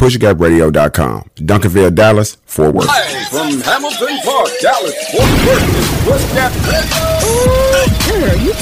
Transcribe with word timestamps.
PushGapRadio.com. 0.00 1.24
Duncanville, 1.36 1.94
Dallas, 1.94 2.38
Fort 2.46 2.74
Worth. 2.74 2.86
Live 2.86 3.28
from 3.28 3.60
Hamilton 3.60 4.16
Park, 4.24 4.48
Dallas, 4.62 4.96
Fort 5.12 5.28
Worth, 5.44 5.76
is 5.76 5.88
Push 6.08 6.24
Gap 6.32 6.52
Girl, 8.08 8.36
you 8.40 8.52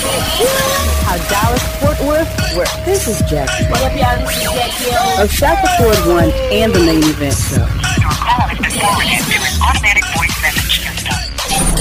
a 1.08 1.16
Dallas 1.30 1.62
Fort 1.78 2.00
Worth 2.08 2.28
where 2.56 2.66
this 2.84 3.06
is 3.06 3.22
Jackie 3.30 3.70
What 3.70 3.82
up, 3.82 3.94
y'all? 3.94 4.26
This 4.26 4.36
is 4.36 4.50
Jackie 4.50 4.90
O. 4.90 5.22
of 5.22 5.30
Shaka 5.30 5.68
Ford 5.78 5.98
One 6.12 6.30
and 6.50 6.72
the 6.74 6.80
main 6.80 7.04
event 7.04 7.34
show. 7.38 7.62
Your 7.62 8.10
call 8.18 8.50
has 8.50 8.58
been 8.58 8.74
forwarded 8.74 9.22
to 9.22 9.38
an 9.38 9.62
automatic 9.62 10.02
voice 10.18 10.18
message 10.18 10.26
system. 10.26 10.37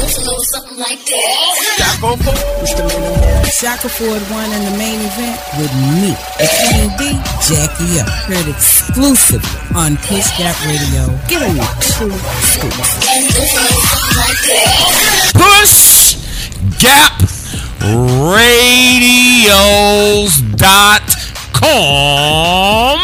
Something 0.06 0.78
like 0.78 1.02
that. 1.06 1.98
Shaka 3.58 3.90
Ford 3.90 4.22
One 4.30 4.52
and 4.52 4.68
the 4.68 4.78
main 4.78 5.02
event 5.02 5.40
with 5.58 5.74
me, 5.98 6.14
the 6.38 6.48
Queen 6.70 6.90
B, 6.98 7.18
Jackie 7.42 8.00
Up. 8.00 8.08
Heard 8.30 8.48
exclusively 8.48 9.50
on 9.76 9.98
Push 9.98 10.30
Gap 10.38 10.56
Radio. 10.66 11.10
Get 11.28 11.42
on 11.42 11.56
your 11.56 11.66
scoops. 11.82 12.98
Push 15.34 16.18
Gap 16.80 17.18
Radios.com 21.62 23.00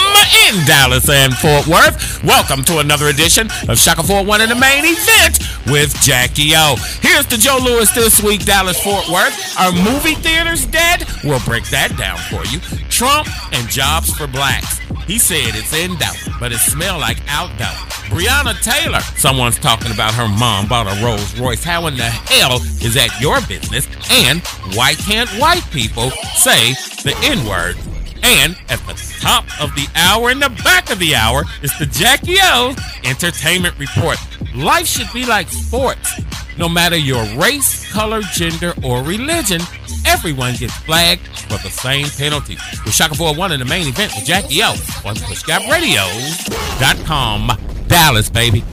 in 0.48 0.66
Dallas 0.66 1.10
and 1.10 1.34
Fort 1.36 1.68
Worth. 1.68 2.24
Welcome 2.24 2.64
to 2.66 2.80
another 2.80 3.08
edition 3.08 3.50
of 3.68 3.78
Shaka 3.78 4.04
41 4.04 4.42
in 4.42 4.50
the 4.50 4.56
main 4.56 4.84
event 4.86 5.40
with 5.68 5.94
Jackie 6.02 6.52
O. 6.56 6.76
Here's 7.02 7.26
the 7.28 7.38
Joe 7.38 7.60
Lewis 7.64 7.92
this 7.92 8.22
week, 8.22 8.46
Dallas 8.46 8.82
Fort 8.82 9.08
Worth. 9.10 9.60
Are 9.60 9.72
movie 9.72 10.16
theaters 10.16 10.66
dead? 10.66 11.06
We'll 11.24 11.44
break 11.46 11.66
that 11.70 11.96
down 11.98 12.18
for 12.30 12.46
you. 12.48 12.60
Trump 12.90 13.28
and 13.54 13.68
jobs 13.70 14.12
for 14.14 14.28
blacks. 14.28 14.80
He 15.08 15.20
said 15.20 15.56
it's 15.56 15.74
in 15.74 15.98
doubt, 15.98 16.18
but 16.40 16.52
it 16.52 16.60
smell 16.60 17.00
like 17.00 17.18
out 17.28 17.58
doubt. 17.58 17.76
Breonna 18.10 18.60
Taylor, 18.62 19.02
someone's 19.18 19.58
talking 19.58 19.92
about 19.92 20.14
her 20.14 20.28
mom 20.28 20.68
bought 20.68 20.88
a 20.88 21.04
Rolls 21.04 21.40
Royce. 21.40 21.64
How 21.64 21.88
in 21.88 21.98
the 21.98 22.04
hell 22.04 22.58
is 22.58 22.94
that 22.94 23.10
your 23.20 23.42
business? 23.48 23.88
And 24.12 24.42
why 24.76 24.94
can't 24.94 25.30
white 25.32 25.66
people 25.72 26.12
say 26.36 26.74
the 27.04 27.16
N 27.24 27.46
word? 27.48 27.76
And 28.24 28.56
at 28.70 28.80
the 28.88 28.94
top 29.20 29.44
of 29.62 29.76
the 29.76 29.86
hour, 29.96 30.32
in 30.32 30.40
the 30.40 30.50
back 30.64 30.90
of 30.90 30.98
the 31.00 31.14
hour, 31.14 31.44
is 31.62 31.78
the 31.78 31.86
Jackie 31.86 32.38
O 32.42 32.74
Entertainment 33.04 33.78
Report. 33.78 34.18
Life 34.56 34.88
should 34.88 35.12
be 35.14 35.26
like 35.26 35.50
sports. 35.50 36.22
No 36.58 36.70
matter 36.70 36.96
your 36.96 37.26
race, 37.36 37.92
color, 37.92 38.22
gender, 38.22 38.74
or 38.84 39.04
religion, 39.04 39.60
everyone 40.06 40.56
gets 40.56 40.76
flagged 40.80 41.28
for 41.28 41.58
the 41.58 41.70
same 41.70 42.08
penalties. 42.08 42.62
With 42.86 42.94
Shaka 42.94 43.16
41 43.16 43.52
in 43.54 43.60
the 43.60 43.66
main 43.66 43.88
event 43.88 44.14
with 44.16 44.26
Jackie 44.26 44.62
O 44.64 44.70
on 45.06 45.16
PushGapRadio.com. 45.16 47.52
Dallas, 47.88 48.30
baby. 48.30 48.64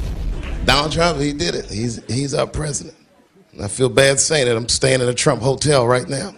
Donald 0.64 0.92
Trump, 0.92 1.18
he 1.18 1.32
did 1.32 1.56
it. 1.56 1.68
He's 1.70 2.04
he's 2.06 2.34
our 2.34 2.46
president. 2.46 2.94
I 3.60 3.66
feel 3.66 3.88
bad 3.88 4.20
saying 4.20 4.46
it. 4.46 4.54
I'm 4.56 4.68
staying 4.68 5.00
in 5.00 5.08
a 5.08 5.14
Trump 5.14 5.42
hotel 5.42 5.84
right 5.86 6.08
now. 6.08 6.32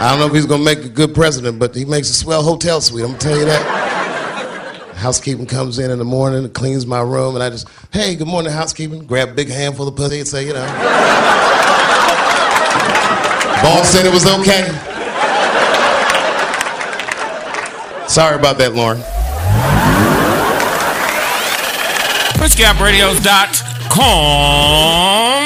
I 0.00 0.08
don't 0.08 0.18
know 0.18 0.26
if 0.28 0.32
he's 0.32 0.46
gonna 0.46 0.64
make 0.64 0.78
a 0.78 0.88
good 0.88 1.14
president, 1.14 1.58
but 1.58 1.74
he 1.74 1.84
makes 1.84 2.08
a 2.08 2.14
swell 2.14 2.42
hotel 2.42 2.80
suite. 2.80 3.04
I'm 3.04 3.10
gonna 3.10 3.20
tell 3.20 3.38
you 3.38 3.44
that. 3.44 4.96
Housekeeping 4.96 5.44
comes 5.44 5.78
in 5.78 5.90
in 5.90 5.98
the 5.98 6.06
morning, 6.06 6.42
and 6.42 6.54
cleans 6.54 6.86
my 6.86 7.02
room, 7.02 7.34
and 7.34 7.44
I 7.44 7.50
just, 7.50 7.68
hey, 7.92 8.14
good 8.14 8.26
morning, 8.26 8.50
housekeeping. 8.50 9.04
Grab 9.04 9.28
a 9.28 9.34
big 9.34 9.50
handful 9.50 9.86
of 9.86 9.96
pussy 9.96 10.20
and 10.20 10.26
say, 10.26 10.46
you 10.46 10.54
know. 10.54 10.64
Boss 13.62 13.90
said 13.90 14.06
it 14.06 14.12
was 14.12 14.26
okay. 14.26 14.68
Sorry 18.08 18.36
about 18.36 18.56
that, 18.56 18.74
Lauren. 18.74 19.02
PushGapRadios.com 22.40 25.39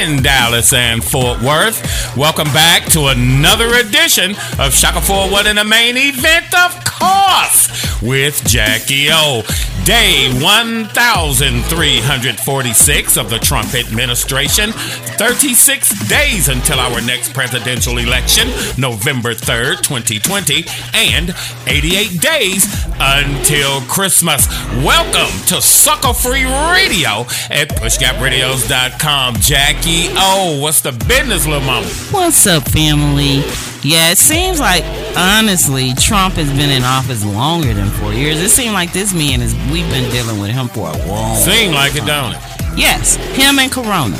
in 0.00 0.22
Dallas 0.22 0.72
and 0.72 1.04
Fort 1.04 1.42
Worth. 1.42 2.16
Welcome 2.16 2.50
back 2.54 2.86
to 2.92 3.08
another 3.08 3.74
edition 3.74 4.30
of 4.58 4.72
Shaka 4.72 5.02
41 5.02 5.46
in 5.46 5.56
the 5.56 5.64
main 5.64 5.98
event, 5.98 6.54
of 6.54 6.82
course, 6.86 8.00
with 8.00 8.42
Jackie 8.46 9.08
O. 9.10 9.42
Day 9.84 10.28
1346 10.40 13.16
of 13.16 13.30
the 13.30 13.38
Trump 13.38 13.74
administration. 13.74 14.72
36 14.72 16.08
days 16.08 16.48
until 16.48 16.78
our 16.78 17.00
next 17.00 17.34
presidential 17.34 17.98
election, 17.98 18.46
November 18.78 19.34
3rd, 19.34 19.82
2020, 19.82 20.64
and 20.94 21.34
88 21.66 22.20
days 22.20 22.86
until 23.00 23.80
Christmas. 23.82 24.46
Welcome 24.84 25.32
to 25.46 25.60
Sucker 25.60 26.14
Free 26.14 26.44
Radio 26.44 27.26
at 27.50 27.70
PushGapRadios.com. 27.70 29.34
Jackie 29.36 29.89
O, 29.92 30.60
what's 30.60 30.80
the 30.82 30.92
business, 30.92 31.46
little 31.46 31.66
mama? 31.66 31.86
What's 32.12 32.46
up, 32.46 32.62
family? 32.70 33.42
Yeah, 33.82 34.12
it 34.12 34.18
seems 34.18 34.60
like 34.60 34.84
honestly, 35.16 35.94
Trump 35.94 36.34
has 36.34 36.48
been 36.50 36.70
in 36.70 36.84
office 36.84 37.24
longer 37.24 37.74
than 37.74 37.88
four 37.90 38.12
years. 38.12 38.40
It 38.40 38.50
seems 38.50 38.72
like 38.72 38.92
this 38.92 39.12
man 39.12 39.42
is. 39.42 39.52
We've 39.72 39.88
been 39.90 40.08
dealing 40.12 40.40
with 40.40 40.50
him 40.50 40.68
for 40.68 40.90
a 40.90 41.06
long. 41.08 41.36
Seem 41.36 41.72
like 41.72 41.96
it, 41.96 42.06
don't 42.06 42.34
it? 42.34 42.40
Yes, 42.76 43.16
him 43.36 43.58
and 43.58 43.72
Corona. 43.72 44.16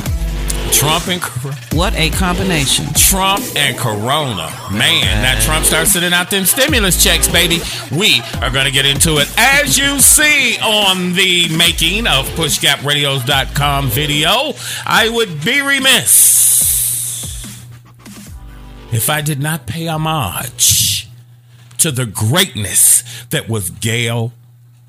Trump 0.71 1.07
and 1.07 1.21
Corona. 1.21 1.57
What 1.73 1.93
a 1.95 2.09
combination. 2.09 2.85
Trump 2.93 3.43
and 3.55 3.77
Corona. 3.77 4.51
Man, 4.71 5.21
that 5.21 5.41
Trump 5.43 5.65
starts 5.65 5.93
sending 5.93 6.13
out 6.13 6.29
them 6.29 6.45
stimulus 6.45 7.03
checks, 7.03 7.27
baby. 7.27 7.59
We 7.91 8.21
are 8.41 8.49
going 8.49 8.65
to 8.65 8.71
get 8.71 8.85
into 8.85 9.17
it. 9.17 9.31
As 9.37 9.77
you 9.77 9.99
see 9.99 10.57
on 10.59 11.13
the 11.13 11.55
making 11.57 12.07
of 12.07 12.27
PushGapRadios.com 12.29 13.87
video, 13.89 14.53
I 14.85 15.09
would 15.09 15.43
be 15.43 15.61
remiss 15.61 16.31
if 18.91 19.09
I 19.09 19.21
did 19.21 19.39
not 19.39 19.67
pay 19.67 19.87
homage 19.87 21.07
to 21.77 21.91
the 21.91 22.05
greatness 22.05 23.03
that 23.29 23.49
was 23.49 23.69
Gale 23.69 24.33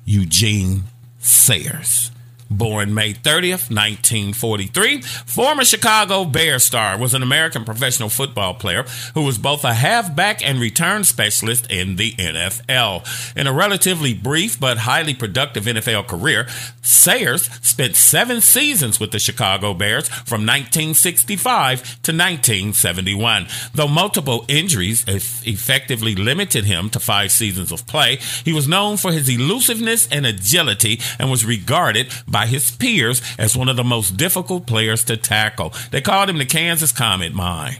Eugene 0.05 0.83
Sayers. 1.19 2.11
Born 2.49 2.93
May 2.93 3.13
30th, 3.13 3.69
1943, 3.69 5.01
former 5.01 5.63
Chicago 5.63 6.25
Bear 6.25 6.59
star 6.59 6.97
was 6.97 7.13
an 7.13 7.23
American 7.23 7.63
professional 7.63 8.09
football 8.09 8.53
player 8.53 8.85
who 9.13 9.23
was 9.23 9.37
both 9.37 9.63
a 9.63 9.73
halfback 9.73 10.45
and 10.45 10.59
return 10.59 11.03
specialist 11.03 11.69
in 11.71 11.95
the 11.95 12.11
NFL. 12.13 13.35
In 13.35 13.47
a 13.47 13.53
relatively 13.53 14.13
brief 14.13 14.59
but 14.59 14.79
highly 14.79 15.13
productive 15.13 15.63
NFL 15.65 16.07
career, 16.07 16.47
Sayers 16.81 17.49
spent 17.61 17.95
seven 17.95 18.41
seasons 18.41 18.99
with 18.99 19.11
the 19.11 19.19
Chicago 19.19 19.73
Bears 19.73 20.07
from 20.09 20.45
1965 20.45 21.79
to 22.03 22.11
1971. 22.11 23.47
Though 23.73 23.87
multiple 23.87 24.45
injuries 24.47 25.05
effectively 25.07 26.15
limited 26.15 26.65
him 26.65 26.89
to 26.89 26.99
five 26.99 27.31
seasons 27.31 27.71
of 27.71 27.87
play, 27.87 28.17
he 28.43 28.53
was 28.53 28.67
known 28.67 28.97
for 28.97 29.11
his 29.11 29.29
elusiveness 29.29 30.07
and 30.11 30.25
agility 30.25 30.99
and 31.19 31.31
was 31.31 31.45
regarded 31.45 32.11
by 32.33 32.47
his 32.47 32.69
peers 32.71 33.21
as 33.39 33.55
one 33.55 33.69
of 33.69 33.77
the 33.77 33.83
most 33.85 34.17
difficult 34.17 34.67
players 34.67 35.05
to 35.05 35.15
tackle. 35.15 35.73
They 35.91 36.01
called 36.01 36.29
him 36.29 36.37
the 36.37 36.45
Kansas 36.45 36.91
Comet 36.91 37.33
Mine. 37.33 37.77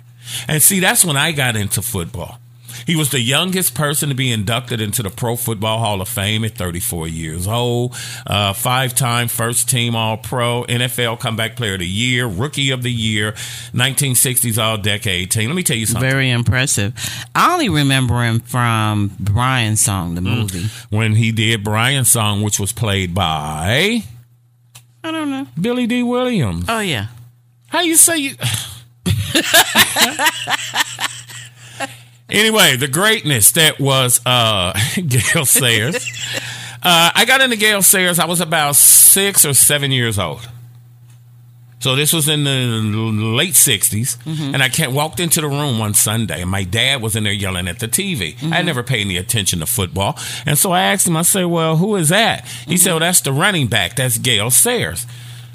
And 0.47 0.61
see, 0.61 0.79
that's 0.79 1.03
when 1.03 1.17
I 1.17 1.33
got 1.33 1.57
into 1.57 1.81
football. 1.81 2.39
He 2.87 2.95
was 2.95 3.11
the 3.11 3.21
youngest 3.21 3.75
person 3.75 4.09
to 4.09 4.15
be 4.15 4.31
inducted 4.31 4.81
into 4.81 5.03
the 5.03 5.09
Pro 5.09 5.35
Football 5.35 5.79
Hall 5.79 6.01
of 6.01 6.09
Fame 6.09 6.43
at 6.43 6.51
34 6.57 7.07
years 7.07 7.47
old. 7.47 7.95
Uh, 8.25 8.51
Five 8.53 8.95
time 8.95 9.27
first 9.27 9.69
team 9.69 9.95
All 9.95 10.17
Pro, 10.17 10.63
NFL 10.63 11.19
Comeback 11.19 11.55
Player 11.55 11.73
of 11.75 11.79
the 11.81 11.87
Year, 11.87 12.25
Rookie 12.25 12.71
of 12.71 12.81
the 12.83 12.91
Year, 12.91 13.33
1960s 13.73 14.61
All 14.61 14.77
Decade 14.77 15.31
team. 15.31 15.49
Let 15.49 15.55
me 15.55 15.63
tell 15.63 15.77
you 15.77 15.85
something. 15.85 16.09
Very 16.09 16.29
impressive. 16.29 16.93
I 17.35 17.53
only 17.53 17.69
remember 17.69 18.21
him 18.23 18.39
from 18.39 19.11
Brian's 19.19 19.81
song, 19.81 20.15
the 20.15 20.21
movie. 20.21 20.65
when 20.89 21.15
he 21.15 21.31
did 21.31 21.63
Brian's 21.63 22.09
song, 22.11 22.41
which 22.41 22.59
was 22.59 22.71
played 22.71 23.13
by 23.13 24.03
I 25.03 25.11
don't 25.11 25.29
know. 25.29 25.47
Billy 25.59 25.85
Dee 25.87 26.03
Williams. 26.03 26.65
Oh 26.67 26.79
yeah. 26.79 27.07
How 27.67 27.81
you 27.81 27.95
say 27.95 28.17
you? 28.17 28.35
anyway, 32.29 32.75
the 32.77 32.87
greatness 32.87 33.51
that 33.51 33.79
was 33.79 34.21
uh, 34.25 34.73
Gale 34.95 35.45
Sayers. 35.45 35.95
uh, 36.83 37.11
I 37.15 37.25
got 37.25 37.41
into 37.41 37.55
Gale 37.57 37.81
Sayers. 37.81 38.19
I 38.19 38.25
was 38.25 38.41
about 38.41 38.75
six 38.75 39.45
or 39.45 39.53
seven 39.53 39.91
years 39.91 40.17
old. 40.19 40.47
So 41.83 41.97
this 41.97 42.13
was 42.13 42.29
in 42.29 42.45
the 42.45 42.49
late 42.49 43.55
60s, 43.55 44.15
mm-hmm. 44.19 44.53
and 44.53 44.63
I 44.63 44.69
can't, 44.69 44.93
walked 44.93 45.19
into 45.19 45.41
the 45.41 45.49
room 45.49 45.79
one 45.79 45.93
Sunday, 45.93 46.41
and 46.41 46.49
my 46.49 46.63
dad 46.63 47.01
was 47.01 47.17
in 47.17 47.25
there 47.25 47.33
yelling 47.33 47.67
at 47.67 47.79
the 47.79 47.89
TV. 47.89 48.21
I 48.21 48.25
had 48.25 48.37
mm-hmm. 48.37 48.65
never 48.67 48.83
paid 48.83 49.01
any 49.01 49.17
attention 49.17 49.59
to 49.59 49.65
football, 49.65 50.17
and 50.45 50.57
so 50.57 50.71
I 50.71 50.83
asked 50.83 51.05
him. 51.05 51.17
I 51.17 51.23
said, 51.23 51.43
"Well, 51.47 51.75
who 51.75 51.97
is 51.97 52.07
that?" 52.07 52.45
He 52.45 52.75
mm-hmm. 52.75 52.75
said, 52.77 52.91
"Well, 52.91 53.01
that's 53.01 53.19
the 53.19 53.33
running 53.33 53.67
back. 53.67 53.97
That's 53.97 54.17
Gale 54.17 54.49
Sayers." 54.49 55.05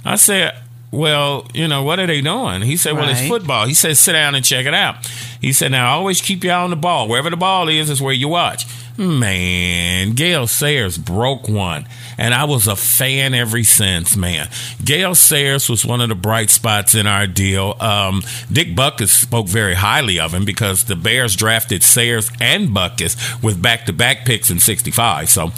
I 0.04 0.16
said, 0.16 0.54
"Well, 0.90 1.48
you 1.54 1.66
know, 1.66 1.82
what 1.82 1.98
are 1.98 2.06
they 2.06 2.20
doing?" 2.20 2.60
He 2.60 2.76
said, 2.76 2.92
"Well, 2.92 3.08
it's 3.08 3.26
football." 3.26 3.66
He 3.66 3.72
said, 3.72 3.96
"Sit 3.96 4.12
down 4.12 4.34
and 4.34 4.44
check 4.44 4.66
it 4.66 4.74
out." 4.74 4.96
He 5.40 5.54
said, 5.54 5.70
"Now 5.70 5.96
always 5.96 6.20
keep 6.20 6.44
your 6.44 6.52
eye 6.52 6.62
on 6.62 6.68
the 6.68 6.76
ball. 6.76 7.08
Wherever 7.08 7.30
the 7.30 7.38
ball 7.38 7.70
is, 7.70 7.88
is 7.88 8.02
where 8.02 8.12
you 8.12 8.28
watch." 8.28 8.66
Man, 8.98 10.12
Gale 10.12 10.46
Sayers 10.46 10.98
broke 10.98 11.48
one. 11.48 11.86
And 12.18 12.34
I 12.34 12.44
was 12.44 12.66
a 12.66 12.76
fan 12.76 13.32
ever 13.32 13.62
since, 13.62 14.16
man. 14.16 14.48
Gale 14.84 15.14
Sayers 15.14 15.68
was 15.68 15.86
one 15.86 16.00
of 16.00 16.08
the 16.08 16.14
bright 16.16 16.50
spots 16.50 16.94
in 16.94 17.06
our 17.06 17.26
deal. 17.28 17.76
Um, 17.80 18.22
Dick 18.52 18.68
Butkus 18.74 19.10
spoke 19.10 19.46
very 19.46 19.74
highly 19.74 20.18
of 20.18 20.34
him 20.34 20.44
because 20.44 20.84
the 20.84 20.96
Bears 20.96 21.36
drafted 21.36 21.82
Sayers 21.82 22.30
and 22.40 22.70
Butkus 22.70 23.42
with 23.42 23.62
back 23.62 23.86
to 23.86 23.92
back 23.92 24.24
picks 24.26 24.50
in 24.50 24.58
65. 24.58 25.30
So, 25.30 25.52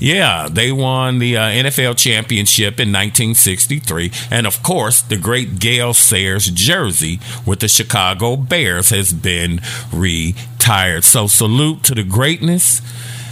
yeah, 0.00 0.48
they 0.50 0.72
won 0.72 1.20
the 1.20 1.36
uh, 1.36 1.42
NFL 1.42 1.96
championship 1.96 2.80
in 2.80 2.92
1963. 2.92 4.10
And 4.30 4.46
of 4.46 4.62
course, 4.62 5.00
the 5.00 5.16
great 5.16 5.60
Gale 5.60 5.94
Sayers 5.94 6.46
jersey 6.46 7.20
with 7.46 7.60
the 7.60 7.68
Chicago 7.68 8.36
Bears 8.36 8.90
has 8.90 9.12
been 9.12 9.60
retired. 9.92 11.04
So, 11.04 11.28
salute 11.28 11.84
to 11.84 11.94
the 11.94 12.02
greatness. 12.04 12.82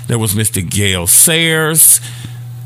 There 0.06 0.18
was 0.18 0.34
Mr. 0.34 0.68
Gale 0.68 1.06
Sayers, 1.06 2.00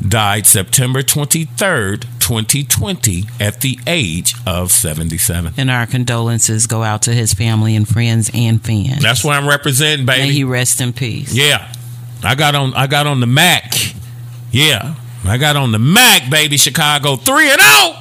died 0.07 0.47
September 0.47 1.03
23rd, 1.03 2.03
2020, 2.19 3.25
at 3.41 3.61
the 3.61 3.79
age 3.87 4.35
of 4.47 4.71
77. 4.73 5.55
And 5.57 5.71
our 5.71 5.87
condolences 5.87 6.67
go 6.67 6.83
out 6.83 7.03
to 7.03 7.13
his 7.13 7.33
family 7.35 7.75
and 7.77 7.87
friends 7.89 8.31
and 8.35 8.63
fans. 8.65 9.03
That's 9.03 9.25
why 9.25 9.37
I'm 9.37 9.49
representing, 9.49 10.07
May 10.07 10.19
baby. 10.23 10.33
he 10.35 10.45
rest 10.45 10.81
in 10.81 10.93
peace. 10.93 11.35
Yeah. 11.35 11.73
I 12.23 12.35
got 12.35 12.55
on 12.55 12.75
I 12.75 12.87
got 12.87 13.07
on 13.07 13.21
the 13.21 13.27
Mac. 13.27 13.73
Yeah. 14.51 14.95
I 15.25 15.39
got 15.39 15.57
on 15.57 15.73
the 15.73 15.79
Mac, 15.79 16.31
baby. 16.31 16.57
Chicago 16.57 17.17
3 17.17 17.51
and 17.51 17.61
0. 17.61 17.97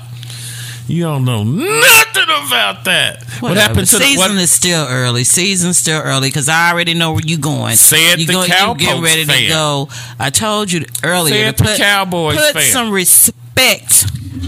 You 0.87 1.03
don't 1.03 1.25
know 1.25 1.43
nothing 1.43 2.23
about 2.23 2.85
that. 2.85 3.23
What 3.39 3.57
happened 3.57 3.87
to 3.87 3.97
the 3.97 4.03
season 4.03 4.37
is 4.37 4.51
still 4.51 4.85
early. 4.87 5.23
Season's 5.23 5.77
still 5.79 5.99
early 6.01 6.29
because 6.29 6.47
I 6.47 6.71
already 6.71 6.93
know 6.93 7.13
where 7.13 7.21
you 7.25 7.37
going. 7.37 7.75
Said 7.75 8.19
you 8.19 8.27
the 8.27 8.33
go, 8.33 8.43
you 8.43 8.75
get 8.77 9.01
ready 9.01 9.25
fan. 9.25 9.41
to 9.43 9.47
go. 9.47 9.89
I 10.19 10.29
told 10.29 10.71
you 10.71 10.85
earlier 11.03 11.33
Said 11.33 11.57
to 11.57 11.63
the 11.63 11.69
put, 11.69 11.77
Cowboys 11.77 12.37
put 12.37 12.53
fan. 12.53 12.71
some 12.71 12.91
respect 12.91 13.37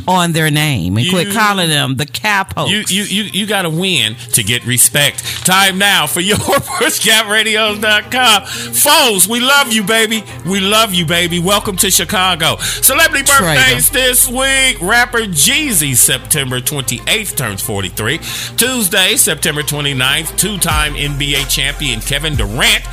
on 0.08 0.32
their 0.32 0.50
name 0.50 0.98
and 0.98 1.10
quit 1.10 1.34
calling 1.34 1.70
them 1.70 1.96
the 1.96 2.06
Cowpokes. 2.06 2.70
you 2.70 2.84
you 2.88 3.04
you, 3.04 3.24
you 3.34 3.48
got 3.48 3.64
to 3.64 3.70
win 3.70 4.16
to 4.34 4.44
get 4.44 4.66
respect. 4.66 5.20
Time 5.46 5.78
now 5.78 6.08
for 6.08 6.20
your 6.22 6.38
pushgapradios.com. 6.38 8.46
Foes, 8.46 9.28
we 9.28 9.40
love 9.40 9.74
you, 9.74 9.84
baby. 9.84 10.24
We 10.46 10.60
love 10.60 10.94
you, 10.94 11.06
baby. 11.06 11.40
Welcome 11.40 11.76
to 11.78 11.92
Chicago. 11.92 12.58
Celebrity 12.58 13.26
birthdays 13.26 13.90
this 13.90 14.28
week. 14.28 14.82
Rapper 14.82 15.20
Jeezy, 15.20 15.96
September 15.96 16.60
28th, 16.60 17.36
turns 17.36 17.62
43. 17.62 18.20
Tuesday, 18.58 19.16
September 19.16 19.62
29th, 19.62 20.38
two 20.38 20.58
time 20.58 20.94
NBA 20.94 21.50
champion 21.50 22.02
Kevin 22.02 22.36
Durant 22.36 22.84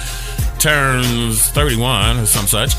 turns 0.58 1.42
31 1.50 2.20
or 2.20 2.26
some 2.26 2.46
such. 2.46 2.74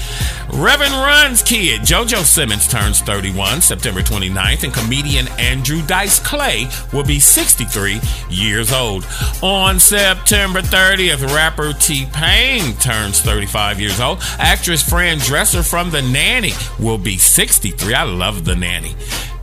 Reverend 0.53 0.93
Run's 0.93 1.41
kid, 1.41 1.81
JoJo 1.81 2.23
Simmons, 2.23 2.67
turns 2.67 3.01
31 3.01 3.61
September 3.61 4.01
29th, 4.01 4.63
and 4.63 4.73
comedian 4.73 5.27
Andrew 5.39 5.81
Dice 5.85 6.19
Clay 6.19 6.67
will 6.93 7.03
be 7.03 7.19
63 7.19 7.99
years 8.29 8.71
old. 8.71 9.05
On 9.41 9.79
September 9.79 10.61
30th, 10.61 11.25
rapper 11.33 11.73
T 11.73 12.07
Pain 12.13 12.75
turns 12.77 13.21
35 13.21 13.79
years 13.79 13.99
old. 13.99 14.19
Actress 14.39 14.87
Fran 14.87 15.17
Drescher 15.17 15.67
from 15.67 15.91
The 15.91 16.01
Nanny 16.01 16.53
will 16.79 16.97
be 16.97 17.17
63. 17.17 17.93
I 17.93 18.03
love 18.03 18.45
The 18.45 18.55
Nanny. 18.55 18.95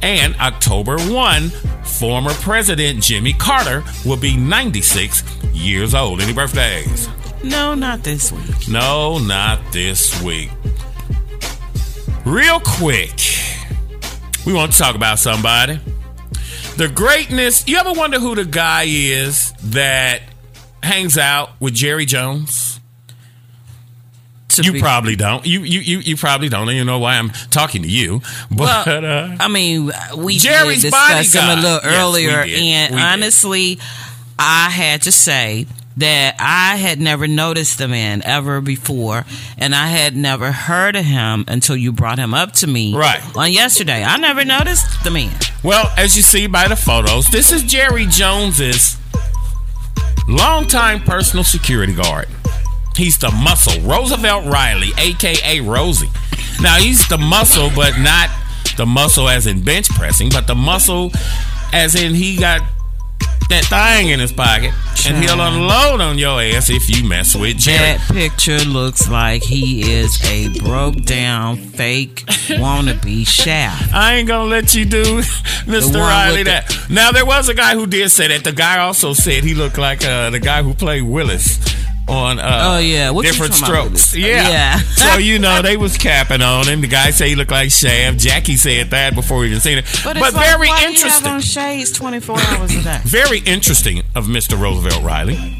And 0.03 0.35
October 0.37 0.99
1, 0.99 1.51
former 1.85 2.33
President 2.35 3.03
Jimmy 3.03 3.33
Carter 3.33 3.85
will 4.05 4.17
be 4.17 4.37
96 4.37 5.23
years 5.53 5.95
old. 5.95 6.21
Any 6.21 6.33
birthdays? 6.33 7.09
No, 7.45 7.75
not 7.75 8.03
this 8.05 8.31
week. 8.33 8.69
No, 8.69 9.19
not 9.19 9.61
this 9.73 10.21
week. 10.23 10.51
Real 12.25 12.61
quick, 12.61 13.21
we 14.47 14.53
want 14.53 14.73
to 14.73 14.79
talk 14.79 14.95
about 14.95 15.19
somebody. 15.19 15.81
The 16.77 16.89
greatness. 16.89 17.67
You 17.67 17.79
ever 17.79 17.93
wonder 17.93 18.19
who 18.21 18.35
the 18.35 18.45
guy 18.45 18.85
is 18.87 19.53
that 19.65 20.23
hangs 20.83 21.19
out 21.19 21.51
with 21.61 21.75
Jerry 21.75 22.07
Jones? 22.07 22.81
You 24.63 24.73
be- 24.73 24.81
probably 24.81 25.17
don't. 25.17 25.47
You 25.47 25.63
you 25.63 25.81
you, 25.81 25.99
you 26.01 26.17
probably 26.17 26.49
don't. 26.51 26.69
And 26.69 26.77
you 26.77 26.85
know 26.85 26.99
why 26.99 27.15
I'm 27.17 27.31
talking 27.51 27.83
to 27.83 27.89
you. 27.89 28.21
But 28.51 28.87
Well, 28.87 29.05
uh, 29.33 29.37
I 29.41 29.49
mean, 29.49 29.91
we 30.17 30.37
Jerry's 30.39 30.83
did 30.83 30.91
discuss 30.93 31.33
him 31.35 31.59
a 31.59 31.61
little 31.61 31.81
earlier, 31.83 32.45
did. 32.45 32.59
and 32.59 32.95
We 32.95 33.01
did. 33.01 33.07
honestly, 33.07 33.79
I 34.39 34.69
had 34.71 35.03
to 35.03 35.13
say 35.13 35.67
that 35.97 36.37
I 36.39 36.77
had 36.77 37.01
never 37.01 37.27
noticed 37.29 37.79
the 37.79 37.89
man 37.89 38.23
ever 38.25 38.61
before, 38.61 39.25
and 39.59 39.75
I 39.75 39.89
had 39.89 40.17
never 40.17 40.51
heard 40.53 40.97
of 40.97 41.05
him 41.05 41.45
until 41.49 41.77
you 41.77 41.93
brought 41.93 42.19
him 42.19 42.33
up 42.35 42.53
to 42.55 42.67
me 42.67 42.95
Right. 42.95 43.21
on 43.37 43.53
yesterday. 43.53 44.03
I 44.03 44.17
never 44.17 44.45
noticed 44.45 45.05
the 45.05 45.11
man. 45.11 45.31
Well, 45.63 45.91
as 45.97 46.17
you 46.17 46.23
see 46.23 46.47
by 46.47 46.69
the 46.69 46.77
photos, 46.77 47.27
this 47.27 47.53
is 47.53 47.63
Jerry 47.63 48.07
Jones's 48.07 48.97
longtime 50.29 51.01
personal 51.03 51.45
security 51.45 51.93
guard. 51.95 52.29
He's 52.97 53.19
the 53.19 53.31
muscle, 53.31 53.81
Roosevelt 53.83 54.45
Riley, 54.47 54.91
aka 54.99 55.61
Rosie. 55.61 56.11
Now 56.61 56.77
he's 56.77 57.07
the 57.09 57.19
muscle, 57.19 57.71
but 57.75 57.99
not 57.99 58.29
the 58.77 58.87
muscle 58.87 59.29
as 59.29 59.47
in 59.47 59.63
bench 59.63 59.89
pressing, 59.91 60.29
but 60.31 60.47
the 60.47 60.55
muscle 60.55 61.11
as 61.73 61.95
in 61.95 62.15
he 62.15 62.37
got 62.37 62.61
that 63.53 63.65
thing 63.67 64.09
in 64.09 64.21
his 64.21 64.33
pocket, 64.33 64.73
and 65.07 65.17
he'll 65.23 65.41
unload 65.41 66.01
on 66.01 66.19
your 66.19 66.41
ass 66.41 66.71
if 66.71 66.89
you 66.91 67.07
mess 67.09 67.35
with 67.37 67.59
Jerry. 67.59 67.79
That 67.99 68.01
picture 68.13 68.59
looks 68.59 69.09
like 69.09 69.43
he 69.43 69.93
is 69.93 70.19
a 70.25 70.49
broke 70.61 71.03
down 71.05 71.57
fake 71.57 72.25
wannabe 72.59 73.27
shaft. 73.27 73.93
I 73.95 74.17
ain't 74.17 74.29
gonna 74.29 74.49
let 74.51 74.75
you 74.75 74.85
do 74.85 75.03
Mr. 75.67 75.95
Riley 75.97 76.39
with 76.39 76.47
the- 76.47 76.51
that. 76.75 76.91
Now 76.91 77.13
there 77.13 77.27
was 77.27 77.49
a 77.49 77.55
guy 77.55 77.75
who 77.75 77.87
did 77.87 78.11
say 78.11 78.29
that. 78.29 78.45
The 78.45 78.53
guy 78.53 78.79
also 78.79 79.13
said 79.13 79.45
he 79.45 79.55
looked 79.55 79.79
like 79.79 80.05
uh, 80.05 80.31
the 80.31 80.41
guy 80.41 80.63
who 80.63 80.75
played 80.75 81.03
Willis 81.03 81.59
on 82.09 82.39
uh, 82.39 82.75
Oh, 82.75 82.79
yeah. 82.79 83.11
What 83.11 83.25
different 83.25 83.55
strokes. 83.55 84.15
Yeah. 84.15 84.49
Yeah. 84.49 84.79
so 84.79 85.19
you 85.19 85.39
know 85.39 85.63
they 85.63 85.77
was 85.77 85.97
capping 85.97 86.43
on 86.43 86.67
him. 86.67 86.81
The 86.81 86.89
guy 86.89 87.11
said 87.11 87.29
he 87.29 87.35
looked 87.35 87.51
like 87.51 87.71
Shaft. 87.71 88.19
Jackie 88.19 88.57
said 88.57 88.91
that 88.91 89.15
before 89.15 89.39
we 89.39 89.47
even 89.49 89.61
seen 89.61 89.79
it. 89.79 89.85
But, 90.05 90.15
But, 90.19 90.29
it's 90.29 90.37
like, 90.37 90.47
very 90.47 90.69
why 90.69 90.81
do 90.81 90.83
you 90.83 90.87
have 90.87 90.95
interesting. 90.95 91.33
on 91.33 91.41
shades 91.41 91.93
24 91.93 92.39
hours 92.39 92.75
a 92.75 92.83
day. 92.83 93.01
Very 93.05 93.39
interesting 93.41 94.01
of 94.15 94.27
Mr. 94.27 94.61
Roosevelt 94.61 95.03
Riley. 95.03 95.59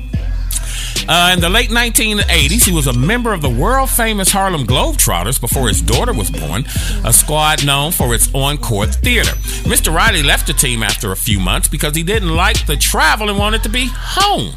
Uh, 1.09 1.33
in 1.35 1.41
the 1.41 1.51
late 1.51 1.71
1980s, 1.71 2.65
he 2.65 2.73
was 2.73 2.87
a 2.87 2.93
member 2.93 3.33
of 3.33 3.43
the 3.43 3.49
world 3.49 3.91
famous 3.91 4.31
Harlem 4.31 4.65
Globetrotters 4.65 5.41
before 5.41 5.67
his 5.67 5.83
daughter 5.83 6.13
was 6.13 6.31
born, 6.31 6.65
a 7.05 7.13
squad 7.13 7.67
known 7.67 7.91
for 7.91 8.15
its 8.15 8.33
on 8.35 8.57
court 8.59 8.95
theater. 8.95 9.33
Mr. 9.65 9.93
Riley 9.93 10.23
left 10.23 10.47
the 10.47 10.53
team 10.53 10.83
after 10.83 11.11
a 11.11 11.17
few 11.17 11.41
months 11.41 11.67
because 11.67 11.97
he 11.97 12.05
didn't 12.05 12.35
like 12.37 12.67
the 12.67 12.77
travel 12.77 13.29
and 13.29 13.39
wanted 13.39 13.65
to 13.65 13.69
be 13.69 13.89
home 13.93 14.55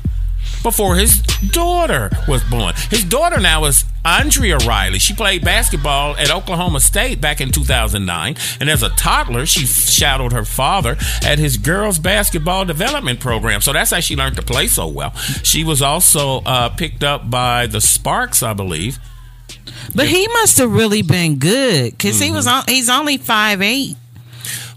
before 0.66 0.96
his 0.96 1.22
daughter 1.52 2.10
was 2.28 2.44
born. 2.46 2.74
His 2.90 3.04
daughter 3.04 3.40
now 3.40 3.66
is 3.66 3.86
Andrea 4.04 4.58
Riley. 4.58 4.98
She 4.98 5.14
played 5.14 5.44
basketball 5.46 6.18
at 6.18 6.32
Oklahoma 6.32 6.80
State 6.80 7.22
back 7.22 7.40
in 7.40 7.52
2009. 7.52 8.36
And 8.60 8.68
as 8.70 8.82
a 8.82 8.90
toddler, 8.90 9.46
she 9.46 9.68
shadowed 9.68 10.34
her 10.34 10.44
father 10.44 10.98
at 11.24 11.38
his 11.38 11.58
girls' 11.58 12.00
basketball 12.00 12.66
development 12.66 13.20
program. 13.20 13.62
So 13.62 13.74
that's 13.74 13.92
how 13.92 14.00
she 14.00 14.16
learned 14.16 14.38
to 14.38 14.42
play 14.42 14.66
so 14.68 14.88
well. 14.88 15.12
She 15.44 15.64
was 15.64 15.84
also 15.84 16.40
uh, 16.42 16.70
picked 16.70 17.04
up 17.04 17.30
by 17.30 17.68
the 17.68 17.80
Sparks, 17.80 18.42
I 18.42 18.54
believe. 18.54 18.98
But 19.94 20.08
he 20.08 20.28
must 20.30 20.58
have 20.58 20.72
really 20.72 21.04
been 21.04 21.38
good 21.38 21.92
because 21.92 22.20
he 22.20 22.28
Mm-hmm. 22.28 22.36
was 22.36 22.48
on. 22.48 22.64
He's 22.68 22.90
only 22.90 23.18
five 23.18 23.62
eight. 23.62 23.96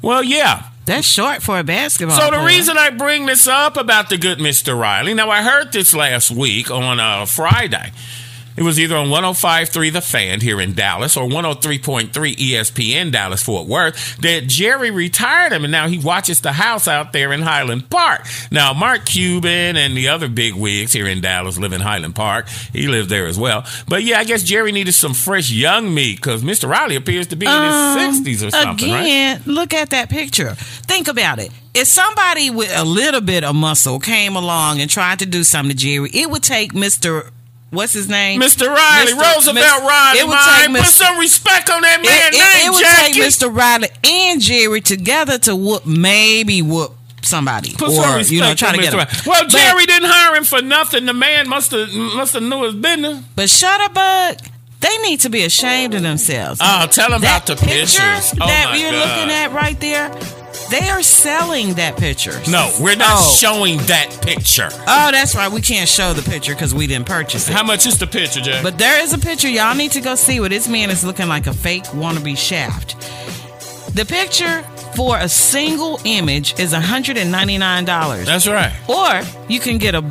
Well, 0.02 0.22
yeah. 0.22 0.67
That's 0.88 1.06
short 1.06 1.42
for 1.42 1.58
a 1.58 1.64
basketball. 1.64 2.18
So 2.18 2.24
the 2.24 2.38
player. 2.38 2.46
reason 2.46 2.78
I 2.78 2.90
bring 2.90 3.26
this 3.26 3.46
up 3.46 3.76
about 3.76 4.08
the 4.08 4.16
good 4.16 4.38
Mr. 4.38 4.78
Riley, 4.78 5.12
now 5.12 5.28
I 5.28 5.42
heard 5.42 5.70
this 5.70 5.94
last 5.94 6.30
week 6.30 6.70
on 6.70 6.98
uh, 6.98 7.26
Friday. 7.26 7.92
It 8.58 8.62
was 8.64 8.78
either 8.80 8.96
on 8.96 9.06
105.3 9.06 9.92
The 9.92 10.00
Fan 10.00 10.40
here 10.40 10.60
in 10.60 10.74
Dallas 10.74 11.16
or 11.16 11.28
103.3 11.28 12.10
ESPN 12.12 13.12
Dallas 13.12 13.40
Fort 13.40 13.68
Worth 13.68 14.16
that 14.18 14.48
Jerry 14.48 14.90
retired 14.90 15.52
him 15.52 15.62
and 15.64 15.70
now 15.70 15.86
he 15.86 15.96
watches 15.98 16.40
the 16.40 16.50
house 16.52 16.88
out 16.88 17.12
there 17.12 17.32
in 17.32 17.42
Highland 17.42 17.88
Park. 17.88 18.26
Now, 18.50 18.72
Mark 18.72 19.04
Cuban 19.06 19.76
and 19.76 19.96
the 19.96 20.08
other 20.08 20.28
big 20.28 20.54
wigs 20.54 20.92
here 20.92 21.06
in 21.06 21.20
Dallas 21.20 21.56
live 21.56 21.72
in 21.72 21.80
Highland 21.80 22.16
Park. 22.16 22.48
He 22.72 22.88
lived 22.88 23.10
there 23.10 23.26
as 23.26 23.38
well. 23.38 23.64
But 23.86 24.02
yeah, 24.02 24.18
I 24.18 24.24
guess 24.24 24.42
Jerry 24.42 24.72
needed 24.72 24.92
some 24.92 25.14
fresh 25.14 25.50
young 25.52 25.94
meat 25.94 26.16
because 26.16 26.42
Mr. 26.42 26.68
Riley 26.68 26.96
appears 26.96 27.28
to 27.28 27.36
be 27.36 27.46
in 27.46 27.52
Um, 27.52 27.96
his 27.98 28.20
60s 28.20 28.46
or 28.48 28.50
something, 28.50 28.90
right? 28.90 29.02
Again, 29.02 29.42
look 29.46 29.72
at 29.72 29.90
that 29.90 30.08
picture. 30.10 30.54
Think 30.56 31.06
about 31.06 31.38
it. 31.38 31.52
If 31.74 31.86
somebody 31.86 32.50
with 32.50 32.72
a 32.76 32.84
little 32.84 33.20
bit 33.20 33.44
of 33.44 33.54
muscle 33.54 34.00
came 34.00 34.34
along 34.34 34.80
and 34.80 34.90
tried 34.90 35.20
to 35.20 35.26
do 35.26 35.44
something 35.44 35.76
to 35.76 35.80
Jerry, 35.80 36.10
it 36.12 36.28
would 36.28 36.42
take 36.42 36.74
Mister. 36.74 37.30
What's 37.70 37.92
his 37.92 38.08
name? 38.08 38.40
Mr. 38.40 38.66
Riley, 38.66 39.12
Mr. 39.12 39.20
Roosevelt 39.20 39.54
Mis- 39.54 39.80
Riley, 39.82 40.18
It 40.20 40.26
would 40.26 40.32
man. 40.34 40.60
take 40.60 40.76
Put 40.76 40.80
Mr. 40.86 41.04
some 41.04 41.18
respect 41.18 41.68
on 41.70 41.82
that 41.82 41.98
It, 42.00 42.06
man's 42.06 42.34
it- 42.34 42.38
name, 42.38 42.66
it 42.66 42.70
would 42.72 42.80
Jackie. 42.82 43.12
take 43.12 43.22
Mr. 43.22 43.54
Riley 43.54 43.88
and 44.04 44.40
Jerry 44.40 44.80
together 44.80 45.38
to 45.40 45.54
whoop 45.54 45.84
maybe 45.84 46.62
whoop 46.62 46.94
somebody 47.22 47.72
Put 47.76 47.90
or 47.90 48.20
you 48.20 48.40
know 48.40 48.54
try 48.54 48.72
to 48.72 48.78
get 48.78 48.92
Mr. 48.94 48.98
him. 48.98 48.98
Ryan. 49.00 49.22
Well, 49.26 49.42
But- 49.44 49.50
Jerry 49.50 49.86
didn't 49.86 50.08
hire 50.10 50.34
him 50.36 50.44
for 50.44 50.62
nothing. 50.62 51.04
The 51.04 51.12
man 51.12 51.46
must 51.48 51.70
have 51.72 51.92
must 51.92 52.32
have 52.34 52.42
knew 52.42 52.62
his 52.64 52.74
business. 52.74 53.18
But 53.36 53.48
Shutterbug, 53.50 54.38
they 54.80 54.96
need 54.98 55.20
to 55.20 55.28
be 55.28 55.42
ashamed 55.42 55.94
of 55.94 56.02
themselves. 56.02 56.60
Oh, 56.62 56.86
tell 56.86 57.10
them 57.10 57.20
that 57.20 57.44
about 57.44 57.46
the 57.46 57.56
picture 57.56 58.00
pictures. 58.00 58.34
Oh 58.40 58.46
that 58.46 58.78
you're 58.78 58.92
God. 58.92 59.08
looking 59.08 59.30
at 59.30 59.52
right 59.52 59.78
there, 59.78 60.10
they 60.70 60.88
are 60.90 61.02
selling 61.02 61.74
that 61.74 61.96
picture. 61.96 62.40
No, 62.48 62.70
we're 62.80 62.96
not 62.96 63.18
Oh. 63.18 63.36
showing 63.38 63.78
that 63.86 64.18
picture. 64.22 64.68
Oh, 64.72 65.10
that's 65.10 65.34
right. 65.34 65.50
We 65.50 65.60
can't 65.60 65.88
show 65.88 66.12
the 66.12 66.22
picture 66.28 66.54
because 66.54 66.74
we 66.74 66.86
didn't 66.86 67.06
purchase 67.06 67.48
it. 67.48 67.52
How 67.52 67.62
much 67.64 67.86
is 67.86 67.98
the 67.98 68.06
picture, 68.06 68.40
Jack? 68.40 68.62
But 68.62 68.78
there 68.78 69.00
is 69.02 69.12
a 69.12 69.18
picture. 69.18 69.48
Y'all 69.48 69.74
need 69.74 69.92
to 69.92 70.00
go 70.00 70.14
see 70.14 70.40
what 70.40 70.50
this 70.50 70.68
man 70.68 70.90
is 70.90 71.04
looking 71.04 71.28
like 71.28 71.46
a 71.46 71.52
fake 71.54 71.84
wannabe 71.84 72.36
shaft. 72.36 72.96
The 73.94 74.04
picture 74.04 74.64
for 74.98 75.16
a 75.16 75.28
single 75.28 76.00
image 76.02 76.58
is 76.58 76.74
$199. 76.74 78.24
That's 78.26 78.48
right. 78.48 78.72
Or 78.88 79.22
you 79.48 79.60
can 79.60 79.78
get 79.78 79.94
a 79.94 80.02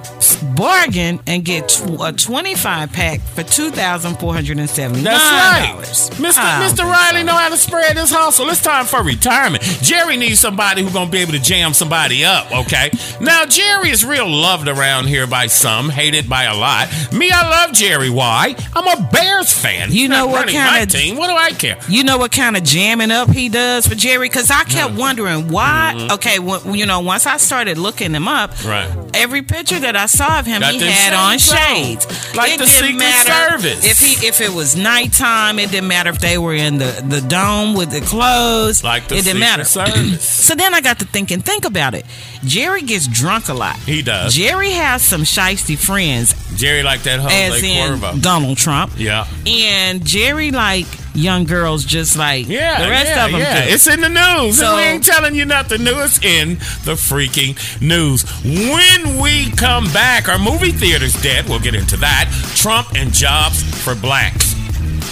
bargain 0.55 1.19
and 1.27 1.43
get 1.43 1.77
a 1.99 2.13
25 2.13 2.93
pack 2.93 3.19
for 3.19 3.43
$2,479. 3.43 5.03
That's 5.03 5.23
right. 5.23 5.75
Mr. 6.17 6.37
I 6.37 6.69
Mr. 6.71 6.85
Riley 6.89 7.23
know 7.23 7.33
how 7.33 7.49
to 7.49 7.57
spread 7.57 7.97
this 7.97 8.11
hustle. 8.11 8.47
It's 8.49 8.61
time 8.61 8.85
for 8.85 9.03
retirement. 9.03 9.61
Jerry 9.81 10.15
needs 10.15 10.39
somebody 10.39 10.83
who's 10.83 10.93
gonna 10.93 11.09
be 11.11 11.17
able 11.17 11.33
to 11.33 11.39
jam 11.41 11.73
somebody 11.73 12.23
up, 12.23 12.49
okay? 12.51 12.89
Now 13.19 13.45
Jerry 13.45 13.89
is 13.89 14.05
real 14.05 14.29
loved 14.29 14.69
around 14.69 15.07
here 15.07 15.27
by 15.27 15.47
some, 15.47 15.89
hated 15.89 16.29
by 16.29 16.43
a 16.43 16.55
lot. 16.55 16.87
Me, 17.11 17.29
I 17.29 17.49
love 17.49 17.73
Jerry. 17.73 18.09
Why? 18.09 18.55
I'm 18.73 18.87
a 18.87 19.09
Bears 19.11 19.53
fan. 19.53 19.89
You 19.91 20.01
He's 20.01 20.09
know 20.09 20.27
not 20.27 20.29
what 20.29 20.47
kinda- 20.47 20.85
team. 20.85 21.17
What 21.17 21.27
do 21.27 21.35
I 21.35 21.51
care? 21.51 21.77
You 21.89 22.05
know 22.05 22.17
what 22.17 22.31
kind 22.31 22.55
of 22.55 22.63
jamming 22.63 23.11
up 23.11 23.29
he 23.29 23.49
does 23.49 23.85
for 23.85 23.95
Jerry? 23.95 24.29
Because 24.29 24.49
I 24.49 24.63
kept 24.77 24.95
wondering 24.95 25.47
why. 25.49 26.07
Okay, 26.11 26.39
well, 26.39 26.75
you 26.75 26.85
know, 26.85 26.99
once 27.01 27.25
I 27.25 27.37
started 27.37 27.77
looking 27.77 28.13
him 28.13 28.27
up, 28.27 28.51
Mm-hmm. 28.51 28.69
Right. 28.69 29.11
every 29.15 29.41
picture 29.41 29.79
that 29.79 29.95
I 29.95 30.05
saw 30.05 30.39
of 30.39 30.45
him, 30.45 30.61
Got 30.61 30.73
he 30.73 30.79
had 30.79 31.13
on 31.13 31.37
shades. 31.37 32.05
Like 32.35 32.53
it 32.53 32.59
the 32.59 32.67
Secret 32.67 33.01
Service. 33.25 33.85
If 33.85 33.99
he 33.99 34.25
if 34.27 34.41
it 34.41 34.53
was 34.53 34.75
nighttime, 34.75 35.59
it 35.59 35.71
didn't 35.71 35.87
matter 35.87 36.09
if 36.09 36.19
they 36.19 36.37
were 36.37 36.53
in 36.53 36.77
the 36.77 37.03
the 37.07 37.21
dome 37.21 37.73
with 37.75 37.91
the 37.91 38.01
clothes. 38.01 38.83
Like 38.83 39.07
the 39.07 39.15
it 39.15 39.23
didn't 39.25 39.25
Secret 39.25 39.39
matter. 39.39 39.63
Service. 39.63 40.23
so 40.47 40.55
then 40.55 40.73
I 40.73 40.81
got 40.81 40.99
to 40.99 41.05
thinking. 41.05 41.41
Think 41.41 41.65
about 41.65 41.93
it. 41.93 42.05
Jerry 42.43 42.81
gets 42.81 43.07
drunk 43.07 43.49
a 43.49 43.53
lot. 43.53 43.75
He 43.77 44.01
does. 44.01 44.33
Jerry 44.35 44.71
has 44.71 45.01
some 45.01 45.21
shisty 45.21 45.77
friends, 45.77 46.33
Jerry 46.57 46.83
like 46.83 47.03
that 47.03 47.19
Jose 47.19 47.45
as 47.47 47.63
in 47.63 47.99
Cuervo. 47.99 48.21
Donald 48.21 48.57
Trump. 48.57 48.93
Yeah. 48.97 49.27
And 49.45 50.05
Jerry 50.05 50.51
like 50.51 50.85
young 51.17 51.43
girls 51.45 51.83
just 51.83 52.15
like 52.15 52.47
Yeah, 52.47 52.83
the 52.83 52.89
rest 52.89 53.07
yeah, 53.07 53.25
of 53.25 53.31
them 53.31 53.41
yeah. 53.41 53.65
do. 53.65 53.73
It's 53.73 53.87
in 53.87 54.01
the 54.01 54.09
news. 54.09 54.59
So- 54.59 54.67
and 54.67 54.75
we 54.75 54.81
ain't 54.83 55.03
telling 55.03 55.35
you 55.35 55.45
nothing 55.45 55.83
new. 55.83 55.99
It's 56.01 56.23
in 56.23 56.55
the 56.85 56.93
freaking 56.95 57.57
news. 57.81 58.23
When 58.43 59.17
we 59.19 59.51
come 59.51 59.85
back, 59.91 60.29
our 60.29 60.39
movie 60.39 60.71
theater's 60.71 61.19
dead. 61.21 61.49
We'll 61.49 61.59
get 61.59 61.75
into 61.75 61.97
that. 61.97 62.29
Trump 62.55 62.93
and 62.95 63.13
jobs 63.13 63.63
for 63.83 63.95
blacks. 63.95 64.53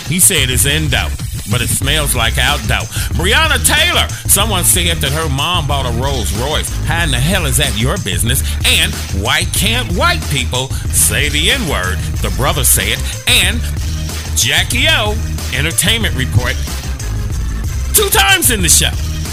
He 0.07 0.19
said 0.19 0.49
it's 0.49 0.65
in 0.65 0.89
doubt. 0.89 1.11
But 1.51 1.61
it 1.61 1.67
smells 1.69 2.15
like 2.15 2.39
out 2.39 2.59
doubt. 2.67 2.85
Breonna 3.13 3.61
Taylor. 3.63 4.07
Someone 4.27 4.63
said 4.63 4.97
that 4.97 5.11
her 5.11 5.29
mom 5.29 5.67
bought 5.67 5.85
a 5.85 5.91
Rolls 6.01 6.33
Royce. 6.41 6.69
How 6.85 7.03
in 7.03 7.11
the 7.11 7.19
hell 7.19 7.45
is 7.45 7.57
that 7.57 7.77
your 7.77 7.97
business? 7.99 8.41
And 8.65 8.91
why 9.23 9.43
can't 9.53 9.91
white 9.93 10.23
people 10.31 10.69
say 10.89 11.29
the 11.29 11.51
N 11.51 11.67
word? 11.69 11.99
The 12.25 12.33
brother 12.35 12.63
said. 12.63 12.97
And 13.27 13.61
Jackie 14.35 14.85
O, 14.89 15.15
entertainment 15.53 16.15
report, 16.15 16.55
two 17.93 18.09
times 18.09 18.51
in 18.51 18.61
the 18.61 18.69
show. 18.69 18.91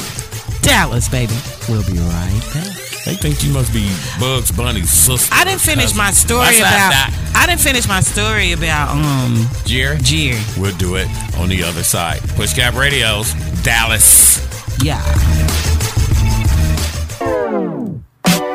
Dallas, 0.61 1.09
baby. 1.09 1.33
We'll 1.67 1.83
be 1.91 1.97
right 1.97 2.41
back. 2.53 2.84
They 3.05 3.13
think 3.13 3.43
you 3.43 3.53
must 3.53 3.71
be 3.71 3.87
Bugs 4.19 4.51
Bunny's 4.51 4.89
sister. 4.89 5.31
I 5.31 5.43
didn't 5.43 5.61
finish 5.61 5.95
my 5.95 6.09
story 6.09 6.39
What's 6.39 6.59
about. 6.59 7.11
Doc? 7.11 7.35
I 7.35 7.45
didn't 7.45 7.61
finish 7.61 7.87
my 7.87 7.99
story 7.99 8.53
about 8.53 8.89
um 8.89 9.47
Jerry? 9.63 9.99
Jerry. 10.01 10.41
We'll 10.57 10.75
do 10.77 10.95
it 10.95 11.07
on 11.37 11.49
the 11.49 11.63
other 11.63 11.83
side. 11.83 12.21
PushGap 12.33 12.73
Radios, 12.73 13.33
Dallas. 13.61 14.41
Yeah. 14.83 15.03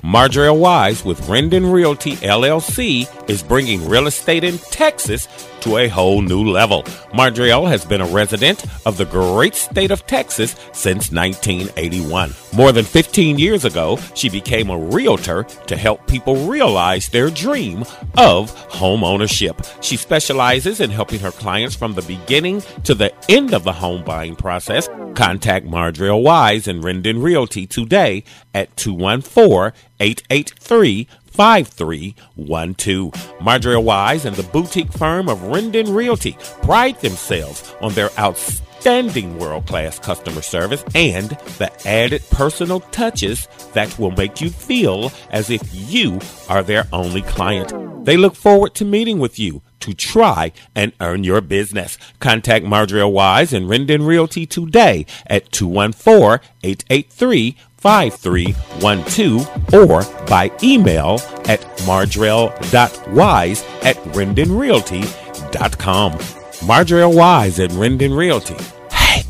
Marjorie 0.02 0.50
Wise 0.50 1.04
with 1.04 1.20
Rendon 1.26 1.70
Realty 1.70 2.16
LLC 2.16 3.06
is 3.28 3.42
bringing 3.42 3.86
real 3.86 4.06
estate 4.06 4.44
in 4.44 4.56
Texas 4.56 5.28
to 5.60 5.76
a 5.76 5.88
whole 5.88 6.22
new 6.22 6.42
level. 6.42 6.84
Marjorie 7.12 7.50
has 7.50 7.84
been 7.84 8.00
a 8.00 8.06
resident 8.06 8.64
of 8.86 8.96
the 8.96 9.04
great 9.04 9.54
state 9.54 9.90
of 9.90 10.06
Texas 10.06 10.56
since 10.72 11.12
1981. 11.12 12.32
More 12.54 12.72
than 12.72 12.84
15 12.86 13.38
years 13.38 13.66
ago, 13.66 13.98
she 14.14 14.30
became 14.30 14.70
a 14.70 14.78
realtor 14.78 15.44
to 15.44 15.76
help 15.76 16.06
people 16.06 16.46
realize 16.48 17.10
their 17.10 17.28
dream 17.28 17.84
of 18.16 18.50
home 18.70 19.04
ownership. 19.04 19.60
She 19.82 19.98
specializes 19.98 20.80
in 20.80 20.90
helping 20.90 21.20
her 21.20 21.30
clients 21.30 21.76
from 21.76 21.92
the 21.92 22.02
beginning 22.02 22.62
to 22.84 22.94
the 22.94 23.12
end 23.28 23.52
of 23.52 23.64
the 23.64 23.72
home 23.72 24.02
buying 24.02 24.34
process. 24.34 24.88
Contact 25.14 25.66
Marjorie 25.66 26.22
Wise 26.22 26.68
and 26.68 26.82
Rendon 26.82 27.22
Realty 27.22 27.66
today 27.66 28.24
at 28.54 28.74
214 28.76 29.72
883 30.00 31.06
5312. 31.26 33.34
Marjorie 33.40 33.76
Wise 33.76 34.24
and 34.24 34.36
the 34.36 34.42
boutique 34.42 34.92
firm 34.92 35.28
of 35.28 35.38
Rendon 35.40 35.94
Realty 35.94 36.36
pride 36.62 37.00
themselves 37.00 37.74
on 37.80 37.92
their 37.94 38.10
outstanding 38.18 39.38
world 39.38 39.66
class 39.66 39.98
customer 39.98 40.42
service 40.42 40.84
and 40.94 41.30
the 41.58 41.70
added 41.86 42.22
personal 42.30 42.80
touches 42.80 43.46
that 43.74 43.96
will 43.98 44.10
make 44.10 44.40
you 44.40 44.50
feel 44.50 45.12
as 45.30 45.50
if 45.50 45.62
you 45.72 46.18
are 46.48 46.62
their 46.62 46.86
only 46.92 47.22
client. 47.22 47.72
They 48.04 48.16
look 48.16 48.34
forward 48.34 48.74
to 48.74 48.84
meeting 48.84 49.18
with 49.18 49.38
you 49.38 49.62
to 49.80 49.94
try 49.94 50.52
and 50.74 50.92
earn 51.00 51.24
your 51.24 51.40
business. 51.40 51.98
Contact 52.18 52.64
Marjorie 52.64 53.04
Wise 53.04 53.52
and 53.52 53.66
Rendon 53.66 54.06
Realty 54.06 54.46
today 54.46 55.06
at 55.26 55.50
214 55.52 56.46
883 56.62 57.56
5312 57.80 59.74
or 59.74 60.04
by 60.26 60.50
email 60.62 61.18
at 61.46 61.60
marjrell.wise 61.86 63.64
at 63.82 63.96
rendonrealty.com. 63.96 66.18
Marjorie 66.66 67.06
Wise 67.06 67.58
at 67.58 67.70
Rendon 67.70 68.14
Realty. 68.16 68.56
Hey, 68.92 69.22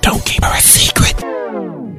don't 0.00 0.24
keep 0.24 0.42
her 0.42 0.56
a 0.56 0.60
secret. 0.60 1.14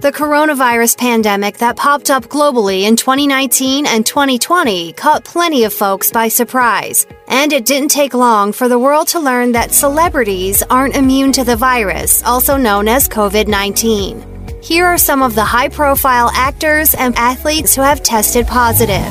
The 0.01 0.12
coronavirus 0.12 0.98
pandemic 0.98 1.60
that 1.60 1.77
popped 1.77 2.10
up 2.10 2.25
globally 2.25 2.84
in 2.84 2.96
2019 2.96 3.86
and 3.86 4.04
2020 4.06 4.94
caught 4.94 5.24
plenty 5.24 5.65
of 5.65 5.74
folks 5.74 6.12
by 6.12 6.27
surprise. 6.27 7.06
And 7.27 7.54
it 7.54 7.65
didn't 7.65 7.89
take 7.89 8.13
long 8.13 8.54
for 8.54 8.68
the 8.68 8.80
world 8.80 9.08
to 9.10 9.20
learn 9.20 9.51
that 9.54 9.72
celebrities 9.72 10.63
aren't 10.70 10.96
immune 10.96 11.32
to 11.34 11.44
the 11.44 11.56
virus, 11.56 12.24
also 12.24 12.58
known 12.58 12.88
as 12.88 13.08
COVID 13.08 13.48
19. 13.48 14.35
Here 14.65 14.88
are 14.88 14.98
some 14.98 15.22
of 15.22 15.36
the 15.36 15.45
high 15.45 15.69
profile 15.69 16.31
actors 16.34 16.95
and 16.95 17.15
athletes 17.17 17.75
who 17.75 17.84
have 17.84 18.01
tested 18.01 18.48
positive. 18.48 19.05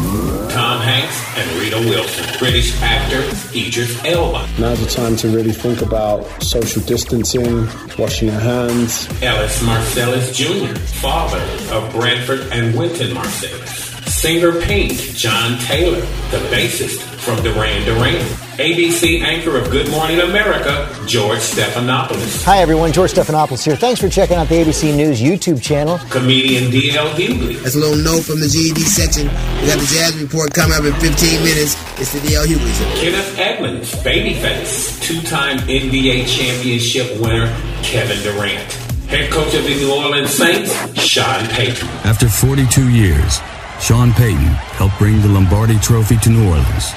Tom 0.51 0.81
Hanks 0.81 1.39
and 1.39 1.49
Rita 1.61 1.79
Wilson. 1.89 2.39
British 2.41 2.83
actor 2.83 3.21
Idris 3.57 4.05
Elba. 4.05 4.49
Now's 4.59 4.81
the 4.81 4.91
time 4.91 5.15
to 5.15 5.29
really 5.29 5.53
think 5.53 5.81
about 5.81 6.25
social 6.43 6.83
distancing, 6.83 7.69
washing 7.97 8.31
your 8.31 8.41
hands. 8.41 9.07
Ellis 9.23 9.63
Marsalis 9.63 10.35
Jr., 10.35 10.77
father 10.77 11.39
of 11.73 11.89
Branford 11.93 12.41
and 12.51 12.77
Wynton 12.77 13.15
Marsalis. 13.15 13.94
Singer 14.07 14.61
Pink, 14.61 14.93
John 15.15 15.59
Taylor, 15.61 16.01
the 16.31 16.39
bassist 16.51 17.01
from 17.21 17.43
Duran 17.43 17.85
Duran. 17.85 18.25
ABC 18.55 19.21
anchor 19.21 19.57
of 19.57 19.69
Good 19.71 19.91
Morning 19.91 20.21
America, 20.21 20.89
George 21.07 21.41
Stephanopoulos. 21.41 22.45
Hi, 22.45 22.59
everyone. 22.59 22.93
George 22.93 23.13
Stephanopoulos 23.13 23.65
here. 23.65 23.75
Thanks 23.75 24.01
for 24.01 24.09
checking 24.09 24.37
out 24.37 24.49
the 24.49 24.55
ABC 24.55 24.95
News 24.95 25.21
YouTube 25.21 25.61
channel. 25.61 25.99
Comedian 26.11 26.71
D.L. 26.71 27.09
Hughley. 27.15 27.61
That's 27.63 27.75
a 27.75 27.79
little 27.79 27.97
note 27.97 28.23
from 28.23 28.39
the 28.39 28.47
GED 28.47 28.81
section. 28.83 29.27
We 29.27 29.67
got 29.67 29.81
the 29.81 29.91
Jazz 29.91 30.17
Report 30.23 30.55
coming 30.55 30.77
up 30.77 30.85
in 30.85 30.93
15 31.01 31.43
minutes. 31.43 31.75
It's 31.99 32.13
the 32.13 32.21
D.L. 32.21 32.47
Hughley 32.47 32.73
Show. 32.79 33.01
Kenneth 33.01 33.39
Edmonds, 33.39 33.93
Babyface. 33.97 35.03
Two-time 35.03 35.59
NBA 35.59 36.29
championship 36.29 37.19
winner, 37.21 37.47
Kevin 37.83 38.23
Durant. 38.23 38.73
Head 39.09 39.33
coach 39.33 39.53
of 39.55 39.65
the 39.65 39.75
New 39.75 39.93
Orleans 39.93 40.31
Saints, 40.31 40.73
Sean 41.01 41.47
Payton. 41.49 41.89
After 42.05 42.29
42 42.29 42.89
years, 42.89 43.41
Sean 43.85 44.13
Payton 44.15 44.39
helped 44.79 44.99
bring 44.99 45.21
the 45.21 45.29
Lombardi 45.29 45.79
Trophy 45.79 46.17
to 46.21 46.31
New 46.31 46.49
Orleans 46.49 46.91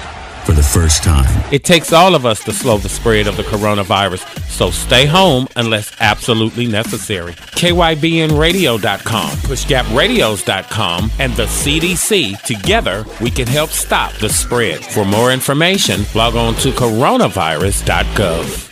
for 0.45 0.53
the 0.53 0.63
first 0.63 1.03
time. 1.03 1.43
It 1.51 1.65
takes 1.65 1.91
all 1.91 2.15
of 2.15 2.25
us 2.25 2.41
to 2.45 2.53
slow 2.53 2.77
the 2.77 2.87
spread 2.87 3.27
of 3.27 3.35
the 3.35 3.43
coronavirus, 3.43 4.25
so 4.47 4.71
stay 4.71 5.05
home 5.05 5.49
unless 5.57 5.91
absolutely 5.99 6.65
necessary. 6.65 7.33
KYBNradio.com, 7.33 9.29
PushGapRadios.com, 9.29 11.11
and 11.19 11.33
the 11.33 11.47
CDC. 11.47 12.41
Together, 12.43 13.03
we 13.19 13.31
can 13.31 13.47
help 13.47 13.71
stop 13.71 14.13
the 14.13 14.29
spread. 14.29 14.79
For 14.85 15.03
more 15.03 15.33
information, 15.33 16.05
log 16.15 16.37
on 16.37 16.53
to 16.55 16.69
coronavirus.gov. 16.69 18.66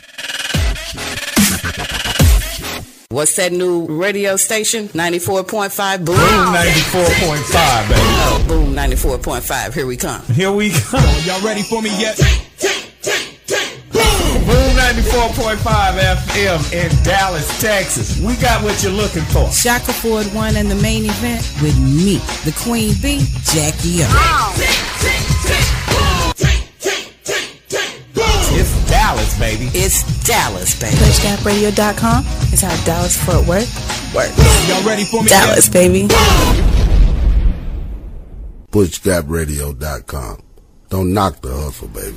What's 3.15 3.37
that 3.37 3.53
new 3.53 3.85
radio 3.85 4.35
station? 4.35 4.89
94.5 4.89 6.03
Boom. 6.03 6.15
Boom 6.17 6.51
94.5, 6.51 7.87
baby. 7.87 8.01
Oh, 8.27 8.45
Boom 8.45 8.75
94.5. 8.75 9.73
Here 9.73 9.85
we 9.85 9.95
come. 9.95 10.21
Here 10.23 10.51
we 10.51 10.71
go. 10.71 10.99
Y'all 11.23 11.39
ready 11.39 11.63
for 11.63 11.81
me 11.81 11.91
yet? 11.97 12.17
Boom 14.43 14.75
94.5 14.75 15.95
FM 16.27 16.73
in 16.73 17.03
Dallas, 17.05 17.47
Texas. 17.61 18.19
We 18.19 18.35
got 18.35 18.61
what 18.61 18.83
you're 18.83 18.91
looking 18.91 19.23
for. 19.31 19.49
Shaka 19.49 19.93
Ford 19.93 20.27
won 20.33 20.57
in 20.57 20.67
the 20.67 20.75
main 20.75 21.05
event 21.05 21.49
with 21.61 21.79
me, 21.79 22.17
the 22.43 22.53
Queen 22.59 22.95
Bee, 23.01 23.23
Jackie 23.45 24.03
O. 24.03 24.55
It's 24.59 25.84
Dallas, 28.95 29.37
baby. 29.37 29.69
It's 29.73 30.03
Dallas, 30.23 30.79
baby. 30.79 30.95
PushGapRadio.com 30.95 32.25
is 32.53 32.61
how 32.61 32.85
Dallas 32.85 33.17
Fort 33.25 33.45
Worth 33.45 34.15
works. 34.15 34.69
Y'all 34.69 34.87
ready 34.87 35.03
for 35.03 35.21
me? 35.21 35.27
Dallas, 35.27 35.67
baby. 35.67 36.07
PushGapRadio.com. 38.71 40.41
Don't 40.87 41.13
knock 41.13 41.41
the 41.41 41.53
hustle, 41.53 41.89
baby. 41.89 42.15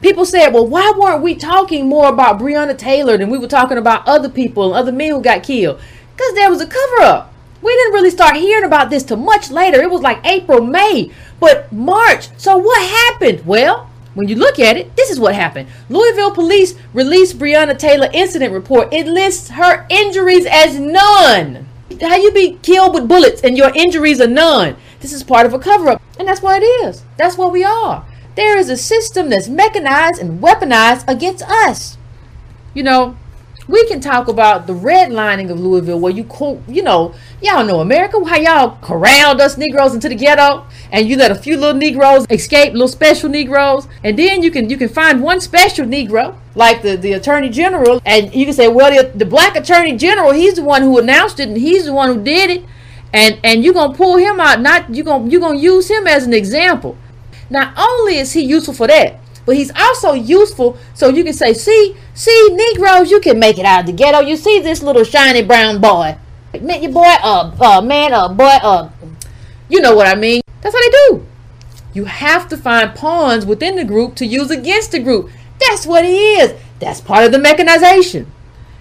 People 0.00 0.24
said, 0.24 0.54
well, 0.54 0.66
why 0.66 0.94
weren't 0.96 1.22
we 1.22 1.34
talking 1.34 1.86
more 1.90 2.08
about 2.08 2.38
Breonna 2.38 2.76
Taylor 2.76 3.18
than 3.18 3.28
we 3.28 3.36
were 3.36 3.46
talking 3.46 3.76
about 3.76 4.08
other 4.08 4.30
people 4.30 4.64
and 4.64 4.74
other 4.74 4.92
men 4.92 5.10
who 5.10 5.20
got 5.20 5.42
killed? 5.42 5.78
Because 6.16 6.34
there 6.34 6.48
was 6.48 6.62
a 6.62 6.66
cover 6.66 7.02
up. 7.02 7.34
We 7.60 7.70
didn't 7.70 7.92
really 7.92 8.10
start 8.10 8.36
hearing 8.36 8.64
about 8.64 8.88
this 8.88 9.02
till 9.02 9.18
much 9.18 9.50
later. 9.50 9.82
It 9.82 9.90
was 9.90 10.00
like 10.00 10.26
April, 10.26 10.62
May, 10.62 11.12
but 11.38 11.70
March. 11.70 12.30
So 12.38 12.56
what 12.56 12.80
happened? 12.80 13.44
Well, 13.44 13.90
when 14.14 14.28
you 14.28 14.36
look 14.36 14.58
at 14.58 14.76
it, 14.76 14.96
this 14.96 15.10
is 15.10 15.20
what 15.20 15.34
happened. 15.34 15.68
Louisville 15.88 16.30
police 16.30 16.74
released 16.92 17.38
Breonna 17.38 17.78
Taylor 17.78 18.08
incident 18.12 18.52
report. 18.52 18.92
It 18.92 19.06
lists 19.06 19.50
her 19.50 19.86
injuries 19.88 20.46
as 20.46 20.78
none. 20.78 21.68
How 22.00 22.16
you 22.16 22.32
be 22.32 22.58
killed 22.62 22.94
with 22.94 23.08
bullets 23.08 23.42
and 23.42 23.56
your 23.56 23.74
injuries 23.74 24.20
are 24.20 24.26
none? 24.26 24.76
This 25.00 25.12
is 25.12 25.22
part 25.22 25.46
of 25.46 25.54
a 25.54 25.58
cover 25.58 25.90
up. 25.90 26.02
And 26.18 26.26
that's 26.26 26.42
what 26.42 26.62
it 26.62 26.66
is. 26.66 27.04
That's 27.16 27.38
what 27.38 27.52
we 27.52 27.64
are. 27.64 28.04
There 28.34 28.58
is 28.58 28.70
a 28.70 28.76
system 28.76 29.30
that's 29.30 29.48
mechanized 29.48 30.20
and 30.20 30.42
weaponized 30.42 31.04
against 31.08 31.42
us. 31.42 31.96
You 32.74 32.82
know, 32.82 33.16
we 33.68 33.86
can 33.86 34.00
talk 34.00 34.28
about 34.28 34.66
the 34.66 34.72
redlining 34.72 35.50
of 35.50 35.60
Louisville, 35.60 36.00
where 36.00 36.12
you 36.12 36.24
co- 36.24 36.62
you 36.66 36.82
know, 36.82 37.14
y'all 37.42 37.64
know 37.64 37.80
America, 37.80 38.18
how 38.24 38.36
y'all 38.36 38.78
corralled 38.80 39.40
us 39.40 39.58
Negroes 39.58 39.94
into 39.94 40.08
the 40.08 40.14
ghetto, 40.14 40.66
and 40.90 41.06
you 41.06 41.16
let 41.16 41.30
a 41.30 41.34
few 41.34 41.56
little 41.58 41.78
Negroes 41.78 42.26
escape, 42.30 42.72
little 42.72 42.88
special 42.88 43.28
Negroes, 43.28 43.86
and 44.02 44.18
then 44.18 44.42
you 44.42 44.50
can 44.50 44.70
you 44.70 44.78
can 44.78 44.88
find 44.88 45.22
one 45.22 45.40
special 45.40 45.84
Negro, 45.86 46.34
like 46.54 46.80
the, 46.80 46.96
the 46.96 47.12
Attorney 47.12 47.50
General, 47.50 48.00
and 48.06 48.34
you 48.34 48.46
can 48.46 48.54
say, 48.54 48.68
well, 48.68 48.90
the, 48.90 49.16
the 49.16 49.26
Black 49.26 49.54
Attorney 49.54 49.96
General, 49.96 50.32
he's 50.32 50.54
the 50.54 50.64
one 50.64 50.82
who 50.82 50.98
announced 50.98 51.38
it, 51.38 51.48
and 51.48 51.58
he's 51.58 51.84
the 51.84 51.92
one 51.92 52.08
who 52.08 52.24
did 52.24 52.50
it, 52.50 52.64
and 53.12 53.38
and 53.44 53.62
you're 53.62 53.74
gonna 53.74 53.94
pull 53.94 54.16
him 54.16 54.40
out, 54.40 54.62
not 54.62 54.94
you 54.94 55.04
gonna 55.04 55.28
you 55.28 55.38
gonna 55.38 55.58
use 55.58 55.90
him 55.90 56.06
as 56.06 56.24
an 56.24 56.32
example. 56.32 56.96
Not 57.50 57.74
only 57.78 58.16
is 58.18 58.32
he 58.32 58.42
useful 58.42 58.74
for 58.74 58.86
that, 58.86 59.20
but 59.48 59.56
he's 59.56 59.72
also 59.74 60.12
useful 60.12 60.76
so 60.92 61.08
you 61.08 61.24
can 61.24 61.32
say, 61.32 61.54
see, 61.54 61.96
see, 62.12 62.48
Negroes, 62.52 63.10
you 63.10 63.18
can 63.18 63.38
make 63.38 63.58
it 63.58 63.64
out 63.64 63.80
of 63.80 63.86
the 63.86 63.92
ghetto. 63.94 64.20
You 64.20 64.36
see 64.36 64.60
this 64.60 64.82
little 64.82 65.04
shiny 65.04 65.40
brown 65.40 65.80
boy. 65.80 66.18
Man, 66.60 66.82
your 66.82 66.92
boy, 66.92 67.14
uh, 67.22 67.56
uh, 67.58 67.80
man, 67.80 68.12
uh, 68.12 68.28
boy, 68.28 68.44
uh, 68.44 68.90
you 69.70 69.80
know 69.80 69.96
what 69.96 70.06
I 70.06 70.16
mean. 70.16 70.42
That's 70.60 70.74
what 70.74 70.82
they 70.82 70.98
do. 71.08 71.26
You 71.94 72.04
have 72.04 72.46
to 72.50 72.58
find 72.58 72.94
pawns 72.94 73.46
within 73.46 73.76
the 73.76 73.86
group 73.86 74.16
to 74.16 74.26
use 74.26 74.50
against 74.50 74.92
the 74.92 74.98
group. 74.98 75.30
That's 75.66 75.86
what 75.86 76.04
he 76.04 76.34
is. 76.34 76.52
That's 76.78 77.00
part 77.00 77.24
of 77.24 77.32
the 77.32 77.38
mechanization. 77.38 78.30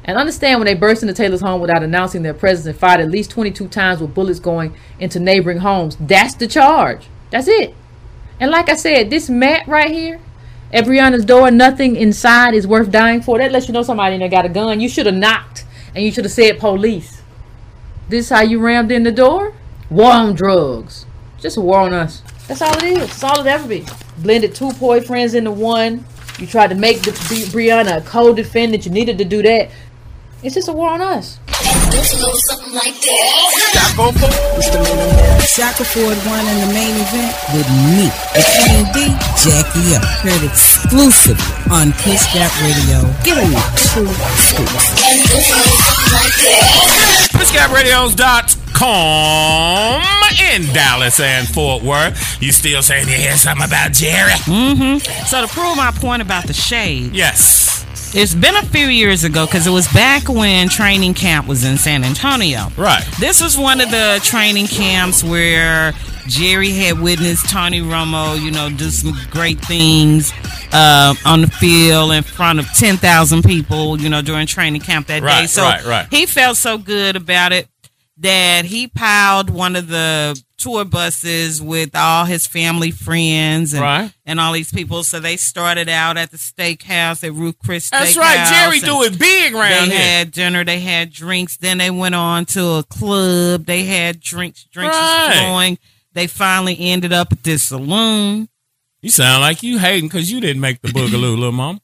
And 0.04 0.18
understand 0.18 0.60
when 0.60 0.66
they 0.66 0.74
burst 0.74 1.02
into 1.02 1.14
Taylor's 1.14 1.40
home 1.40 1.62
without 1.62 1.82
announcing 1.82 2.24
their 2.24 2.34
presence 2.34 2.66
and 2.66 2.78
fired 2.78 3.00
at 3.00 3.10
least 3.10 3.32
22 3.32 3.70
times 3.70 4.02
with 4.02 4.14
bullets 4.14 4.42
going 4.42 4.76
into 5.00 5.22
neighboring 5.22 5.60
homes. 5.60 5.96
That's 5.98 6.34
the 6.34 6.46
charge. 6.46 7.08
That's 7.30 7.48
it. 7.48 7.74
And 8.38 8.52
like 8.52 8.68
I 8.68 8.76
said, 8.76 9.10
this 9.10 9.30
mat 9.30 9.66
right 9.66 9.90
here 9.90 10.20
at 10.72 10.86
Breonna's 10.86 11.26
door, 11.26 11.50
nothing 11.50 11.96
inside 11.96 12.54
is 12.54 12.68
worth 12.68 12.92
dying 12.92 13.22
for. 13.22 13.38
That 13.38 13.52
lets 13.52 13.68
you 13.68 13.74
know 13.74 13.84
somebody 13.84 14.16
in 14.16 14.20
there 14.20 14.30
got 14.30 14.46
a 14.46 14.50
gun. 14.50 14.80
You 14.80 14.90
should 14.90 15.06
have 15.06 15.16
knocked 15.16 15.66
and 15.96 16.04
you 16.04 16.12
should 16.12 16.26
have 16.26 16.32
said 16.34 16.60
police. 16.60 17.22
This 18.10 18.30
how 18.30 18.42
you 18.42 18.60
rammed 18.60 18.92
in 18.92 19.04
the 19.04 19.12
door? 19.12 19.54
War 19.90 20.12
on 20.12 20.36
drugs. 20.36 21.06
Just 21.40 21.58
a 21.58 21.62
war 21.62 21.80
on 21.80 21.94
us. 21.94 22.22
That's 22.48 22.62
all 22.62 22.76
it 22.78 22.84
is. 22.84 23.00
That's 23.00 23.24
all 23.24 23.42
it 23.42 23.48
ever 23.48 23.68
be. 23.68 23.86
Blended 24.20 24.56
two 24.56 24.70
boyfriends 24.72 25.36
into 25.36 25.52
one. 25.52 26.06
You 26.40 26.48
tried 26.48 26.68
to 26.68 26.76
make 26.76 27.02
the, 27.02 27.12
Bri- 27.28 27.68
Breonna 27.68 27.98
a 27.98 28.02
co-defendant. 28.02 28.86
You 28.86 28.92
needed 28.92 29.18
to 29.18 29.26
do 29.26 29.42
that. 29.44 29.72
It's 30.48 30.56
just 30.56 30.70
a 30.70 30.72
war 30.72 30.92
on 30.92 31.02
us. 31.02 31.38
something 31.52 32.74
like 32.74 32.96
that. 33.04 33.92
Shaka 35.44 35.84
Ford 35.84 36.16
won 36.24 36.40
in 36.48 36.58
the 36.64 36.72
main 36.74 36.96
event 37.04 37.36
with 37.52 37.68
me, 37.92 38.08
the 38.32 38.40
Queen 38.64 38.88
Bee, 38.96 39.12
Jackie 39.44 39.92
O. 39.92 40.00
Heard 40.24 40.40
exclusively 40.48 41.44
on 41.70 41.92
Push 42.00 42.32
Gap 42.32 42.48
Radio. 42.64 43.04
Give 43.28 43.36
me 43.44 43.60
two 43.92 44.08
scoops. 44.40 44.88
PushGapRadios.com 47.36 50.02
in 50.56 50.64
Dallas 50.74 51.20
and 51.20 51.46
Fort 51.50 51.84
Worth. 51.84 52.42
You 52.42 52.54
still 52.54 52.82
saying 52.82 53.10
you 53.10 53.16
hear 53.16 53.36
something 53.36 53.66
about 53.66 53.92
Jerry? 53.92 54.32
Mm-hmm. 54.48 55.00
So 55.26 55.42
to 55.46 55.54
prove 55.54 55.76
my 55.76 55.92
point 55.92 56.22
about 56.22 56.48
the 56.48 56.54
shade, 56.54 57.14
Yes. 57.14 57.86
It's 58.14 58.34
been 58.34 58.56
a 58.56 58.66
few 58.66 58.88
years 58.88 59.24
ago 59.24 59.46
because 59.46 59.68
it 59.68 59.72
was 59.72 59.88
back 59.94 60.30
when 60.30 60.70
training 60.70 61.14
camp 61.14 61.48
was 61.48 61.64
in 61.66 61.78
San 61.78 62.04
Antonio. 62.04 62.68
Right. 62.78 63.04
This 63.20 63.42
was 63.42 63.58
one 63.58 63.82
of 63.82 63.92
the 63.92 64.20
training 64.24 64.68
camps 64.68 65.24
where 65.24 65.94
Jerry 66.28 66.72
had 66.72 67.00
witnessed 67.00 67.50
Tony 67.50 67.82
Romo, 67.82 68.40
you 68.40 68.52
know, 68.52 68.70
do 68.70 68.90
some 68.90 69.14
great 69.32 69.60
things 69.60 70.34
uh, 70.74 71.16
on 71.26 71.42
the 71.42 71.48
field 71.48 72.12
in 72.12 72.24
front 72.24 72.60
of 72.60 72.68
10,000 72.74 73.44
people, 73.44 74.00
you 74.00 74.10
know, 74.10 74.22
during 74.22 74.48
training 74.48 74.82
camp 74.82 75.08
that 75.08 75.22
day. 75.22 75.48
So 75.48 75.64
right, 75.64 75.86
right. 75.86 76.08
he 76.10 76.26
felt 76.26 76.58
so 76.58 76.78
good 76.78 77.16
about 77.16 77.54
it 77.54 77.68
that 78.18 78.66
he 78.66 78.88
piled 78.88 79.50
one 79.50 79.76
of 79.76 79.88
the 79.88 80.42
tour 80.58 80.84
buses 80.86 81.62
with 81.62 81.96
all 81.96 82.26
his 82.26 82.48
family 82.48 82.92
friends 82.92 83.74
and, 83.74 83.82
Right. 83.82 84.12
and 84.26 84.40
all 84.40 84.54
these 84.54 84.72
people. 84.72 85.04
So 85.04 85.20
they 85.20 85.38
started 85.38 85.88
out 85.90 86.18
at 86.18 86.32
the 86.32 86.38
steakhouse 86.38 87.24
at 87.24 87.34
Ruth 87.34 87.56
Chris 87.64 87.90
That's 87.90 88.18
right. 88.18 88.48
Jerry 88.50 88.78
and 88.78 88.86
do 88.86 89.04
it 89.04 89.20
big 89.20 89.54
around 89.54 89.90
They 89.90 89.96
here. 89.96 90.04
had 90.04 90.32
dinner, 90.32 90.66
they 90.66 90.80
had 90.80 91.12
drinks, 91.12 91.58
then 91.58 91.78
they 91.78 91.92
went 91.92 92.16
on 92.16 92.46
to 92.48 92.66
a 92.78 92.84
club. 92.84 93.66
They 93.66 93.84
had 93.86 94.20
drinks, 94.20 94.64
drinks 94.72 94.96
was 94.96 95.04
Right. 95.04 95.38
flowing. 95.40 95.78
They 96.14 96.28
finally 96.28 96.78
ended 96.80 97.14
up 97.14 97.32
at 97.32 97.44
this 97.44 97.64
saloon. 97.64 98.50
You 99.02 99.12
sound 99.12 99.42
like 99.42 99.62
you 99.62 99.78
hating 99.78 100.10
because 100.10 100.32
you 100.32 100.42
didn't 100.42 100.62
make 100.62 100.82
the 100.82 100.88
boogaloo, 100.88 101.38
little 101.38 101.52
mom. 101.52 101.80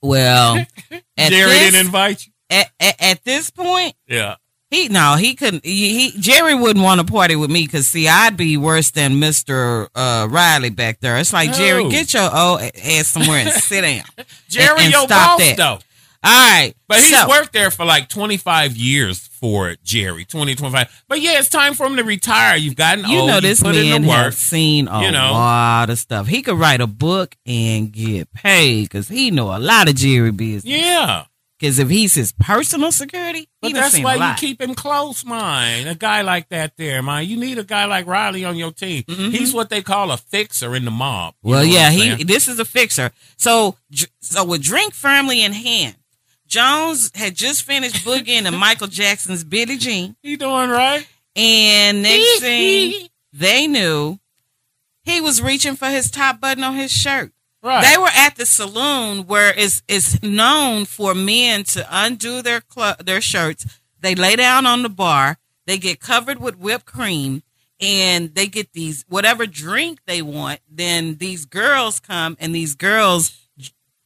Well, 0.00 0.54
Jerry 1.18 1.50
this- 1.50 1.58
didn't 1.72 1.86
invite 1.86 2.26
you. 2.26 2.32
At, 2.50 2.70
at, 2.80 2.94
at 3.02 3.24
this 3.24 3.50
point, 3.50 3.94
Yeah. 4.06 4.36
He 4.70 4.88
no, 4.88 5.14
he 5.16 5.34
couldn't. 5.34 5.64
He, 5.64 6.10
he 6.10 6.20
Jerry 6.20 6.54
wouldn't 6.54 6.84
want 6.84 7.00
to 7.00 7.06
party 7.10 7.36
with 7.36 7.50
me 7.50 7.64
because 7.64 7.86
see, 7.88 8.06
I'd 8.06 8.36
be 8.36 8.56
worse 8.58 8.90
than 8.90 9.18
Mister 9.18 9.88
uh, 9.94 10.26
Riley 10.30 10.68
back 10.70 11.00
there. 11.00 11.16
It's 11.18 11.32
like 11.32 11.54
Jerry, 11.54 11.88
get 11.88 12.12
your 12.12 12.24
old 12.24 12.60
ass 12.60 13.06
somewhere 13.08 13.38
and 13.38 13.50
sit 13.50 13.80
down. 13.80 14.02
Jerry, 14.48 14.68
and, 14.72 14.80
and 14.80 14.92
your 14.92 15.02
stop 15.06 15.38
boss, 15.38 15.46
that. 15.48 15.56
though. 15.56 15.78
All 16.24 16.32
right, 16.50 16.74
But 16.88 16.98
he's 16.98 17.16
so- 17.16 17.28
worked 17.28 17.52
there 17.52 17.70
for 17.70 17.84
like 17.84 18.08
25 18.08 18.76
years 18.76 19.20
for 19.20 19.70
it, 19.70 19.82
Jerry. 19.84 20.24
20, 20.24 20.56
25. 20.56 21.04
But 21.08 21.20
yeah, 21.20 21.38
it's 21.38 21.48
time 21.48 21.74
for 21.74 21.86
him 21.86 21.94
to 21.96 22.02
retire. 22.02 22.56
You've 22.56 22.74
gotten 22.74 23.08
You 23.08 23.18
old. 23.20 23.28
know 23.28 23.34
You 23.36 23.40
this 23.42 23.62
in 23.62 23.70
man 23.70 24.02
the 24.02 24.08
work. 24.08 24.16
has 24.24 24.36
seen 24.36 24.88
a 24.88 25.02
you 25.04 25.12
know. 25.12 25.30
lot 25.32 25.90
of 25.90 25.98
stuff. 25.98 26.26
He 26.26 26.42
could 26.42 26.58
write 26.58 26.80
a 26.80 26.88
book 26.88 27.36
and 27.46 27.92
get 27.92 28.32
paid 28.32 28.82
because 28.82 29.06
he 29.08 29.30
know 29.30 29.56
a 29.56 29.60
lot 29.60 29.88
of 29.88 29.94
Jerry 29.94 30.32
business. 30.32 30.64
Yeah. 30.64 31.26
Because 31.58 31.80
if 31.80 31.88
he's 31.88 32.14
his 32.14 32.32
personal 32.32 32.92
security, 32.92 33.48
But 33.60 33.72
that's 33.72 33.98
why 33.98 34.14
you 34.14 34.36
keep 34.36 34.60
him 34.60 34.74
close, 34.76 35.24
man. 35.24 35.88
A 35.88 35.94
guy 35.96 36.22
like 36.22 36.48
that 36.50 36.76
there, 36.76 37.02
man. 37.02 37.26
You 37.26 37.36
need 37.36 37.58
a 37.58 37.64
guy 37.64 37.84
like 37.86 38.06
Riley 38.06 38.44
on 38.44 38.56
your 38.56 38.70
team. 38.70 39.02
He's 39.08 39.52
what 39.52 39.68
they 39.68 39.82
call 39.82 40.12
a 40.12 40.16
fixer 40.16 40.76
in 40.76 40.84
the 40.84 40.92
mob. 40.92 41.34
Mm-hmm. 41.34 41.48
Well, 41.48 41.64
yeah, 41.64 41.90
he. 41.90 41.98
saying? 41.98 42.26
This 42.26 42.46
is 42.46 42.60
a 42.60 42.64
fixer. 42.64 43.10
So, 43.36 43.76
so 44.20 44.44
with 44.44 44.62
drink 44.62 44.94
firmly 44.94 45.42
in 45.42 45.52
hand, 45.52 45.96
Jones 46.46 47.10
had 47.14 47.34
just 47.34 47.64
finished 47.64 48.04
boogieing 48.04 48.44
to 48.44 48.50
Michael 48.52 48.86
Jackson's 48.86 49.42
"Billie 49.42 49.78
Jean." 49.78 50.16
He 50.22 50.36
doing 50.36 50.70
right. 50.70 51.06
And 51.34 52.02
next 52.02 52.38
thing, 52.40 53.08
they 53.32 53.66
knew 53.66 54.18
he 55.02 55.20
was 55.20 55.42
reaching 55.42 55.74
for 55.76 55.86
his 55.88 56.10
top 56.10 56.40
button 56.40 56.62
on 56.62 56.74
his 56.74 56.92
shirt. 56.92 57.32
Right. 57.62 57.84
They 57.90 57.98
were 57.98 58.10
at 58.14 58.36
the 58.36 58.46
saloon 58.46 59.26
where 59.26 59.52
it's 59.56 59.82
it's 59.88 60.22
known 60.22 60.84
for 60.84 61.14
men 61.14 61.64
to 61.64 61.86
undo 61.90 62.40
their 62.42 62.62
cl- 62.72 62.96
their 63.04 63.20
shirts. 63.20 63.80
They 64.00 64.14
lay 64.14 64.36
down 64.36 64.64
on 64.66 64.82
the 64.82 64.88
bar. 64.88 65.38
They 65.66 65.76
get 65.78 65.98
covered 66.00 66.40
with 66.40 66.56
whipped 66.56 66.86
cream, 66.86 67.42
and 67.80 68.34
they 68.34 68.46
get 68.46 68.72
these 68.72 69.04
whatever 69.08 69.44
drink 69.46 69.98
they 70.06 70.22
want. 70.22 70.60
Then 70.70 71.16
these 71.16 71.44
girls 71.46 71.98
come, 72.00 72.36
and 72.40 72.54
these 72.54 72.74
girls 72.74 73.36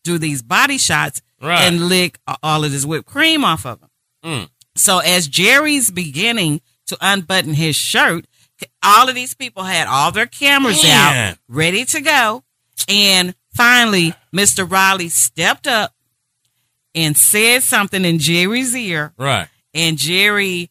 do 0.03 0.19
these 0.19 0.43
body 0.43 0.79
shots 0.79 1.21
Right. 1.41 1.63
and 1.63 1.89
lick 1.89 2.19
all 2.43 2.65
of 2.65 2.73
this 2.73 2.85
whipped 2.87 3.07
cream 3.07 3.45
off 3.45 3.65
of 3.67 3.81
them. 3.81 3.91
Mm. 4.25 4.49
So 4.77 4.99
as 4.99 5.29
Jerry's 5.29 5.91
beginning 5.91 6.61
to 6.87 6.97
unbutton 7.01 7.55
his 7.55 7.77
shirt, 7.77 8.27
all 8.83 9.09
of 9.09 9.15
these 9.15 9.35
people 9.35 9.65
had 9.65 9.87
all 9.89 10.11
their 10.11 10.27
cameras 10.27 10.83
Man. 10.83 11.33
out, 11.33 11.39
ready 11.49 11.85
to 11.85 12.01
go. 12.01 12.43
And 12.89 13.35
finally, 13.55 14.15
Mr. 14.35 14.69
Riley 14.71 15.09
stepped 15.09 15.67
up 15.67 15.93
and 16.95 17.17
said 17.17 17.63
something 17.63 18.05
in 18.05 18.19
Jerry's 18.19 18.75
ear. 18.77 19.13
Right. 19.17 19.49
And 19.75 19.97
Jerry 19.97 20.71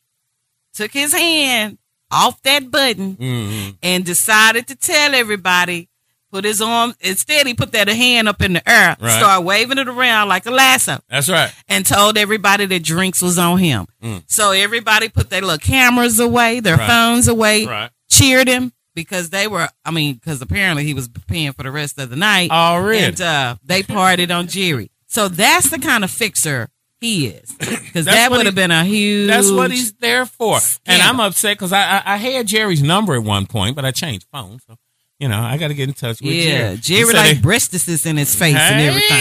took 0.74 0.92
his 0.92 1.14
hand 1.14 1.78
off 2.12 2.42
that 2.44 2.70
button 2.70 3.16
Mhm. 3.16 3.78
and 3.82 4.06
decided 4.06 4.68
to 4.68 4.76
tell 4.76 5.16
everybody, 5.16 5.88
put 6.32 6.46
his 6.46 6.62
arm, 6.62 6.94
instead, 7.02 7.46
he 7.48 7.54
put 7.54 7.72
that 7.74 7.88
hand 7.90 8.30
up 8.30 8.42
in 8.42 8.54
the 8.54 8.70
air, 8.70 8.96
Right. 9.00 9.18
started 9.18 9.42
waving 9.42 9.78
it 9.80 9.88
around 9.90 10.28
like 10.30 10.46
a 10.46 10.52
lasso 10.52 11.02
That's 11.10 11.28
right. 11.30 11.52
and 11.68 11.86
told 11.86 12.18
everybody 12.18 12.66
that 12.66 12.84
drinks 12.84 13.22
was 13.22 13.38
on 13.38 13.58
him. 13.60 13.88
Mm. 14.04 14.24
So 14.28 14.52
everybody 14.52 15.10
put 15.10 15.30
their 15.30 15.42
little 15.42 15.58
cameras 15.58 16.20
away, 16.20 16.60
their 16.60 16.78
Right. 16.78 16.88
phones 16.88 17.28
away, 17.28 17.66
Right. 17.66 17.90
cheered 18.10 18.48
him 18.48 18.72
because 18.96 19.30
they 19.30 19.48
were, 19.48 19.68
I 19.86 19.92
mean, 19.92 20.16
because 20.16 20.42
apparently 20.42 20.84
he 20.84 20.94
was 20.94 21.08
paying 21.28 21.54
for 21.54 21.64
the 21.64 21.72
rest 21.72 22.00
of 22.00 22.10
the 22.10 22.16
night. 22.16 22.50
Already. 22.52 23.06
And 23.06 23.22
uh, 23.22 23.56
they 23.64 23.84
partied 23.84 24.36
on 24.36 24.48
Jerry. 24.48 24.92
So 25.08 25.28
that's 25.28 25.70
the 25.70 25.80
kind 25.80 26.04
of 26.04 26.12
fixer 26.12 26.70
he 27.00 27.28
is. 27.28 27.54
Because 27.58 28.06
that 28.06 28.32
would 28.32 28.46
have 28.46 28.56
been 28.56 28.72
a 28.72 28.84
huge. 28.86 29.28
That's 29.28 29.52
what 29.52 29.72
he's 29.72 29.92
there 29.94 30.26
for. 30.26 30.60
And 30.86 31.02
I'm 31.02 31.20
upset 31.20 31.58
because 31.58 31.74
I, 31.74 31.98
I 31.98 32.02
I 32.06 32.18
had 32.18 32.48
Jerry's 32.48 32.82
number 32.84 33.16
at 33.16 33.24
one 33.24 33.46
point, 33.48 33.76
but 33.76 33.84
I 33.86 33.92
changed 33.92 34.26
phones. 34.32 34.64
So 34.68 34.76
you 35.20 35.28
know 35.28 35.40
I 35.42 35.58
got 35.58 35.68
to 35.70 35.74
get 35.74 35.90
in 35.90 35.94
touch 35.96 36.22
with 36.22 36.32
Jerry. 36.32 36.44
Yeah, 36.46 36.76
Jerry. 36.76 36.78
Jerry 36.78 37.14
like 37.14 37.36
they- 37.38 37.42
breastises 37.42 38.06
in 38.06 38.18
his 38.18 38.34
face 38.36 38.56
and 38.56 38.80
Hey, 38.80 38.88
everything. 38.88 39.18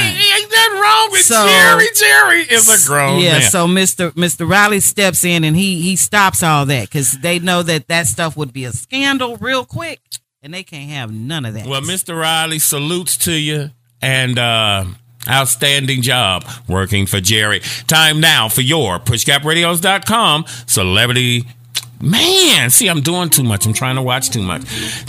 Wrong 0.90 1.08
with 1.12 1.22
So- 1.22 1.46
Jerry. 1.46 1.86
Jerry 1.96 2.40
is 2.42 2.68
a 2.84 2.86
grown 2.88 3.20
yeah, 3.20 3.38
man. 3.38 3.50
so 3.50 3.66
Mr. 3.66 4.10
Mr. 4.12 4.48
Riley 4.48 4.80
steps 4.80 5.24
in 5.24 5.44
and 5.44 5.56
he 5.56 5.80
he 5.82 5.96
stops 5.96 6.42
all 6.42 6.66
that 6.66 6.88
because 6.88 7.12
they 7.20 7.38
know 7.38 7.62
that 7.62 7.88
that 7.88 8.06
stuff 8.06 8.36
would 8.36 8.52
be 8.52 8.64
a 8.64 8.72
scandal 8.72 9.36
real 9.36 9.64
quick, 9.64 10.00
and 10.42 10.52
they 10.54 10.62
can't 10.62 10.90
have 10.90 11.12
none 11.12 11.44
of 11.44 11.54
that. 11.54 11.66
Well, 11.66 11.82
Mr. 11.82 12.18
Riley 12.18 12.58
salutes 12.58 13.16
to 13.18 13.32
you 13.32 13.70
and 14.02 14.38
uh, 14.38 14.84
outstanding 15.28 16.02
job 16.02 16.44
working 16.68 17.06
for 17.06 17.20
Jerry. 17.20 17.60
Time 17.86 18.20
now 18.20 18.48
for 18.48 18.62
your 18.62 18.98
pushgapradios.com 18.98 20.44
celebrity. 20.66 21.44
Man, 22.02 22.70
see, 22.70 22.88
I'm 22.88 23.02
doing 23.02 23.28
too 23.28 23.42
much. 23.42 23.66
I'm 23.66 23.74
trying 23.74 23.96
to 23.96 24.02
watch 24.02 24.30
too 24.30 24.42
much. 24.42 24.62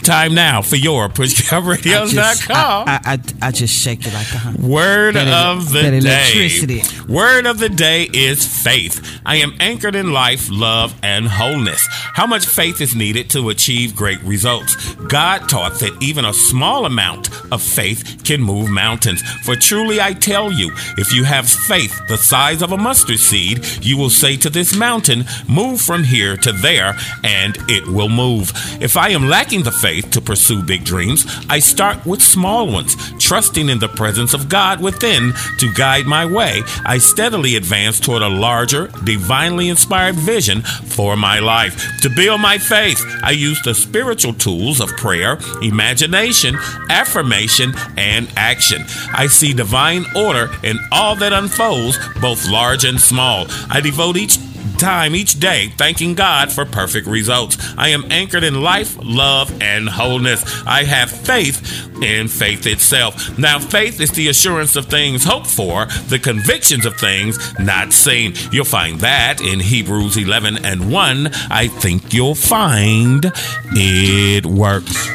Time 0.04 0.34
now 0.36 0.62
for 0.62 0.76
your 0.76 1.08
pushgapradios.com. 1.10 2.88
I, 2.88 3.00
I, 3.06 3.14
I, 3.14 3.20
I 3.48 3.52
just 3.52 3.74
shake 3.74 4.06
it 4.06 4.14
like 4.14 4.32
a 4.34 4.38
hundred. 4.38 4.62
Word 4.64 5.16
That 5.16 5.28
of 5.56 5.72
the 5.72 5.82
day. 5.84 5.98
electricity. 6.00 6.82
Word 7.12 7.46
of 7.46 7.60
the 7.60 7.70
day 7.70 8.10
is 8.14 8.46
faith. 8.46 9.22
I 9.26 9.38
am 9.38 9.54
anchored 9.60 9.96
in 9.96 10.12
life, 10.12 10.50
love, 10.52 10.94
and 11.02 11.28
wholeness. 11.28 11.86
How 11.90 12.28
much 12.28 12.46
faith 12.46 12.82
is 12.82 12.94
needed 12.96 13.30
to 13.32 13.50
achieve 13.50 13.96
great 13.96 14.22
results? 14.24 14.94
God 14.96 15.48
taught 15.48 15.80
that 15.80 15.98
even 16.02 16.26
a 16.26 16.34
small 16.34 16.86
amount 16.86 17.30
of 17.54 17.62
faith 17.62 18.22
can 18.26 18.42
move 18.42 18.70
mountains. 18.70 19.22
For 19.44 19.56
truly 19.56 20.02
I 20.02 20.14
tell 20.14 20.52
you, 20.52 20.72
if 20.98 21.14
you 21.14 21.24
have 21.24 21.48
faith 21.48 21.98
the 22.10 22.18
size 22.18 22.62
of 22.62 22.72
a 22.74 22.78
mustard 22.78 23.20
seed, 23.20 23.66
you 23.82 23.98
will 23.98 24.10
say 24.10 24.36
to 24.38 24.50
this 24.50 24.76
mountain, 24.76 25.24
Move 25.48 25.80
from 25.82 26.04
here 26.04 26.36
to 26.38 26.52
there, 26.52 26.81
and 27.24 27.58
it 27.70 27.88
will 27.88 28.10
move. 28.10 28.52
If 28.82 28.98
I 28.98 29.10
am 29.10 29.28
lacking 29.28 29.64
the 29.64 29.72
faith 29.72 30.12
to 30.12 30.22
pursue 30.22 30.62
big 30.62 30.84
dreams, 30.84 31.26
I 31.50 31.60
start 31.60 32.06
with 32.06 32.22
small 32.22 32.68
ones, 32.68 32.96
trusting 33.20 33.70
in 33.70 33.80
the 33.80 33.88
presence 33.88 34.34
of 34.34 34.50
God 34.50 34.82
within 34.82 35.34
to 35.60 35.74
guide 35.74 36.06
my 36.06 36.26
way. 36.26 36.62
I 36.86 36.98
steadily 36.98 37.56
advance 37.56 38.00
toward 38.00 38.22
a 38.22 38.30
larger, 38.30 38.88
divinely 39.04 39.70
inspired 39.70 40.16
vision 40.16 40.62
for 40.62 41.16
my 41.16 41.40
life. 41.40 42.02
To 42.02 42.10
build 42.10 42.42
my 42.42 42.58
faith, 42.58 43.04
I 43.24 43.32
use 43.32 43.62
the 43.64 43.74
spiritual 43.74 44.34
tools 44.34 44.82
of 44.82 44.90
prayer, 44.98 45.38
imagination, 45.62 46.56
affirmation, 46.90 47.74
and 47.98 48.32
action. 48.36 48.84
I 49.14 49.28
see 49.28 49.54
divine 49.54 50.06
order 50.16 50.50
in 50.64 50.80
all 50.92 51.16
that 51.18 51.34
unfolds, 51.34 51.98
both 52.20 52.48
large 52.48 52.84
and 52.86 53.00
small. 53.00 53.46
I 53.70 53.82
devote 53.82 54.18
each 54.18 54.38
time 54.82 55.16
each 55.16 55.40
day 55.40 55.68
thanking 55.78 56.16
God 56.16 56.52
for 56.52 56.66
perfect 56.66 57.06
results. 57.06 57.56
I 57.78 57.90
am 57.90 58.12
anchored 58.12 58.44
in 58.44 58.62
life, 58.62 58.98
love, 59.02 59.62
and 59.62 59.88
wholeness. 59.88 60.44
I 60.66 60.84
have 60.84 61.12
faith 61.12 61.88
in 62.02 62.28
faith 62.28 62.66
itself. 62.66 63.38
Now, 63.38 63.60
faith 63.60 64.02
is 64.02 64.12
the 64.12 64.28
assurance 64.28 64.76
of 64.76 64.88
things 64.88 65.24
hoped 65.24 65.48
for, 65.48 65.86
the 66.08 66.18
convictions 66.18 66.88
of 66.88 66.98
things 66.98 67.38
not 67.60 67.94
seen. 67.94 68.34
You'll 68.52 68.66
find 68.66 69.00
that 69.02 69.40
in 69.40 69.60
Hebrews 69.60 70.18
11 70.18 70.66
and 70.66 70.92
1. 70.92 71.28
I 71.52 71.68
think 71.68 72.12
you'll 72.12 72.34
find 72.34 73.32
it 73.74 74.48
works. 74.48 75.08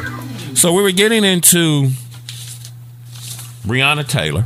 So, 0.55 0.73
we 0.73 0.83
were 0.83 0.93
getting 0.93 1.25
into 1.25 1.91
Breonna 3.67 4.07
Taylor. 4.07 4.45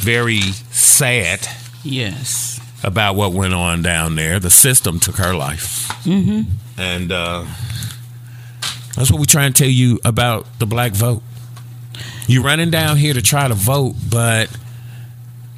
Very 0.00 0.40
sad 0.70 1.46
Yes. 1.82 2.49
About 2.82 3.14
what 3.14 3.32
went 3.32 3.54
on 3.54 3.82
down 3.82 4.16
there. 4.16 4.38
The 4.40 4.50
system 4.50 5.00
took 5.00 5.16
her 5.16 5.34
life. 5.34 5.88
Mm-hmm. 6.04 6.50
And 6.78 7.12
uh, 7.12 7.44
that's 8.96 9.10
what 9.10 9.20
we 9.20 9.26
try 9.26 9.44
and 9.44 9.54
tell 9.54 9.68
you 9.68 10.00
about 10.04 10.46
the 10.58 10.66
black 10.66 10.92
vote. 10.92 11.22
You're 12.26 12.44
running 12.44 12.70
down 12.70 12.96
here 12.96 13.12
to 13.12 13.22
try 13.22 13.48
to 13.48 13.54
vote, 13.54 13.96
but 14.08 14.56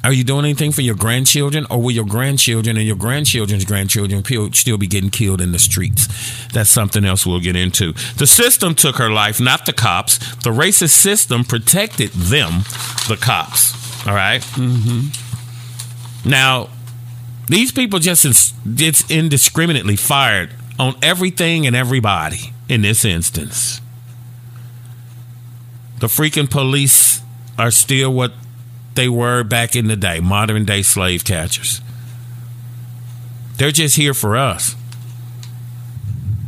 are 0.03 0.11
you 0.11 0.25
doing 0.25 0.43
anything 0.43 0.73
for 0.73 0.81
your 0.81 0.95
grandchildren, 0.95 1.65
or 1.69 1.81
will 1.81 1.91
your 1.91 2.05
grandchildren 2.05 2.75
and 2.75 2.85
your 2.85 2.97
grandchildren's 2.97 3.63
grandchildren 3.63 4.23
still 4.53 4.77
be 4.77 4.87
getting 4.87 5.09
killed 5.09 5.39
in 5.39 5.53
the 5.53 5.59
streets? 5.59 6.07
That's 6.47 6.69
something 6.69 7.05
else 7.05 7.25
we'll 7.25 7.39
get 7.39 7.55
into. 7.55 7.93
The 8.17 8.27
system 8.27 8.75
took 8.75 8.97
her 8.97 9.09
life, 9.09 9.39
not 9.39 9.65
the 9.65 9.71
cops. 9.71 10.17
The 10.37 10.49
racist 10.49 10.95
system 10.95 11.45
protected 11.45 12.09
them, 12.11 12.63
the 13.07 13.17
cops. 13.21 14.05
All 14.05 14.13
right? 14.13 14.41
Mm-hmm. 14.41 16.29
Now, 16.29 16.67
these 17.53 17.71
people 17.71 17.99
just 17.99 18.25
it's 18.65 19.11
indiscriminately 19.11 19.95
fired 19.95 20.49
on 20.79 20.95
everything 21.01 21.67
and 21.67 21.75
everybody 21.75 22.53
in 22.67 22.81
this 22.81 23.05
instance. 23.05 23.79
The 25.99 26.07
freaking 26.07 26.49
police 26.49 27.21
are 27.57 27.71
still 27.71 28.13
what 28.13 28.33
they 28.95 29.07
were 29.07 29.43
back 29.43 29.75
in 29.75 29.87
the 29.87 29.95
day, 29.95 30.19
modern 30.19 30.65
day 30.65 30.81
slave 30.81 31.23
catchers. 31.23 31.81
They're 33.57 33.71
just 33.71 33.95
here 33.95 34.13
for 34.13 34.35
us. 34.35 34.75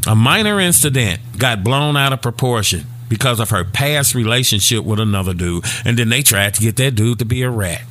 A 0.07 0.15
minor 0.15 0.59
incident 0.59 1.21
got 1.37 1.63
blown 1.63 1.97
out 1.97 2.13
of 2.13 2.21
proportion 2.21 2.85
because 3.09 3.39
of 3.39 3.51
her 3.51 3.63
past 3.63 4.15
relationship 4.15 4.83
with 4.83 4.99
another 4.99 5.33
dude, 5.33 5.65
and 5.83 5.97
then 5.97 6.09
they 6.09 6.21
tried 6.21 6.55
to 6.55 6.61
get 6.61 6.75
that 6.77 6.95
dude 6.95 7.19
to 7.19 7.25
be 7.25 7.43
a 7.43 7.49
rat. 7.49 7.83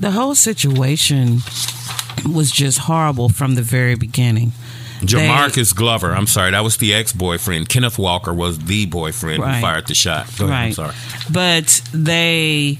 The 0.00 0.10
whole 0.10 0.34
situation 0.34 1.38
was 2.24 2.50
just 2.50 2.78
horrible 2.78 3.28
from 3.28 3.54
the 3.54 3.62
very 3.62 3.94
beginning. 3.94 4.52
Jamarcus 5.00 5.74
Glover, 5.74 6.12
I'm 6.14 6.26
sorry, 6.26 6.52
that 6.52 6.64
was 6.64 6.78
the 6.78 6.94
ex 6.94 7.12
boyfriend. 7.12 7.68
Kenneth 7.68 7.98
Walker 7.98 8.32
was 8.32 8.58
the 8.58 8.86
boyfriend 8.86 9.42
who 9.44 9.60
fired 9.60 9.86
the 9.86 9.94
shot. 9.94 10.26
Ahead, 10.28 10.40
I'm 10.42 10.48
right. 10.50 10.74
sorry. 10.74 10.94
But 11.30 11.82
they 11.92 12.78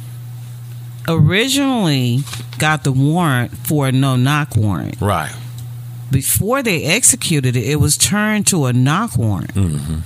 originally 1.09 2.21
got 2.59 2.85
the 2.85 2.93
warrant 2.93 3.57
for 3.57 3.89
a 3.89 3.93
no 3.93 4.17
knock 4.17 4.57
warrant. 4.57 4.97
Right. 5.01 5.35
Before 6.11 6.63
they 6.63 6.85
executed 6.85 7.57
it, 7.57 7.65
it 7.65 7.77
was 7.77 7.97
turned 7.97 8.47
to 8.49 8.67
a 8.67 8.73
knock 8.73 9.17
warrant. 9.17 9.55
Mm-hmm. 9.55 9.97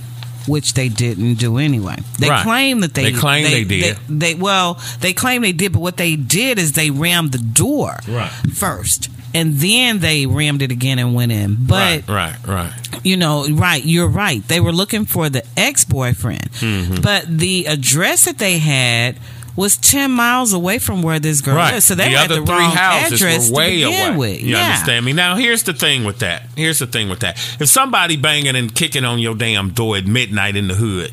Which 0.51 0.73
they 0.73 0.89
didn't 0.89 1.35
do 1.35 1.59
anyway. 1.59 1.97
They 2.17 2.27
Right. 2.27 2.41
claim 2.43 2.79
that 2.79 2.95
they 2.95 3.11
They 3.11 3.17
claim 3.19 3.43
they 3.43 3.63
did. 3.63 3.97
They, 4.09 4.33
well, 4.33 4.79
they 4.99 5.13
claim 5.13 5.43
they 5.43 5.51
did, 5.51 5.71
but 5.71 5.81
what 5.81 5.97
they 5.97 6.15
did 6.15 6.57
is 6.57 6.71
they 6.73 6.89
rammed 6.89 7.31
the 7.31 7.37
door 7.37 7.99
Right. 8.07 8.31
first, 8.51 9.10
and 9.33 9.53
then 9.55 9.99
they 9.99 10.25
rammed 10.25 10.61
it 10.61 10.71
again 10.71 10.99
and 10.99 11.13
went 11.13 11.31
in. 11.31 11.55
But 11.59 12.07
right, 12.09 12.35
right. 12.47 12.71
you 13.03 13.17
know, 13.17 13.47
right, 13.49 13.83
you're 13.83 14.07
right. 14.07 14.45
They 14.47 14.59
were 14.59 14.73
looking 14.73 15.05
for 15.05 15.29
the 15.29 15.43
ex 15.57 15.85
boyfriend. 15.85 16.51
Mhm. 16.53 17.01
But 17.01 17.25
the 17.27 17.65
address 17.67 18.25
that 18.25 18.37
they 18.37 18.57
had 18.59 19.17
was 19.55 19.75
ten 19.77 20.11
miles 20.11 20.53
away 20.53 20.79
from 20.79 21.01
where 21.01 21.19
this 21.19 21.41
girl 21.41 21.55
Right. 21.55 21.75
is. 21.75 21.85
So 21.85 21.93
they 21.95 22.09
the 22.09 22.17
had 22.17 22.29
the 22.29 22.35
three 22.37 22.55
wrong 22.55 22.71
houses 22.71 23.21
address 23.21 23.49
to 23.49 23.55
begin 23.55 23.87
away. 24.13 24.17
with. 24.17 24.41
You 24.41 24.55
yeah. 24.55 24.63
understand 24.65 25.05
me? 25.05 25.11
Now, 25.13 25.35
here's 25.35 25.63
the 25.63 25.73
thing 25.73 26.03
with 26.05 26.19
that. 26.19 26.43
Here's 26.55 26.79
the 26.79 26.87
thing 26.87 27.09
with 27.09 27.19
that. 27.19 27.37
If 27.59 27.67
somebody 27.67 28.15
banging 28.15 28.55
and 28.55 28.73
kicking 28.73 29.03
on 29.03 29.19
your 29.19 29.35
damn 29.35 29.71
door 29.71 29.97
at 29.97 30.05
midnight 30.07 30.55
in 30.55 30.67
the 30.69 30.75
hood, 30.75 31.11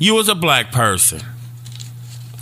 you 0.00 0.18
as 0.18 0.28
a 0.28 0.34
black 0.34 0.72
person, 0.72 1.20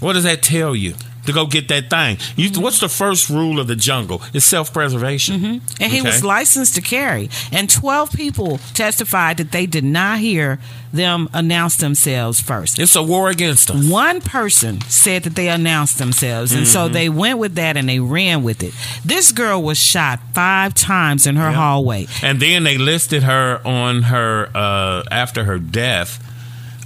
what 0.00 0.14
does 0.14 0.24
that 0.24 0.42
tell 0.42 0.74
you? 0.74 0.94
To 1.26 1.32
go 1.32 1.46
get 1.46 1.68
that 1.68 1.88
thing. 1.88 2.18
You, 2.35 2.50
what's 2.61 2.80
the 2.80 2.88
first 2.88 3.30
rule 3.30 3.61
of 3.61 3.68
the 3.68 3.76
jungle? 3.76 4.22
It's 4.35 4.44
self 4.44 4.72
preservation. 4.72 5.61
And 5.80 5.92
he 5.92 6.02
was 6.02 6.24
licensed 6.24 6.74
to 6.74 6.80
carry. 6.82 7.30
And 7.52 7.70
12 7.70 8.12
people 8.12 8.58
testified 8.74 9.37
that 9.37 9.52
they 9.52 9.66
did 9.66 9.85
not 9.85 10.18
hear 10.18 10.58
them 10.92 11.28
announce 11.32 11.76
themselves 11.76 12.40
first. 12.40 12.78
It's 12.78 12.96
a 12.96 13.02
war 13.02 13.30
against 13.30 13.68
them. 13.68 13.88
One 13.88 14.20
person 14.20 14.80
said 14.88 15.22
that 15.22 15.37
they 15.37 15.48
announced 15.48 15.98
themselves. 15.98 16.52
And 16.52 16.66
so 16.66 16.88
Mhm. 16.88 16.92
they 16.92 17.08
went 17.08 17.38
with 17.38 17.54
that 17.54 17.76
and 17.76 17.88
they 17.88 18.00
ran 18.00 18.42
with 18.42 18.62
it. 18.62 18.74
This 19.04 19.30
girl 19.32 19.62
was 19.62 19.78
shot 19.78 20.18
five 20.35 20.74
times 20.74 21.26
in 21.26 21.37
her 21.37 21.52
hallway. 21.52 22.08
And 22.22 22.40
then 22.40 22.64
they 22.64 22.78
listed 22.78 23.22
her 23.22 23.61
on 23.64 24.02
her 24.04 24.50
uh, 24.54 25.04
after 25.11 25.44
her 25.44 25.58
death. 25.58 26.18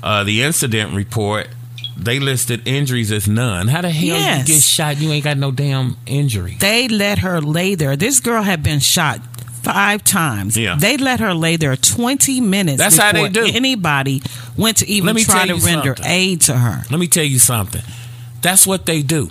Uh, 0.03 0.23
the 0.25 0.43
incident 0.43 0.93
report. 0.95 1.49
They 1.97 2.19
listed 2.21 2.67
injuries 2.69 3.11
as 3.11 3.27
none. 3.27 3.69
How 3.69 3.81
the 3.83 3.91
hell 3.91 4.05
Yes. 4.19 4.49
you 4.49 4.55
get 4.55 4.63
shot? 4.63 4.99
You 5.01 5.11
ain't 5.13 5.25
got 5.25 5.39
no 5.39 5.51
damn 5.51 5.97
injury. 6.07 6.57
They 6.61 6.89
let 6.89 7.19
her 7.21 7.41
lay 7.41 7.75
there. 7.75 7.97
This 7.97 8.21
girl 8.21 8.43
had 8.43 8.63
been 8.63 8.81
shot 8.81 9.21
five 9.63 10.05
times. 10.05 10.57
Yeah. 10.57 10.77
They 10.79 10.97
let 10.99 11.21
her 11.21 11.35
lay 11.35 11.57
there 11.57 11.75
20 11.75 12.41
minutes 12.41 12.79
That's 12.79 12.97
how 12.99 13.13
they 13.13 13.29
before 13.29 13.47
do. 13.47 13.51
anybody 13.57 14.23
went 14.57 14.77
to 14.79 14.89
even 14.89 15.07
Let 15.07 15.17
me 15.17 15.25
try 15.25 15.47
to 15.47 15.55
render 15.55 15.97
something. 15.97 16.05
aid 16.07 16.41
to 16.43 16.55
her. 16.57 16.85
Let 16.91 17.01
me 17.01 17.07
tell 17.09 17.25
you 17.25 17.39
something. 17.39 17.83
That's 18.43 18.67
what 18.67 18.87
they 18.87 19.03
do. 19.03 19.31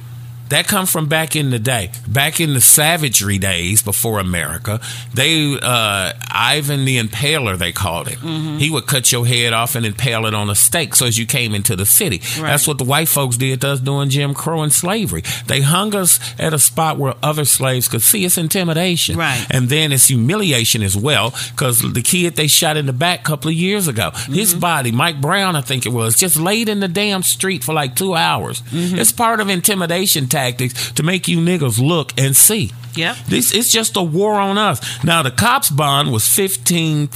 That 0.49 0.67
come 0.67 0.85
from 0.85 1.07
back 1.07 1.35
in 1.35 1.49
the 1.49 1.59
day, 1.59 1.91
back 2.07 2.39
in 2.39 2.53
the 2.53 2.61
savagery 2.61 3.37
days 3.39 3.81
before 3.81 4.19
America. 4.19 4.79
They 5.13 5.57
uh, 5.61 6.13
Ivan 6.31 6.85
the 6.85 6.99
Impaler, 7.01 7.57
they 7.57 7.71
called 7.71 8.07
him. 8.09 8.19
Mhm. 8.19 8.59
He 8.59 8.69
would 8.69 8.85
cut 8.85 9.11
your 9.11 9.25
head 9.25 9.53
off 9.53 9.75
and 9.75 9.85
impale 9.85 10.25
it 10.27 10.33
on 10.33 10.49
a 10.49 10.55
stake, 10.55 10.95
so 10.95 11.07
as 11.07 11.17
you 11.17 11.25
came 11.25 11.55
into 11.55 11.75
the 11.75 11.85
city. 11.85 12.21
Right. 12.39 12.49
That's 12.51 12.67
what 12.67 12.77
the 12.77 12.83
white 12.83 13.07
folks 13.07 13.37
did 13.37 13.61
to 13.61 13.69
us 13.69 13.79
during 13.79 14.09
Jim 14.09 14.33
Crow 14.33 14.61
and 14.61 14.71
slavery. 14.71 15.23
They 15.47 15.61
hung 15.61 15.95
us 15.95 16.19
at 16.39 16.53
a 16.53 16.59
spot 16.59 16.97
where 16.99 17.15
other 17.23 17.45
slaves 17.45 17.87
could 17.87 18.01
see 18.03 18.23
it's 18.23 18.37
intimidation, 18.37 19.17
Right. 19.17 19.45
And 19.49 19.69
then 19.69 19.91
it's 19.91 20.07
humiliation 20.07 20.83
as 20.83 20.95
well, 20.95 21.33
because 21.51 21.81
the 21.81 22.01
kid 22.01 22.35
they 22.35 22.47
shot 22.47 22.77
in 22.77 22.85
the 22.85 22.93
back 22.93 23.21
a 23.21 23.23
couple 23.23 23.49
of 23.49 23.55
years 23.55 23.87
ago, 23.87 24.11
his 24.27 24.51
Mm-hmm. 24.51 24.59
body, 24.59 24.91
Mike 24.91 25.19
Brown, 25.21 25.55
I 25.55 25.61
think 25.61 25.85
it 25.87 25.89
was, 25.91 26.15
just 26.15 26.37
laid 26.37 26.69
in 26.69 26.79
the 26.81 26.87
damn 26.87 27.23
street 27.23 27.63
for 27.63 27.73
like 27.73 27.95
two 27.95 28.13
hours. 28.13 28.61
Mm-hmm. 28.71 28.99
It's 28.99 29.11
part 29.11 29.39
of 29.39 29.49
intimidation 29.49 30.27
tactics 30.27 30.35
to 30.51 31.03
make 31.03 31.27
you 31.27 31.39
niggas 31.39 31.79
look 31.85 32.11
and 32.17 32.35
see. 32.35 32.71
Yeah. 32.95 33.15
This 33.27 33.53
it's 33.53 33.71
just 33.71 33.97
a 33.97 34.01
war 34.03 34.35
on 34.35 34.57
us. 34.57 35.03
Now 35.03 35.21
the 35.21 35.31
cops 35.31 35.69
bond 35.69 36.11
was 36.11 36.27
fifteen 36.27 37.07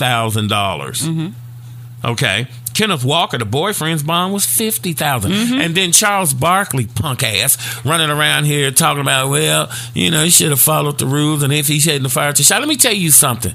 dollars. 0.47 1.01
Mm-hmm. 1.03 2.07
Okay. 2.07 2.47
Kenneth 2.73 3.03
Walker, 3.03 3.37
the 3.37 3.45
boyfriend's 3.45 4.03
bond 4.03 4.33
was 4.33 4.45
fifty 4.45 4.93
Mm-hmm. 5.33 5.59
and 5.59 5.75
then 5.75 5.91
Charles 5.91 6.33
Barkley, 6.33 6.87
punk 6.87 7.23
ass, 7.23 7.83
running 7.83 8.09
around 8.09 8.45
here 8.45 8.71
talking 8.71 9.01
about, 9.01 9.29
well, 9.29 9.69
you 9.93 10.09
know, 10.11 10.23
he 10.23 10.29
should 10.29 10.49
have 10.51 10.61
followed 10.61 10.97
the 10.97 11.05
rules, 11.05 11.43
and 11.43 11.51
if 11.51 11.67
he 11.67 11.79
hadn't 11.81 12.07
fired 12.09 12.37
the 12.37 12.43
shot. 12.43 12.59
Let 12.61 12.69
me 12.69 12.77
tell 12.77 12.93
you 12.93 13.11
something. 13.11 13.53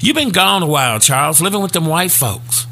You've 0.00 0.16
been 0.16 0.30
gone 0.30 0.62
a 0.62 0.66
while, 0.66 0.98
Charles, 1.00 1.40
living 1.40 1.62
with 1.62 1.72
them 1.72 1.86
white 1.86 2.10
folks. 2.10 2.66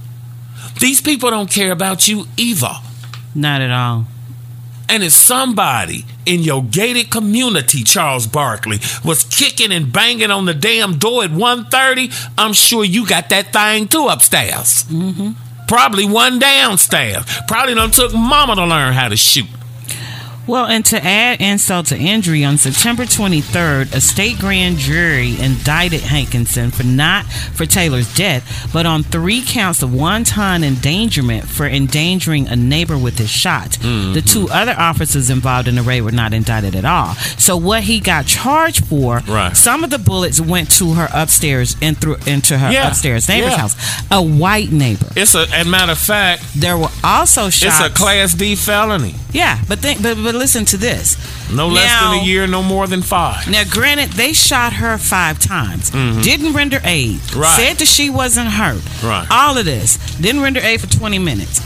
These 0.81 1.01
people 1.01 1.31
don't 1.31 1.51
care 1.51 1.73
about 1.73 2.07
you 2.09 2.27
either. 2.37 2.73
Not 3.35 3.61
at 3.63 3.71
all. 3.71 4.07
And 4.89 5.03
if 5.03 5.13
somebody 5.13 6.05
in 6.25 6.41
your 6.41 6.63
gated 6.65 7.11
community, 7.11 7.83
Charles 7.83 8.27
Barkley, 8.27 8.79
was 9.05 9.25
kicking 9.25 9.73
and 9.73 9.93
banging 9.93 10.31
on 10.31 10.47
the 10.47 10.55
damn 10.55 10.99
door 10.99 11.25
at 11.25 11.31
1.30, 11.31 12.31
I'm 12.39 12.53
sure 12.53 12.85
you 12.85 13.07
got 13.07 13.29
that 13.29 13.53
thing 13.53 13.89
too 13.89 14.07
upstairs. 14.07 14.85
Mm-hmm. 14.85 15.33
Probably 15.67 16.07
one 16.07 16.39
downstairs. 16.39 17.25
Probably 17.47 17.75
done 17.75 17.91
took 17.91 18.15
mama 18.15 18.55
to 18.57 18.65
learn 18.65 18.95
how 18.95 19.09
to 19.09 19.17
shoot. 19.17 19.47
Well, 20.49 20.65
and 20.65 20.83
to 20.87 21.05
add 21.05 21.43
insult 21.43 21.87
to 21.89 21.99
injury, 21.99 22.43
on 22.43 22.57
September 22.57 23.05
23rd, 23.05 23.93
a 23.93 24.01
state 24.01 24.39
grand 24.39 24.79
jury 24.79 25.39
indicted 25.39 26.01
Hankison 26.01 26.73
for 26.75 26.85
not 26.85 27.27
for 27.27 27.67
Taylor's 27.67 28.13
death, 28.15 28.71
but 28.73 28.87
on 28.87 29.03
three 29.03 29.43
counts 29.45 29.83
of 29.83 29.93
wanton 29.93 30.65
endangerment 30.65 31.45
for 31.47 31.67
endangering 31.67 32.49
a 32.49 32.57
neighbor 32.57 32.97
with 32.97 33.19
his 33.19 33.29
shot. 33.29 33.73
Mm-hmm. 33.73 34.15
The 34.15 34.23
two 34.23 34.49
other 34.49 34.73
officers 34.73 35.29
involved 35.29 35.69
in 35.69 35.75
the 35.75 35.83
raid 35.83 36.01
were 36.01 36.13
not 36.13 36.33
indicted 36.33 36.75
at 36.75 36.87
all. 36.87 37.13
So 37.37 37.59
what 37.59 37.83
he 37.83 38.01
got 38.01 38.25
charged 38.27 38.87
for, 38.87 39.21
Right. 39.29 39.55
some 39.55 39.85
of 39.85 39.91
the 39.91 39.99
bullets 39.99 40.41
went 40.41 40.71
to 40.79 40.95
her 40.95 41.11
upstairs 41.13 41.77
and 41.83 42.01
through 42.01 42.17
into 42.27 42.57
her 42.57 42.73
Yeah. 42.73 42.89
upstairs 42.89 43.29
neighbor's 43.29 43.51
Yeah. 43.53 43.59
house. 43.59 43.77
A 44.11 44.23
white 44.23 44.73
neighbor. 44.73 45.13
It's 45.15 45.35
a, 45.35 45.47
and 45.53 45.71
matter 45.71 45.93
of 45.93 45.99
fact, 45.99 46.43
There 46.57 46.79
were 46.79 46.89
also 47.05 47.51
shots. 47.51 47.81
it's 47.81 47.87
a 47.87 47.91
Class 47.91 48.33
D 48.33 48.55
felony. 48.57 49.15
Yeah, 49.31 49.59
but 49.69 49.81
think, 49.81 50.01
but 50.03 50.17
but 50.23 50.35
listen 50.39 50.65
to 50.67 50.77
this. 50.77 51.17
No 51.53 51.69
less 51.69 51.91
than 52.01 52.21
a 52.21 52.25
year, 52.25 52.47
no 52.47 52.63
more 52.63 52.87
than 52.87 53.03
five. 53.03 53.49
Now, 53.49 53.65
granted, 53.69 54.11
they 54.13 54.33
shot 54.33 54.73
her 54.75 54.97
five 54.99 55.39
times. 55.39 55.91
Mhm. 55.91 56.23
Didn't 56.23 56.53
render 56.53 56.81
aid. 56.85 57.21
Right. 57.35 57.57
Said 57.57 57.79
that 57.79 57.89
she 57.89 58.11
wasn't 58.11 58.49
hurt. 58.51 58.83
Right. 59.03 59.27
All 59.31 59.57
of 59.59 59.65
this. 59.65 59.99
Didn't 60.21 60.41
render 60.43 60.61
aid 60.61 60.81
for 60.81 60.87
20 60.87 61.19
minutes. 61.19 61.61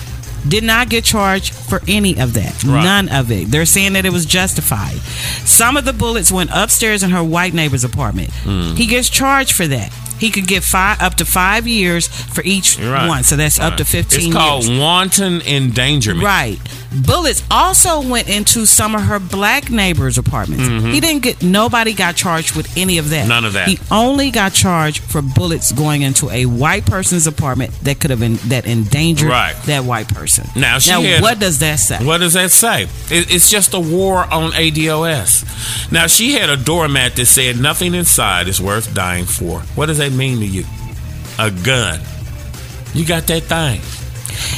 Did 0.46 0.64
not 0.64 0.88
get 0.88 1.04
charged 1.04 1.54
for 1.54 1.80
any 1.86 2.18
of 2.18 2.32
that. 2.32 2.64
Right. 2.64 2.82
None 2.82 3.08
of 3.10 3.30
it. 3.30 3.50
They're 3.52 3.64
saying 3.64 3.92
that 3.92 4.04
it 4.04 4.12
was 4.12 4.26
justified. 4.26 5.00
Some 5.44 5.76
of 5.76 5.84
the 5.84 5.92
bullets 5.92 6.32
went 6.32 6.50
upstairs 6.52 7.04
in 7.04 7.10
her 7.10 7.22
white 7.22 7.54
neighbor's 7.54 7.84
apartment. 7.84 8.30
Mm. 8.44 8.76
He 8.76 8.86
gets 8.86 9.08
charged 9.08 9.52
for 9.52 9.68
that. 9.68 9.92
He 10.22 10.30
could 10.30 10.46
get 10.46 10.62
five 10.62 11.02
up 11.02 11.16
to 11.16 11.24
five 11.24 11.66
years 11.66 12.06
for 12.06 12.42
each 12.44 12.78
right. 12.78 13.08
one. 13.08 13.24
So 13.24 13.34
that's 13.34 13.58
up 13.58 13.76
to 13.78 13.84
15 13.84 14.20
It's 14.28 14.32
called 14.32 14.64
years. 14.68 14.78
wanton 14.80 15.40
endangerment. 15.42 16.24
Right. 16.24 16.58
Bullets 16.94 17.42
also 17.50 18.02
went 18.06 18.28
into 18.28 18.64
some 18.66 18.94
of 18.94 19.00
her 19.02 19.18
black 19.18 19.68
neighbors' 19.70 20.18
apartments. 20.18 20.68
Mhm. 20.68 20.92
He 20.92 21.00
didn't 21.00 21.22
get 21.22 21.42
nobody 21.42 21.92
got 21.92 22.14
charged 22.14 22.54
with 22.54 22.68
any 22.76 22.98
of 22.98 23.08
that. 23.10 23.26
None 23.26 23.44
of 23.46 23.54
that. 23.54 23.66
He 23.66 23.78
only 23.90 24.30
got 24.30 24.52
charged 24.54 25.02
for 25.02 25.22
bullets 25.22 25.72
going 25.72 26.02
into 26.02 26.30
a 26.30 26.44
white 26.46 26.84
person's 26.86 27.26
apartment 27.26 27.72
that 27.82 27.98
could 27.98 28.10
have 28.10 28.20
been 28.20 28.38
that 28.48 28.64
endangered 28.66 29.28
Right. 29.30 29.54
that 29.66 29.84
white 29.86 30.06
person. 30.08 30.48
Now, 30.54 30.78
she 30.78 30.90
now 30.90 31.00
had- 31.02 31.22
what 31.22 31.40
does 31.40 31.58
that 31.58 31.80
say? 31.80 31.96
What 32.04 32.18
does 32.18 32.34
that 32.34 32.52
say? 32.52 32.84
It, 33.10 33.30
it's 33.34 33.50
just 33.50 33.72
a 33.74 33.80
war 33.80 34.26
on 34.30 34.52
ADOS. 34.52 35.44
Now, 35.90 36.06
she 36.06 36.34
had 36.34 36.50
a 36.50 36.56
doormat 36.58 37.16
that 37.16 37.26
said 37.26 37.58
nothing 37.58 37.94
inside 37.94 38.48
is 38.48 38.60
worth 38.60 38.92
dying 38.94 39.24
for. 39.26 39.60
What 39.74 39.86
does 39.86 39.96
that 39.98 40.11
mean 40.16 40.38
to 40.40 40.46
you? 40.46 40.64
A 41.38 41.50
gun. 41.50 42.00
You 42.94 43.04
got 43.06 43.26
that 43.26 43.42
thing. 43.44 44.01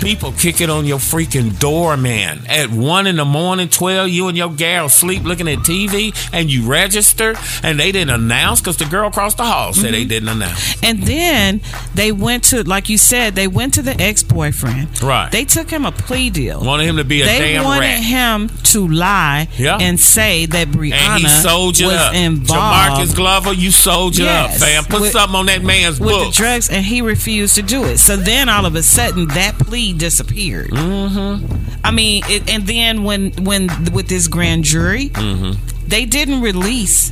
People 0.01 0.33
kick 0.33 0.61
it 0.61 0.71
on 0.71 0.85
your 0.87 0.99
freaking 0.99 1.59
door, 1.59 1.97
man. 1.97 2.41
At 2.49 2.71
one 2.71 3.07
in 3.07 3.17
the 3.17 3.25
morning, 3.25 3.69
twelve, 3.69 4.09
you 4.09 4.29
and 4.29 4.37
your 4.37 4.51
gal 4.53 4.89
sleep 4.89 5.23
looking 5.25 5.49
at 5.49 5.59
TV, 5.61 6.15
and 6.33 6.51
you 6.51 6.67
register, 6.67 7.35
and 7.63 7.79
they 7.79 7.93
didn't 7.93 8.15
announce 8.15 8.61
because 8.61 8.77
the 8.77 8.85
girl 8.87 9.09
across 9.09 9.35
the 9.35 9.45
hall 9.45 9.73
said 9.73 9.93
they 9.93 10.01
mm-hmm. 10.01 10.09
didn't 10.09 10.29
announce. 10.29 10.83
And 10.83 11.03
then 11.03 11.61
they 11.95 12.13
went 12.13 12.45
to, 12.45 12.63
like 12.65 12.89
you 12.89 12.99
said, 12.99 13.35
they 13.35 13.49
went 13.49 13.75
to 13.75 13.83
the 13.83 14.01
ex 14.01 14.23
boyfriend. 14.23 15.03
Right. 15.03 15.31
They 15.31 15.45
took 15.45 15.71
him 15.71 15.85
a 15.85 15.93
plea 15.93 16.31
deal. 16.31 16.63
Wanted 16.65 16.87
him 16.87 16.97
to 16.97 17.05
be 17.05 17.23
a 17.23 17.25
they 17.27 17.39
damn 17.55 17.65
wanted 17.65 17.81
rat. 17.81 18.03
him 18.03 18.49
to 18.65 18.89
lie 18.89 19.49
Yeah. 19.57 19.79
and 19.81 19.99
say 19.99 20.47
that 20.47 20.69
Breonna 20.69 20.93
And 20.95 21.23
he 21.23 21.29
sold 21.29 21.79
you 21.79 21.87
was 21.87 21.97
up. 21.97 22.15
involved. 22.15 23.01
Jamarcus 23.01 23.15
Glover, 23.15 23.53
you 23.53 23.71
sold 23.71 24.17
you 24.17 24.25
Yes. 24.25 24.61
up, 24.63 24.69
fam. 24.69 24.85
Put 24.85 25.01
With- 25.03 25.13
something 25.13 25.37
on 25.37 25.47
that 25.47 25.63
man's 25.63 26.01
with 26.01 26.11
book. 26.11 26.35
the 26.35 26.37
drugs, 26.37 26.69
and 26.69 26.85
he 26.85 27.01
refused 27.01 27.55
to 27.57 27.63
do 27.63 27.85
it. 27.85 27.99
So 27.99 28.17
then 28.17 28.49
all 28.49 28.67
of 28.67 28.75
a 28.75 28.83
sudden, 28.83 29.29
that 29.29 29.59
plea 29.67 29.93
disappeared. 29.93 30.71
Mm-hmm. 30.71 31.81
I 31.85 31.91
mean, 31.91 32.23
it, 32.27 32.51
and 32.51 32.67
then 32.67 33.05
when 33.05 33.33
when 33.45 33.69
with 33.93 34.09
this 34.09 34.29
grand 34.29 34.65
jury, 34.65 35.09
Mm-hmm. 35.11 35.89
they 35.89 36.05
didn't 36.07 36.41
release 36.41 37.11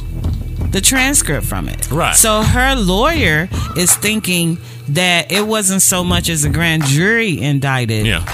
the 0.71 0.81
transcript 0.81 1.47
from 1.47 1.69
it. 1.69 1.91
Right. 1.91 2.15
So 2.15 2.43
her 2.43 2.75
lawyer 2.77 3.49
is 3.77 3.95
thinking 3.97 4.59
that 4.91 5.31
it 5.31 5.47
wasn't 5.47 5.83
so 5.83 6.03
much 6.05 6.29
as 6.29 6.45
a 6.45 6.49
grand 6.51 6.85
jury 6.85 7.41
indicted. 7.41 8.07
Yeah. 8.07 8.25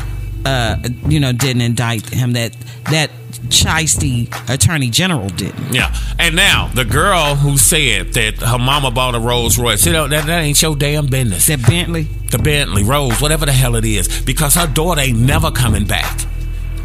Uh, 0.44 0.77
you 1.07 1.20
know, 1.20 1.33
didn't 1.33 1.62
indict 1.62 2.11
him. 2.11 2.33
That 2.33 2.57
that 2.90 3.11
Shiesty 3.48 4.29
attorney 4.53 4.90
general 4.90 5.29
didn't. 5.29 5.72
Yeah. 5.74 5.94
And 6.18 6.35
now, 6.37 6.68
the 6.74 6.85
girl 6.85 7.37
who 7.37 7.57
said 7.57 8.12
that 8.14 8.38
her 8.38 8.59
mama 8.59 8.90
bought 8.90 9.14
a 9.14 9.20
Rolls 9.20 9.59
Royce, 9.59 9.87
you 9.87 9.92
know, 9.92 10.09
that, 10.09 10.27
that 10.27 10.42
ain't 10.42 10.61
your 10.61 10.74
damn 10.77 11.07
business. 11.07 11.46
That 11.46 11.64
Bentley? 11.66 12.09
The 12.31 12.38
Bentley, 12.38 12.85
Rolls, 12.85 13.20
whatever 13.22 13.46
the 13.46 13.53
hell 13.53 13.77
it 13.77 13.85
is, 13.85 14.22
because 14.22 14.55
her 14.55 14.66
daughter 14.66 15.01
ain't 15.01 15.18
never 15.18 15.51
coming 15.51 15.87
back. 15.87 16.20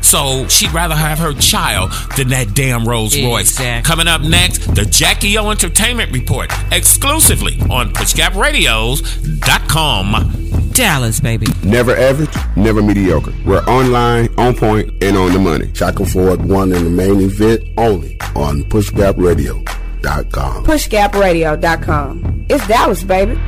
So 0.02 0.48
she'd 0.48 0.72
rather 0.72 0.96
have 0.96 1.20
her 1.20 1.34
child 1.34 1.92
than 2.18 2.30
that 2.30 2.54
damn 2.54 2.88
Rolls 2.88 3.18
Royce. 3.18 3.52
Exactly. 3.52 3.90
Coming 3.90 4.08
up 4.08 4.22
next, 4.22 4.74
the 4.76 4.86
Jackie 4.86 5.38
O 5.38 5.50
Entertainment 5.50 6.12
Report, 6.12 6.52
exclusively 6.72 7.60
on 7.70 7.94
PushGapRadios.com. 7.94 10.53
Dallas, 10.74 11.20
baby. 11.20 11.46
Never 11.64 11.96
average, 11.96 12.36
never 12.56 12.82
mediocre. 12.82 13.34
We're 13.46 13.64
online, 13.66 14.30
on 14.38 14.56
point, 14.56 14.92
and 15.04 15.18
on 15.18 15.34
the 15.34 15.40
money. 15.40 15.68
Shackleford 15.68 16.46
won 16.46 16.72
in 16.74 16.84
the 16.84 16.90
main 16.90 17.22
event 17.22 17.64
only 17.78 18.18
on 18.36 18.64
PushGapRadio.com. 18.64 20.66
PushGapRadio.com. 20.66 22.46
It's 22.50 22.68
Dallas, 22.68 23.04
baby. 23.04 23.40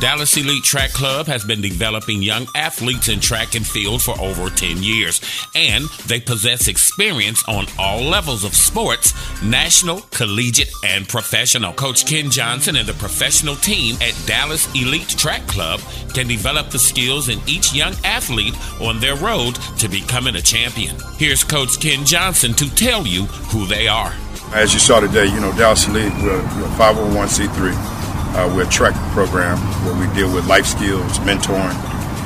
Dallas 0.00 0.36
Elite 0.36 0.62
Track 0.62 0.92
Club 0.92 1.26
has 1.26 1.44
been 1.44 1.60
developing 1.60 2.22
young 2.22 2.46
athletes 2.54 3.08
in 3.08 3.18
track 3.18 3.56
and 3.56 3.66
field 3.66 4.00
for 4.00 4.18
over 4.20 4.48
10 4.48 4.80
years, 4.80 5.20
and 5.56 5.86
they 6.06 6.20
possess 6.20 6.68
experience 6.68 7.42
on 7.48 7.66
all 7.80 8.02
levels 8.02 8.44
of 8.44 8.54
sports 8.54 9.12
national, 9.42 10.02
collegiate, 10.12 10.70
and 10.84 11.08
professional. 11.08 11.72
Coach 11.72 12.06
Ken 12.06 12.30
Johnson 12.30 12.76
and 12.76 12.86
the 12.86 12.94
professional 12.94 13.56
team 13.56 13.96
at 13.96 14.14
Dallas 14.24 14.72
Elite 14.72 15.08
Track 15.08 15.44
Club 15.48 15.80
can 16.14 16.28
develop 16.28 16.70
the 16.70 16.78
skills 16.78 17.28
in 17.28 17.40
each 17.48 17.74
young 17.74 17.94
athlete 18.04 18.54
on 18.80 19.00
their 19.00 19.16
road 19.16 19.56
to 19.78 19.88
becoming 19.88 20.36
a 20.36 20.42
champion. 20.42 20.94
Here's 21.16 21.42
Coach 21.42 21.80
Ken 21.80 22.04
Johnson 22.04 22.54
to 22.54 22.72
tell 22.76 23.04
you 23.04 23.24
who 23.50 23.66
they 23.66 23.88
are. 23.88 24.14
As 24.54 24.72
you 24.72 24.78
saw 24.78 25.00
today, 25.00 25.26
you 25.26 25.40
know, 25.40 25.52
Dallas 25.56 25.88
Elite, 25.88 26.12
we're, 26.22 26.38
we're 26.38 26.76
501c3. 26.78 27.97
Uh, 28.34 28.52
we're 28.54 28.66
a 28.66 28.70
track 28.70 28.94
program 29.12 29.58
where 29.84 29.94
we 29.98 30.06
deal 30.14 30.32
with 30.32 30.46
life 30.46 30.66
skills, 30.66 31.18
mentoring, 31.20 31.74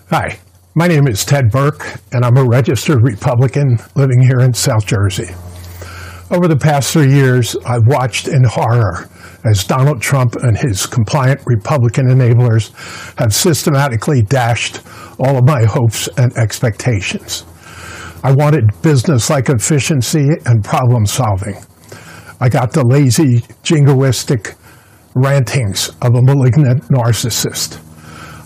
Hi, 0.08 0.38
my 0.78 0.86
name 0.86 1.08
is 1.08 1.24
Ted 1.24 1.50
Burke, 1.50 1.98
and 2.12 2.22
I'm 2.22 2.36
a 2.36 2.44
registered 2.44 3.02
Republican 3.02 3.78
living 3.94 4.20
here 4.20 4.40
in 4.40 4.52
South 4.52 4.84
Jersey. 4.84 5.34
Over 6.30 6.48
the 6.48 6.58
past 6.60 6.92
three 6.92 7.10
years, 7.10 7.56
I've 7.64 7.86
watched 7.86 8.28
in 8.28 8.44
horror 8.44 9.08
as 9.46 9.64
Donald 9.64 10.02
Trump 10.02 10.36
and 10.36 10.54
his 10.54 10.84
compliant 10.84 11.40
Republican 11.46 12.08
enablers 12.08 12.74
have 13.18 13.32
systematically 13.32 14.20
dashed 14.20 14.82
all 15.18 15.38
of 15.38 15.46
my 15.46 15.64
hopes 15.64 16.10
and 16.18 16.30
expectations. 16.36 17.46
I 18.22 18.32
wanted 18.32 18.82
business 18.82 19.30
like 19.30 19.48
efficiency 19.48 20.28
and 20.44 20.62
problem 20.62 21.06
solving. 21.06 21.56
I 22.38 22.50
got 22.50 22.72
the 22.72 22.84
lazy, 22.84 23.40
jingoistic 23.64 24.54
rantings 25.14 25.88
of 26.02 26.14
a 26.14 26.20
malignant 26.20 26.82
narcissist. 26.88 27.80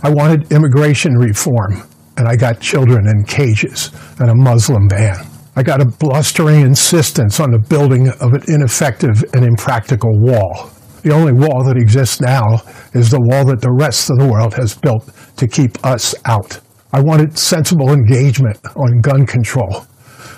I 0.04 0.10
wanted 0.10 0.52
immigration 0.52 1.14
reform, 1.14 1.82
and 2.20 2.28
I 2.28 2.36
got 2.36 2.60
children 2.60 3.08
in 3.08 3.24
cages 3.24 3.90
and 4.18 4.28
a 4.28 4.34
Muslim 4.34 4.88
ban. 4.88 5.16
I 5.56 5.62
got 5.62 5.80
a 5.80 5.86
blustering 5.86 6.60
insistence 6.60 7.40
on 7.40 7.50
the 7.50 7.58
building 7.58 8.08
of 8.08 8.34
an 8.34 8.42
ineffective 8.46 9.24
and 9.32 9.42
impractical 9.42 10.10
wall. 10.20 10.70
The 11.02 11.14
only 11.14 11.32
wall 11.32 11.64
that 11.64 11.78
exists 11.78 12.20
now 12.20 12.60
is 12.92 13.10
the 13.10 13.22
wall 13.22 13.46
that 13.46 13.62
the 13.62 13.72
rest 13.72 14.10
of 14.10 14.18
the 14.18 14.28
world 14.28 14.52
has 14.52 14.76
built 14.76 15.10
to 15.38 15.48
keep 15.48 15.82
us 15.82 16.14
out. 16.26 16.60
I 16.92 17.00
wanted 17.00 17.38
sensible 17.38 17.90
engagement 17.90 18.58
on 18.76 19.00
gun 19.00 19.24
control 19.24 19.86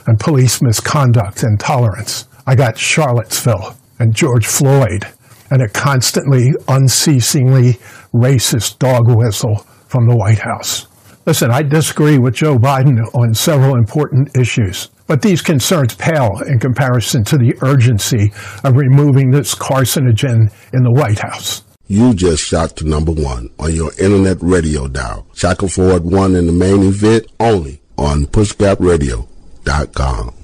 and 0.07 0.21
police 0.21 0.63
misconduct 0.63 1.43
and 1.43 1.59
tolerance. 1.59 2.29
I 2.47 2.55
got 2.55 2.79
Charlottesville 2.79 3.77
and 3.99 4.15
George 4.15 4.47
Floyd 4.47 5.05
and 5.51 5.63
a 5.63 5.69
constantly, 5.69 6.53
unceasingly 6.69 7.81
racist 8.15 8.79
dog 8.79 9.03
whistle 9.09 9.67
from 9.89 10.07
the 10.07 10.15
White 10.15 10.39
House. 10.39 10.87
Listen, 11.25 11.53
I 11.53 11.63
disagree 11.63 12.19
with 12.19 12.35
Joe 12.35 12.57
Biden 12.57 12.99
on 13.15 13.33
several 13.35 13.77
important 13.77 14.37
issues, 14.37 14.89
but 15.07 15.23
these 15.23 15.41
concerns 15.41 15.95
pale 15.95 16.41
in 16.47 16.59
comparison 16.59 17.23
to 17.25 17.39
the 17.39 17.55
urgency 17.63 18.33
of 18.65 18.77
removing 18.77 19.31
this 19.31 19.55
carcinogen 19.55 20.53
in 20.73 20.83
the 20.83 20.91
White 20.91 21.21
House. 21.21 21.63
You 21.87 22.13
just 22.15 22.43
shot 22.43 22.75
to 22.77 22.89
number 22.89 23.13
one 23.13 23.51
on 23.59 23.75
your 23.75 23.93
internet 24.01 24.39
radio 24.41 24.89
dial. 24.89 25.27
Shackleford 25.35 26.01
won 26.03 26.35
in 26.35 26.47
the 26.47 26.53
main 26.53 26.83
event 26.83 27.27
only 27.39 27.81
on 27.97 28.27
PushGapRadio.com. 28.27 30.35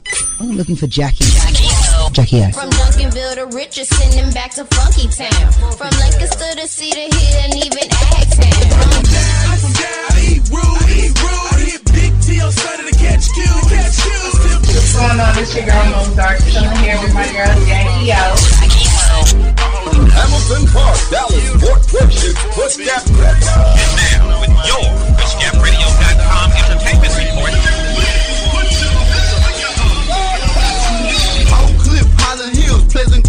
I'm 0.41 0.51
looking 0.53 0.77
for 0.77 0.87
Jackie. 0.87 1.25
Jackie 1.25 1.68
X. 2.17 2.57
From 2.57 2.71
Duncanville 2.71 3.35
to 3.35 3.47
Richardson 3.57 4.19
and 4.19 4.33
back 4.33 4.53
to 4.55 4.65
Funky 4.65 5.09
Town. 5.09 5.53
From 5.77 5.91
Lancaster 6.01 6.55
to 6.57 6.67
Cedar 6.67 7.01
Hill 7.01 7.41
and 7.45 7.55
even 7.55 7.89
Agtown. 8.17 9.29
What's 14.69 14.95
going 14.97 15.21
on? 15.21 15.35
This 15.37 15.55
your 15.55 15.67
girl 15.67 15.85
Mozart, 15.91 16.41
chilling 16.49 16.79
here 16.79 16.99
with 17.03 17.15
my 17.15 17.27
girl 17.31 17.55
Jackie 17.67 18.11
O. 18.11 18.35
Hamilton 20.09 20.65
Park, 20.73 20.99
Dallas, 21.11 21.51
Fort 21.61 21.83
Worth 21.93 22.25
is 22.25 22.35
Push 22.57 22.77
Gap 22.85 23.05
Radio. 23.11 23.53
And 23.77 23.93
now, 24.01 24.41
with 24.41 24.55
your 24.67 24.83
PushGapRadio.com 25.19 25.88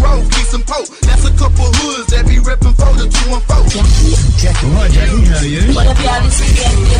Grove, 0.00 0.30
Peace 0.30 0.52
Pope. 0.64 0.88
That's 1.02 1.24
a 1.24 1.32
couple 1.36 1.66
hoods 1.80 2.08
that 2.10 2.24
be 2.26 2.36
reppin' 2.36 2.74
for 2.74 2.92
the 2.96 3.08
214. 3.08 3.84
Jackie, 4.40 4.66
what, 4.72 4.90
Jackie? 4.90 5.24
How 5.28 5.42
you? 5.44 5.74
What 5.74 5.86
up, 5.86 5.98
y'all? 6.00 6.22
This 6.24 6.40
is 6.40 6.50
Jackie. 6.56 6.96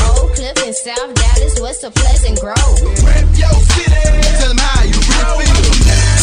Oak 0.00 0.34
Cliff 0.34 0.56
in 0.66 0.72
South 0.72 1.14
Dallas, 1.14 1.60
what's 1.60 1.82
a 1.84 1.90
Pleasant 1.90 2.40
Grove? 2.40 2.56
Rep 3.04 3.26
your 3.36 3.52
city. 3.76 3.92
Tell 4.40 4.48
them 4.48 4.58
how 4.58 4.84
you 4.84 4.96
really 4.96 5.44
feel. 5.44 5.59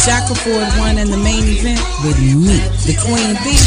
Shackleford 0.07 0.79
won 0.79 0.97
in 0.97 1.11
the 1.11 1.17
main 1.17 1.43
event 1.43 1.83
with 1.99 2.17
me, 2.23 2.63
the 2.87 2.95
Queen 2.95 3.35
Bee, 3.43 3.59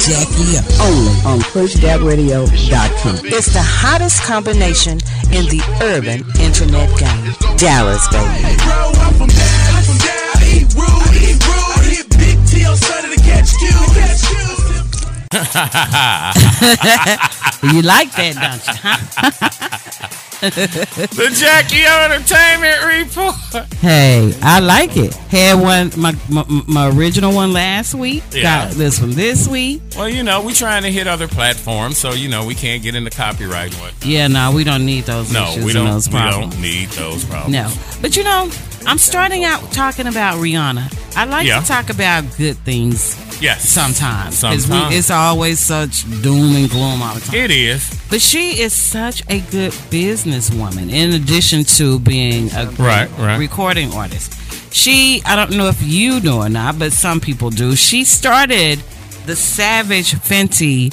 Jackie 0.00 0.56
up. 0.56 0.64
Only 0.80 1.12
on 1.28 1.44
PushGapRadio.com. 1.52 3.26
It's 3.28 3.52
the 3.52 3.60
hottest 3.60 4.22
combination 4.22 5.04
in 5.36 5.44
the 5.52 5.60
urban 5.84 6.24
internet 6.40 6.88
game. 6.96 7.36
Dallas, 7.58 8.08
baby. 8.08 8.56
Bro, 8.64 8.96
I'm 8.96 9.12
from 9.20 9.28
down, 9.28 9.76
I'm 9.76 9.84
from 9.84 10.00
down. 10.00 10.40
Eat 10.48 10.72
rude, 10.80 11.12
eat 11.20 11.36
rude. 11.44 11.92
Hit 11.92 12.08
big 12.16 12.40
T 12.48 12.64
on 12.64 12.80
Sunday 12.80 13.12
to 13.12 13.20
catch 13.20 13.52
Q. 13.60 13.68
Catch 14.00 14.24
Q. 14.24 14.40
you 17.76 17.82
like 17.82 18.08
that, 18.16 18.32
don't 18.40 18.64
you? 18.64 19.48
the 20.50 21.34
Jackie 21.38 21.84
O 21.86 22.04
Entertainment 22.04 23.06
Report. 23.08 23.66
hey, 23.76 24.32
I 24.42 24.60
like 24.60 24.96
it. 24.96 25.14
Had 25.14 25.60
one 25.60 25.90
my 25.96 26.14
my, 26.28 26.44
my 26.66 26.88
original 26.90 27.32
one 27.34 27.52
last 27.52 27.94
week. 27.94 28.22
Yeah. 28.32 28.42
Got 28.42 28.72
this 28.72 29.00
one 29.00 29.12
this 29.12 29.48
week. 29.48 29.82
Well, 29.96 30.08
you 30.08 30.22
know, 30.22 30.42
we're 30.44 30.52
trying 30.54 30.82
to 30.82 30.90
hit 30.90 31.06
other 31.06 31.28
platforms, 31.28 31.98
so 31.98 32.12
you 32.12 32.28
know 32.28 32.44
we 32.44 32.54
can't 32.54 32.82
get 32.82 32.94
into 32.94 33.10
copyright 33.10 33.72
and 33.72 33.80
what. 33.82 34.04
Yeah, 34.04 34.26
no, 34.28 34.52
we 34.52 34.64
don't 34.64 34.84
need 34.86 35.04
those 35.04 35.32
No, 35.32 35.44
issues 35.50 35.64
we 35.64 35.72
don't. 35.72 35.86
those 35.86 36.08
We 36.08 36.18
don't 36.18 36.60
need 36.60 36.88
those 36.90 37.24
problems. 37.24 37.52
No, 37.52 37.72
but 38.02 38.16
you 38.16 38.24
know, 38.24 38.50
I'm 38.86 38.98
starting 38.98 39.44
out 39.44 39.72
talking 39.72 40.06
about 40.06 40.38
Rihanna. 40.38 41.16
I 41.16 41.24
like 41.26 41.46
Yeah. 41.46 41.60
to 41.60 41.66
talk 41.66 41.90
about 41.90 42.24
good 42.36 42.56
things. 42.58 43.14
Yes. 43.40 43.68
Sometimes. 43.68 44.40
'Cause 44.40 44.66
we- 44.66 44.72
Sometimes. 44.72 44.94
it's 44.96 45.10
always 45.10 45.60
such 45.60 46.04
doom 46.22 46.56
and 46.56 46.68
gloom 46.70 47.02
all 47.02 47.14
the 47.14 47.20
time. 47.20 47.34
It 47.36 47.50
is. 47.50 47.82
But 48.10 48.20
she 48.22 48.60
is 48.60 48.72
such 48.72 49.22
a 49.28 49.38
good 49.40 49.72
businesswoman, 49.90 50.90
in 50.90 51.12
addition 51.12 51.64
to 51.76 51.98
being 52.00 52.50
a 52.52 52.66
Right, 52.78 53.08
right. 53.18 53.38
recording 53.38 53.92
artist. 53.92 54.32
She, 54.72 55.22
I 55.24 55.36
don't 55.36 55.52
know 55.52 55.68
if 55.68 55.80
you 55.82 56.20
know 56.20 56.38
or 56.42 56.48
not, 56.48 56.78
but 56.78 56.92
some 56.92 57.20
people 57.20 57.50
do. 57.50 57.76
She 57.76 58.04
started 58.04 58.82
the 59.26 59.36
Savage 59.36 60.12
Fenty 60.12 60.92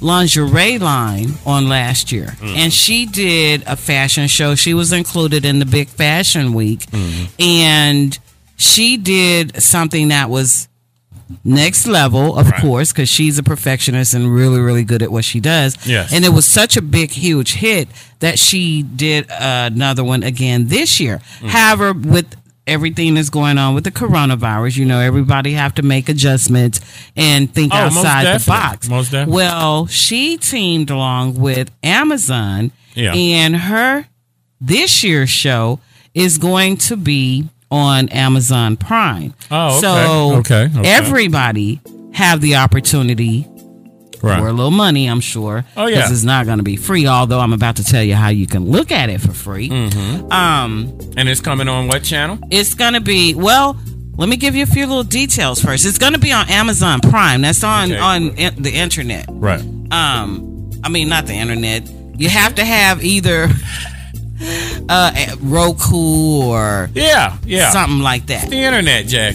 lingerie 0.00 0.78
line 0.78 1.34
on 1.44 1.68
last 1.68 2.10
year. 2.12 2.36
Mm. 2.40 2.56
And 2.56 2.72
she 2.72 3.06
did 3.06 3.62
a 3.66 3.76
fashion 3.76 4.28
show. 4.28 4.54
She 4.54 4.74
was 4.74 4.92
included 4.92 5.44
in 5.44 5.58
the 5.58 5.66
Big 5.66 5.88
Fashion 5.88 6.52
Week. 6.54 6.86
Mm-hmm. 6.90 7.24
And 7.42 8.18
she 8.56 8.96
did 8.96 9.62
something 9.62 10.08
that 10.08 10.30
was 10.30 10.68
next 11.44 11.86
level, 11.86 12.36
of 12.36 12.52
course, 12.60 12.92
because 12.92 13.08
she's 13.08 13.38
a 13.38 13.42
perfectionist 13.42 14.14
and 14.14 14.34
really, 14.34 14.60
really 14.60 14.84
good 14.84 15.02
at 15.02 15.10
what 15.12 15.24
she 15.24 15.40
does. 15.40 15.76
Yes. 15.86 16.12
And 16.12 16.24
it 16.24 16.30
was 16.30 16.46
such 16.46 16.76
a 16.76 16.82
big, 16.82 17.10
huge 17.10 17.54
hit 17.54 17.88
that 18.20 18.38
she 18.38 18.82
did 18.82 19.26
another 19.30 20.04
one 20.04 20.22
again 20.22 20.68
this 20.68 21.00
year. 21.00 21.20
Mm. 21.40 21.48
However, 21.48 21.92
with 21.92 22.36
everything 22.66 23.14
that's 23.14 23.30
going 23.30 23.58
on 23.58 23.74
with 23.74 23.84
the 23.84 23.90
coronavirus, 23.90 24.76
you 24.76 24.84
know, 24.84 25.00
everybody 25.00 25.52
have 25.52 25.74
to 25.74 25.82
make 25.82 26.08
adjustments 26.08 26.80
and 27.16 27.52
think 27.52 27.72
Oh, 27.74 27.78
outside 27.78 28.38
the 28.40 28.44
box. 28.46 28.88
Most 28.88 29.10
definitely. 29.10 29.34
Well, 29.36 29.86
she 29.86 30.36
teamed 30.36 30.90
along 30.90 31.34
with 31.34 31.70
Amazon, 31.82 32.70
Yeah. 32.94 33.12
and 33.14 33.56
her 33.56 34.06
this 34.60 35.02
year's 35.02 35.30
show 35.30 35.80
is 36.14 36.38
going 36.38 36.76
to 36.76 36.96
be 36.96 37.48
on 37.70 38.08
Amazon 38.10 38.76
Prime. 38.76 39.34
Oh, 39.50 39.68
okay. 39.68 39.80
so 39.80 40.36
Okay, 40.38 40.68
okay. 40.78 40.90
everybody 40.90 41.80
have 42.12 42.40
the 42.40 42.56
opportunity 42.56 43.46
Right. 44.22 44.38
for 44.38 44.48
a 44.48 44.52
little 44.52 44.70
money, 44.70 45.06
I'm 45.08 45.20
sure. 45.20 45.64
Oh, 45.78 45.86
yeah. 45.86 45.96
because 45.96 46.10
it's 46.12 46.24
not 46.24 46.44
going 46.44 46.58
to 46.58 46.62
be 46.64 46.76
free. 46.76 47.06
Although 47.06 47.40
I'm 47.40 47.54
about 47.54 47.76
to 47.76 47.84
tell 47.84 48.02
you 48.02 48.14
how 48.14 48.28
you 48.28 48.46
can 48.46 48.66
look 48.66 48.92
at 48.92 49.08
it 49.08 49.18
for 49.22 49.32
free. 49.32 49.70
Mm-hmm. 49.70 50.30
Um, 50.30 50.98
And 51.16 51.26
it's 51.26 51.40
coming 51.40 51.68
on 51.68 51.86
what 51.88 52.02
channel? 52.02 52.38
it's 52.50 52.74
going 52.74 52.92
to 52.92 53.00
be 53.00 53.34
well. 53.34 53.78
Let 54.18 54.28
me 54.28 54.36
give 54.36 54.54
you 54.54 54.62
a 54.64 54.66
few 54.66 54.86
little 54.86 55.04
details 55.04 55.62
first. 55.62 55.86
It's 55.86 55.96
going 55.96 56.12
to 56.12 56.18
be 56.18 56.32
on 56.32 56.50
Amazon 56.50 57.00
Prime. 57.00 57.40
That's 57.40 57.64
on 57.64 57.92
Okay. 57.92 57.98
on 57.98 58.28
in- 58.36 58.62
the 58.62 58.70
internet. 58.70 59.24
Right. 59.30 59.62
Um, 59.90 60.70
I 60.84 60.90
mean, 60.90 61.08
not 61.08 61.26
the 61.26 61.32
internet. 61.34 61.88
You 62.18 62.28
have 62.28 62.56
to 62.56 62.64
have 62.64 63.02
either 63.02 63.48
uh 64.88 65.36
Roku 65.40 66.42
or 66.44 66.88
Yeah, 66.94 67.36
yeah. 67.44 67.70
something 67.70 68.00
like 68.00 68.26
that. 68.26 68.48
The 68.48 68.56
internet, 68.56 69.06
Jack. 69.06 69.34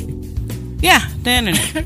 Yeah, 0.82 1.00
the 1.24 1.30
internet. 1.30 1.76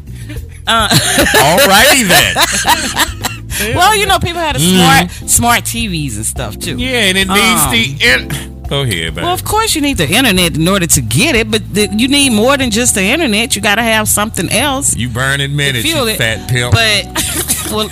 uh, 0.68 0.88
Alrighty 0.90 2.08
then. 2.08 3.76
well, 3.76 3.96
you 3.96 4.06
know, 4.06 4.20
people 4.20 4.40
had 4.42 4.56
a 4.56 4.60
smart 4.60 5.12
smart 5.30 5.64
TVs 5.64 6.16
and 6.16 6.26
stuff 6.26 6.58
too. 6.60 6.72
Mm-hmm. 6.72 6.80
Yeah, 6.80 7.10
and 7.10 7.18
it 7.18 7.28
needs 7.28 7.62
Um, 7.64 7.72
the. 7.72 7.98
In- 8.46 8.50
Go 8.70 8.82
ahead, 8.84 9.16
baby. 9.16 9.22
Well, 9.26 9.34
of 9.34 9.44
course 9.44 9.74
you 9.74 9.82
need 9.82 9.98
the 9.98 10.08
internet 10.08 10.56
in 10.56 10.68
order 10.68 10.86
to 10.86 11.02
get 11.02 11.34
it, 11.36 11.50
but 11.50 11.74
the, 11.74 11.88
you 11.98 12.08
need 12.08 12.32
more 12.34 12.56
than 12.56 12.70
just 12.70 12.94
the 12.94 13.02
internet. 13.02 13.56
You 13.56 13.64
got 13.64 13.76
to 13.76 13.82
have 13.82 14.08
something 14.08 14.48
else. 14.52 14.96
you 14.96 15.10
burning 15.10 15.56
minutes, 15.56 15.84
fuel 15.90 16.06
you 16.08 16.14
it. 16.14 16.18
fat 16.20 16.48
pimp. 16.48 16.72
But 16.76 17.72
well, 17.72 17.90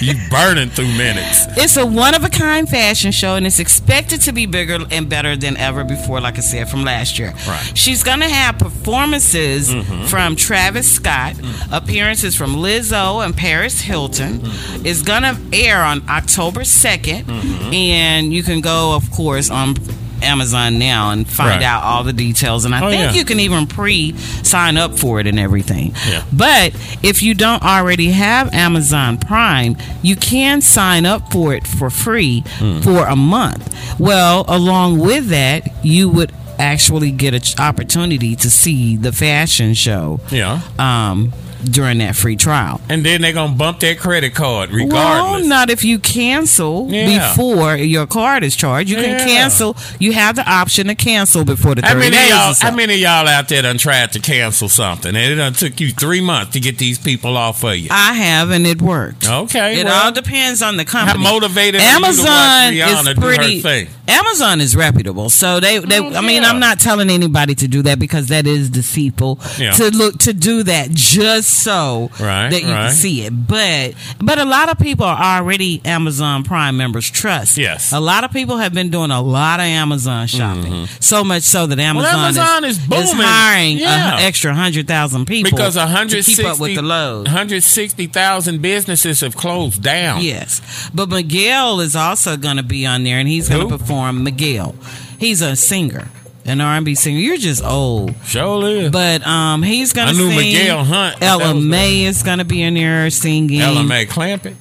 you 0.00 0.14
burning 0.30 0.70
through 0.70 0.86
minutes. 0.96 1.46
it's 1.56 1.76
a 1.76 1.84
one 1.86 2.14
of 2.14 2.24
a 2.24 2.28
kind 2.28 2.68
fashion 2.68 3.12
show, 3.12 3.34
and 3.36 3.46
it's 3.46 3.58
expected 3.58 4.20
to 4.22 4.32
be 4.32 4.46
bigger 4.46 4.78
and 4.90 5.08
better 5.08 5.36
than 5.36 5.56
ever 5.56 5.84
before. 5.84 6.20
Like 6.20 6.38
I 6.38 6.40
said, 6.40 6.68
from 6.68 6.84
last 6.84 7.18
year. 7.18 7.32
Right. 7.46 7.72
She's 7.74 8.02
gonna 8.02 8.28
have 8.28 8.58
performances 8.58 9.70
Mm-hmm. 9.70 10.06
from 10.06 10.36
Travis 10.36 10.90
Scott, 10.90 11.34
Mm. 11.34 11.76
appearances 11.76 12.34
from 12.34 12.56
Lizzo 12.56 13.24
and 13.24 13.36
Paris 13.36 13.80
Hilton. 13.80 14.40
Mm-hmm. 14.40 14.86
It's 14.86 15.02
gonna 15.02 15.38
air 15.52 15.82
on 15.82 16.02
October 16.08 16.60
2nd 16.64 17.24
Mm-hmm. 17.24 17.72
and 17.74 18.32
you 18.32 18.42
can 18.42 18.60
go, 18.60 18.94
of 18.94 19.10
course, 19.10 19.50
on. 19.50 19.76
Amazon 20.22 20.78
now 20.78 21.10
and 21.10 21.26
find 21.28 21.50
Right. 21.50 21.62
out 21.62 21.82
all 21.82 22.04
the 22.04 22.12
details, 22.12 22.64
and 22.64 22.74
I 22.74 22.80
Oh, 22.80 22.90
think 22.90 23.02
yeah. 23.02 23.12
you 23.12 23.24
can 23.24 23.40
even 23.40 23.66
pre 23.66 24.14
sign 24.42 24.76
up 24.76 24.98
for 24.98 25.20
it 25.20 25.26
and 25.26 25.38
everything. 25.38 25.94
Yeah. 26.08 26.22
But 26.32 26.72
if 27.02 27.22
you 27.22 27.34
don't 27.34 27.62
already 27.62 28.10
have 28.12 28.52
Amazon 28.54 29.18
Prime, 29.18 29.76
you 30.02 30.16
can 30.16 30.60
sign 30.60 31.06
up 31.06 31.32
for 31.32 31.54
it 31.54 31.66
for 31.66 31.90
free 31.90 32.44
Hmm. 32.58 32.80
for 32.80 33.06
a 33.06 33.16
month. 33.16 33.74
Well, 33.98 34.44
along 34.48 34.98
with 34.98 35.28
that, 35.28 35.68
you 35.84 36.08
would 36.08 36.32
actually 36.58 37.10
get 37.10 37.32
an 37.34 37.40
opportunity 37.64 38.36
to 38.36 38.50
see 38.50 38.96
the 38.96 39.12
fashion 39.12 39.72
show 39.74 40.20
Yeah. 40.30 40.60
um, 40.78 41.32
during 41.64 41.98
that 41.98 42.16
free 42.16 42.36
trial. 42.36 42.80
And 42.88 43.04
then 43.04 43.22
they're 43.22 43.32
gonna 43.32 43.54
bump 43.54 43.80
that 43.80 43.98
credit 43.98 44.34
card 44.34 44.70
Well, 44.72 45.44
not 45.44 45.70
if 45.70 45.84
you 45.84 45.98
cancel 45.98 46.88
Yeah. 46.90 47.30
before 47.30 47.76
your 47.76 48.06
card 48.06 48.44
is 48.44 48.56
charged. 48.56 48.90
You 48.90 48.96
Yeah. 48.98 49.18
can 49.18 49.28
cancel. 49.28 49.76
You 49.98 50.12
have 50.12 50.36
the 50.36 50.48
option 50.50 50.88
to 50.88 50.94
cancel 50.94 51.44
before 51.44 51.74
the 51.74 51.82
how 51.82 51.94
30 51.94 51.98
many 52.00 52.16
days 52.16 52.30
y'all? 52.30 52.54
How 52.60 52.70
many 52.70 52.94
of 52.94 53.00
y'all 53.00 53.28
out 53.28 53.48
there 53.48 53.62
done 53.62 53.78
tried 53.78 54.12
to 54.12 54.20
cancel 54.20 54.68
something, 54.68 55.14
and 55.14 55.32
it 55.32 55.36
done 55.36 55.52
took 55.52 55.80
you 55.80 55.90
three 55.92 56.20
months 56.20 56.52
to 56.52 56.60
get 56.60 56.78
these 56.78 56.98
people 56.98 57.36
off 57.36 57.64
of 57.64 57.76
you? 57.76 57.88
I 57.90 58.14
have, 58.14 58.50
and 58.50 58.66
it 58.66 58.80
worked. 58.80 59.28
Okay, 59.28 59.80
It 59.80 59.84
well, 59.84 60.06
all 60.06 60.12
depends 60.12 60.62
on 60.62 60.76
the 60.76 60.84
company. 60.84 61.22
How 61.24 61.32
motivated 61.32 61.80
are 61.80 61.84
you 61.84 61.96
to 61.96 62.02
watch 62.02 62.26
Amazon 62.26 63.08
is 63.08 63.14
pretty. 63.14 63.88
Amazon 64.08 64.60
is 64.60 64.74
reputable, 64.74 65.30
so 65.30 65.60
they. 65.60 65.78
they 65.78 65.98
I 65.98 66.00
mm-hmm. 66.00 66.26
mean, 66.26 66.42
yeah. 66.42 66.50
I'm 66.50 66.58
not 66.58 66.80
telling 66.80 67.10
anybody 67.10 67.54
to 67.56 67.68
do 67.68 67.82
that 67.82 67.98
because 67.98 68.28
that 68.28 68.46
is 68.46 68.70
deceitful. 68.70 69.36
To 69.36 69.90
look 69.94 70.18
to 70.18 70.32
do 70.32 70.62
that 70.64 70.90
just 70.90 71.49
so 71.50 72.10
Right, 72.20 72.50
that 72.50 72.62
you 72.62 72.68
right. 72.68 72.86
can 72.88 72.90
see 72.94 73.22
it, 73.26 73.30
but 73.30 73.94
but 74.20 74.38
a 74.38 74.44
lot 74.44 74.68
of 74.68 74.78
people 74.78 75.06
are 75.06 75.38
already 75.38 75.80
Amazon 75.84 76.44
Prime 76.44 76.76
members. 76.76 77.10
Trust. 77.10 77.56
Yes. 77.58 77.92
A 77.92 78.00
lot 78.00 78.24
of 78.24 78.32
people 78.32 78.58
have 78.58 78.72
been 78.74 78.90
doing 78.90 79.10
a 79.10 79.20
lot 79.20 79.60
of 79.60 79.66
Amazon 79.66 80.26
shopping, 80.26 80.72
mm-hmm. 80.72 81.00
so 81.00 81.24
much 81.24 81.42
so 81.42 81.66
that 81.66 81.78
Amazon, 81.78 82.14
Amazon 82.14 82.64
is 82.64 82.78
booming. 82.78 83.06
hiring 83.16 83.78
Yeah. 83.78 84.14
an 84.18 84.20
extra 84.24 84.54
hundred 84.54 84.86
thousand 84.86 85.26
people 85.26 85.50
Because 85.50 85.74
to 85.74 85.80
160, 85.80 86.34
keep 86.42 86.44
up 86.50 86.60
with 86.60 86.74
the 86.74 86.82
load. 86.82 87.26
160,000 87.26 88.60
businesses 88.62 89.20
have 89.20 89.36
closed 89.36 89.82
down. 89.82 90.22
Yes, 90.22 90.90
but 90.94 91.08
Miguel 91.08 91.80
is 91.80 91.96
also 91.96 92.36
going 92.36 92.56
to 92.56 92.62
be 92.62 92.86
on 92.86 93.04
there, 93.04 93.18
and 93.18 93.28
he's 93.28 93.48
going 93.48 93.68
to 93.68 93.78
perform. 93.78 94.22
Miguel, 94.24 94.74
he's 95.18 95.40
a 95.42 95.56
singer, 95.56 96.08
an 96.44 96.60
R 96.60 96.74
and 96.76 96.84
B 96.84 96.94
singer. 96.94 97.18
You're 97.18 97.36
just 97.36 97.62
old, 97.64 98.14
Sure 98.24 98.66
is. 98.66 98.90
but 98.90 99.26
um, 99.26 99.62
he's 99.62 99.92
gonna. 99.92 100.10
I 100.10 100.12
knew 100.12 100.28
sing. 100.30 100.36
Miguel 100.36 100.84
Hunt. 100.84 101.22
Ella 101.22 101.54
Mai 101.54 102.04
is 102.06 102.22
going 102.22 102.38
to 102.38 102.44
be 102.44 102.62
in 102.62 102.74
there 102.74 103.10
singing. 103.10 103.60
Ella 103.60 103.82
May 103.84 104.06
Clampett. 104.06 104.54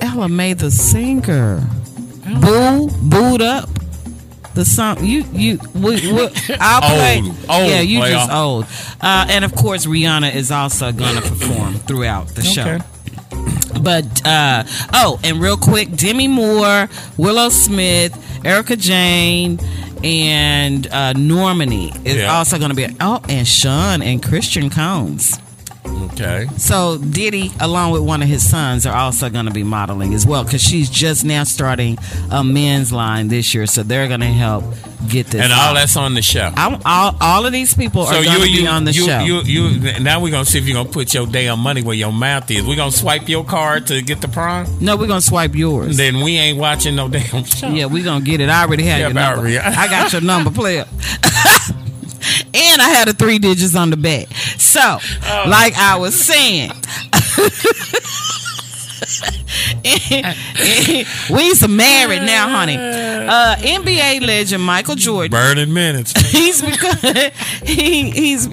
Ella 0.00 0.28
Mai, 0.28 0.54
the 0.54 0.70
singer. 0.70 1.66
Boo, 2.40 2.88
booed 3.02 3.42
up. 3.42 3.68
The 4.54 4.64
song 4.64 5.04
you 5.04 5.22
you 5.32 5.58
we, 5.74 6.12
we, 6.12 6.28
I'll 6.60 6.80
play. 6.80 7.18
Old, 7.18 7.26
old 7.28 7.68
yeah, 7.70 7.80
you 7.82 7.98
player. 7.98 8.12
just 8.12 8.30
old. 8.30 8.64
Uh, 9.02 9.26
and 9.28 9.44
of 9.44 9.54
course, 9.54 9.84
Rihanna 9.84 10.34
is 10.34 10.50
also 10.50 10.92
going 10.92 11.16
to 11.16 11.20
perform 11.22 11.74
throughout 11.74 12.28
the 12.28 12.42
show. 12.42 12.62
Okay. 12.62 12.84
But 13.82 14.26
uh 14.26 14.64
oh, 14.94 15.20
and 15.22 15.40
real 15.42 15.58
quick, 15.58 15.94
Demi 15.94 16.26
Moore, 16.28 16.88
Willow 17.18 17.50
Smith, 17.50 18.14
Erika 18.44 18.76
Jayne, 18.76 19.58
and 20.04 20.86
uh 20.88 21.12
Normani 21.14 21.94
is 22.06 22.16
Yeah. 22.16 22.32
also 22.36 22.58
going 22.58 22.70
to 22.70 22.76
be. 22.76 22.86
Oh, 23.00 23.20
and 23.28 23.46
Sean 23.46 24.02
and 24.02 24.22
Christian 24.22 24.70
Combs. 24.70 25.38
Okay. 26.04 26.46
So 26.56 26.98
Diddy, 26.98 27.50
along 27.60 27.92
with 27.92 28.02
one 28.02 28.22
of 28.22 28.28
his 28.28 28.48
sons, 28.48 28.86
are 28.86 28.96
also 28.96 29.28
going 29.30 29.46
to 29.46 29.50
be 29.52 29.62
modeling 29.62 30.14
as 30.14 30.26
well 30.26 30.44
because 30.44 30.62
she's 30.62 30.88
just 30.90 31.24
now 31.24 31.44
starting 31.44 31.98
a 32.30 32.44
men's 32.44 32.92
line 32.92 33.28
this 33.28 33.54
year, 33.54 33.66
so 33.66 33.82
they're 33.82 34.08
going 34.08 34.20
to 34.20 34.26
help 34.26 34.64
get 35.08 35.26
this. 35.28 35.40
And 35.42 35.52
all 35.52 35.70
out. 35.70 35.74
that's 35.74 35.96
on 35.96 36.14
the 36.14 36.22
show. 36.22 36.50
I'm, 36.56 36.80
all, 36.84 37.16
all 37.20 37.46
of 37.46 37.52
these 37.52 37.74
people 37.74 38.02
are 38.02 38.22
going 38.22 38.40
to 38.40 38.46
be 38.46 38.66
on 38.66 38.84
the 38.84 38.92
you, 38.92 39.06
show. 39.06 39.20
You, 39.20 39.40
you, 39.42 40.00
now 40.00 40.20
we're 40.20 40.30
gonna 40.30 40.44
see 40.44 40.58
if 40.58 40.66
you're 40.66 40.74
gonna 40.76 40.88
put 40.88 41.14
your 41.14 41.26
damn 41.26 41.60
money 41.60 41.82
where 41.82 41.94
your 41.96 42.12
mouth 42.12 42.50
is. 42.50 42.64
We're 42.66 42.76
gonna 42.76 42.92
swipe 42.92 43.28
your 43.28 43.44
card 43.44 43.86
to 43.88 44.02
get 44.02 44.20
the 44.20 44.28
prime. 44.28 44.66
no, 44.80 44.96
we're 44.96 45.06
going 45.06 45.20
to 45.20 45.26
swipe 45.26 45.54
yours. 45.54 45.96
Then 45.96 46.20
we 46.22 46.36
ain't 46.36 46.58
watching 46.58 46.96
no 46.96 47.08
damn 47.08 47.44
show. 47.44 47.68
Yeah, 47.68 47.86
we're 47.86 48.04
gonna 48.04 48.24
get 48.24 48.40
it. 48.40 48.48
I 48.48 48.64
already 48.64 48.84
had 48.84 49.00
Yeah, 49.00 49.08
your 49.08 49.14
number. 49.14 49.46
I 49.48 49.88
got 49.88 50.12
your 50.12 50.22
number, 50.22 50.50
player. 50.50 50.86
and 52.56 52.82
I 52.82 52.88
had 52.88 53.08
a 53.08 53.12
three 53.12 53.38
digits 53.38 53.76
on 53.76 53.90
the 53.90 53.96
back. 53.96 54.28
So, 54.58 54.80
Oh. 54.82 55.44
like 55.48 55.74
I 55.76 55.96
was 55.98 56.18
saying. 56.18 56.70
we 61.30 61.54
some 61.54 61.76
married 61.76 62.22
now, 62.22 62.48
honey. 62.48 62.76
Uh, 62.76 63.56
NBA 63.56 64.26
legend 64.26 64.62
Michael 64.62 64.94
Jordan. 64.94 65.30
Burning 65.30 65.72
minutes. 65.72 66.12
He's 66.30 66.62
become, 66.62 66.96
he 67.64 68.10
he's 68.10 68.46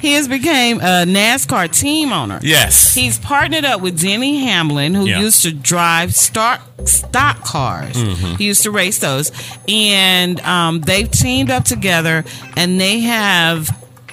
he 0.00 0.12
has 0.12 0.28
became 0.28 0.78
a 0.80 1.04
NASCAR 1.04 1.70
team 1.70 2.12
owner. 2.12 2.38
Yes. 2.42 2.94
He's 2.94 3.18
partnered 3.18 3.64
up 3.64 3.80
with 3.80 4.00
Denny 4.00 4.40
Hamlin, 4.44 4.94
who 4.94 5.06
Yeah. 5.06 5.20
used 5.20 5.42
to 5.42 5.52
drive 5.52 6.14
stock 6.14 6.60
stock 6.84 7.42
cars. 7.44 7.96
Mhm. 7.96 8.38
He 8.38 8.44
used 8.46 8.62
to 8.62 8.70
race 8.70 8.98
those, 8.98 9.32
and 9.68 10.40
um, 10.40 10.80
they've 10.80 11.10
teamed 11.10 11.50
up 11.50 11.64
together, 11.64 12.24
and 12.56 12.80
they 12.80 13.00
have 13.00 13.68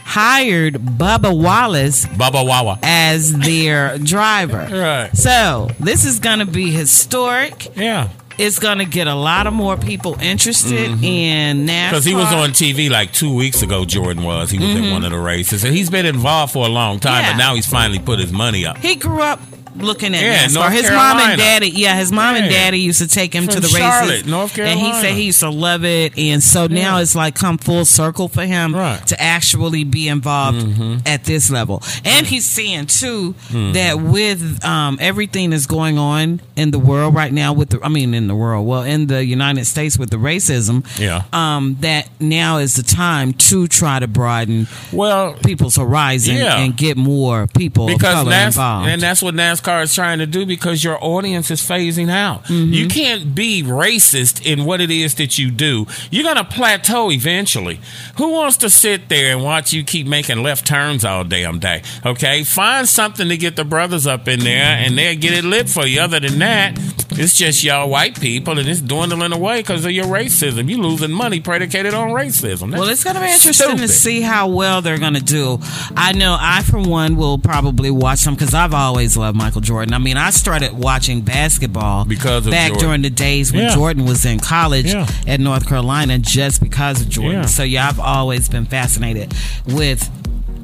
hired 0.07 0.75
Bubba 0.75 1.35
Wallace 1.35 2.05
Bubba 2.05 2.45
Wawa. 2.45 2.77
as 2.83 3.35
their 3.37 3.97
driver. 3.97 4.67
Right. 4.75 5.09
So 5.17 5.69
this 5.79 6.05
is 6.05 6.19
going 6.19 6.39
to 6.39 6.45
be 6.45 6.69
historic. 6.71 7.75
Yeah. 7.75 8.09
It's 8.37 8.59
going 8.59 8.79
to 8.79 8.85
get 8.85 9.07
a 9.07 9.15
lot 9.15 9.47
of 9.47 9.53
more 9.53 9.77
people 9.77 10.17
interested 10.19 11.01
in 11.03 11.65
NASCAR. 11.65 11.89
Because 11.89 12.05
Mm-hmm. 12.05 12.09
he 12.09 12.15
was 12.15 12.33
on 12.33 12.49
TV 12.49 12.89
like 12.89 13.13
two 13.13 13.33
weeks 13.33 13.61
ago, 13.61 13.85
Jordan 13.85 14.23
was. 14.23 14.51
He 14.51 14.59
was 14.59 14.67
Mhm. 14.67 14.87
at 14.87 14.91
one 14.91 15.03
of 15.05 15.11
the 15.11 15.17
races. 15.17 15.63
And 15.63 15.73
he's 15.73 15.89
been 15.89 16.05
involved 16.05 16.51
for 16.53 16.65
a 16.65 16.69
long 16.69 16.99
time, 16.99 17.23
Yeah. 17.23 17.31
but 17.31 17.37
now 17.37 17.55
he's 17.55 17.65
finally 17.65 17.99
put 17.99 18.19
his 18.19 18.31
money 18.33 18.65
up. 18.65 18.77
He 18.77 18.95
grew 18.95 19.21
up 19.21 19.39
looking 19.77 20.13
at 20.15 20.21
Yeah, 20.21 20.45
NASCAR. 20.45 20.53
North 20.55 20.73
his 20.73 20.89
mom 20.91 21.17
and 21.19 21.37
daddy, 21.39 21.69
yeah, 21.69 21.95
his 21.97 22.11
mom 22.11 22.35
and 22.35 22.49
daddy 22.49 22.79
used 22.79 22.99
to 22.99 23.07
take 23.07 23.33
him 23.33 23.47
to 23.47 23.59
the 23.59 23.67
Charlotte, 23.67 24.09
races, 24.09 24.27
North 24.27 24.57
and 24.59 24.79
he 24.79 24.91
said 24.93 25.13
he 25.13 25.23
used 25.23 25.39
to 25.41 25.49
love 25.49 25.83
it. 25.85 26.17
And 26.17 26.43
so 26.43 26.67
now 26.67 26.99
it's 26.99 27.15
like 27.15 27.35
come 27.35 27.57
full 27.57 27.85
circle 27.85 28.27
for 28.27 28.43
him 28.45 28.73
to 28.73 29.15
actually 29.19 29.83
be 29.83 30.07
involved 30.07 30.45
Mm-hmm. 30.65 30.97
at 31.07 31.23
this 31.25 31.49
level. 31.49 31.81
And 32.03 32.25
he's 32.25 32.45
seeing 32.45 32.85
too 32.85 33.35
Mhm. 33.51 33.73
that 33.73 33.99
with 33.99 34.63
um, 34.65 34.97
everything 35.01 35.49
that's 35.51 35.65
going 35.65 35.97
on 35.97 36.39
in 36.55 36.71
the 36.71 36.79
world 36.79 37.13
right 37.15 37.31
now, 37.33 37.53
with 37.53 37.69
the, 37.69 37.79
I 37.83 37.89
mean, 37.89 38.13
in 38.13 38.27
the 38.27 38.35
world, 38.35 38.65
well, 38.67 38.83
in 38.83 39.07
the 39.07 39.23
United 39.25 39.65
States 39.65 39.97
with 39.97 40.09
the 40.09 40.17
racism, 40.17 40.85
Yeah. 40.99 41.23
um, 41.33 41.77
that 41.81 42.07
now 42.19 42.57
is 42.57 42.75
the 42.75 42.83
time 42.83 43.33
to 43.33 43.67
try 43.67 43.99
to 43.99 44.07
broaden 44.07 44.67
well 44.91 45.33
people's 45.33 45.75
horizon 45.75 46.37
Yeah. 46.37 46.57
and 46.57 46.75
get 46.75 46.97
more 46.97 47.47
people 47.47 47.85
of 47.89 47.97
because 47.97 48.13
color 48.13 48.29
NAS- 48.29 48.55
involved. 48.55 48.87
and 48.89 49.01
that's 49.01 49.21
what 49.21 49.33
NASCAR 49.35 49.63
is 49.67 49.93
trying 49.93 50.19
to 50.19 50.25
do 50.25 50.45
because 50.45 50.83
your 50.83 50.97
audience 51.03 51.51
is 51.51 51.61
phasing 51.61 52.09
out. 52.09 52.43
Mm-hmm. 52.45 52.73
You 52.73 52.87
can't 52.87 53.35
be 53.35 53.63
racist 53.63 54.45
in 54.45 54.65
what 54.65 54.81
it 54.81 54.91
is 54.91 55.15
that 55.15 55.37
you 55.37 55.51
do. 55.51 55.87
You're 56.11 56.23
going 56.23 56.37
to 56.37 56.43
plateau 56.43 57.11
eventually. 57.11 57.79
Who 58.17 58.31
wants 58.31 58.57
to 58.57 58.69
sit 58.69 59.09
there 59.09 59.35
and 59.35 59.43
watch 59.43 59.73
you 59.73 59.83
keep 59.83 60.07
making 60.07 60.43
left 60.43 60.65
turns 60.67 61.03
all 61.03 61.23
damn 61.23 61.59
day? 61.59 61.81
Okay, 62.05 62.43
find 62.43 62.87
something 62.87 63.29
to 63.29 63.37
get 63.37 63.55
the 63.55 63.65
brothers 63.65 64.07
up 64.07 64.27
in 64.27 64.39
there 64.39 64.77
and 64.77 64.97
they'll 64.97 65.19
get 65.19 65.33
it 65.33 65.43
lit 65.43 65.69
for 65.69 65.85
you. 65.85 66.01
Other 66.01 66.19
than 66.19 66.39
that, 66.39 66.77
it's 67.17 67.35
just 67.35 67.63
y'all 67.63 67.89
white 67.89 68.19
people 68.19 68.57
and 68.59 68.67
it's 68.67 68.81
dwindling 68.81 69.31
away 69.33 69.59
because 69.61 69.85
of 69.85 69.91
your 69.91 70.05
racism. 70.05 70.69
You 70.69 70.81
losing 70.81 71.11
money 71.11 71.39
predicated 71.39 71.93
on 71.93 72.09
racism. 72.09 72.71
That's 72.71 72.81
well, 72.81 72.89
it's 72.89 73.03
going 73.03 73.15
to 73.15 73.21
be 73.21 73.27
interesting 73.31 73.77
to 73.77 73.87
see 73.87 74.21
how 74.21 74.47
well 74.49 74.81
they're 74.81 74.97
going 74.97 75.13
to 75.13 75.23
do. 75.23 75.59
I 75.95 76.11
know 76.13 76.37
I, 76.39 76.61
for 76.63 76.79
one, 76.79 77.15
will 77.15 77.37
probably 77.37 77.91
watch 77.91 78.23
them 78.23 78.33
because 78.35 78.53
I've 78.53 78.73
always 78.73 79.15
loved 79.17 79.37
Michael 79.37 79.61
Jordan. 79.61 79.93
I 79.93 79.97
mean, 79.99 80.17
I 80.17 80.29
started 80.31 80.73
watching 80.73 81.21
basketball 81.21 82.05
Because 82.05 82.45
of 82.45 82.51
back 82.51 82.69
Jordan. 82.69 82.87
during 82.87 83.01
the 83.03 83.09
days 83.09 83.51
when 83.53 83.63
Yeah. 83.63 83.75
Jordan 83.75 84.05
was 84.05 84.25
in 84.25 84.39
college 84.39 84.93
Yeah. 84.93 85.07
at 85.27 85.39
North 85.39 85.67
Carolina 85.67 86.19
just 86.19 86.61
because 86.61 87.01
of 87.01 87.09
Jordan. 87.09 87.41
Yeah. 87.41 87.45
So, 87.45 87.63
yeah, 87.63 87.87
I've 87.87 87.99
always 87.99 88.49
been 88.49 88.65
fascinated 88.65 89.33
with. 89.67 90.09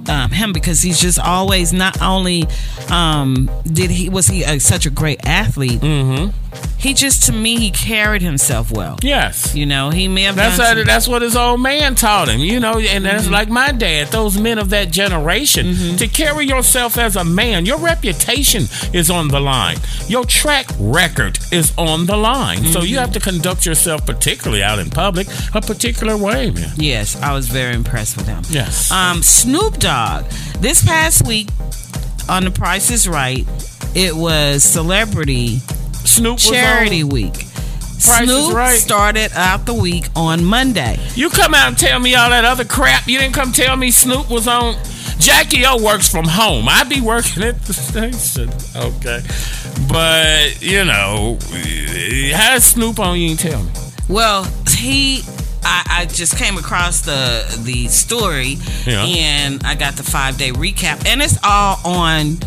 Um, 0.09 0.31
him 0.31 0.51
because 0.51 0.81
he's 0.81 0.99
just 0.99 1.19
always 1.19 1.71
not 1.71 2.01
only 2.01 2.45
um, 2.89 3.49
did 3.65 3.91
he 3.91 4.09
was 4.09 4.27
he 4.27 4.43
a, 4.43 4.59
such 4.59 4.85
a 4.85 4.89
great 4.89 5.19
athlete 5.25 5.79
Mm-hmm. 5.79 6.50
He 6.77 6.93
just 6.93 7.23
to 7.27 7.31
me 7.31 7.57
he 7.59 7.69
carried 7.71 8.21
himself 8.21 8.71
well 8.71 8.97
Yes. 9.03 9.53
you 9.55 9.65
know 9.65 9.89
he 9.91 10.07
may 10.07 10.23
have 10.23 10.35
That's 10.35 10.57
how, 10.57 10.83
that's 10.83 11.07
what 11.07 11.21
his 11.21 11.35
old 11.35 11.61
man 11.61 11.95
taught 11.95 12.27
him, 12.27 12.39
you 12.39 12.59
know, 12.59 12.79
and 12.79 13.05
that's 13.05 13.23
Mm-hmm. 13.25 13.33
like 13.33 13.49
my 13.49 13.71
dad. 13.71 14.07
Those 14.07 14.37
men 14.39 14.57
of 14.57 14.69
that 14.71 14.89
generation 14.91 15.97
to 15.97 16.07
carry 16.07 16.45
yourself 16.47 16.97
as 16.97 17.15
a 17.15 17.23
man. 17.23 17.65
Your 17.65 17.77
reputation 17.77 18.63
is 18.93 19.09
on 19.11 19.27
the 19.27 19.39
line. 19.39 19.77
Your 20.07 20.25
track 20.25 20.65
record 20.79 21.37
is 21.51 21.71
on 21.77 22.05
the 22.07 22.17
line. 22.17 22.65
So 22.65 22.79
Mm-hmm. 22.79 22.87
you 22.87 22.97
have 22.97 23.11
to 23.13 23.19
conduct 23.19 23.65
yourself, 23.65 24.05
particularly 24.05 24.63
out 24.63 24.79
in 24.79 24.89
public, 24.89 25.27
a 25.53 25.61
particular 25.61 26.17
way, 26.17 26.49
man. 26.51 26.71
Yes, 26.77 27.15
I 27.21 27.33
was 27.33 27.47
very 27.47 27.75
impressed 27.75 28.17
with 28.17 28.27
him. 28.27 28.43
Yes. 28.49 28.91
Um, 28.91 29.21
Snoop 29.21 29.77
Dogg. 29.77 30.25
This 30.59 30.83
past 30.83 31.25
week 31.27 31.49
on 32.27 32.43
The 32.43 32.51
Price 32.51 32.89
is 32.89 33.07
Right, 33.07 33.45
it 33.95 34.15
was 34.15 34.63
Celebrity 34.63 35.59
Snoop 36.05 36.33
was 36.35 36.49
Charity 36.49 37.03
Week. 37.03 37.33
Price 38.03 38.23
Snoop 38.25 38.53
Right. 38.55 38.79
started 38.79 39.31
out 39.35 39.65
the 39.67 39.73
week 39.75 40.07
on 40.15 40.43
Monday. 40.43 40.97
You 41.13 41.29
come 41.29 41.53
out 41.53 41.67
and 41.67 41.77
tell 41.77 41.99
me 41.99 42.15
all 42.15 42.29
that 42.31 42.45
other 42.45 42.65
crap. 42.65 43.07
You 43.07 43.19
didn't 43.19 43.35
come 43.35 43.51
tell 43.51 43.75
me 43.75 43.91
Snoop 43.91 44.29
was 44.29 44.47
on. 44.47 44.75
Jackie 45.19 45.63
O 45.67 45.77
works 45.81 46.09
from 46.09 46.25
home. 46.25 46.67
I'd 46.67 46.89
be 46.89 46.99
working 46.99 47.43
at 47.43 47.61
the 47.65 47.73
station. 47.75 48.49
Okay. 48.75 49.21
But, 49.87 50.61
you 50.63 50.83
know, 50.83 51.37
how's 52.33 52.63
Snoop 52.65 52.99
on? 52.99 53.19
You 53.19 53.29
ain't 53.31 53.39
tell 53.39 53.61
me. 53.63 53.71
Well, 54.09 54.45
he. 54.67 55.21
I, 55.63 55.83
I 56.01 56.05
just 56.07 56.37
came 56.39 56.57
across 56.57 57.01
the 57.01 57.45
the 57.63 57.87
story 57.87 58.57
Yeah. 58.87 59.05
and 59.05 59.63
I 59.63 59.75
got 59.75 59.93
the 59.95 60.01
five 60.01 60.39
day 60.39 60.51
recap 60.51 61.05
and 61.05 61.21
it's 61.21 61.37
all 61.43 61.79
on 61.85 62.37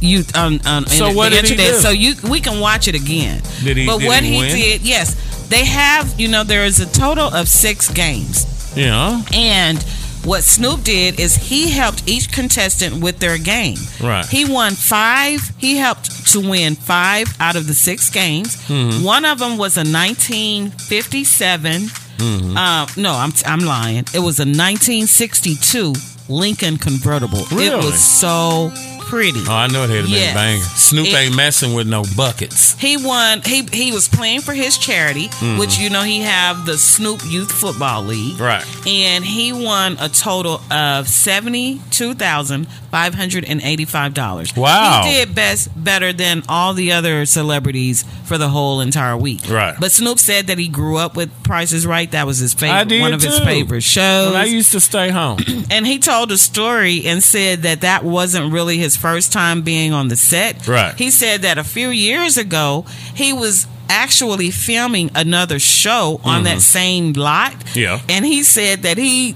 you 0.00 0.24
on, 0.34 0.60
on 0.66 0.86
So 0.86 1.08
the, 1.10 1.14
what 1.16 1.30
did 1.32 1.44
he 1.44 1.52
internet 1.52 1.72
do? 1.74 1.78
so 1.80 1.90
you 1.90 2.14
we 2.30 2.40
can 2.40 2.60
watch 2.60 2.88
it 2.88 2.94
again. 2.94 3.42
Did 3.64 3.76
he- 3.76 3.86
But 3.86 3.98
did 3.98 4.06
what 4.08 4.22
he 4.22 4.40
he, 4.42 4.48
did, 4.62 4.80
yes, 4.82 5.14
they 5.48 5.64
have. 5.64 6.18
You 6.20 6.28
know, 6.28 6.44
there 6.44 6.64
is 6.64 6.80
a 6.80 6.86
total 6.86 7.28
of 7.32 7.48
six 7.48 7.88
games. 7.90 8.44
Yeah. 8.76 9.22
And 9.32 9.82
what 10.24 10.42
Snoop 10.42 10.82
did 10.84 11.20
is 11.20 11.36
he 11.36 11.70
helped 11.70 12.02
each 12.08 12.30
contestant 12.32 13.00
with 13.02 13.18
their 13.20 13.38
game. 13.38 13.78
Right. 14.02 14.26
He 14.26 14.44
won 14.44 14.74
five. 14.74 15.40
He 15.58 15.76
helped 15.76 16.26
to 16.32 16.40
win 16.40 16.74
five 16.74 17.28
out 17.40 17.56
of 17.56 17.66
the 17.66 17.74
six 17.74 18.10
games. 18.10 18.56
Mhm. 18.68 19.02
One 19.04 19.24
of 19.24 19.38
them 19.38 19.56
was 19.58 19.76
a 19.78 19.84
1957. 19.84 21.90
Mhm. 22.18 22.56
Uh, 22.56 22.86
no, 22.96 23.12
I'm 23.14 23.32
I'm 23.46 23.60
lying. 23.60 24.04
It 24.12 24.18
was 24.20 24.40
a 24.40 24.44
1962 24.44 25.94
Lincoln 26.28 26.76
convertible. 26.76 27.46
Really? 27.52 27.78
It 27.78 27.84
was 27.84 28.00
so 28.00 28.72
pretty. 29.08 29.40
Oh, 29.48 29.52
I 29.52 29.66
know 29.68 29.84
it 29.84 29.90
had 29.90 30.04
been 30.04 30.12
Yes. 30.12 30.34
banging. 30.34 30.62
Snoop 30.62 31.06
It- 31.08 31.14
ain't 31.14 31.34
messing 31.36 31.74
with 31.74 31.86
no 31.86 32.04
buckets. 32.16 32.76
He 32.78 32.96
won. 32.96 33.42
He 33.44 33.66
he 33.72 33.92
was 33.92 34.08
playing 34.08 34.42
for 34.42 34.54
his 34.54 34.78
charity, 34.78 35.28
Mhm. 35.40 35.58
which 35.58 35.78
you 35.78 35.90
know 35.90 36.02
he 36.02 36.20
have 36.20 36.66
the 36.66 36.78
Snoop 36.78 37.22
Youth 37.26 37.50
Football 37.52 38.04
League, 38.04 38.38
Right. 38.40 38.64
and 38.86 39.24
he 39.24 39.52
won 39.52 39.96
a 40.00 40.08
total 40.08 40.60
of 40.70 41.08
seventy 41.08 41.80
two 41.90 42.14
thousand 42.14 42.66
five 42.90 43.14
hundred 43.14 43.44
and 43.44 43.60
eighty 43.62 43.84
five 43.84 44.14
dollars. 44.14 44.54
Wow. 44.56 45.02
He 45.04 45.12
did 45.12 45.34
best 45.34 45.68
better 45.76 46.12
than 46.12 46.42
all 46.48 46.74
the 46.74 46.92
other 46.92 47.26
celebrities 47.26 48.04
for 48.24 48.38
the 48.38 48.48
whole 48.48 48.80
entire 48.80 49.16
week. 49.16 49.40
Right. 49.48 49.74
But 49.78 49.92
Snoop 49.92 50.18
said 50.18 50.46
that 50.48 50.58
he 50.58 50.68
grew 50.68 50.96
up 50.96 51.16
with 51.16 51.30
Prices 51.42 51.86
Right. 51.86 52.10
That 52.12 52.26
was 52.26 52.38
his 52.38 52.54
I 52.54 52.58
favorite, 52.58 52.88
did 52.88 53.00
one 53.02 53.12
of 53.14 53.22
his 53.22 53.38
favorite 53.40 53.82
shows. 53.82 54.32
When 54.32 54.40
I 54.40 54.44
used 54.44 54.72
to 54.72 54.80
stay 54.80 55.10
home. 55.10 55.38
and 55.70 55.86
he 55.86 55.98
told 55.98 56.30
a 56.32 56.38
story 56.38 57.04
and 57.06 57.22
said 57.22 57.62
that 57.62 57.80
that 57.82 58.04
wasn't 58.04 58.52
really 58.52 58.78
his 58.78 58.96
first 58.98 59.32
time 59.32 59.62
being 59.62 59.92
on 59.92 60.08
the 60.08 60.16
set. 60.16 60.66
Right. 60.66 60.94
He 60.96 61.10
said 61.10 61.42
that 61.42 61.58
a 61.58 61.64
few 61.64 61.88
years 61.90 62.36
ago 62.36 62.84
he 63.14 63.32
was 63.32 63.66
actually 63.88 64.50
filming 64.50 65.10
another 65.14 65.58
show 65.58 66.20
on 66.24 66.42
Mhm. 66.42 66.44
that 66.44 66.60
same 66.62 67.12
lot. 67.14 67.54
Yeah. 67.74 68.00
And 68.08 68.24
he 68.26 68.42
said 68.42 68.82
that 68.82 68.98
he 68.98 69.34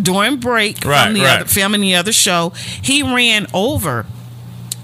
during 0.00 0.36
break 0.36 0.84
Right, 0.84 1.04
from 1.04 1.14
the 1.14 1.20
right. 1.22 1.40
other 1.40 1.44
filming 1.46 1.80
the 1.80 1.96
other 1.96 2.12
show, 2.12 2.52
he 2.80 3.02
ran 3.02 3.46
over 3.52 4.06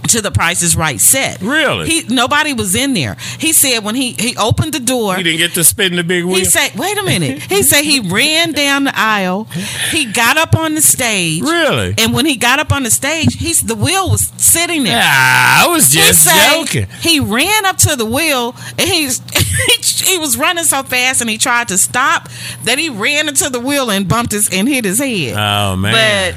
to 0.09 0.21
the 0.23 0.31
Price 0.31 0.63
is 0.63 0.77
Right 0.77 1.01
set. 1.01 1.41
Really? 1.41 1.89
He 1.89 2.03
nobody 2.09 2.53
was 2.53 2.75
in 2.75 2.95
there. 2.95 3.17
He 3.39 3.53
said 3.53 3.81
when 3.85 3.95
he 3.95 4.13
he 4.13 4.37
opened 4.37 4.73
the 4.75 4.81
door 4.81 5.17
he 5.17 5.23
didn't 5.23 5.39
get 5.39 5.53
to 5.55 5.65
spin 5.65 5.97
the 5.97 6.05
big 6.05 6.25
wheel. 6.25 6.37
he 6.37 6.45
said, 6.45 6.75
"Wait 6.77 6.97
a 6.99 7.03
minute." 7.03 7.43
He 7.57 7.63
said 7.63 7.83
he 7.85 8.01
ran 8.01 8.53
down 8.53 8.85
the 8.85 8.93
aisle. 8.95 9.45
He 9.91 10.05
got 10.07 10.37
up 10.37 10.57
on 10.57 10.75
the 10.75 10.83
stage. 10.83 11.43
Really? 11.43 11.95
And 11.99 12.13
when 12.13 12.27
he 12.27 12.37
got 12.37 12.59
up 12.59 12.71
on 12.73 12.83
the 12.83 12.91
stage, 12.91 13.35
he's 13.39 13.63
the 13.63 13.75
wheel 13.75 14.11
was 14.11 14.31
sitting 14.37 14.85
there. 14.85 14.99
Ah, 15.03 15.65
I 15.65 15.69
was 15.69 15.91
He 15.93 16.01
just 16.01 16.25
said 16.25 16.53
joking. 16.55 16.87
He 17.01 17.21
ran 17.21 17.65
up 17.67 17.77
to 17.79 17.97
the 17.97 18.05
wheel 18.05 18.55
and 18.79 18.89
he's 18.89 19.21
he 20.07 20.19
was 20.19 20.37
running 20.37 20.65
so 20.65 20.83
fast 20.83 21.21
and 21.21 21.31
he 21.31 21.39
tried 21.39 21.69
to 21.69 21.79
stop 21.79 22.29
that 22.65 22.79
he 22.79 22.89
ran 22.91 23.29
into 23.29 23.49
the 23.49 23.61
wheel 23.61 23.91
and 23.91 24.07
bumped 24.09 24.33
his 24.33 24.49
and 24.53 24.69
hit 24.69 24.85
his 24.85 24.99
head. 24.99 25.35
Oh 25.37 25.77
man. 25.77 26.35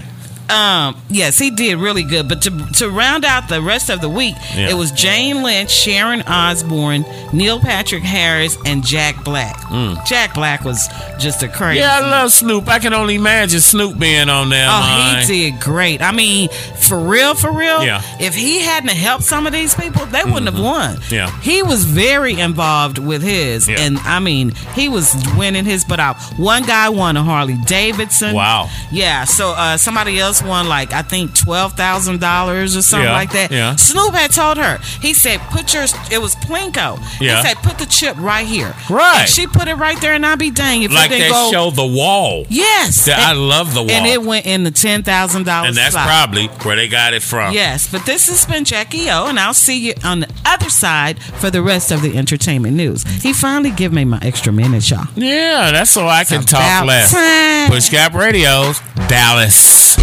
Um, 0.49 0.95
yes, 1.09 1.37
he 1.37 1.51
did 1.51 1.77
really 1.77 2.03
good. 2.03 2.27
But 2.27 2.41
to 2.43 2.51
to 2.79 2.89
round 2.89 3.25
out 3.25 3.47
the 3.49 3.61
rest 3.61 3.89
of 3.89 4.01
the 4.01 4.09
week, 4.09 4.35
Yeah. 4.55 4.69
it 4.69 4.73
was 4.73 4.91
Jane 4.91 5.43
Lynch, 5.43 5.69
Sharon 5.69 6.21
Osbourne, 6.23 7.05
Neil 7.33 7.59
Patrick 7.59 8.03
Harris, 8.03 8.57
and 8.65 8.83
Jack 8.85 9.23
Black. 9.23 9.55
Mm. 9.69 10.03
Jack 10.05 10.33
Black 10.33 10.63
was 10.63 10.87
just 11.19 11.43
a 11.43 11.47
crazy. 11.47 11.79
yeah, 11.81 11.99
I 12.01 12.09
love 12.09 12.31
Snoop. 12.31 12.67
I 12.67 12.79
can 12.79 12.93
only 12.93 13.15
imagine 13.15 13.59
Snoop 13.59 13.99
being 13.99 14.29
on 14.29 14.49
there. 14.49 14.67
Oh, 14.69 15.21
he 15.21 15.27
did 15.51 15.59
great. 15.61 16.01
I 16.01 16.11
mean, 16.11 16.49
for 16.49 16.99
real, 16.99 17.35
for 17.35 17.51
real. 17.51 17.83
Yeah. 17.83 18.01
If 18.19 18.33
he 18.35 18.61
hadn't 18.61 18.89
helped 18.89 19.23
some 19.23 19.45
of 19.45 19.53
these 19.53 19.75
people, 19.75 20.05
they 20.07 20.23
wouldn't 20.23 20.45
have 20.47 20.59
won. 20.59 20.97
Yeah. 21.09 21.29
He 21.41 21.61
was 21.63 21.85
very 21.85 22.39
involved 22.39 22.97
with 22.97 23.21
his, 23.21 23.67
Yeah. 23.69 23.79
and 23.81 23.97
I 23.99 24.19
mean, 24.19 24.53
he 24.73 24.89
was 24.89 25.15
winning 25.37 25.65
his 25.65 25.83
butt 25.85 25.99
out. 25.99 26.17
One 26.37 26.63
guy 26.63 26.89
won 26.89 27.17
a 27.17 27.23
Harley 27.23 27.57
Davidson. 27.65 28.33
Wow. 28.33 28.69
Yeah. 28.91 29.25
So 29.25 29.51
uh, 29.51 29.77
somebody 29.77 30.19
else 30.19 30.38
won 30.43 30.67
like 30.67 30.93
I 30.93 31.01
think 31.01 31.35
twelve 31.35 31.73
thousand 31.73 32.19
dollars 32.19 32.75
or 32.75 32.81
something 32.81 33.05
Yeah, 33.07 33.13
like 33.13 33.31
that. 33.33 33.51
yeah. 33.51 33.75
Snoop 33.75 34.13
had 34.13 34.31
told 34.31 34.57
her. 34.57 34.77
He 35.01 35.13
said, 35.13 35.39
"Put 35.51 35.73
your." 35.73 35.83
It 36.11 36.21
was 36.21 36.35
Plinko. 36.35 36.97
Yeah. 37.21 37.41
He 37.41 37.47
said, 37.47 37.57
"Put 37.57 37.77
the 37.77 37.85
chip 37.85 38.15
right 38.17 38.45
here." 38.45 38.73
Right. 38.89 39.21
And 39.21 39.29
she 39.29 39.47
put 39.47 39.67
it 39.67 39.75
right 39.75 39.99
there, 40.01 40.13
and 40.13 40.25
I'll 40.25 40.37
be 40.37 40.51
dang 40.51 40.83
if 40.83 40.91
like 40.91 41.11
it 41.11 41.17
didn't 41.19 41.31
go. 41.31 41.51
show, 41.51 41.71
The 41.71 41.85
Wall. 41.85 42.45
Yes. 42.49 43.05
That- 43.05 43.19
I 43.19 43.33
love 43.33 43.73
The 43.73 43.81
Wall. 43.81 43.91
And 43.91 44.05
it 44.07 44.21
went 44.23 44.45
in 44.45 44.63
the 44.63 44.71
ten 44.71 45.03
thousand 45.03 45.45
dollars. 45.45 45.69
And 45.69 45.77
that's 45.77 45.95
probably 45.95 46.47
where 46.63 46.75
they 46.75 46.87
got 46.87 47.13
it 47.13 47.23
from. 47.23 47.53
Yes, 47.53 47.89
but 47.91 48.05
this 48.05 48.27
has 48.29 48.45
been 48.45 48.65
Jackie 48.65 49.09
O, 49.09 49.27
and 49.27 49.39
I'll 49.39 49.53
see 49.53 49.77
you 49.79 49.93
on 50.03 50.21
the 50.21 50.29
other 50.45 50.69
side 50.69 51.21
for 51.21 51.49
the 51.49 51.61
rest 51.61 51.91
of 51.91 52.01
the 52.01 52.17
entertainment 52.17 52.75
news. 52.75 53.03
He 53.21 53.33
finally 53.33 53.71
give 53.71 53.93
me 53.93 54.05
my 54.05 54.19
extra 54.21 54.51
minute, 54.51 54.89
y'all. 54.89 55.05
Yeah, 55.15 55.71
that's 55.71 55.91
so 55.91 56.07
I 56.07 56.23
can 56.23 56.43
talk 56.43 56.85
less. 56.85 57.11
time. 57.11 57.69
Push 57.71 57.89
Gap 57.89 58.13
Radios, 58.13 58.79
Dallas. 59.07 59.97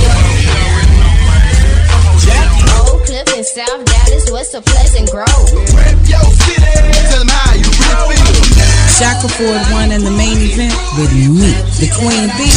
Jackie 3.55 3.63
O, 3.63 3.79
Cliff 3.79 3.87
and 3.87 3.87
South 3.87 3.87
Dallas, 3.87 4.31
West 4.31 4.55
of 4.55 4.65
Pleasant 4.65 5.11
Grove. 5.11 5.27
Shackleford 8.97 9.73
won 9.73 9.93
in 9.93 10.03
the 10.03 10.11
main 10.11 10.39
event 10.39 10.75
with 10.99 11.13
me, 11.13 11.53
the 11.79 11.89
Queen 11.95 12.29
Bee, 12.37 12.51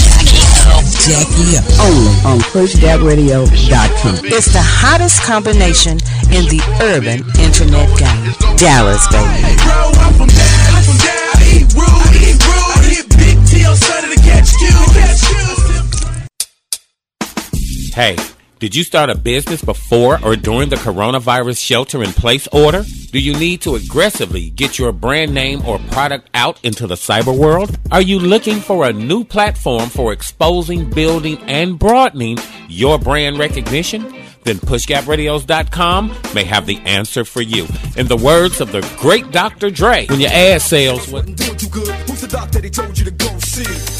Jackie 1.05 1.57
up. 1.57 1.65
Only 1.79 2.13
on 2.25 2.39
PushGapRadio.com. 2.51 4.25
It's 4.25 4.51
the 4.53 4.61
hottest 4.61 5.21
combination 5.23 5.99
in 6.31 6.45
the 6.47 6.61
urban 6.81 7.23
internet 7.39 7.89
game. 7.97 8.33
Dallas, 8.57 9.07
baby. 9.11 9.57
Hey, 17.93 18.15
did 18.59 18.75
you 18.75 18.83
start 18.83 19.09
a 19.09 19.15
business 19.15 19.63
before 19.63 20.19
or 20.21 20.35
during 20.35 20.67
the 20.67 20.75
coronavirus 20.75 21.63
shelter 21.63 22.03
in 22.03 22.11
place 22.11 22.45
order? 22.51 22.83
Do 23.11 23.17
you 23.17 23.31
need 23.33 23.61
to 23.61 23.75
aggressively 23.75 24.49
get 24.49 24.77
your 24.77 24.91
brand 24.91 25.33
name 25.33 25.65
or 25.65 25.79
product 25.91 26.29
out 26.33 26.59
into 26.63 26.85
the 26.85 26.95
cyber 26.95 27.35
world? 27.35 27.79
Are 27.89 28.01
you 28.01 28.19
looking 28.19 28.59
for 28.59 28.85
a 28.85 28.91
new 28.91 29.23
platform 29.23 29.89
for 29.89 30.11
exposing, 30.11 30.89
building, 30.89 31.37
and 31.43 31.79
broadening 31.79 32.37
your 32.67 32.99
brand 32.99 33.39
recognition? 33.39 34.03
Then 34.43 34.57
PushGapRadios.com 34.57 36.17
may 36.35 36.43
have 36.43 36.65
the 36.65 36.79
answer 36.79 37.23
for 37.23 37.41
you. 37.41 37.65
In 37.95 38.07
the 38.07 38.17
words 38.17 38.59
of 38.59 38.73
the 38.73 38.81
great 38.99 39.31
Dr. 39.31 39.69
Dre, 39.69 40.05
when 40.07 40.19
your 40.19 40.31
ad 40.31 40.61
sales 40.61 41.07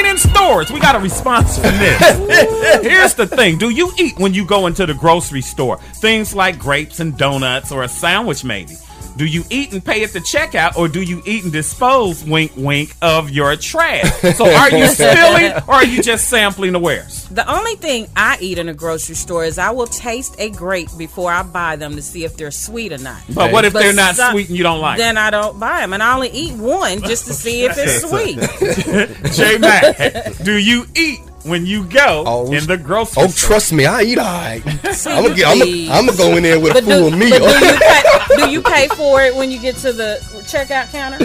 Eating 0.00 0.12
in 0.12 0.18
stores. 0.18 0.70
We 0.70 0.80
got 0.80 0.96
a 0.96 0.98
response 0.98 1.56
from 1.58 1.76
this. 1.76 2.00
Here's 2.82 3.14
the 3.14 3.26
thing. 3.26 3.58
Do 3.58 3.68
you 3.68 3.92
eat 3.98 4.18
when 4.18 4.32
you 4.32 4.46
go 4.46 4.66
into 4.66 4.86
the 4.86 4.94
grocery 4.94 5.42
store? 5.42 5.76
Things 5.76 6.34
like 6.34 6.58
grapes 6.58 7.00
and 7.00 7.18
donuts 7.18 7.70
or 7.70 7.82
a 7.82 7.88
sandwich 7.88 8.42
maybe. 8.42 8.76
Do 9.16 9.26
you 9.26 9.44
eat 9.50 9.72
and 9.72 9.84
pay 9.84 10.02
at 10.04 10.10
the 10.12 10.20
checkout 10.20 10.76
or 10.76 10.88
do 10.88 11.02
you 11.02 11.22
eat 11.26 11.44
and 11.44 11.52
dispose, 11.52 12.24
wink, 12.24 12.52
wink, 12.56 12.94
of 13.02 13.30
your 13.30 13.54
trash? 13.56 14.10
So 14.36 14.46
are 14.50 14.70
you 14.70 14.86
spilling 14.86 15.52
or 15.68 15.74
are 15.74 15.84
you 15.84 16.02
just 16.02 16.28
sampling 16.28 16.72
the 16.72 16.78
wares? 16.78 17.28
The 17.28 17.48
only 17.50 17.74
thing 17.76 18.08
I 18.16 18.38
eat 18.40 18.58
in 18.58 18.68
a 18.68 18.74
grocery 18.74 19.14
store 19.14 19.44
is 19.44 19.58
I 19.58 19.70
will 19.70 19.86
taste 19.86 20.34
a 20.38 20.50
grape 20.50 20.88
before 20.96 21.30
I 21.30 21.42
buy 21.42 21.76
them 21.76 21.96
to 21.96 22.02
see 22.02 22.24
if 22.24 22.36
they're 22.36 22.50
sweet 22.50 22.92
or 22.92 22.98
not. 22.98 23.20
But 23.34 23.52
what 23.52 23.64
if 23.64 23.72
they're 23.72 23.92
not 23.92 24.16
sweet 24.16 24.48
and 24.48 24.56
you 24.56 24.62
don't 24.62 24.80
like 24.80 24.98
Then 24.98 25.16
I 25.18 25.30
don't 25.30 25.58
buy 25.60 25.80
them, 25.80 25.92
and 25.92 26.02
I 26.02 26.14
only 26.14 26.30
eat 26.30 26.54
one 26.54 27.00
just 27.02 27.26
to 27.26 27.34
see 27.34 27.64
if 27.64 27.76
it's 27.76 28.00
sweet. 28.08 29.34
J 29.34 29.58
Mac, 29.58 30.36
do 30.44 30.56
you 30.56 30.86
eat 30.96 31.20
when 31.44 31.66
you 31.66 31.84
go 31.84 32.50
in 32.52 32.66
the 32.66 32.76
grocery 32.76 33.22
Oh, 33.22 33.26
store? 33.28 33.48
trust 33.48 33.72
me, 33.72 33.86
I 33.86 34.02
eat 34.02 34.18
all 34.18 34.24
right. 34.24 34.62
See, 34.92 35.10
I'm 35.10 35.22
gonna 35.24 35.34
get. 35.34 35.48
I'm 35.48 35.58
please. 35.58 35.88
gonna 35.88 36.16
go 36.16 36.36
in 36.36 36.42
there 36.42 36.60
with 36.60 36.72
a 36.72 36.74
But 36.74 36.84
full 36.84 37.10
do, 37.10 37.16
meal. 37.16 37.38
but 37.40 37.58
do 37.58 37.66
you, 37.66 37.78
pay, 37.80 38.36
do 38.36 38.50
you 38.50 38.62
pay 38.62 38.88
for 38.88 39.22
it 39.22 39.34
when 39.34 39.50
you 39.50 39.60
get 39.60 39.76
to 39.76 39.92
the 39.92 40.18
checkout 40.50 40.90
counter? 40.92 41.24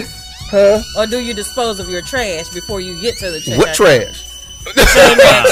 Huh? 0.50 0.80
Or 0.96 1.06
do 1.06 1.18
you 1.18 1.34
dispose 1.34 1.80
of 1.80 1.88
your 1.88 2.02
trash 2.02 2.48
before 2.50 2.80
you 2.80 3.00
get 3.00 3.16
to 3.18 3.30
the 3.30 3.38
checkout? 3.38 3.58
What 3.58 3.74
trash? 3.74 4.22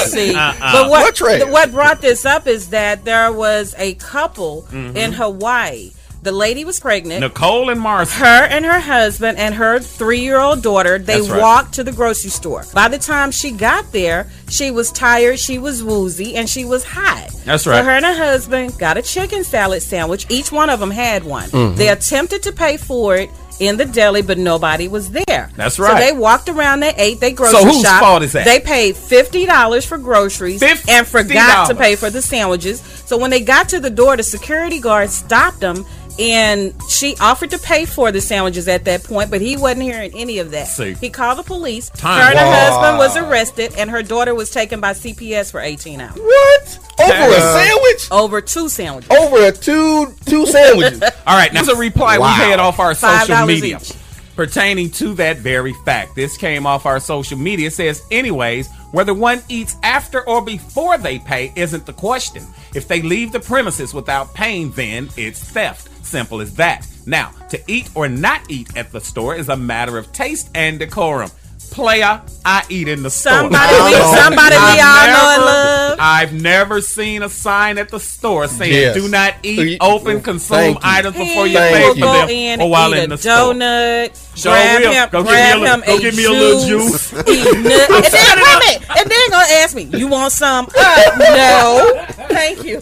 See, 0.09 0.35
Uh-uh. 0.35 0.59
but 0.59 0.89
what, 0.89 1.01
What 1.03 1.15
trash? 1.15 1.43
what 1.45 1.71
brought 1.71 2.01
this 2.01 2.25
up 2.25 2.47
is 2.47 2.69
that 2.69 3.05
there 3.05 3.31
was 3.31 3.73
a 3.77 3.93
couple 3.95 4.63
Mhm. 4.71 4.95
in 4.95 5.11
Hawaii. 5.13 5.91
The 6.25 6.31
lady 6.31 6.65
was 6.65 6.79
pregnant. 6.79 7.19
Nicole 7.19 7.69
and 7.69 7.79
Martha. 7.79 8.15
Her 8.15 8.45
and 8.45 8.65
her 8.65 8.79
husband 8.79 9.37
and 9.37 9.53
her 9.53 9.77
three-year-old 9.79 10.63
daughter. 10.63 10.97
They 10.97 11.21
right. 11.21 11.39
walked 11.39 11.75
to 11.75 11.83
the 11.83 11.91
grocery 11.91 12.31
store. 12.31 12.65
By 12.73 12.87
the 12.87 12.97
time 12.97 13.29
she 13.29 13.51
got 13.51 13.91
there, 13.91 14.27
she 14.49 14.71
was 14.71 14.91
tired, 14.91 15.37
she 15.37 15.59
was 15.59 15.83
woozy, 15.83 16.35
and 16.35 16.49
she 16.49 16.65
was 16.65 16.83
hot. 16.83 17.29
That's 17.45 17.67
right. 17.67 17.77
So 17.77 17.83
her 17.83 17.91
and 17.91 18.05
her 18.05 18.15
husband 18.15 18.75
got 18.79 18.97
a 18.97 19.03
chicken 19.03 19.43
salad 19.43 19.83
sandwich. 19.83 20.25
Each 20.27 20.51
one 20.51 20.71
of 20.71 20.79
them 20.79 20.89
had 20.89 21.23
one. 21.23 21.47
Mhm. 21.51 21.75
They 21.75 21.89
attempted 21.89 22.41
to 22.41 22.51
pay 22.51 22.77
for 22.77 23.15
it 23.15 23.29
in 23.59 23.77
the 23.77 23.85
deli, 23.85 24.23
but 24.23 24.39
nobody 24.39 24.87
was 24.87 25.11
there. 25.11 25.51
That's 25.55 25.77
right. 25.77 25.93
So 25.99 26.05
they 26.05 26.11
walked 26.11 26.49
around. 26.49 26.79
They 26.79 26.93
ate. 26.97 27.19
They 27.19 27.31
grocery 27.33 27.59
So 27.59 27.65
whose 27.65 27.83
shop. 27.83 28.01
fault 28.01 28.23
is 28.23 28.33
that? 28.33 28.45
They 28.45 28.59
paid 28.59 28.97
fifty 28.97 29.45
dollars 29.45 29.85
for 29.85 29.99
groceries 29.99 30.63
and 30.89 31.05
forgot 31.07 31.69
to 31.69 31.75
pay 31.75 31.95
for 31.95 32.09
the 32.09 32.21
sandwiches. 32.23 32.81
So 33.05 33.15
when 33.15 33.29
they 33.29 33.41
got 33.41 33.69
to 33.69 33.79
the 33.79 33.91
door, 33.91 34.17
the 34.17 34.23
security 34.23 34.79
guard 34.79 35.11
stopped 35.11 35.59
them. 35.59 35.85
And 36.17 36.73
she 36.89 37.15
offered 37.19 37.51
to 37.51 37.57
pay 37.59 37.85
for 37.85 38.11
the 38.11 38.21
sandwiches 38.21 38.67
at 38.69 38.85
that 38.85 39.03
point, 39.03 39.29
but 39.29 39.41
he 39.41 39.57
wasn't 39.57 39.81
hearing 39.83 40.11
any 40.15 40.39
of 40.39 40.51
that. 40.51 40.67
See. 40.67 40.93
He 40.93 41.09
called 41.09 41.37
the 41.39 41.43
police. 41.43 41.89
Time. 41.89 42.21
Her 42.21 42.29
and 42.31 42.39
her 42.39 42.45
husband 42.45 42.97
was 42.97 43.17
arrested, 43.17 43.73
and 43.77 43.89
her 43.89 44.01
daughter 44.01 44.33
was 44.33 44.49
taken 44.49 44.79
by 44.79 44.91
CPS 44.93 45.51
for 45.51 45.59
18 45.59 45.99
hours. 45.99 46.15
What? 46.15 46.79
Over 47.01 47.11
a 47.13 47.37
Uh, 47.37 47.63
sandwich? 47.65 48.07
Over 48.11 48.39
two 48.41 48.69
sandwiches. 48.69 49.11
Over 49.11 49.47
a 49.47 49.51
two 49.51 50.13
two 50.25 50.45
sandwiches. 50.45 51.01
All 51.27 51.35
right, 51.37 51.51
now 51.51 51.63
here's 51.65 51.75
a 51.75 51.79
reply 51.79 52.17
Wow. 52.17 52.27
we 52.27 52.43
had 52.45 52.59
off 52.61 52.79
our 52.79 52.95
Five 52.95 53.21
social 53.21 53.35
dollars 53.35 53.47
media 53.61 53.79
each. 53.81 53.91
pertaining 54.37 54.91
to 54.91 55.13
that 55.15 55.39
very 55.39 55.73
fact. 55.83 56.15
This 56.15 56.37
came 56.37 56.65
off 56.65 56.85
our 56.85 57.01
social 57.01 57.37
media. 57.37 57.67
It 57.67 57.73
says, 57.73 58.01
anyways, 58.11 58.69
whether 58.93 59.13
one 59.13 59.41
eats 59.49 59.75
after 59.83 60.25
or 60.27 60.41
before 60.41 60.97
they 60.97 61.19
pay 61.19 61.51
isn't 61.57 61.85
the 61.85 61.91
question. 61.93 62.45
If 62.73 62.87
they 62.87 63.01
leave 63.01 63.33
the 63.33 63.41
premises 63.41 63.93
without 63.93 64.33
paying, 64.33 64.71
then 64.71 65.09
it's 65.17 65.43
theft. 65.43 65.89
Simple 66.05 66.39
as 66.41 66.53
that. 66.55 66.87
Now, 67.05 67.31
to 67.49 67.59
eat 67.67 67.89
or 67.95 68.07
not 68.07 68.41
eat 68.49 68.75
at 68.77 68.91
the 68.91 69.01
store 69.01 69.35
is 69.35 69.49
a 69.49 69.57
matter 69.57 69.97
of 69.97 70.11
taste 70.11 70.49
and 70.55 70.79
decorum. 70.79 71.29
Player, 71.71 72.21
I 72.45 72.63
eat 72.69 72.87
in 72.87 73.01
the 73.03 73.09
Somebody 73.09 73.73
store. 73.73 73.85
we- 73.89 73.93
somebody 74.21 74.55
we 74.55 74.61
I've 74.61 74.79
all 74.79 75.07
know 75.07 75.29
and 75.29 75.41
never- 75.41 75.45
love. 75.45 75.97
I've 75.99 76.33
never 76.33 76.79
seen 76.81 77.23
a 77.23 77.27
sign 77.29 77.77
at 77.79 77.89
the 77.89 77.99
store 77.99 78.47
saying 78.47 78.71
Yes. 78.73 78.95
"Do 78.95 79.07
not 79.09 79.33
eat, 79.43 79.59
Eat- 79.59 79.77
open, 79.81 80.21
consume 80.21 80.57
Thank 80.57 80.75
you. 80.75 80.81
items 80.83 81.17
before 81.17 81.47
you 81.47 81.57
pay 81.57 81.83
will 81.87 81.93
for 81.95 81.99
go 82.01 82.13
them 82.13 82.29
in 82.29 82.61
or 82.61 82.69
while 82.69 82.93
eat 82.95 83.03
in 83.03 83.11
a 83.11 83.15
the 83.15 83.21
store." 83.21 83.53
donut, 83.55 84.37
Sure 84.39 84.51
grab 84.53 84.81
will. 84.81 84.91
him, 84.91 85.09
Go 85.11 85.23
get 85.23 85.25
me 85.25 85.31
grab 85.31 85.57
a 85.57 85.59
little- 85.59 85.73
him 85.75 85.83
go 85.85 85.95
a 85.97 85.99
get 86.01 86.15
me 86.15 86.25
a 86.25 86.29
little 86.31 86.65
juice, 86.67 87.09
juice. 87.09 87.13
eat 87.27 87.53
nut, 87.57 87.91
and 87.91 88.03
then 88.05 88.13
wait 88.13 88.31
a 88.31 88.59
minute, 88.59 88.81
and 88.99 89.11
then 89.11 89.29
gonna 89.31 89.45
ask 89.53 89.75
me, 89.75 89.83
"You 89.91 90.07
want 90.07 90.31
some?" 90.33 90.67
Uh, 90.77 91.01
no, 91.17 92.05
thank 92.29 92.63
you. 92.63 92.79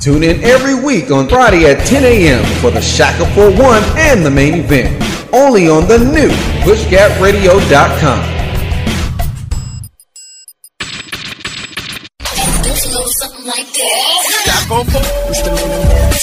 Tune 0.00 0.22
in 0.22 0.42
every 0.44 0.76
week 0.76 1.10
on 1.10 1.28
Friday 1.28 1.66
at 1.66 1.84
10 1.84 2.04
a.m. 2.04 2.44
for 2.60 2.70
the 2.70 2.80
Shaka 2.80 3.26
41 3.34 3.82
and 3.96 4.24
the 4.24 4.30
main 4.30 4.54
event. 4.60 5.02
Only 5.34 5.68
on 5.68 5.88
the 5.88 5.98
new 5.98 6.28
PushGapRadio.com. 6.62 8.38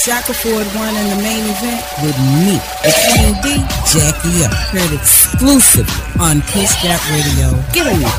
Shaka 0.05 0.34
Ford 0.34 0.67
won 0.76 0.95
in 0.95 1.09
the 1.09 1.15
main 1.21 1.43
event 1.43 1.84
with 2.01 2.17
me, 2.45 2.59
the 2.84 3.34
D, 3.43 3.57
Jackie 3.91 4.45
up. 4.45 4.53
Heard 4.71 4.93
exclusively 4.93 6.21
on 6.21 6.41
Push 6.41 6.82
Gap 6.82 7.01
Radio. 7.09 7.47
On 7.49 8.01
it. 8.01 8.13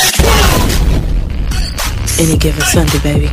True 0.00 0.09
Any 2.20 2.36
given 2.36 2.60
Sunday, 2.60 3.00
baby. 3.00 3.32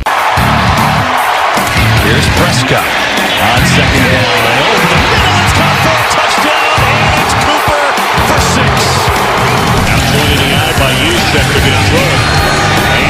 Here's 2.00 2.28
Prescott 2.40 2.88
on 3.36 3.60
second 3.76 4.00
down. 4.00 4.24
Over 4.64 4.88
the 4.88 4.96
middle, 4.96 5.28
it's 5.44 5.52
caught 5.60 5.76
for 5.84 5.92
a 5.92 6.08
touchdown, 6.08 6.72
and 6.88 7.20
it's 7.20 7.36
Cooper 7.36 7.84
for 8.32 8.40
six. 8.48 8.72
Now 9.84 10.00
pointed 10.08 10.40
the 10.40 10.56
eye 10.56 10.72
by 10.80 10.88
Yusef 11.04 11.46
to 11.52 11.60
get 11.68 11.76
through. 11.92 12.16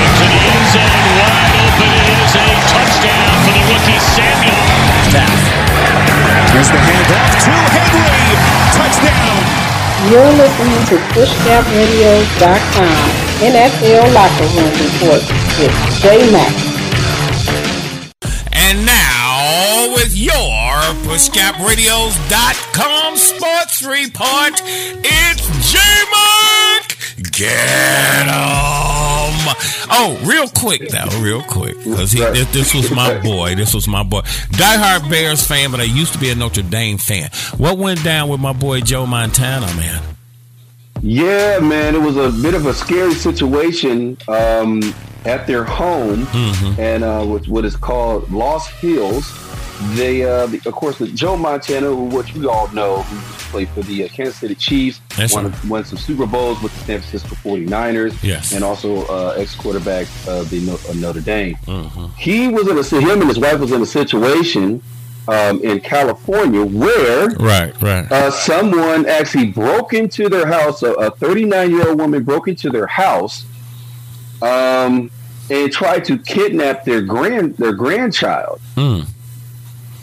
Into 0.03 0.27
the 0.27 0.41
end 0.51 0.67
zone, 0.75 0.99
wide 1.15 1.55
open. 1.63 1.95
It 2.11 2.27
is 2.27 2.35
a 2.35 2.47
touchdown 2.75 3.39
for 3.47 3.55
the 3.55 3.63
rookie 3.71 4.03
Samuel. 4.03 4.59
Taff. 5.15 5.31
Here's 6.59 6.75
the 6.75 6.81
handoff 6.91 7.39
to 7.39 7.55
Henry. 7.55 8.35
Touchdown. 8.75 9.47
You're 10.11 10.35
listening 10.43 10.83
to 10.91 10.99
PushGapRadio.com 11.15 12.99
NFL 13.39 14.11
Locker 14.11 14.51
Room 14.59 14.75
Report 14.75 15.48
with 15.59 15.75
J 16.01 16.31
Mac. 16.31 16.55
And 18.53 18.87
now, 18.87 19.93
with 19.95 20.15
your 20.17 20.31
PushGapRadios.com 21.09 23.17
sports 23.17 23.83
report, 23.83 24.61
it's 25.05 25.73
J-Mark. 25.73 26.97
Get 27.33 28.29
'em. 28.29 28.35
Oh, 29.91 30.17
real 30.25 30.49
quick 30.49 30.89
though, 30.91 31.09
real 31.21 31.43
quick, 31.43 31.77
because 31.83 32.13
this, 32.13 32.47
this 32.53 32.73
was 32.75 32.91
my 32.93 33.19
boy. 33.21 33.55
This 33.57 33.73
was 33.75 33.89
my 33.89 34.03
boy. 34.03 34.21
Diehard 34.53 35.09
Bears 35.11 35.43
fan, 35.45 35.71
but 35.71 35.81
I 35.81 35.85
used 35.85 36.13
to 36.13 36.19
be 36.19 36.29
a 36.31 36.35
Notre 36.35 36.63
Dame 36.63 36.99
fan. 36.99 37.31
What 37.57 37.79
went 37.79 38.05
down 38.05 38.29
with 38.29 38.41
my 38.41 38.53
boy 38.53 38.81
Joe 38.83 39.07
Montana, 39.07 39.67
man? 39.77 40.03
Yeah, 41.01 41.61
man, 41.61 41.95
it 41.95 42.01
was 42.03 42.17
a 42.17 42.31
bit 42.43 42.55
of 42.55 42.67
a 42.67 42.75
scary 42.75 43.15
situation 43.15 44.19
um, 44.29 44.83
at 45.29 45.47
their 45.47 45.65
home, 45.65 46.27
Mm-hmm. 46.27 46.81
and 46.81 47.05
uh, 47.05 47.25
with 47.29 47.47
what 47.49 47.65
is 47.65 47.77
called 47.77 48.31
Lost 48.33 48.71
Hills. 48.71 49.25
They, 49.95 50.25
uh, 50.25 50.47
the, 50.47 50.61
of 50.67 50.75
course, 50.75 50.99
the 50.99 51.07
Joe 51.07 51.37
Montana, 51.37 51.87
who 51.87 52.05
what 52.17 52.35
you 52.35 52.51
all 52.51 52.67
know, 52.73 53.03
who 53.03 53.17
played 53.53 53.69
for 53.69 53.83
the 53.83 54.05
uh, 54.05 54.09
Kansas 54.09 54.35
City 54.37 54.57
Chiefs, 54.57 55.01
That's 55.17 55.33
won, 55.33 55.53
right. 55.53 55.65
won 55.67 55.85
some 55.85 55.99
Super 55.99 56.27
Bowls 56.27 56.61
with 56.61 56.73
the 56.75 56.81
San 56.81 56.99
Francisco 57.01 57.37
49ers, 57.37 58.21
Yes. 58.21 58.53
and 58.55 58.65
also 58.65 59.05
uh, 59.07 59.35
ex-quarterback 59.39 60.09
of 60.27 60.51
the 60.51 60.59
No- 60.67 60.81
Notre 60.97 61.21
Dame. 61.21 61.55
Mm-hmm. 61.67 62.07
He 62.17 62.49
was 62.49 62.67
in 62.67 62.77
a 62.77 63.01
him 63.01 63.21
and 63.21 63.29
his 63.29 63.39
wife 63.39 63.61
was 63.61 63.71
in 63.71 63.81
a 63.81 63.87
situation 63.87 64.83
um, 65.29 65.63
in 65.63 65.79
California 65.79 66.65
where 66.65 67.29
Right, 67.37 67.81
right. 67.81 68.11
uh, 68.11 68.33
someone 68.33 69.07
actually 69.07 69.47
broke 69.53 69.93
into 69.93 70.29
their 70.29 70.47
house. 70.49 70.83
A 70.83 71.13
39 71.13 71.71
year 71.71 71.89
old 71.89 72.01
woman 72.01 72.25
broke 72.25 72.49
into 72.49 72.69
their 72.71 72.89
house 72.89 73.45
um, 74.43 75.11
and 75.51 75.73
tried 75.73 76.05
to 76.07 76.19
kidnap 76.19 76.85
their 76.85 77.03
grand 77.03 77.57
their 77.57 77.73
grandchild. 77.73 78.61
Hmm. 78.75 79.01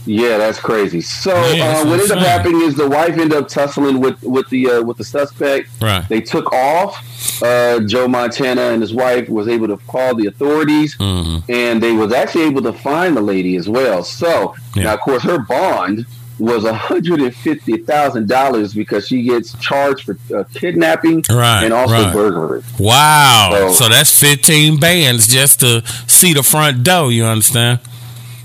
Yeah, 0.08 0.38
that's 0.38 0.60
crazy. 0.60 1.02
So 1.02 1.34
Yeah, 1.54 1.80
uh, 1.80 1.86
what 1.86 2.00
ended 2.00 2.12
up 2.12 2.20
happening 2.20 2.62
is 2.62 2.76
the 2.76 2.88
wife 2.88 3.18
ended 3.18 3.34
up 3.34 3.48
tussling 3.48 4.00
with 4.00 4.22
with 4.22 4.48
the 4.50 4.70
uh, 4.70 4.82
with 4.84 4.98
the 4.98 5.04
suspect. 5.04 5.70
Right. 5.82 6.08
They 6.08 6.22
took 6.22 6.52
off. 6.54 7.04
Uh, 7.42 7.80
Joe 7.82 8.08
Montana 8.08 8.62
and 8.70 8.82
his 8.84 8.94
wife 8.94 9.28
was 9.30 9.48
able 9.48 9.68
to 9.68 9.78
call 9.88 10.14
the 10.14 10.28
authorities, 10.28 10.96
Mm-hmm. 10.98 11.52
and 11.52 11.82
they 11.82 11.92
was 11.94 12.14
actually 12.14 12.44
able 12.44 12.62
to 12.62 12.72
find 12.74 13.18
the 13.18 13.22
lady 13.22 13.56
as 13.56 13.68
well. 13.68 14.04
So 14.04 14.54
now, 14.76 14.94
of 14.94 15.00
course, 15.02 15.24
her 15.24 15.40
bond 15.40 16.06
was 16.40 16.66
hundred 16.68 17.22
and 17.22 17.34
fifty 17.36 17.78
thousand 17.78 18.28
dollars 18.28 18.74
because 18.74 19.08
she 19.08 19.24
gets 19.24 19.58
charged 19.60 20.04
for 20.06 20.18
uh, 20.38 20.44
kidnapping 20.54 21.24
Right, 21.30 21.64
and 21.64 21.74
also 21.74 21.94
right. 21.94 22.14
burglary. 22.14 22.62
Wow. 22.80 23.50
So- 23.70 23.86
So, 23.86 23.90
that's 23.90 24.18
15 24.20 24.80
bands 24.80 25.28
just 25.28 25.60
to 25.62 25.82
see 26.08 26.34
the 26.34 26.44
front 26.44 26.84
door, 26.84 27.12
you 27.12 27.24
understand? 27.26 27.80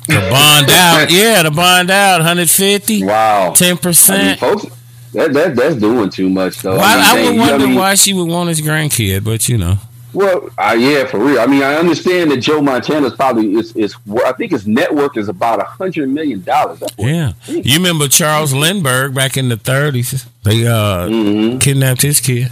The 0.07 0.15
bond 0.31 0.71
out. 0.71 1.09
Yeah, 1.11 1.43
the 1.43 1.51
bond 1.51 1.91
out, 1.91 2.19
150. 2.19 3.05
Wow. 3.05 3.53
10%. 3.57 4.11
I 4.11 4.23
mean, 4.29 4.37
folks, 4.37 4.67
that, 5.13 5.33
that 5.33 5.57
that's 5.57 5.75
doing 5.77 6.11
too 6.11 6.29
much 6.31 6.59
though. 6.63 6.77
Well, 6.77 6.81
I, 6.83 7.15
mean, 7.17 7.25
would 7.25 7.33
they- 7.35 7.39
wonder 7.53 7.67
mean, 7.67 7.77
why 7.77 7.95
she 7.97 8.13
would 8.13 8.29
want 8.29 8.49
his 8.49 8.61
grandkid, 8.61 9.25
but 9.25 9.49
you 9.49 9.59
know. 9.59 9.79
Well, 10.13 10.51
uh, 10.59 10.77
yeah, 10.79 11.05
for 11.07 11.19
real. 11.19 11.39
I 11.41 11.47
mean, 11.47 11.63
I 11.63 11.75
understand 11.77 12.31
that 12.33 12.39
Joe 12.39 12.61
Montana's 12.61 13.15
probably 13.15 13.55
is 13.55 13.75
is. 13.77 13.95
I 14.25 14.33
think 14.33 14.51
his 14.51 14.67
net 14.67 14.93
worth 14.95 15.17
is 15.17 15.29
about 15.29 15.61
a 15.61 15.65
hundred 15.65 16.09
million 16.09 16.43
dollars. 16.43 16.83
Yeah. 16.99 17.33
You 17.47 17.77
remember 17.77 18.09
Charles 18.09 18.53
Lindbergh 18.53 19.15
back 19.15 19.37
in 19.37 19.49
the 19.49 19.57
30s? 19.57 20.27
They 20.43 20.67
uh, 20.67 21.07
Mm-hmm. 21.09 21.59
kidnapped 21.59 22.03
his 22.03 22.21
kid. 22.21 22.49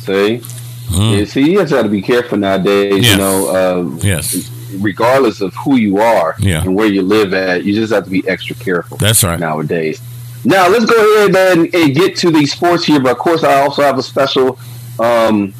See, 0.00 0.42
yeah, 0.90 1.24
see, 1.24 1.52
you 1.52 1.58
just 1.60 1.72
have 1.72 1.84
to 1.84 1.88
be 1.88 2.02
careful 2.02 2.36
nowadays. 2.38 2.92
Mm. 2.94 3.02
Yes. 3.02 3.10
You 3.12 3.16
know, 3.18 3.48
uh, 3.48 3.96
Yes. 4.02 4.50
regardless 4.80 5.40
of 5.40 5.54
who 5.54 5.76
you 5.76 5.98
are 5.98 6.34
Yeah. 6.38 6.62
and 6.62 6.74
where 6.74 6.86
you 6.86 7.02
live 7.02 7.32
at, 7.34 7.64
you 7.64 7.72
just 7.74 7.92
have 7.92 8.04
to 8.04 8.10
be 8.10 8.26
extra 8.28 8.56
careful. 8.56 8.96
That's 8.98 9.22
right. 9.24 9.38
nowadays. 9.38 10.00
Now 10.44 10.68
let's 10.68 10.84
go 10.86 10.96
ahead 11.26 11.36
and, 11.58 11.72
and 11.74 11.94
get 11.94 12.16
to 12.16 12.30
the 12.32 12.44
sports 12.46 12.84
here. 12.84 12.98
But 13.00 13.12
of 13.12 13.18
course, 13.18 13.44
I 13.44 13.60
also 13.62 13.82
have 13.82 13.96
a 13.96 14.02
special, 14.02 14.58
um, 14.98 15.54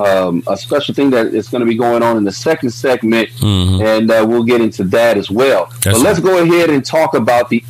um, 0.00 0.42
a 0.46 0.56
special 0.56 0.94
thing 0.94 1.10
that 1.10 1.26
is 1.34 1.48
going 1.48 1.60
to 1.60 1.66
be 1.66 1.74
going 1.76 2.02
on 2.02 2.16
in 2.16 2.24
the 2.24 2.32
second 2.32 2.70
segment, 2.70 3.28
Mhm. 3.40 3.82
and 3.84 4.10
uh, 4.10 4.24
we'll 4.28 4.44
get 4.44 4.60
into 4.60 4.84
that 4.84 5.16
as 5.16 5.30
well. 5.30 5.70
That's 5.82 5.98
but 5.98 6.04
let's 6.04 6.20
go 6.20 6.38
ahead 6.42 6.70
and 6.70 6.84
talk 6.84 7.14
about 7.14 7.48
the 7.48 7.62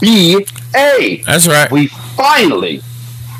NBA. 0.00 1.24
That's 1.24 1.46
right. 1.48 1.70
We 1.70 1.86
finally, 2.16 2.78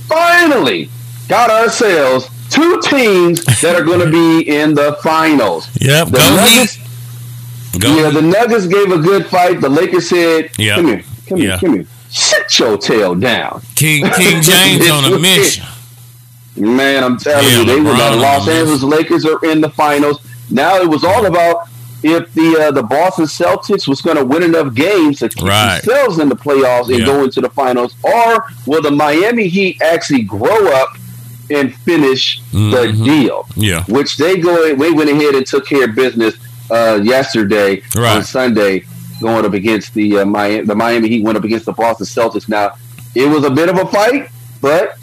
finally 0.06 0.90
got 1.28 1.50
ourselves 1.50 2.28
two 2.50 2.80
teams 2.82 3.44
that 3.60 3.74
are 3.76 3.84
going 3.84 4.00
to 4.00 4.10
be 4.10 4.48
in 4.48 4.74
the 4.74 4.98
finals. 5.02 5.68
Yep. 5.80 6.08
The 6.08 6.18
Go 6.18 6.36
Nuggets, 6.36 6.78
Go 7.78 7.96
yeah, 7.96 8.10
the 8.10 8.22
Nuggets 8.22 8.66
gave 8.66 8.90
a 8.90 8.98
good 8.98 9.26
fight. 9.26 9.60
The 9.60 9.68
Lakers 9.68 10.08
said, 10.08 10.50
Yeah. 10.56 10.76
"Come 10.76 10.86
here, 10.86 11.02
come 11.28 11.38
Yeah. 11.38 11.46
here, 11.50 11.58
come 11.58 11.74
here. 11.74 11.86
Sit 12.10 12.58
your 12.58 12.78
tail 12.78 13.14
down." 13.14 13.60
King 13.76 14.08
King 14.16 14.40
James 14.42 14.90
on 14.96 15.04
a 15.12 15.18
mission. 15.18 15.64
Man, 16.60 17.04
I'm 17.04 17.16
telling 17.18 17.44
Yeah, 17.46 17.58
you, 17.60 17.64
they 17.64 17.80
were 17.80 17.90
LeBron 17.92 18.10
the 18.12 18.16
Los 18.16 18.48
Angeles 18.48 18.82
Lakers 18.82 19.24
are 19.26 19.38
in 19.44 19.60
the 19.60 19.70
finals. 19.70 20.20
Now 20.50 20.76
it 20.76 20.88
was 20.88 21.04
all 21.04 21.26
about 21.26 21.68
if 22.02 22.32
the 22.34 22.56
uh, 22.68 22.70
the 22.70 22.82
Boston 22.82 23.24
Celtics 23.26 23.86
was 23.88 24.00
going 24.00 24.16
to 24.16 24.24
win 24.24 24.42
enough 24.42 24.72
games 24.74 25.18
to 25.20 25.28
keep 25.28 25.44
Right. 25.46 25.80
themselves 25.82 26.18
in 26.18 26.28
the 26.28 26.36
playoffs 26.36 26.88
and 26.88 27.00
Yeah. 27.00 27.06
go 27.06 27.24
into 27.24 27.40
the 27.40 27.50
finals, 27.50 27.94
or 28.02 28.44
will 28.66 28.82
the 28.82 28.90
Miami 28.90 29.48
Heat 29.48 29.82
actually 29.82 30.22
grow 30.22 30.68
up 30.72 30.90
and 31.50 31.74
finish 31.74 32.40
Mhm. 32.52 32.70
the 32.70 33.04
deal? 33.04 33.46
Yeah. 33.56 33.82
which 33.88 34.16
they 34.16 34.36
go 34.36 34.74
they 34.74 34.90
went 34.90 35.10
ahead 35.10 35.34
and 35.34 35.44
took 35.46 35.66
care 35.66 35.84
of 35.84 35.94
business 35.94 36.34
uh, 36.70 37.00
yesterday 37.02 37.82
on 37.96 38.22
Sunday, 38.22 38.84
going 39.20 39.44
up 39.44 39.54
against 39.54 39.94
the 39.94 40.18
uh, 40.18 40.24
Miami. 40.24 40.66
The 40.66 40.74
Miami 40.74 41.08
Heat 41.08 41.24
went 41.24 41.36
up 41.38 41.44
against 41.44 41.66
the 41.66 41.72
Boston 41.72 42.06
Celtics. 42.06 42.48
Now 42.48 42.72
it 43.14 43.26
was 43.28 43.42
a 43.44 43.50
bit 43.50 43.68
of 43.68 43.76
a 43.78 43.86
fight, 43.86 44.28
but 44.60 44.96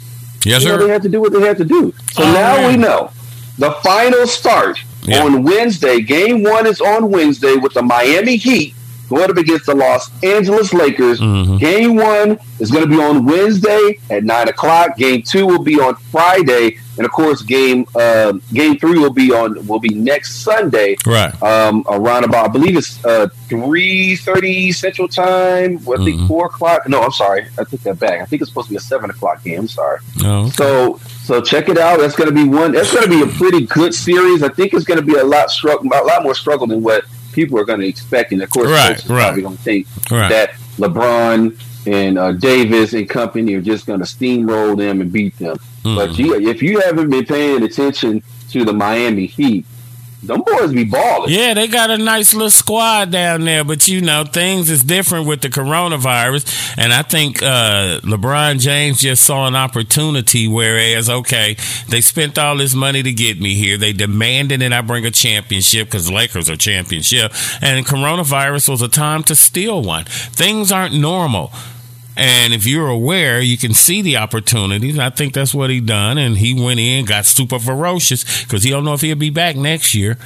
Yes, 0.46 0.62
you 0.62 0.68
know, 0.68 0.78
sir. 0.78 0.86
they 0.86 0.92
had 0.92 1.02
to 1.02 1.08
do 1.08 1.20
what 1.20 1.32
they 1.32 1.40
had 1.40 1.56
to 1.58 1.64
do. 1.64 1.92
So 2.12 2.22
All 2.24 2.32
now 2.32 2.56
right. 2.56 2.68
we 2.70 2.76
know 2.76 3.10
the 3.58 3.72
final 3.82 4.26
start 4.26 4.78
Yeah. 5.04 5.24
on 5.24 5.42
Wednesday. 5.42 6.00
Game 6.00 6.42
one 6.42 6.66
is 6.66 6.80
on 6.80 7.10
Wednesday 7.10 7.56
with 7.56 7.74
the 7.74 7.82
Miami 7.82 8.36
Heat 8.36 8.74
going 9.08 9.30
up 9.30 9.36
against 9.36 9.66
the 9.66 9.74
Los 9.74 10.10
Angeles 10.22 10.72
Lakers. 10.72 11.20
Mhm. 11.20 11.58
Game 11.60 11.96
one 11.96 12.38
is 12.58 12.70
going 12.70 12.84
to 12.84 12.90
be 12.90 13.00
on 13.02 13.24
Wednesday 13.24 13.98
at 14.10 14.24
nine 14.24 14.48
o'clock. 14.48 14.96
Game 14.96 15.22
two 15.22 15.46
will 15.46 15.62
be 15.62 15.78
on 15.80 15.94
Friday, 16.10 16.78
and 16.96 17.04
of 17.04 17.12
course, 17.12 17.42
game 17.42 17.86
uh, 17.94 18.32
game 18.52 18.78
three 18.78 18.98
will 18.98 19.12
be 19.12 19.32
on 19.32 19.66
will 19.66 19.78
be 19.80 19.90
next 19.94 20.42
Sunday. 20.42 20.96
Right. 21.06 21.32
Um, 21.42 21.84
around 21.88 22.24
about, 22.24 22.46
I 22.46 22.48
believe 22.48 22.76
it's 22.76 23.04
uh, 23.04 23.28
three 23.48 24.16
thirty 24.16 24.72
Central 24.72 25.08
Time. 25.08 25.78
I 25.78 25.96
think 26.04 26.20
Mhm. 26.20 26.28
four 26.28 26.46
o'clock. 26.46 26.88
No, 26.88 27.02
I'm 27.02 27.12
sorry, 27.12 27.46
I 27.58 27.64
took 27.64 27.80
that 27.82 27.98
back. 27.98 28.20
I 28.20 28.24
think 28.24 28.42
it's 28.42 28.50
supposed 28.50 28.68
to 28.68 28.72
be 28.74 28.76
a 28.76 28.80
seven 28.80 29.10
o'clock 29.10 29.42
game. 29.44 29.60
I'm 29.60 29.68
sorry. 29.68 29.98
Oh, 30.24 30.48
So 30.50 31.00
so 31.24 31.40
check 31.40 31.68
it 31.68 31.76
out. 31.78 31.98
That's 31.98 32.14
going 32.14 32.28
to 32.28 32.34
be 32.34 32.44
one. 32.48 32.72
That's 32.72 32.92
going 32.92 33.02
to 33.04 33.10
be 33.10 33.22
a 33.22 33.26
pretty 33.26 33.66
good 33.66 33.92
series. 33.94 34.42
I 34.42 34.48
think 34.48 34.72
it's 34.74 34.84
going 34.84 35.00
to 35.00 35.04
be 35.06 35.14
a 35.16 35.24
lot 35.24 35.50
struggle, 35.50 35.86
a 35.92 36.04
lot 36.04 36.22
more 36.22 36.34
struggle 36.36 36.66
than 36.68 36.82
what 36.82 37.04
people 37.36 37.58
are 37.60 37.64
going 37.64 37.80
to 37.80 37.86
expect. 37.86 38.32
And 38.32 38.42
of 38.42 38.50
course, 38.50 38.68
Right, 38.68 38.98
are 39.08 39.14
right. 39.14 39.22
probably 39.24 39.42
going 39.42 39.56
to 39.58 39.62
think 39.62 39.86
Right. 40.10 40.28
that 40.30 40.54
LeBron 40.78 41.54
and 41.86 42.18
uh, 42.18 42.32
Davis 42.32 42.94
and 42.94 43.08
company 43.08 43.54
are 43.54 43.60
just 43.60 43.86
going 43.86 44.00
to 44.00 44.06
steamroll 44.06 44.76
them 44.76 45.00
and 45.00 45.12
beat 45.12 45.38
them. 45.38 45.56
But 45.84 46.10
Mhm. 46.10 46.18
you, 46.18 46.48
if 46.48 46.62
you 46.62 46.80
haven't 46.80 47.10
been 47.10 47.24
paying 47.26 47.62
attention 47.62 48.22
to 48.50 48.64
the 48.64 48.72
Miami 48.72 49.26
Heat, 49.26 49.64
them 50.26 50.42
boys 50.42 50.72
be 50.72 50.84
balling. 50.84 51.32
Yeah, 51.32 51.54
they 51.54 51.68
got 51.68 51.90
a 51.90 51.98
nice 51.98 52.34
little 52.34 52.50
squad 52.50 53.10
down 53.10 53.44
there, 53.44 53.64
but 53.64 53.88
you 53.88 54.00
know, 54.00 54.24
things 54.24 54.70
is 54.70 54.82
different 54.82 55.26
with 55.26 55.42
the 55.42 55.48
coronavirus. 55.48 56.74
And 56.78 56.92
I 56.92 57.02
think 57.02 57.42
uh, 57.42 58.00
LeBron 58.02 58.60
James 58.60 59.00
just 59.00 59.22
saw 59.22 59.46
an 59.46 59.56
opportunity, 59.56 60.48
whereas, 60.48 61.08
okay, 61.08 61.56
they 61.88 62.00
spent 62.00 62.38
all 62.38 62.56
this 62.56 62.74
money 62.74 63.02
to 63.02 63.12
get 63.12 63.40
me 63.40 63.54
here. 63.54 63.76
They 63.76 63.92
demanded 63.92 64.60
that 64.60 64.72
I 64.72 64.80
bring 64.80 65.06
a 65.06 65.10
championship 65.10 65.88
because 65.88 66.10
Lakers 66.10 66.50
are 66.50 66.56
championship. 66.56 67.32
And 67.60 67.86
coronavirus 67.86 68.68
was 68.68 68.82
a 68.82 68.88
time 68.88 69.22
to 69.24 69.34
steal 69.34 69.82
one. 69.82 70.04
Things 70.04 70.72
aren't 70.72 70.94
normal. 70.94 71.52
And 72.16 72.54
if 72.54 72.66
you're 72.66 72.88
aware, 72.88 73.40
you 73.40 73.58
can 73.58 73.74
see 73.74 74.00
the 74.00 74.16
opportunities. 74.16 74.98
I 74.98 75.10
think 75.10 75.34
that's 75.34 75.54
what 75.54 75.68
he 75.68 75.80
done, 75.80 76.16
and 76.16 76.38
he 76.38 76.54
went 76.54 76.80
in, 76.80 77.04
got 77.04 77.26
super 77.26 77.58
ferocious 77.58 78.44
because 78.44 78.62
he 78.62 78.70
don't 78.70 78.84
know 78.84 78.94
if 78.94 79.02
he'll 79.02 79.16
be 79.16 79.30
back 79.30 79.54
next 79.54 79.94
year 79.94 80.16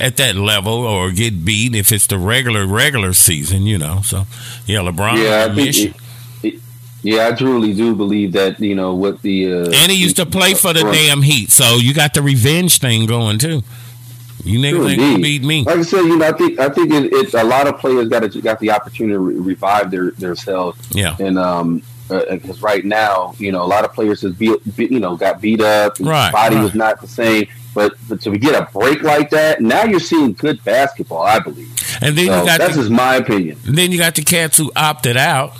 at 0.00 0.16
that 0.16 0.34
level 0.36 0.72
or 0.72 1.10
get 1.12 1.44
beat 1.44 1.74
if 1.74 1.92
it's 1.92 2.06
the 2.08 2.18
regular 2.18 2.66
regular 2.66 3.12
season. 3.12 3.62
You 3.62 3.78
know, 3.78 4.00
so 4.02 4.26
yeah, 4.66 4.80
LeBron. 4.80 5.22
yeah, 5.22 5.46
I 5.48 5.54
think. 5.54 5.76
It, 5.76 5.94
it, 6.42 6.60
yeah, 7.04 7.28
I 7.28 7.32
truly 7.32 7.72
do 7.72 7.94
believe 7.94 8.32
that 8.32 8.58
you 8.58 8.74
know 8.74 8.94
what 8.94 9.22
the 9.22 9.52
uh, 9.52 9.70
and 9.72 9.92
he 9.92 9.96
used 9.96 10.16
to 10.16 10.26
play 10.26 10.54
for 10.54 10.72
the 10.72 10.82
damn 10.82 11.22
Heat, 11.22 11.50
so 11.50 11.76
you 11.76 11.94
got 11.94 12.14
the 12.14 12.22
revenge 12.22 12.78
thing 12.78 13.06
going 13.06 13.38
too. 13.38 13.62
You 14.48 14.58
niggas 14.58 14.90
ain't 14.90 15.00
gonna 15.00 15.18
beat 15.18 15.42
me. 15.44 15.64
Like 15.64 15.78
I 15.78 15.82
said, 15.82 16.02
you 16.02 16.16
know, 16.16 16.26
I 16.26 16.32
think 16.32 16.58
I 16.58 16.68
think 16.68 16.92
it, 16.92 17.12
it's 17.12 17.34
a 17.34 17.44
lot 17.44 17.66
of 17.66 17.78
players 17.78 18.08
got 18.08 18.24
a, 18.24 18.40
got 18.40 18.58
the 18.60 18.70
opportunity 18.70 19.12
to 19.14 19.18
re- 19.18 19.34
revive 19.34 19.90
their 19.90 20.10
themselves. 20.12 20.78
Yeah. 20.90 21.16
and 21.18 21.38
um, 21.38 21.82
because 22.08 22.62
right 22.62 22.84
now, 22.84 23.34
you 23.38 23.52
know, 23.52 23.62
a 23.62 23.66
lot 23.66 23.84
of 23.84 23.92
players 23.92 24.22
has 24.22 24.32
beat, 24.32 24.58
beat 24.76 24.90
you 24.90 25.00
know 25.00 25.16
got 25.16 25.40
beat 25.40 25.60
up. 25.60 26.00
Right, 26.00 26.32
body 26.32 26.56
right. 26.56 26.64
was 26.64 26.74
not 26.74 27.00
the 27.00 27.08
same. 27.08 27.48
But, 27.74 27.94
but 28.08 28.20
to 28.22 28.36
get 28.36 28.60
a 28.60 28.68
break 28.72 29.02
like 29.02 29.30
that, 29.30 29.60
now 29.60 29.84
you're 29.84 30.00
seeing 30.00 30.32
good 30.32 30.64
basketball. 30.64 31.22
I 31.22 31.38
believe. 31.38 31.70
And 32.00 32.16
then 32.16 32.26
So 32.26 32.40
you 32.40 32.46
got 32.46 32.58
that's 32.58 32.74
the, 32.74 32.82
just 32.82 32.90
my 32.90 33.16
opinion. 33.16 33.58
and 33.66 33.76
then 33.76 33.92
you 33.92 33.98
got 33.98 34.14
the 34.14 34.24
cats 34.24 34.56
who 34.56 34.72
opted 34.74 35.16
out. 35.16 35.52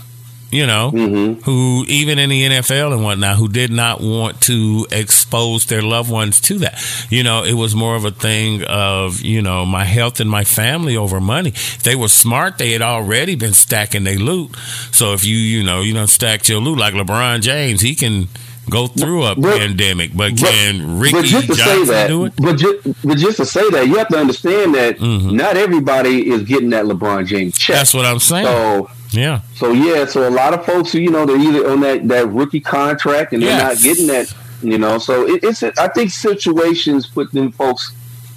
You 0.50 0.66
know, 0.66 0.90
who 0.90 1.84
even 1.88 2.18
in 2.18 2.30
the 2.30 2.48
NFL 2.48 2.92
and 2.94 3.04
whatnot, 3.04 3.36
who 3.36 3.48
did 3.48 3.70
not 3.70 4.00
want 4.00 4.40
to 4.42 4.86
expose 4.90 5.66
their 5.66 5.82
loved 5.82 6.10
ones 6.10 6.40
to 6.42 6.58
that. 6.60 6.82
You 7.10 7.22
know, 7.22 7.44
it 7.44 7.52
was 7.52 7.74
more 7.74 7.96
of 7.96 8.04
a 8.04 8.10
thing 8.10 8.64
of, 8.64 9.20
you 9.20 9.42
know, 9.42 9.66
my 9.66 9.84
health 9.84 10.20
and 10.20 10.30
my 10.30 10.44
family 10.44 10.96
over 10.96 11.20
money. 11.20 11.50
If 11.50 11.82
they 11.82 11.94
were 11.94 12.08
smart, 12.08 12.56
they 12.58 12.72
had 12.72 12.82
already 12.82 13.34
been 13.34 13.52
stacking 13.52 14.04
their 14.04 14.16
loot. 14.18 14.56
So 14.90 15.12
if 15.12 15.24
you, 15.24 15.36
you 15.36 15.62
know, 15.64 15.82
you 15.82 15.92
don't 15.92 16.06
stack 16.08 16.48
your 16.48 16.60
loot 16.60 16.78
like 16.78 16.94
LeBron 16.94 17.42
James, 17.42 17.80
he 17.82 17.94
can 17.94 18.28
go 18.70 18.86
through 18.86 19.24
a 19.24 19.34
pandemic, 19.34 20.14
but 20.14 20.36
can 20.36 20.98
Ricky 20.98 21.12
but 21.12 21.24
just 21.24 21.46
to 21.46 21.54
say 21.54 21.64
Johnson 21.64 21.86
that, 21.94 22.08
do 22.08 22.24
it? 22.26 22.34
but 22.36 22.56
just, 22.56 23.02
but 23.02 23.16
just 23.16 23.36
to 23.38 23.46
say 23.46 23.68
that, 23.70 23.86
you 23.86 23.96
have 23.96 24.08
to 24.08 24.18
understand 24.18 24.74
that 24.74 24.98
Mm-hmm. 24.98 25.36
not 25.36 25.56
everybody 25.56 26.28
is 26.30 26.42
getting 26.42 26.70
that 26.70 26.84
LeBron 26.84 27.26
James 27.26 27.56
check. 27.56 27.76
That's 27.76 27.94
what 27.94 28.04
I'm 28.04 28.18
saying. 28.18 28.44
So 28.44 28.90
yeah. 29.10 29.40
So 29.54 29.72
yeah, 29.72 30.04
so 30.04 30.28
a 30.28 30.30
lot 30.30 30.54
of 30.54 30.64
folks, 30.64 30.92
who, 30.92 30.98
you 30.98 31.10
know, 31.10 31.26
they're 31.26 31.38
either 31.38 31.70
on 31.70 31.80
that 31.80 32.08
that 32.08 32.28
rookie 32.28 32.60
contract 32.60 33.32
and 33.32 33.42
they're 33.42 33.58
not 33.58 33.78
getting 33.78 34.06
that, 34.08 34.32
you 34.62 34.78
know. 34.78 34.98
So 34.98 35.26
it, 35.26 35.44
it's 35.44 35.62
I 35.62 35.88
think 35.88 36.10
situations 36.10 37.06
put 37.06 37.32
them 37.32 37.52
folks. 37.52 37.92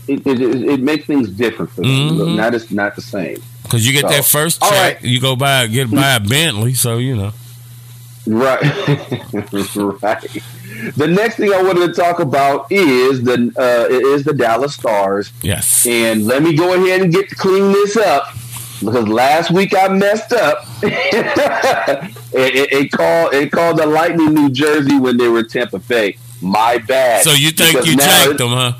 It, 0.07 0.26
it, 0.26 0.41
it, 0.41 0.80
makes 0.80 1.05
things 1.05 1.30
different 1.30 1.72
for 1.72 1.82
them. 1.82 1.91
Mhm. 1.91 2.36
Not 2.36 2.55
as 2.55 2.72
not 2.72 2.95
the 2.95 3.01
same. 3.01 3.41
Because 3.63 3.86
you 3.86 3.93
get 3.93 4.01
So, 4.01 4.09
that 4.09 4.26
first 4.26 4.61
check, 4.61 4.72
right. 4.72 5.01
you 5.03 5.22
go 5.22 5.36
buy 5.36 5.67
get 5.67 5.91
buy 5.91 6.15
a 6.15 6.19
Bentley, 6.19 6.74
so 6.74 6.97
you 6.97 7.15
know. 7.15 7.34
Right. 8.28 8.61
right. 10.03 10.41
The 10.95 11.07
next 11.07 11.36
thing 11.36 11.53
I 11.53 11.61
wanted 11.61 11.88
to 11.88 11.93
talk 11.93 12.19
about 12.19 12.72
is 12.72 13.24
the 13.24 13.53
uh, 13.57 13.93
is 13.93 14.24
the 14.24 14.34
Dallas 14.34 14.74
Stars. 14.74 15.32
Yes. 15.41 15.86
And 15.86 16.26
let 16.26 16.41
me 16.41 16.55
go 16.55 16.74
ahead 16.74 17.01
and 17.01 17.13
get 17.13 17.30
to 17.30 17.36
clean 17.36 17.72
this 17.72 17.97
up 17.97 18.34
because 18.82 19.07
last 19.07 19.51
week 19.51 19.73
I 19.75 19.88
messed 19.89 20.34
up. 20.34 20.65
it, 20.84 22.11
it, 22.34 22.71
it 22.73 22.91
called 22.91 23.34
it 23.34 23.51
called 23.51 23.77
the 23.77 23.86
Lightning 23.86 24.34
New 24.34 24.49
Jersey 24.49 24.99
when 24.99 25.17
they 25.17 25.27
were 25.27 25.43
Tampa 25.43 25.79
Bay. 25.79 26.17
My 26.41 26.77
bad. 26.79 27.23
So 27.23 27.32
you 27.34 27.51
think 27.51 27.73
Because 27.73 27.88
you 27.88 27.95
jacked 27.97 28.38
them, 28.38 28.49
huh? 28.49 28.73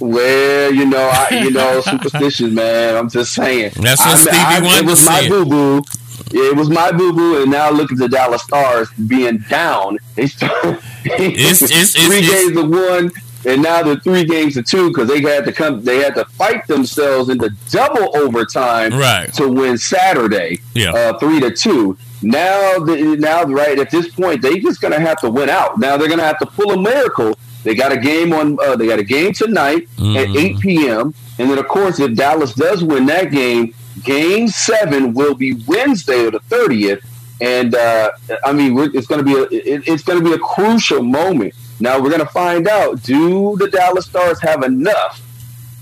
Well, 0.00 0.72
you 0.72 0.86
know, 0.86 1.10
I 1.12 1.40
you 1.42 1.50
know, 1.50 1.80
superstitious 1.84 2.52
man. 2.52 2.96
I'm 2.96 3.08
just 3.08 3.34
saying. 3.34 3.72
That's 3.76 4.00
what 4.00 4.16
I- 4.16 4.16
Stevie 4.16 4.36
I- 4.36 4.60
Wonder 4.62 4.78
It 4.84 4.86
was 4.90 5.04
my 5.04 5.28
boo 5.28 5.44
boo. 5.46 5.82
It 6.30 6.56
was 6.56 6.68
my 6.68 6.92
boo 6.92 7.12
boo, 7.14 7.42
and 7.42 7.50
now 7.50 7.70
look 7.70 7.90
at 7.90 7.96
the 7.98 8.08
Dallas 8.08 8.42
Stars 8.42 8.90
being 9.06 9.38
down. 9.48 9.98
They 10.14 10.26
start 10.26 10.78
It's- 11.04 11.62
it's- 11.62 11.62
it's- 11.70 11.92
three 12.06 12.18
it's- 12.18 12.30
games 12.30 12.52
to 12.56 12.64
one, 12.64 13.10
and 13.46 13.62
now 13.62 13.82
they're 13.82 13.96
three 14.00 14.24
games 14.24 14.54
to 14.54 14.62
two 14.62 14.88
because 14.88 15.08
they 15.08 15.20
had 15.20 15.44
to 15.44 15.52
come. 15.52 15.82
They 15.84 15.98
had 15.98 16.14
to 16.16 16.24
fight 16.24 16.66
themselves 16.66 17.28
into 17.28 17.50
double 17.70 18.16
overtime 18.16 18.92
Right. 18.98 19.32
to 19.34 19.48
win 19.48 19.78
Saturday. 19.78 20.60
Yeah. 20.74 20.92
uh, 20.92 21.18
three 21.18 21.40
to 21.40 21.50
two. 21.50 21.96
Now, 22.22 22.78
the, 22.80 23.16
now, 23.18 23.44
right 23.44 23.78
at 23.78 23.90
this 23.90 24.08
point, 24.08 24.42
they 24.42 24.58
just 24.58 24.80
gonna 24.80 24.98
have 25.00 25.20
to 25.20 25.30
win 25.30 25.48
out. 25.48 25.78
Now 25.78 25.96
they're 25.96 26.08
gonna 26.08 26.24
have 26.24 26.38
to 26.40 26.46
pull 26.46 26.72
a 26.72 26.76
miracle. 26.80 27.38
They 27.64 27.74
got 27.74 27.92
a 27.92 27.96
game 27.96 28.32
on. 28.32 28.58
Uh, 28.60 28.76
they 28.76 28.86
got 28.86 28.98
a 28.98 29.04
game 29.04 29.32
tonight 29.32 29.82
at 29.98 30.04
Mhm. 30.04 30.36
eight 30.36 30.58
p.m. 30.60 31.14
And 31.38 31.48
then, 31.50 31.58
of 31.58 31.68
course, 31.68 32.00
if 32.00 32.14
Dallas 32.14 32.52
does 32.54 32.82
win 32.82 33.06
that 33.06 33.30
game, 33.30 33.72
Game 34.04 34.48
Seven 34.48 35.12
will 35.14 35.34
be 35.34 35.54
Wednesday 35.66 36.28
the 36.30 36.40
thirtieth. 36.48 37.00
And 37.40 37.74
uh, 37.76 38.10
I 38.44 38.52
mean, 38.52 38.74
we're, 38.74 38.90
it's 38.92 39.06
going 39.06 39.24
to 39.24 39.24
be 39.24 39.34
a 39.34 39.42
it, 39.74 39.82
it's 39.86 40.02
going 40.02 40.18
to 40.18 40.24
be 40.24 40.32
a 40.32 40.38
crucial 40.38 41.02
moment. 41.04 41.54
Now 41.80 42.00
we're 42.00 42.10
going 42.10 42.20
to 42.20 42.26
find 42.26 42.68
out: 42.68 43.02
Do 43.02 43.56
the 43.56 43.68
Dallas 43.68 44.06
Stars 44.06 44.40
have 44.42 44.62
enough 44.62 45.22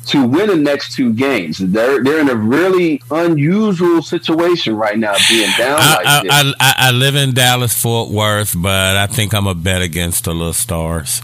to 0.07 0.25
win 0.27 0.49
the 0.49 0.57
next 0.57 0.95
two 0.95 1.13
games? 1.13 1.59
They're 1.59 2.03
they're 2.03 2.21
in 2.21 2.29
a 2.29 2.35
really 2.35 3.03
unusual 3.11 4.03
situation 4.03 4.77
right 4.77 4.99
now, 4.99 5.15
being 5.29 5.51
down 5.59 5.79
like 5.79 6.07
I, 6.07 6.23
this. 6.23 6.33
I, 6.33 6.53
I, 6.61 6.75
I 6.77 6.91
live 6.93 7.17
in 7.17 7.35
Dallas, 7.35 7.81
Fort 7.81 8.11
Worth, 8.11 8.55
but 8.57 8.97
I 8.97 9.07
think 9.07 9.35
I'm 9.35 9.47
a 9.47 9.55
bet 9.55 9.83
against 9.83 10.25
the 10.25 10.35
little 10.35 10.53
stars 10.53 11.23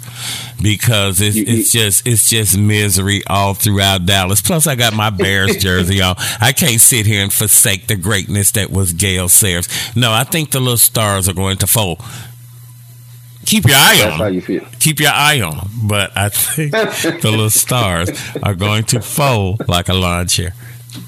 because 0.62 1.20
it's 1.20 1.36
it's 1.36 1.72
just 1.72 2.06
it's 2.06 2.28
just 2.28 2.56
misery 2.56 3.22
all 3.26 3.54
throughout 3.54 4.06
Dallas. 4.06 4.40
Plus, 4.40 4.66
I 4.66 4.74
got 4.74 4.94
my 4.94 5.10
Bears 5.10 5.56
jersey 5.58 6.00
on. 6.00 6.14
I 6.40 6.52
can't 6.52 6.80
sit 6.80 7.04
here 7.04 7.22
and 7.22 7.32
forsake 7.32 7.88
the 7.88 7.96
greatness 7.96 8.52
that 8.52 8.70
was 8.70 8.92
Gale 8.92 9.28
Sayers. 9.28 9.68
No, 9.94 10.12
I 10.12 10.24
think 10.24 10.50
the 10.50 10.60
little 10.60 10.78
stars 10.78 11.28
are 11.28 11.34
going 11.34 11.58
to 11.58 11.66
fold. 11.66 12.00
Keep 13.45 13.66
your 13.66 13.76
eye 13.76 13.97
That's 13.99 14.12
on 14.12 14.18
how 14.18 14.24
them. 14.26 14.34
you 14.34 14.40
feel. 14.40 14.64
Keep 14.78 15.01
your 15.01 15.11
eye 15.12 15.40
on 15.40 15.57
them. 15.57 15.70
But 15.84 16.16
I 16.16 16.28
think 16.28 16.72
the 16.72 17.30
little 17.30 17.51
stars 17.64 18.11
are 18.43 18.55
going 18.55 18.84
to 18.84 19.01
fold 19.01 19.68
like 19.68 19.88
a 19.88 19.95
lawn 19.95 20.28
chair. 20.28 20.55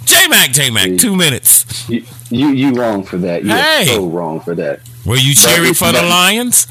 J 0.04 0.28
Mac, 0.28 0.50
J 0.52 0.70
Mac, 0.70 0.98
two 0.98 1.14
minutes. 1.14 1.88
You, 1.88 2.04
you 2.30 2.48
you 2.48 2.72
wrong 2.74 3.04
for 3.04 3.18
that. 3.18 3.44
You're 3.44 3.56
Hey. 3.56 3.84
so 3.86 4.06
wrong 4.08 4.40
for 4.40 4.54
that. 4.54 4.80
Were 5.04 5.16
you 5.16 5.34
cheering 5.34 5.74
for 5.74 5.92
the 5.92 6.02
Lions? 6.02 6.66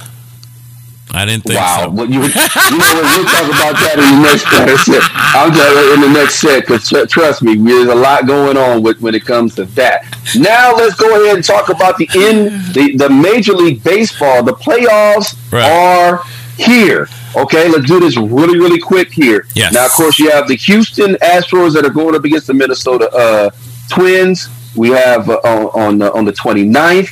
I 1.13 1.25
didn't 1.25 1.43
think 1.43 1.59
wow, 1.59 1.83
so. 1.83 1.89
Well, 1.91 2.09
you, 2.09 2.21
you 2.21 2.27
know? 2.27 3.01
We'll 3.13 3.29
talk 3.29 3.45
about 3.45 3.75
that 3.85 4.01
in 4.01 4.17
the 4.17 4.23
next 4.25 4.49
set. 4.85 5.03
I'm 5.35 5.53
get 5.53 5.93
in 5.93 6.01
the 6.01 6.09
next 6.09 6.35
set 6.35 6.61
because 6.61 6.89
tr- 6.89 7.05
trust 7.05 7.43
me, 7.43 7.55
there's 7.55 7.87
a 7.87 7.95
lot 7.95 8.25
going 8.25 8.57
on 8.57 8.81
with 8.81 8.99
when 8.99 9.13
it 9.13 9.23
comes 9.23 9.53
to 9.55 9.65
that. 9.77 10.05
Now 10.35 10.73
let's 10.73 10.95
go 10.95 11.23
ahead 11.23 11.35
and 11.35 11.45
talk 11.45 11.69
about 11.69 11.97
the 11.97 12.09
in 12.15 12.45
the, 12.73 12.97
the 12.97 13.09
Major 13.09 13.53
League 13.53 13.83
Baseball. 13.83 14.41
The 14.41 14.53
playoffs 14.53 15.37
are 15.53 16.23
here. 16.57 17.07
Okay, 17.35 17.69
let's 17.69 17.85
do 17.85 17.99
this 17.99 18.17
really, 18.17 18.57
really 18.57 18.79
quick 18.79 19.11
here. 19.11 19.45
Yes. 19.53 19.73
Now, 19.73 19.85
of 19.85 19.91
course, 19.91 20.17
you 20.17 20.31
have 20.31 20.47
the 20.47 20.55
Houston 20.55 21.13
Astros 21.15 21.73
that 21.73 21.85
are 21.85 21.89
going 21.89 22.15
up 22.15 22.25
against 22.25 22.47
the 22.47 22.53
Minnesota 22.53 23.09
uh, 23.11 23.49
Twins. 23.89 24.49
We 24.75 24.89
have 24.89 25.29
uh, 25.29 25.39
on 25.43 25.69
on 25.81 25.97
the, 25.99 26.13
on 26.13 26.25
the 26.25 26.31
29th. 26.33 27.09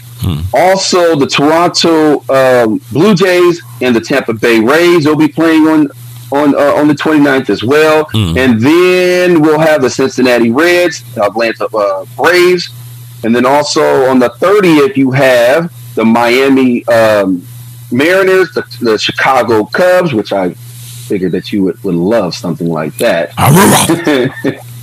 Also, 0.54 1.16
the 1.16 1.28
Toronto 1.28 2.24
um, 2.30 2.80
Blue 2.92 3.16
Jays 3.16 3.62
and 3.82 3.96
the 3.96 4.02
Tampa 4.02 4.34
Bay 4.34 4.60
Rays 4.60 5.06
will 5.06 5.16
be 5.16 5.28
playing 5.28 5.68
on 5.68 5.90
on 6.32 6.56
uh, 6.56 6.74
on 6.76 6.88
the 6.88 6.94
29th 6.94 7.50
as 7.50 7.64
well. 7.64 8.08
And 8.38 8.60
then 8.62 9.42
we'll 9.42 9.60
have 9.60 9.82
the 9.82 9.90
Cincinnati 9.90 10.50
Reds, 10.52 11.04
Atlanta 11.18 11.66
uh, 11.76 12.06
Braves, 12.16 12.70
and 13.24 13.36
then 13.36 13.46
also 13.46 14.06
on 14.10 14.20
the 14.20 14.30
30th 14.30 14.96
you 14.96 15.12
have 15.12 15.72
the 15.96 16.06
Miami 16.06 16.86
um, 16.88 17.46
Mariners, 17.92 18.52
the, 18.54 18.64
the 18.82 18.98
Chicago 18.98 19.66
Cubs, 19.66 20.14
which 20.14 20.32
I 20.32 20.54
figured 20.54 21.34
that 21.34 21.52
you 21.52 21.64
would, 21.66 21.84
would 21.84 21.96
love 21.96 22.34
something 22.34 22.68
like 22.68 22.96
that. 22.98 23.34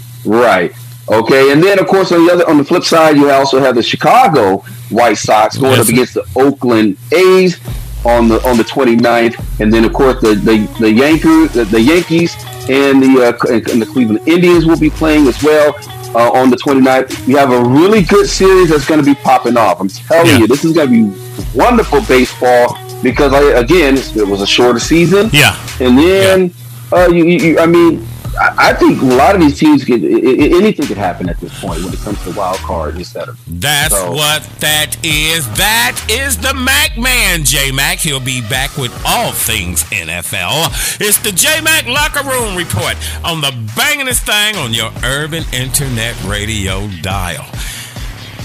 right. 0.26 0.72
Okay, 1.10 1.52
and 1.52 1.62
then 1.62 1.78
of 1.78 1.86
course 1.86 2.12
on 2.12 2.26
the 2.26 2.32
other 2.32 2.48
on 2.48 2.58
the 2.58 2.64
flip 2.64 2.84
side, 2.84 3.16
you 3.16 3.30
also 3.30 3.58
have 3.60 3.74
the 3.74 3.82
Chicago 3.82 4.58
White 4.90 5.18
Sox 5.18 5.56
going 5.56 5.72
up 5.80 5.88
against 5.88 6.14
the 6.14 6.24
Oakland 6.36 6.96
A's 7.12 7.58
on 8.04 8.28
the 8.28 8.40
on 8.46 8.56
the 8.56 8.62
29th, 8.64 9.60
and 9.60 9.72
then 9.72 9.84
of 9.84 9.92
course 9.92 10.20
the 10.20 10.34
the, 10.34 10.58
the 10.78 10.90
Yankees 10.90 11.52
the, 11.52 11.64
the 11.64 11.80
Yankees 11.80 12.34
and 12.68 13.02
the 13.02 13.22
uh, 13.40 13.72
and 13.72 13.80
the 13.80 13.86
Cleveland 13.86 14.26
Indians 14.28 14.66
will 14.66 14.78
be 14.78 14.90
playing 14.90 15.26
as 15.26 15.42
well 15.42 15.74
uh, 16.14 16.30
on 16.32 16.50
the 16.50 16.56
29th. 16.56 17.26
We 17.26 17.32
have 17.34 17.52
a 17.52 17.62
really 17.64 18.02
good 18.02 18.28
series 18.28 18.68
that's 18.68 18.86
going 18.86 19.00
to 19.02 19.06
be 19.06 19.14
popping 19.14 19.56
off. 19.56 19.80
I'm 19.80 19.88
telling 19.88 20.40
you, 20.40 20.46
this 20.46 20.64
is 20.64 20.74
going 20.74 20.90
to 20.90 21.12
be 21.14 21.20
wonderful 21.54 22.02
baseball 22.02 22.76
because 23.02 23.32
I, 23.32 23.58
again 23.58 23.96
it 23.96 24.26
was 24.28 24.42
a 24.42 24.46
shorter 24.46 24.78
season. 24.78 25.30
Yeah, 25.32 25.56
and 25.80 25.96
then 25.96 26.52
uh, 26.92 27.08
you, 27.08 27.24
you, 27.24 27.38
you- 27.52 27.58
I 27.58 27.66
mean, 27.66 28.06
I, 28.40 28.72
think 28.74 29.00
a 29.02 29.04
lot 29.04 29.34
of 29.34 29.40
these 29.40 29.58
teams 29.58 29.84
could 29.84 30.02
i- 30.02 30.06
anything 30.06 30.86
could 30.86 30.96
happen 30.96 31.28
at 31.28 31.38
this 31.40 31.58
point 31.60 31.82
when 31.84 31.92
it 31.92 31.98
comes 32.00 32.22
to 32.24 32.30
wild 32.32 32.58
card, 32.58 32.96
etc. 32.98 33.36
That's 33.46 33.94
So- 33.94 34.12
what 34.12 34.42
that 34.60 34.96
is. 35.04 35.48
That 35.56 35.96
is 36.08 36.36
the 36.38 36.54
Mac 36.54 36.96
Man, 36.98 37.44
J 37.44 37.70
Mac. 37.72 37.98
He'll 37.98 38.20
be 38.20 38.40
back 38.42 38.76
with 38.76 38.92
all 39.06 39.32
things 39.32 39.82
NFL. 39.90 40.70
It's 41.00 41.18
the 41.18 41.32
J 41.32 41.60
Mac 41.60 41.86
Locker 41.86 42.22
Room 42.28 42.56
Report 42.56 42.96
on 43.24 43.40
the 43.40 43.50
bangingest 43.76 44.24
thing 44.24 44.56
on 44.56 44.72
your 44.74 44.90
urban 45.04 45.44
internet 45.52 46.14
radio 46.24 46.88
dial. 47.02 47.46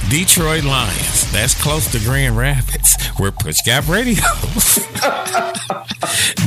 Detroit 0.10 0.64
Lions. 0.64 1.32
That's 1.32 1.60
close 1.62 1.92
to 1.92 2.00
Grand 2.00 2.38
Rapids. 2.38 2.98
We're 3.20 3.32
Push 3.32 3.62
Gap 3.64 3.88
Radio. 3.88 4.22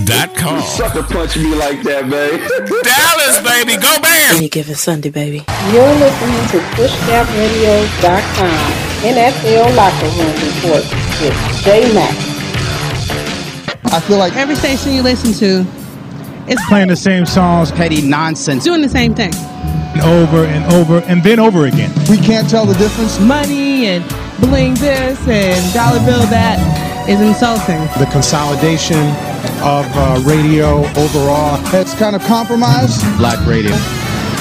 dot 0.05 0.35
com. 0.37 0.61
Sucker 0.63 1.03
punch 1.03 1.37
me 1.37 1.55
like 1.55 1.83
that, 1.83 2.07
man. 2.07 2.39
Dallas, 2.85 3.41
baby, 3.43 3.77
go 3.81 3.99
Bears! 4.01 4.41
You 4.43 4.49
give 4.49 4.69
it 4.69 4.77
Sunday, 4.77 5.11
baby. 5.11 5.45
You're 5.73 5.95
listening 5.97 6.47
to 6.53 6.59
PushGapRadio.com 6.77 8.73
NFL 9.03 9.77
Locker 9.77 10.11
Room 10.17 10.35
Report 10.47 10.85
with 11.21 11.37
J 11.65 11.93
Mac. 11.95 12.15
I 13.93 14.01
feel 14.01 14.19
like 14.19 14.37
every 14.37 14.55
station 14.57 14.93
you 14.93 15.03
listen 15.03 15.33
to 15.35 15.65
is 16.49 16.61
playing 16.69 16.89
the 16.89 16.97
same 16.97 17.27
songs, 17.27 17.71
petty 17.73 18.03
nonsense, 18.03 18.65
doing 18.65 18.83
the 18.83 18.89
same 18.89 19.15
thing. 19.15 19.33
over 20.03 20.45
and 20.45 20.65
over 20.75 20.99
and 21.07 21.23
then 21.23 21.39
over 21.39 21.67
again. 21.67 21.91
We 22.11 22.19
can't 22.19 22.49
tell 22.49 22.67
the 22.67 22.75
difference. 22.75 23.19
Money 23.21 23.87
and 23.87 24.05
bling 24.41 24.75
this 24.75 25.19
and 25.27 25.75
dollar 25.75 25.99
bill 26.05 26.21
that 26.29 26.59
is 27.09 27.21
insulting. 27.21 27.81
The 27.99 28.09
consolidation 28.13 28.99
of 29.63 29.87
uh, 29.97 30.21
radio 30.25 30.85
overall, 31.01 31.59
it's 31.75 31.95
kind 31.95 32.15
of 32.15 32.23
compromised. 32.25 33.01
Black 33.19 33.45
radio. 33.47 33.73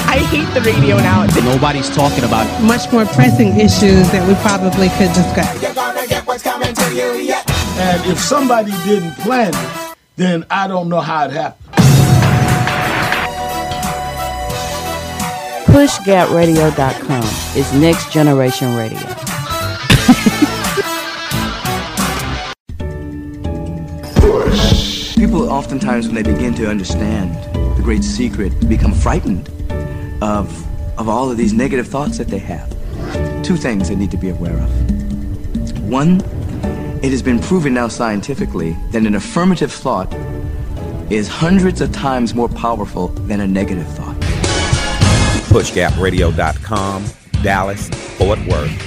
I 0.08 0.18
hate 0.30 0.46
the 0.54 0.60
radio 0.60 0.96
now. 0.98 1.26
Nobody's 1.44 1.88
talking 1.90 2.24
about 2.24 2.46
it. 2.46 2.64
Much 2.64 2.90
more 2.92 3.04
pressing 3.06 3.58
issues 3.58 4.10
that 4.12 4.26
we 4.28 4.34
probably 4.36 4.88
could 4.96 5.12
discuss. 5.12 5.52
And 7.78 8.10
if 8.10 8.18
somebody 8.18 8.72
didn't 8.84 9.12
plan 9.16 9.52
it, 9.54 9.96
then 10.16 10.46
I 10.50 10.66
don't 10.68 10.88
know 10.88 11.00
how 11.00 11.26
it 11.26 11.32
happened. 11.32 11.65
PushGapRadio.com 15.76 17.22
is 17.54 17.70
next 17.74 18.10
generation 18.10 18.74
radio. 18.76 18.98
People 25.16 25.50
oftentimes, 25.50 26.06
when 26.06 26.14
they 26.14 26.22
begin 26.22 26.54
to 26.54 26.66
understand 26.66 27.34
the 27.76 27.82
great 27.82 28.02
secret, 28.02 28.58
become 28.70 28.94
frightened 28.94 29.50
of, 30.22 30.48
of 30.98 31.10
all 31.10 31.30
of 31.30 31.36
these 31.36 31.52
negative 31.52 31.86
thoughts 31.86 32.16
that 32.16 32.28
they 32.28 32.38
have. 32.38 32.70
Two 33.42 33.58
things 33.58 33.90
they 33.90 33.96
need 33.96 34.10
to 34.12 34.16
be 34.16 34.30
aware 34.30 34.56
of. 34.56 35.80
One, 35.82 36.22
it 37.02 37.10
has 37.10 37.20
been 37.20 37.38
proven 37.38 37.74
now 37.74 37.88
scientifically 37.88 38.74
that 38.92 39.04
an 39.04 39.14
affirmative 39.14 39.72
thought 39.72 40.10
is 41.12 41.28
hundreds 41.28 41.82
of 41.82 41.92
times 41.92 42.34
more 42.34 42.48
powerful 42.48 43.08
than 43.28 43.40
a 43.40 43.46
negative 43.46 43.86
thought. 43.88 44.05
PushGapRadio.com, 45.56 47.06
Dallas, 47.42 47.88
Fort 48.18 48.38
Worth. 48.40 48.78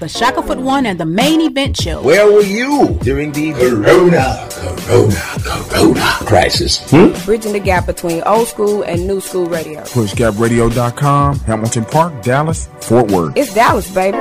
The 0.00 0.06
Shackleford 0.06 0.60
One 0.60 0.84
and 0.86 0.98
the 0.98 1.06
main 1.06 1.40
event 1.40 1.76
show. 1.76 2.02
Where 2.02 2.26
were 2.26 2.42
you 2.42 2.98
during 3.02 3.30
the 3.30 3.52
Corona, 3.52 4.48
Corona, 4.50 5.22
Corona 5.70 6.16
crisis? 6.26 6.82
Hmm? 6.90 7.12
Bridging 7.24 7.52
the 7.52 7.60
gap 7.60 7.86
between 7.86 8.24
old 8.24 8.48
school 8.48 8.82
and 8.82 9.06
new 9.06 9.20
school 9.20 9.46
radio. 9.46 9.80
PushGapRadio.com, 9.82 11.38
Hamilton 11.38 11.84
Park, 11.84 12.22
Dallas, 12.24 12.68
Fort 12.80 13.08
Worth. 13.12 13.36
It's 13.36 13.54
Dallas, 13.54 13.88
baby. 13.94 14.18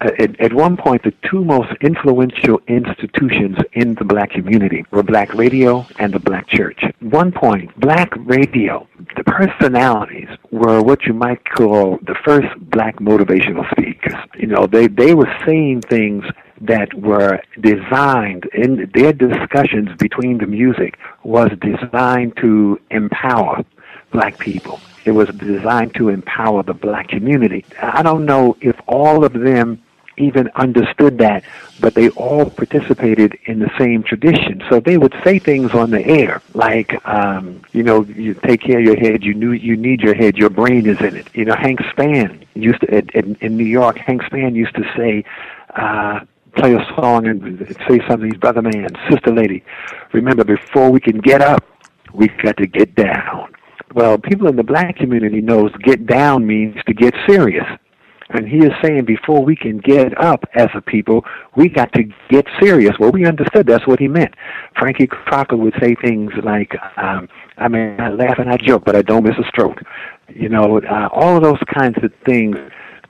Uh, 0.00 0.10
at, 0.18 0.40
at 0.40 0.52
one 0.54 0.76
point, 0.76 1.02
the 1.02 1.12
two 1.30 1.44
most 1.44 1.70
influential 1.82 2.60
institutions 2.68 3.58
in 3.74 3.94
the 3.96 4.04
black 4.04 4.30
community 4.30 4.84
were 4.90 5.02
black 5.02 5.34
radio 5.34 5.86
and 5.98 6.14
the 6.14 6.18
black 6.18 6.48
church. 6.48 6.82
One 7.00 7.32
point, 7.32 7.78
black 7.78 8.10
radio, 8.16 8.88
the 9.16 9.24
personalities 9.24 10.28
were 10.50 10.82
what 10.82 11.04
you 11.04 11.12
might 11.12 11.44
call 11.44 11.98
the 12.02 12.14
first 12.24 12.48
black 12.70 12.96
motivational 12.96 13.70
speakers. 13.72 14.14
You 14.38 14.46
know, 14.46 14.66
they, 14.66 14.86
they 14.86 15.14
were 15.14 15.30
saying 15.44 15.82
things 15.82 16.24
that 16.62 16.92
were 16.94 17.40
designed 17.60 18.44
in 18.54 18.90
their 18.94 19.12
discussions 19.12 19.90
between 19.98 20.38
the 20.38 20.46
music 20.46 20.98
was 21.24 21.50
designed 21.60 22.36
to 22.38 22.80
empower 22.90 23.64
black 24.12 24.38
people. 24.38 24.80
It 25.04 25.12
was 25.12 25.28
designed 25.28 25.94
to 25.94 26.08
empower 26.08 26.62
the 26.62 26.74
black 26.74 27.08
community. 27.08 27.64
I 27.80 28.02
don't 28.02 28.26
know 28.26 28.56
if 28.60 28.78
all 28.86 29.24
of 29.24 29.32
them 29.32 29.82
even 30.16 30.50
understood 30.54 31.18
that, 31.18 31.44
but 31.80 31.94
they 31.94 32.10
all 32.10 32.48
participated 32.50 33.38
in 33.44 33.58
the 33.58 33.70
same 33.78 34.02
tradition. 34.02 34.62
So 34.68 34.80
they 34.80 34.98
would 34.98 35.14
say 35.24 35.38
things 35.38 35.72
on 35.72 35.90
the 35.90 36.04
air 36.04 36.42
like, 36.54 36.94
um, 37.06 37.62
you 37.72 37.82
know, 37.82 38.04
you 38.04 38.34
take 38.34 38.60
care 38.62 38.78
of 38.78 38.84
your 38.84 38.98
head. 38.98 39.22
You 39.24 39.34
knew 39.34 39.52
you 39.52 39.76
need 39.76 40.00
your 40.00 40.14
head. 40.14 40.36
Your 40.36 40.50
brain 40.50 40.86
is 40.86 41.00
in 41.00 41.16
it. 41.16 41.28
You 41.34 41.46
know, 41.46 41.54
Hank 41.54 41.80
Spann 41.80 42.46
used 42.54 42.80
to 42.82 42.94
at, 42.94 43.14
in 43.14 43.56
New 43.56 43.64
York. 43.64 43.98
Hank 43.98 44.22
Spann 44.22 44.54
used 44.54 44.74
to 44.74 44.84
say. 44.96 45.24
Uh, 45.74 46.20
play 46.56 46.74
a 46.74 46.84
song 46.96 47.26
and 47.26 47.76
say 47.88 48.00
something. 48.08 48.30
Brother 48.30 48.62
man, 48.62 48.88
sister 49.08 49.32
lady. 49.32 49.62
Remember, 50.12 50.44
before 50.44 50.90
we 50.90 50.98
can 51.00 51.18
get 51.18 51.40
up, 51.40 51.64
we've 52.12 52.36
got 52.38 52.56
to 52.56 52.66
get 52.66 52.94
down. 52.96 53.54
Well, 53.94 54.18
people 54.18 54.46
in 54.48 54.56
the 54.56 54.62
black 54.62 54.96
community 54.96 55.40
knows 55.40 55.72
get 55.82 56.06
down 56.06 56.46
means 56.46 56.76
to 56.86 56.94
get 56.94 57.14
serious. 57.26 57.66
And 58.32 58.48
he 58.48 58.58
is 58.58 58.72
saying 58.82 59.06
before 59.06 59.44
we 59.44 59.56
can 59.56 59.78
get 59.78 60.16
up 60.22 60.44
as 60.54 60.68
a 60.74 60.80
people, 60.80 61.24
we 61.56 61.68
got 61.68 61.92
to 61.94 62.04
get 62.28 62.46
serious. 62.60 62.92
Well, 62.98 63.10
we 63.10 63.26
understood 63.26 63.66
that's 63.66 63.86
what 63.86 63.98
he 63.98 64.08
meant. 64.08 64.34
Frankie 64.78 65.08
Crocker 65.08 65.56
would 65.56 65.74
say 65.80 65.96
things 65.96 66.32
like, 66.44 66.74
um, 66.96 67.28
I 67.58 67.68
mean, 67.68 68.00
I 68.00 68.10
laugh 68.10 68.38
and 68.38 68.48
I 68.48 68.56
joke, 68.56 68.84
but 68.84 68.94
I 68.94 69.02
don't 69.02 69.24
miss 69.24 69.36
a 69.38 69.48
stroke. 69.48 69.78
You 70.28 70.48
know, 70.48 70.80
uh, 70.80 71.08
all 71.12 71.36
of 71.36 71.42
those 71.42 71.58
kinds 71.76 71.96
of 72.02 72.12
things. 72.24 72.56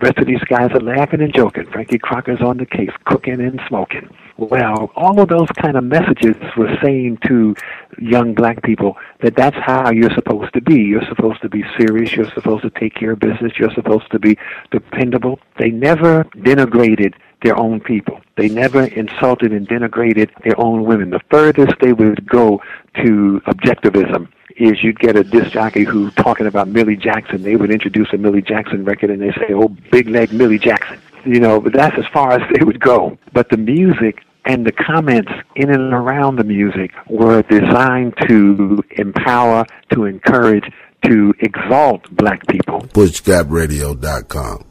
Rest 0.03 0.18
of 0.18 0.26
these 0.26 0.42
guys 0.44 0.70
are 0.72 0.80
laughing 0.80 1.20
and 1.20 1.34
joking. 1.34 1.66
Frankie 1.70 1.98
Crocker's 1.98 2.40
on 2.40 2.57
the 2.57 2.64
case, 2.64 2.90
cooking 3.05 3.40
and 3.40 3.61
smoking. 3.68 4.09
Well, 4.38 4.90
all 4.96 5.20
of 5.20 5.28
those 5.28 5.48
kind 5.61 5.76
of 5.76 5.84
messages 5.84 6.36
were 6.57 6.74
saying 6.82 7.18
to 7.26 7.55
young 7.98 8.34
black 8.34 8.62
people 8.62 8.96
that 9.20 9.36
that's 9.36 9.57
how 9.57 9.90
you're 9.90 10.14
supposed 10.14 10.55
to 10.55 10.62
be. 10.62 10.76
You're 10.76 11.05
supposed 11.07 11.42
to 11.42 11.51
be 11.51 11.62
serious. 11.78 12.14
You're 12.14 12.30
supposed 12.30 12.62
to 12.62 12.70
take 12.70 12.94
care 12.94 13.12
of 13.12 13.20
business. 13.20 13.53
You're 13.59 13.74
supposed 13.74 14.11
to 14.12 14.18
be 14.18 14.38
dependable. 14.70 15.38
They 15.59 15.70
never 15.70 16.24
denigrated 16.36 17.12
their 17.43 17.59
own 17.59 17.80
people. 17.80 18.20
They 18.36 18.49
never 18.49 18.84
insulted 18.84 19.53
and 19.53 19.68
denigrated 19.68 20.30
their 20.45 20.59
own 20.59 20.84
women. 20.84 21.11
The 21.11 21.20
furthest 21.30 21.74
they 21.80 21.93
would 21.93 22.28
go 22.28 22.61
to 23.03 23.41
objectivism 23.47 24.28
is 24.57 24.82
you'd 24.82 24.99
get 24.99 25.16
a 25.16 25.24
disc 25.24 25.53
jockey 25.53 25.84
who 25.84 26.11
talking 26.12 26.47
about 26.47 26.68
Millie 26.68 26.97
Jackson. 26.97 27.43
They 27.43 27.57
would 27.57 27.70
introduce 27.70 28.12
a 28.12 28.18
Millie 28.18 28.43
Jackson 28.43 28.84
record 28.84 29.11
and 29.11 29.20
they 29.20 29.32
say, 29.32 29.53
"Oh, 29.53 29.68
big 29.91 30.09
leg 30.09 30.32
Millie 30.32 30.59
Jackson." 30.59 30.99
You 31.24 31.41
know, 31.41 31.61
but 31.61 31.72
that's 31.72 31.97
as 31.99 32.07
far 32.12 32.32
as 32.32 32.43
they 32.55 32.64
would 32.64 32.80
go. 32.80 33.18
But 33.32 33.49
the 33.51 33.57
music 33.57 34.22
and 34.45 34.66
the 34.66 34.72
comments 34.72 35.32
in 35.55 35.70
and 35.70 35.93
around 35.93 36.36
the 36.36 36.45
music 36.45 36.93
were 37.09 37.43
designed 37.43 38.14
to 38.28 38.82
empower, 38.93 39.66
to 39.93 40.05
encourage, 40.05 40.70
to 41.05 41.34
exalt 41.41 42.11
black 42.11 42.47
people. 42.47 42.80
PushGapRadio.com. 42.80 44.64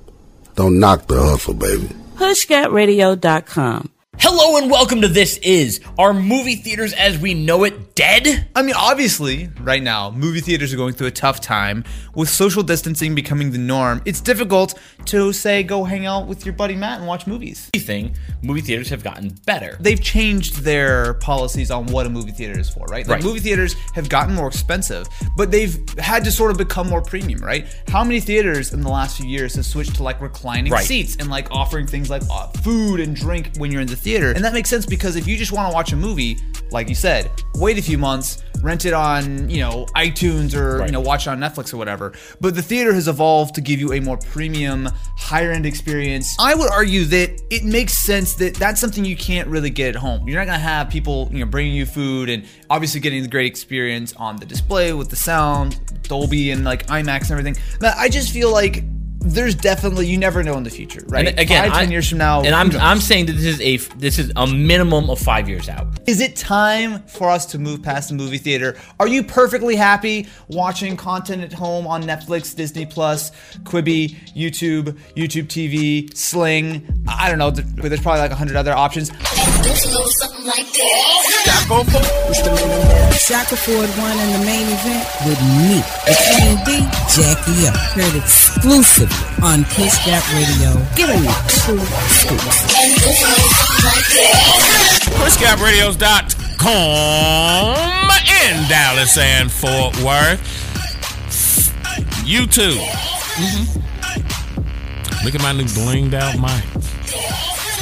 Don't 0.55 0.80
knock 0.80 1.07
the 1.07 1.22
hustle, 1.22 1.53
baby. 1.53 1.89
PushGapRadio.com. 2.20 3.98
Hello 4.22 4.57
and 4.57 4.70
welcome 4.70 4.99
to 5.01 5.07
This 5.07 5.38
Is. 5.38 5.80
Are 5.97 6.13
movie 6.13 6.55
theaters 6.57 6.91
as 6.93 7.17
we 7.17 7.34
know 7.34 7.63
it 7.63 7.95
dead? 7.95 8.49
I 8.53 8.61
mean, 8.63 8.76
obviously, 8.78 9.49
right 9.61 9.82
now, 9.82 10.11
movie 10.11 10.41
theaters 10.41 10.74
are 10.74 10.78
going 10.78 10.93
through 10.93 11.07
a 11.07 11.11
tough 11.11 11.39
time. 11.39 11.86
With 12.15 12.28
social 12.28 12.61
distancing 12.61 13.15
becoming 13.15 13.51
the 13.51 13.57
norm, 13.57 14.01
it's 14.05 14.20
difficult 14.20 14.78
to, 15.05 15.32
say, 15.32 15.63
go 15.63 15.86
hang 15.86 16.05
out 16.05 16.28
with 16.28 16.45
your 16.45 16.53
buddy 16.53 16.76
Matt 16.76 16.99
and 16.99 17.07
watch 17.07 17.28
movies. 17.28 17.70
Anything, 17.74 18.13
movie 18.43 18.59
theaters 18.59 18.89
have 18.89 19.03
gotten 19.03 19.30
better. 19.45 19.78
They've 19.80 20.01
changed 20.01 20.63
their 20.63 21.13
policies 21.15 21.72
on 21.72 21.86
what 21.88 22.05
a 22.05 22.09
movie 22.09 22.32
theater 22.32 22.59
is 22.59 22.70
for, 22.70 22.86
right? 22.88 23.07
Like, 23.07 23.15
Right. 23.20 23.24
movie 23.24 23.39
theaters 23.39 23.74
have 23.95 24.09
gotten 24.09 24.36
more 24.36 24.47
expensive, 24.47 25.07
but 25.38 25.49
they've 25.49 25.78
had 25.97 26.26
to 26.26 26.32
sort 26.32 26.51
of 26.51 26.57
become 26.57 26.89
more 26.89 27.01
premium, 27.01 27.39
right? 27.39 27.67
How 27.88 28.03
many 28.03 28.20
theaters 28.20 28.74
in 28.74 28.82
the 28.82 28.89
last 28.89 29.15
few 29.17 29.28
years 29.30 29.55
have 29.55 29.65
switched 29.65 29.95
to 29.95 30.03
like 30.03 30.20
reclining 30.22 30.74
Right. 30.74 30.86
seats 30.86 31.15
and 31.20 31.30
like 31.30 31.47
offering 31.51 31.88
things 31.88 32.09
like 32.09 32.24
uh, 32.30 32.47
food 32.63 32.99
and 32.99 33.15
drink 33.15 33.51
when 33.57 33.72
you're 33.72 33.82
in 33.82 33.88
the 33.88 33.95
theater? 33.95 34.09
And 34.18 34.43
that 34.43 34.53
makes 34.53 34.70
sense 34.70 34.86
because 34.86 35.16
if 35.16 35.28
you 35.28 35.38
just 35.38 35.51
want 35.51 35.70
to 35.70 35.74
watch 35.74 35.93
a 35.93 35.95
movie, 35.95 36.39
like 36.72 36.89
you 36.89 36.95
said, 36.95 37.32
wait 37.55 37.78
a 37.78 37.82
few 37.82 37.97
months, 37.97 38.43
rent 38.62 38.86
it 38.86 38.93
on, 38.93 39.49
you 39.49 39.60
know, 39.60 39.86
iTunes 39.95 40.55
or, 40.55 40.86
you 40.86 40.91
know, 40.91 40.99
watch 40.99 41.28
it 41.28 41.30
on 41.30 41.39
Netflix 41.39 41.74
or 41.74 41.78
whatever. 41.78 42.14
But 42.41 42.55
the 42.55 42.62
theater 42.62 42.93
has 42.93 43.07
evolved 43.07 43.55
to 43.55 43.62
give 43.62 43.80
you 43.80 43.93
a 43.93 43.99
more 43.99 44.18
premium, 44.18 44.89
higher 45.18 45.51
end 45.51 45.66
experience. 45.66 46.36
I 46.39 46.55
would 46.55 46.70
argue 46.72 47.05
that 47.05 47.41
it 47.49 47.64
makes 47.64 47.93
sense 47.93 48.36
that 48.36 48.55
that's 48.55 48.82
something 48.82 49.05
you 49.05 49.16
can't 49.16 49.47
really 49.47 49.70
get 49.70 49.95
at 49.95 49.95
home. 49.95 50.28
You're 50.28 50.39
not 50.39 50.45
going 50.45 50.60
to 50.60 50.64
have 50.64 50.89
people, 50.89 51.30
you 51.32 51.39
know, 51.39 51.45
bringing 51.45 51.74
you 51.74 51.86
food 51.86 52.30
and 52.30 52.45
obviously 52.70 52.99
getting 52.99 53.22
the 53.22 53.30
great 53.30 53.47
experience 53.47 54.14
on 54.14 54.36
the 54.38 54.45
display 54.45 54.93
with 54.93 55.10
the 55.10 55.16
sound, 55.16 55.80
Dolby 56.03 56.51
and 56.51 56.64
like 56.64 56.88
IMAX 56.88 57.24
and 57.24 57.32
everything. 57.32 57.55
But 57.80 57.95
I 57.97 58.10
just 58.10 58.32
feel 58.32 58.51
like 58.51 58.84
there's 59.22 59.53
definitely 59.55 60.07
you 60.07 60.17
never 60.17 60.43
know 60.43 60.55
in 60.57 60.63
the 60.63 60.70
future, 60.70 61.03
right? 61.07 61.28
And 61.28 61.38
again, 61.39 61.65
Five, 61.70 61.80
ten 61.80 61.88
I- 61.89 61.91
years 61.91 62.07
from 62.09 62.17
now, 62.20 62.41
and 62.41 62.55
I'm 62.55 62.70
knows? 62.70 62.82
I'm 62.82 62.99
saying 62.99 63.26
that 63.28 63.34
this 63.34 63.45
is 63.45 63.61
a 63.61 63.78
this 63.97 64.17
is 64.17 64.32
a 64.36 64.47
minimum 64.47 65.09
of 65.09 65.20
five 65.20 65.49
years 65.49 65.67
out. 65.70 65.88
Is 66.07 66.22
it 66.22 66.36
time 66.36 67.03
for 67.03 67.30
us 67.30 67.45
to 67.47 67.59
move 67.59 67.84
past 67.84 68.09
the 68.09 68.15
movie 68.15 68.38
theater? 68.38 68.78
Are 68.99 69.07
you 69.07 69.24
perfectly 69.24 69.76
happy 69.76 70.28
watching 70.47 70.95
content 70.97 71.41
at 71.43 71.51
home 71.53 71.86
on 71.86 72.03
Netflix, 72.03 72.55
Disney 72.55 72.86
Plus, 72.86 73.32
Quibi, 73.63 74.15
YouTube, 74.36 74.97
YouTube 75.15 75.47
TV, 75.47 76.15
Sling? 76.15 77.03
I 77.07 77.30
don't 77.30 77.39
know, 77.39 77.51
but 77.51 77.89
there's 77.89 78.01
probably 78.01 78.22
like 78.22 78.32
a 78.32 78.36
hundred 78.36 78.55
other 78.55 78.74
options. 78.74 79.11
Shackleford 82.59 83.88
won 83.97 84.17
in 84.20 84.32
the 84.34 84.45
main 84.45 84.67
event 84.67 85.05
with 85.26 85.39
me, 85.41 85.80
the 86.05 86.15
Queen 86.26 86.57
D, 86.65 86.67
Jackie 87.15 87.67
up. 87.67 87.76
Heard 87.95 88.15
exclusively 89.10 89.43
on 89.43 89.64
Kiss 89.66 89.97
Gap 90.05 90.24
Radio. 90.34 90.70
On 90.70 91.26
it. 91.26 91.49
True 91.49 91.80
scoops. 92.10 92.64
PushGapRadios.com 95.20 98.10
in 98.28 98.68
Dallas 98.68 99.18
and 99.18 99.51
Fort 99.51 99.95
Worth. 100.03 100.41
YouTube. 102.26 102.78
Mm-hmm. 103.36 103.80
Look 105.26 105.36
at 105.36 105.41
my 105.41 105.51
new 105.53 105.66
blinged 105.66 106.14
out 106.14 106.38
mic. 106.39 106.64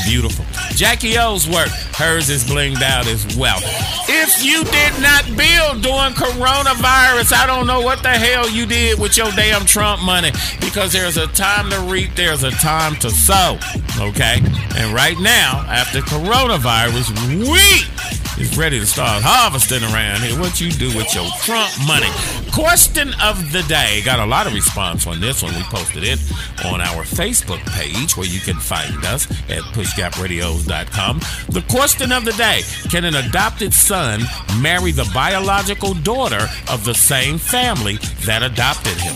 Beautiful. 0.08 0.46
Jackie 0.72 1.18
O's 1.18 1.48
work, 1.50 1.68
hers 1.96 2.30
is 2.30 2.46
blinged 2.46 2.82
out 2.82 3.08
as 3.08 3.36
well. 3.36 3.60
If 4.08 4.44
you 4.44 4.64
did 4.64 5.02
not 5.02 5.26
build 5.36 5.84
during 5.84 6.14
coronavirus, 6.14 7.34
I 7.34 7.46
don't 7.46 7.68
know 7.68 7.82
what 7.82 8.02
the 8.04 8.10
hell 8.10 8.50
you 8.50 8.66
did 8.66 9.00
with 9.00 9.18
your 9.18 9.32
damn 9.32 9.66
Trump 9.66 10.02
money 10.02 10.32
because 10.62 10.94
there's 10.94 11.18
a 11.18 11.28
time 11.28 11.70
to 11.72 11.80
reap, 11.82 12.16
there's 12.16 12.44
a 12.44 12.52
time 12.52 12.96
to 12.98 13.10
sow. 13.10 13.60
Okay? 14.00 14.40
And 14.78 14.94
right 14.94 15.18
now, 15.20 15.66
after 15.68 16.00
coronavirus, 16.00 17.12
we 17.40 18.18
is 18.40 18.56
ready 18.56 18.80
to 18.80 18.86
start 18.86 19.24
harvesting 19.24 19.82
around 19.84 20.22
here. 20.22 20.40
What 20.40 20.62
you 20.62 20.70
do 20.70 20.96
with 20.96 21.14
your 21.16 21.26
Trump 21.42 21.72
money? 21.88 22.10
Question 22.54 23.10
of 23.22 23.52
the 23.52 23.64
day. 23.64 24.02
Got 24.06 24.20
a 24.20 24.26
lot 24.26 24.46
of 24.46 24.54
response 24.54 25.08
on 25.08 25.20
this 25.20 25.42
one. 25.42 25.56
We 25.56 25.64
posted 25.64 26.04
it 26.04 26.20
on 26.66 26.80
our 26.82 27.04
Facebook 27.04 27.66
page 27.74 28.16
where 28.16 28.28
you 28.28 28.40
can 28.40 28.56
find 28.56 29.04
us 29.06 29.28
at 29.50 29.64
pushgapradios.com. 29.98 31.20
The 31.50 31.62
question 31.70 32.12
of 32.12 32.26
the 32.26 32.34
day 32.34 32.62
Can 32.90 33.06
an 33.06 33.16
adopted 33.16 33.74
son 33.74 34.22
marry 34.62 34.92
the 34.92 35.10
biological 35.14 35.94
daughter 35.96 36.48
of 36.70 36.84
the 36.86 36.94
same 36.94 37.38
family 37.38 37.98
that 38.26 38.44
adopted 38.44 38.98
him? 38.98 39.16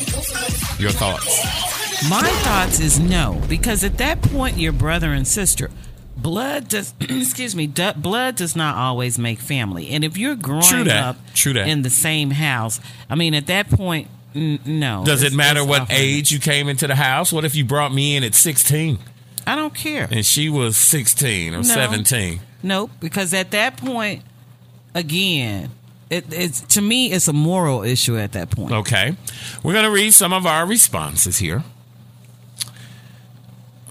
Your 0.80 0.92
thoughts? 0.92 2.10
My 2.10 2.28
thoughts 2.44 2.80
is 2.80 3.00
no, 3.00 3.42
because 3.48 3.84
at 3.84 3.98
that 4.00 4.22
point 4.22 4.58
you're 4.58 4.72
brother 4.72 5.14
and 5.14 5.28
sister. 5.28 5.70
Blood 6.18 6.68
does, 6.68 6.94
excuse 7.00 7.56
me, 7.56 7.68
du- 7.68 7.94
blood 7.96 8.36
does 8.36 8.56
not 8.56 8.76
always 8.76 9.18
make 9.20 9.40
family. 9.40 9.90
And 9.90 10.04
if 10.04 10.18
you're 10.18 10.36
growing 10.36 10.90
up 10.90 11.18
True 11.34 11.54
that. 11.54 11.68
in 11.68 11.82
the 11.84 11.90
same 11.90 12.32
house, 12.32 12.80
I 13.10 13.16
mean, 13.16 13.34
at 13.34 13.48
that 13.48 13.70
point, 13.70 14.08
n- 14.36 14.60
no. 14.66 15.04
Does 15.06 15.24
it 15.24 15.34
matter 15.34 15.64
what 15.64 15.92
age 15.92 16.32
you 16.32 16.40
came 16.40 16.68
into 16.68 16.88
the 16.88 16.96
house? 16.96 17.32
What 17.32 17.46
if 17.46 17.56
you 17.56 17.66
brought 17.66 17.94
me 17.94 18.16
in 18.16 18.24
at 18.24 18.36
16 18.36 19.00
I 19.48 19.56
don't 19.56 19.74
care. 19.74 20.08
and 20.12 20.26
she 20.26 20.50
was 20.50 20.78
16 20.78 21.54
or 21.54 21.58
No. 21.58 21.64
17? 21.64 22.40
Nope, 22.64 22.92
because 23.00 23.34
at 23.34 23.52
that 23.52 23.78
point, 23.78 24.24
again, 24.94 25.72
it, 26.10 26.26
it's 26.32 26.62
to 26.76 26.82
me, 26.82 27.12
it's 27.12 27.28
a 27.28 27.34
moral 27.34 27.84
issue 27.84 28.18
at 28.18 28.34
that 28.34 28.52
point. 28.52 28.72
Okay. 28.72 29.16
We're 29.64 29.74
going 29.74 29.86
to 29.86 29.92
read 29.92 30.14
some 30.14 30.32
of 30.34 30.46
our 30.46 30.66
responses 30.66 31.38
here. 31.40 31.64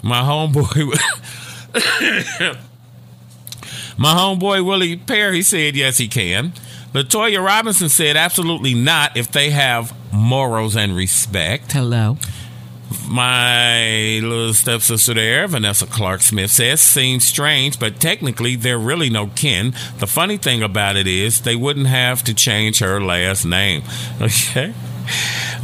My 0.02 0.20
homeboy. 0.20 0.96
My 3.98 4.14
homeboy 4.14 4.64
Willie 4.64 4.96
Perry 4.96 5.42
said 5.42 5.76
yes, 5.76 5.98
he 5.98 6.08
can. 6.08 6.52
Latoya 6.94 7.44
Robinson 7.44 7.88
said 7.88 8.16
absolutely 8.16 8.72
not 8.74 9.16
if 9.16 9.30
they 9.30 9.50
have 9.50 9.94
morals 10.12 10.74
and 10.74 10.96
respect. 10.96 11.72
Hello. 11.72 12.16
My 13.08 14.20
little 14.22 14.52
stepsister 14.52 15.14
there, 15.14 15.46
Vanessa 15.46 15.86
Clark 15.86 16.22
Smith, 16.22 16.50
says, 16.50 16.80
seems 16.80 17.24
strange, 17.24 17.78
but 17.78 18.00
technically 18.00 18.56
they're 18.56 18.78
really 18.78 19.10
no 19.10 19.28
kin. 19.28 19.74
The 19.98 20.06
funny 20.06 20.36
thing 20.36 20.62
about 20.62 20.96
it 20.96 21.06
is 21.06 21.42
they 21.42 21.56
wouldn't 21.56 21.86
have 21.86 22.24
to 22.24 22.34
change 22.34 22.80
her 22.80 23.00
last 23.00 23.44
name. 23.44 23.82
Okay. 24.20 24.74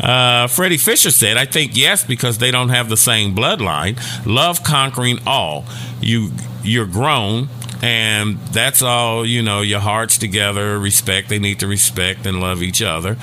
Uh, 0.03 0.47
Freddie 0.49 0.77
Fisher 0.77 1.11
said, 1.11 1.37
I 1.37 1.45
think 1.45 1.77
yes, 1.77 2.05
because 2.05 2.39
they 2.39 2.51
don't 2.51 2.71
have 2.71 2.89
the 2.89 2.97
same 2.97 3.35
bloodline. 3.35 3.97
Love 4.27 4.65
conquering 4.65 5.19
all. 5.27 5.65
You 6.01 6.33
you're 6.65 6.87
grown 6.87 7.49
and 7.83 8.39
that's 8.49 8.83
all, 8.83 9.25
you 9.25 9.43
know, 9.43 9.61
your 9.61 9.81
hearts 9.81 10.19
together, 10.19 10.79
respect. 10.79 11.29
They 11.29 11.39
need 11.39 11.61
to 11.61 11.67
respect 11.67 12.27
and 12.27 12.41
love 12.41 12.63
each 12.63 12.83
other. 12.83 13.17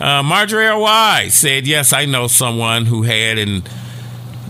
Uh, 0.00 0.22
Marjorie. 0.22 0.76
Y 0.78 1.28
said, 1.28 1.66
Yes, 1.66 1.92
I 1.92 2.04
know 2.04 2.26
someone 2.26 2.86
who 2.86 3.02
had 3.02 3.38
in 3.38 3.62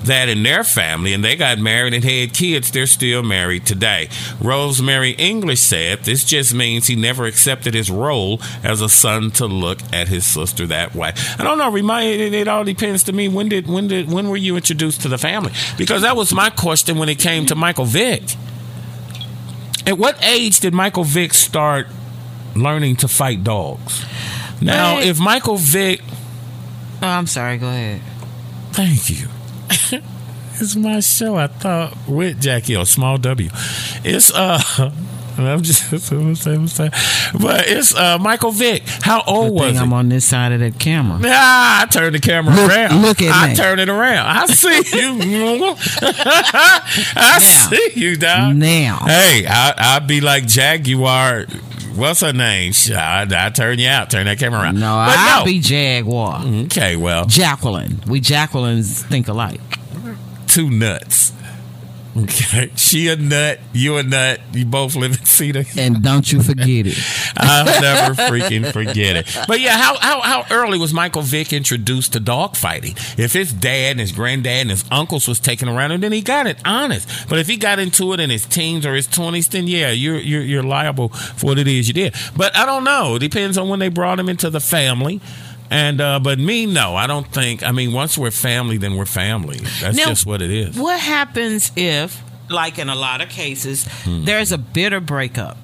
that 0.05 0.29
in 0.29 0.43
their 0.43 0.65
family 0.65 1.13
and 1.13 1.25
they 1.25 1.37
got 1.37 1.59
married 1.59 1.95
and 1.95 2.03
had 2.03 2.35
kids. 2.35 2.71
They're 2.71 2.87
still 2.87 3.23
married 3.23 3.67
today. 3.67 4.09
Rosemary 4.41 5.11
English 5.13 5.61
said, 5.61 6.01
This 6.01 6.25
just 6.25 6.53
means 6.55 6.87
he 6.87 6.97
never 6.97 7.27
accepted 7.27 7.75
his 7.75 7.91
role 7.91 8.41
as 8.63 8.81
a 8.81 8.89
son 8.89 9.31
to 9.33 9.47
look 9.47 9.79
at 9.93 10.09
his 10.09 10.27
sister 10.27 10.67
that 10.67 10.95
way. 10.95 11.13
I 11.39 11.45
don't 11.45 11.59
know. 11.59 11.71
Remind 11.71 12.21
it, 12.21 12.35
it 12.35 12.49
all 12.49 12.65
depends 12.65 13.05
to 13.05 13.13
me. 13.13 13.29
When 13.29 13.49
did 13.49 13.67
when 13.67 13.89
did 13.89 14.11
when 14.11 14.29
were 14.29 14.37
you 14.37 14.57
introduced 14.57 15.03
to 15.03 15.09
the 15.09 15.19
family? 15.19 15.53
Because 15.77 16.03
that 16.03 16.17
was 16.17 16.33
my 16.33 16.51
question 16.51 16.99
when 16.99 17.09
it 17.09 17.19
came 17.19 17.47
to 17.47 17.55
Michael 17.55 17.85
Vick. 17.85 18.23
At 19.87 19.97
what 19.97 20.23
age 20.23 20.61
did 20.61 20.75
Michael 20.75 21.05
Vick 21.05 21.33
start 21.33 21.87
learning 22.55 22.97
to 22.97 23.09
fight 23.09 23.45
dogs? 23.45 24.05
Now, 24.61 24.97
Right. 24.97 25.07
if 25.07 25.19
Michael 25.19 25.57
Vick 25.57 26.01
Oh, 27.01 27.07
I'm 27.07 27.27
sorry. 27.29 27.59
Go 27.59 27.69
ahead. 27.69 28.01
Thank 28.73 29.09
you. 29.11 29.29
it's 30.61 30.75
my 30.75 30.99
show. 31.01 31.37
I 31.37 31.47
thought 31.47 31.97
with 32.09 32.41
Jackie 32.41 32.75
O, 32.77 32.83
small 32.85 33.19
W. 33.19 33.51
It's 34.05 34.33
uh 34.33 34.61
I'm 35.39 35.63
just 35.63 35.93
I'm 36.11 36.35
saying, 36.35 36.57
I'm 36.57 36.67
saying. 36.67 36.91
but 37.41 37.69
it's 37.69 37.95
uh 37.95 38.19
Michael 38.19 38.51
Vick. 38.51 38.83
How 39.03 39.23
old 39.25 39.51
Good 39.51 39.55
was 39.55 39.63
thing 39.67 39.75
he? 39.75 39.81
I'm 39.81 39.93
on 39.93 40.09
this 40.09 40.25
side 40.25 40.51
of 40.51 40.59
that 40.59 40.81
camera. 40.81 41.21
Ah, 41.25 41.83
I 41.83 41.87
turned 41.87 42.17
the 42.17 42.19
camera 42.19 42.53
Look- 42.57 42.69
around. 42.73 43.03
look 43.03 43.23
at 43.23 43.27
me. 43.27 43.31
I 43.31 43.49
me. 43.51 43.55
turn 43.55 43.79
it 43.79 43.89
around. 43.89 44.27
I 44.27 44.47
see 44.47 44.99
you. 44.99 45.77
I 47.17 47.39
see 47.41 47.91
you, 48.01 48.17
dog. 48.17 48.57
Now. 48.57 48.99
Hey, 49.07 49.47
I 49.49 49.75
I'd 49.97 50.07
be 50.09 50.21
like 50.21 50.47
Jaguar. 50.47 51.47
What's 51.99 52.21
her 52.21 52.33
name? 52.33 52.73
I, 52.91 53.27
I 53.31 53.51
turn 53.51 53.79
you 53.79 53.89
out. 53.89 54.11
Turn 54.11 54.27
that 54.27 54.39
camera 54.39 54.61
around. 54.63 54.77
No, 54.77 54.95
But 54.95 55.17
I'll 55.19 55.41
no. 55.41 55.45
be 55.45 55.59
Jaguar. 55.61 56.43
Okay, 56.67 56.97
well, 56.97 57.27
Jacqueline. 57.27 58.01
We 58.07 58.21
Jacquelines 58.21 59.03
think 59.03 59.29
alike. 59.29 59.61
two 60.47 60.71
nuts. 60.71 61.33
Okay, 62.23 62.71
she 62.77 63.09
a 63.09 63.17
nut, 63.17 63.61
you 63.73 63.97
a 63.97 64.03
nut. 64.03 64.41
You 64.53 64.65
both 64.65 64.97
live 64.97 65.13
in 65.13 65.25
Cedar. 65.25 65.65
And 65.77 66.03
don't 66.03 66.31
you 66.31 66.43
forget 66.43 66.87
it. 66.87 66.99
I'll 67.37 67.81
never 67.81 68.15
freaking 68.15 68.73
forget 68.73 69.17
it. 69.17 69.39
But 69.47 69.61
yeah, 69.61 69.77
how, 69.77 69.97
how 69.99 70.21
how 70.21 70.45
early 70.51 70.79
was 70.79 70.93
Michael 70.93 71.23
Vick 71.23 71.53
introduced 71.53 72.15
to 72.15 72.21
dog 72.21 72.57
fighting? 72.57 72.95
If 73.17 73.33
his 73.33 73.53
dad 73.53 73.93
and 73.93 74.01
his 74.01 74.13
granddad 74.13 74.63
and 74.63 74.71
his 74.71 74.85
uncles 74.91 75.29
was 75.29 75.39
taking 75.39 75.69
around 75.69 75.93
him, 75.93 76.01
then 76.01 76.13
he 76.13 76.23
got 76.23 76.47
it 76.47 76.59
honest. 76.65 77.09
But 77.29 77.39
if 77.39 77.47
he 77.47 77.57
got 77.57 77.79
into 77.79 78.13
it 78.13 78.21
in 78.21 78.31
his 78.31 78.47
teens 78.47 78.85
or 78.85 78.95
his 78.95 79.07
twenties, 79.07 79.49
then 79.49 79.69
yeah, 79.69 79.91
you're 79.91 80.19
you're 80.19 80.43
you're 80.43 80.63
liable 80.63 81.11
for 81.11 81.47
what 81.47 81.59
it 81.59 81.69
is 81.69 81.89
you 81.89 81.95
did. 81.95 82.15
But 82.37 82.57
I 82.57 82.67
don't 82.67 82.85
know. 82.85 83.17
It 83.17 83.21
depends 83.21 83.57
on 83.57 83.69
when 83.69 83.79
they 83.79 83.89
brought 83.89 84.19
him 84.19 84.29
into 84.29 84.51
the 84.51 84.61
family. 84.61 85.21
And 85.71 86.01
uh, 86.01 86.19
but 86.21 86.39
me, 86.39 86.67
no, 86.67 86.97
I 86.97 87.07
don't 87.07 87.27
think. 87.27 87.63
I 87.63 87.73
mean, 87.73 87.93
once 87.93 88.17
we're 88.17 88.31
family, 88.31 88.79
then 88.79 88.97
we're 88.97 89.05
family. 89.05 89.59
That's 89.81 89.97
Now, 89.97 90.07
just 90.07 90.25
what 90.27 90.41
it 90.41 90.51
is. 90.51 90.77
What 90.79 90.99
happens 90.99 91.73
if, 91.77 92.23
like 92.49 92.79
in 92.79 92.89
a 92.89 92.95
lot 92.95 93.21
of 93.21 93.29
cases, 93.29 93.87
there's 94.07 94.51
a 94.53 94.59
bitter 94.59 95.01
breakup? 95.01 95.59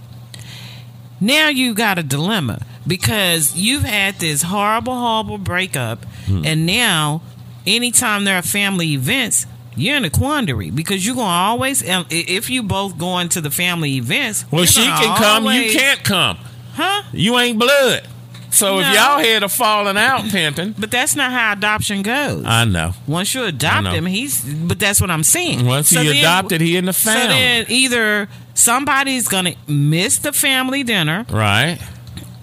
Now 1.21 1.49
you 1.49 1.75
got 1.75 1.99
a 1.99 2.03
dilemma 2.03 2.67
because 2.87 3.57
you've 3.57 3.85
had 3.85 4.17
this 4.17 4.43
horrible, 4.43 4.95
horrible 4.95 5.39
breakup, 5.39 6.05
and 6.29 6.67
now 6.67 7.23
anytime 7.67 8.25
there 8.25 8.37
are 8.37 8.43
family 8.43 8.93
events, 8.93 9.47
you're 9.77 9.97
in 9.97 10.05
a 10.05 10.11
quandary 10.11 10.71
because 10.71 11.07
you're 11.07 11.17
gonna 11.17 11.29
always, 11.29 11.89
um, 11.89 12.05
if 12.11 12.51
you 12.51 12.63
both 12.63 12.99
going 12.99 13.29
to 13.31 13.41
the 13.41 13.51
family 13.51 13.95
events, 13.97 14.45
Well, 14.51 14.67
she 14.67 14.83
can 14.85 15.17
come, 15.17 15.47
you 15.47 15.73
can't 15.73 16.03
come. 16.05 16.39
Huh? 16.75 17.05
You 17.13 17.39
ain't 17.39 17.59
blood. 17.59 18.07
So 18.55 18.79
if 18.79 18.87
y'all 18.95 19.19
had 19.19 19.43
a 19.43 19.49
falling 19.49 19.97
out 19.97 20.25
pimping, 20.31 20.75
But 20.79 20.91
that's 20.91 21.17
not 21.17 21.33
how 21.33 21.53
adoption 21.53 22.03
goes. 22.03 22.45
I 22.47 22.65
know. 22.65 22.93
Once 23.07 23.35
you 23.35 23.45
adopt 23.45 23.89
him, 23.89 24.07
he's. 24.07 24.43
But 24.43 24.79
that's 24.79 25.01
what 25.01 25.11
I'm 25.11 25.25
saying. 25.25 25.67
Once 25.67 25.91
he 25.91 25.97
then- 25.97 26.17
adopted, 26.19 26.61
he 26.61 26.77
in 26.77 26.85
the 26.85 26.93
family. 26.93 27.23
So 27.23 27.29
then 27.29 27.67
either 27.69 28.29
somebody's 28.55 29.29
gonna 29.29 29.55
miss 29.67 30.19
the 30.19 30.33
family 30.33 30.83
dinner, 30.85 31.27
right? 31.31 31.79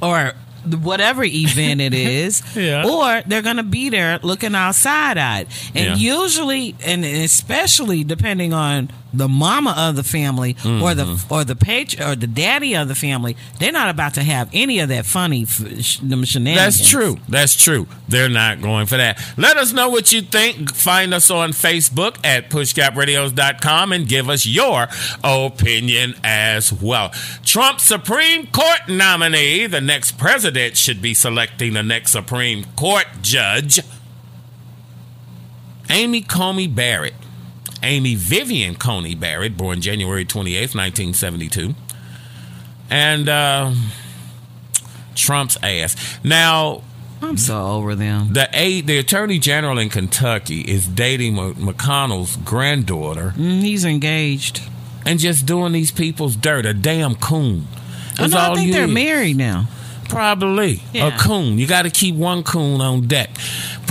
or 0.02 0.34
whatever 0.82 1.24
event 1.24 1.80
it 1.82 1.94
is, 2.16 2.44
Yeah. 2.56 2.86
or 2.86 3.24
they're 3.26 3.42
gonna 3.42 3.64
be 3.64 3.90
there 3.90 4.20
looking 4.22 4.54
outside 4.54 5.18
eyed. 5.18 5.48
And 5.74 6.00
Yeah. 6.00 6.16
usually, 6.24 6.76
and 6.86 7.04
especially 7.06 8.04
depending 8.04 8.54
on 8.54 8.92
the 9.14 9.28
mama 9.28 9.74
of 9.78 9.96
the 9.96 10.04
family 10.04 10.56
or 10.64 10.94
the 10.96 11.02
Mm-hmm. 11.06 11.34
or 11.34 11.44
the 11.44 11.56
patron 11.56 12.08
or 12.08 12.16
the 12.16 12.28
daddy 12.28 12.76
of 12.76 12.88
the 12.88 12.96
family, 12.96 13.36
they're 13.60 13.72
not 13.72 13.90
about 13.90 14.14
to 14.14 14.24
have 14.24 14.50
any 14.54 14.80
of 14.80 14.90
that 14.90 15.06
funny 15.06 15.44
f- 15.44 15.82
sh- 15.82 15.98
them 15.98 16.24
shenanigans. 16.24 16.78
That's 16.78 16.90
true. 16.90 17.18
That's 17.28 17.56
true. 17.56 17.88
They're 18.08 18.30
not 18.30 18.62
going 18.62 18.86
for 18.86 18.98
that. 18.98 19.22
Let 19.38 19.58
us 19.58 19.74
know 19.74 19.90
what 19.90 20.12
you 20.14 20.22
think. 20.22 20.74
Find 20.74 21.14
us 21.14 21.30
on 21.30 21.52
Facebook 21.52 22.18
at 22.24 22.50
pushgapradios.com 22.50 23.92
and 23.92 24.08
give 24.08 24.30
us 24.30 24.46
your 24.46 24.88
opinion 25.24 26.16
as 26.24 26.72
well. 26.72 27.10
Trump 27.44 27.80
Supreme 27.80 28.48
Court 28.48 28.88
nominee. 28.88 29.66
The 29.68 29.82
next 29.82 30.18
president 30.18 30.78
should 30.78 31.02
be 31.02 31.14
selecting 31.14 31.74
the 31.74 31.84
next 31.84 32.12
Supreme 32.12 32.64
Court 32.76 33.06
judge. 33.22 33.80
Amy 35.90 36.22
Coney 36.22 36.68
Barrett. 36.68 37.14
Amy 37.84 38.16
Vivian 38.16 38.76
Coney 38.76 39.16
Barrett, 39.16 39.58
born 39.58 39.82
January 39.82 40.26
28th, 40.26 40.76
1972. 40.76 41.74
And 42.90 43.30
uh, 43.30 43.72
Trump's 45.16 45.58
ass. 45.64 45.96
Now, 46.24 46.84
I'm 47.22 47.38
so 47.38 47.68
over 47.68 47.96
them. 47.96 48.34
the 48.34 48.50
aide, 48.54 48.88
the 48.88 48.98
attorney 48.98 49.40
general 49.40 49.78
in 49.78 49.90
Kentucky 49.90 50.62
is 50.62 50.88
dating 50.88 51.36
McConnell's 51.36 52.38
granddaughter. 52.38 53.34
Mm, 53.38 53.62
he's 53.62 53.86
engaged. 53.86 54.62
and 55.06 55.20
just 55.20 55.46
doing 55.48 55.72
these 55.74 55.90
people's 55.92 56.36
dirt. 56.36 56.66
A 56.66 56.74
damn 56.74 57.16
coon. 57.16 57.68
Oh, 58.20 58.28
no, 58.28 58.38
I 58.38 58.54
think 58.56 58.72
they're 58.72 58.86
is. 58.86 58.92
married 58.94 59.36
now. 59.38 59.68
Probably 60.10 60.82
Yeah. 60.94 61.16
a 61.16 61.18
coon. 61.18 61.58
You 61.58 61.66
got 61.68 61.84
to 61.84 61.90
keep 61.90 62.14
one 62.16 62.44
coon 62.44 62.82
on 62.82 63.08
deck. 63.08 63.30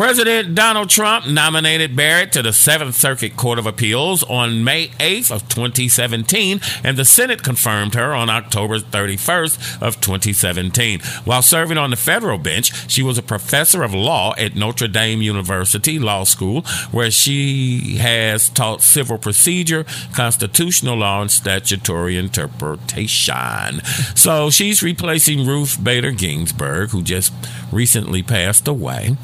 President 0.00 0.54
Donald 0.54 0.88
Trump 0.88 1.26
nominated 1.26 1.94
Barrett 1.94 2.32
to 2.32 2.40
the 2.40 2.54
Seventh 2.54 2.94
Circuit 2.94 3.36
Court 3.36 3.58
of 3.58 3.66
Appeals 3.66 4.22
on 4.22 4.64
May 4.64 4.88
8th 4.98 5.30
of 5.30 5.46
2017, 5.50 6.58
and 6.82 6.96
the 6.96 7.04
Senate 7.04 7.42
confirmed 7.42 7.92
her 7.92 8.14
on 8.14 8.30
October 8.30 8.78
31st 8.78 9.82
of 9.82 10.00
2017. 10.00 11.00
While 11.26 11.42
serving 11.42 11.76
on 11.76 11.90
the 11.90 11.96
federal 11.96 12.38
bench, 12.38 12.90
she 12.90 13.02
was 13.02 13.18
a 13.18 13.22
professor 13.22 13.82
of 13.82 13.92
law 13.92 14.32
at 14.38 14.56
Notre 14.56 14.88
Dame 14.88 15.20
University 15.20 15.98
Law 15.98 16.24
School, 16.24 16.62
where 16.92 17.10
she 17.10 17.98
has 17.98 18.48
taught 18.48 18.80
civil 18.80 19.18
procedure, 19.18 19.84
constitutional 20.14 20.96
law, 20.96 21.20
and 21.20 21.30
statutory 21.30 22.16
interpretation. 22.16 23.82
So 24.14 24.48
she's 24.48 24.82
replacing 24.82 25.46
Ruth 25.46 25.84
Bader 25.84 26.12
Ginsburg, 26.12 26.88
who 26.88 27.02
just 27.02 27.34
recently 27.70 28.22
passed 28.22 28.66
away. 28.66 29.18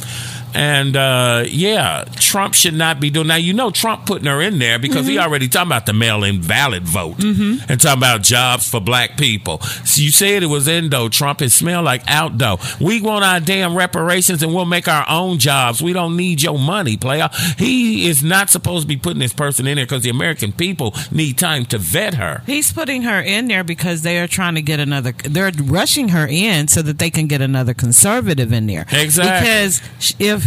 And 0.56 0.96
uh, 0.96 1.44
yeah, 1.46 2.06
Trump 2.14 2.54
should 2.54 2.72
not 2.72 2.98
be 2.98 3.10
doing. 3.10 3.26
Now 3.26 3.36
you 3.36 3.52
know 3.52 3.70
Trump 3.70 4.06
putting 4.06 4.26
her 4.26 4.40
in 4.40 4.58
there 4.58 4.78
because 4.78 5.06
he 5.06 5.18
already 5.18 5.48
talking 5.48 5.68
about 5.68 5.84
the 5.84 5.92
mail-in 5.92 6.40
ballot 6.46 6.82
vote 6.82 7.22
and 7.22 7.60
talking 7.78 7.98
about 7.98 8.22
jobs 8.22 8.66
for 8.66 8.80
black 8.80 9.18
people. 9.18 9.60
So 9.60 10.00
you 10.00 10.10
said 10.10 10.42
it 10.42 10.46
was 10.46 10.66
indo. 10.66 11.10
Trump 11.10 11.42
it 11.42 11.50
smell 11.50 11.82
like 11.82 12.08
outdo. 12.10 12.56
We 12.80 13.02
want 13.02 13.22
our 13.22 13.38
damn 13.38 13.76
reparations 13.76 14.42
and 14.42 14.54
we'll 14.54 14.64
make 14.64 14.88
our 14.88 15.04
own 15.10 15.38
jobs. 15.38 15.82
We 15.82 15.92
don't 15.92 16.16
need 16.16 16.40
your 16.40 16.58
money, 16.58 16.96
player. 16.96 17.28
He 17.58 18.08
is 18.08 18.24
not 18.24 18.48
supposed 18.48 18.84
to 18.84 18.88
be 18.88 18.96
putting 18.96 19.18
this 19.20 19.34
person 19.34 19.66
in 19.66 19.76
there 19.76 19.84
because 19.84 20.04
the 20.04 20.10
American 20.10 20.52
people 20.52 20.94
need 21.10 21.36
time 21.36 21.66
to 21.66 21.76
vet 21.76 22.14
her. 22.14 22.42
He's 22.46 22.72
putting 22.72 23.02
her 23.02 23.20
in 23.20 23.48
there 23.48 23.62
because 23.62 24.00
they 24.00 24.20
are 24.20 24.26
trying 24.26 24.54
to 24.54 24.62
get 24.62 24.80
another. 24.80 25.12
They're 25.12 25.52
rushing 25.64 26.08
her 26.08 26.26
in 26.26 26.68
so 26.68 26.80
that 26.80 26.98
they 26.98 27.10
can 27.10 27.26
get 27.26 27.42
another 27.42 27.74
conservative 27.74 28.52
in 28.52 28.66
there. 28.66 28.86
Exactly. 28.90 29.46
Because 29.46 29.82
if 30.18 30.45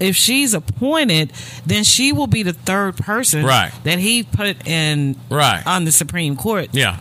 if 0.00 0.16
she's 0.16 0.54
appointed, 0.54 1.32
then 1.66 1.84
she 1.84 2.12
will 2.12 2.26
be 2.26 2.42
the 2.42 2.52
third 2.52 2.96
person 2.96 3.44
Right. 3.44 3.72
that 3.84 3.98
he 3.98 4.22
put 4.22 4.66
in 4.66 5.16
Right. 5.30 5.62
on 5.66 5.84
the 5.84 5.92
Supreme 5.92 6.36
Court. 6.36 6.68
Yeah. 6.72 6.96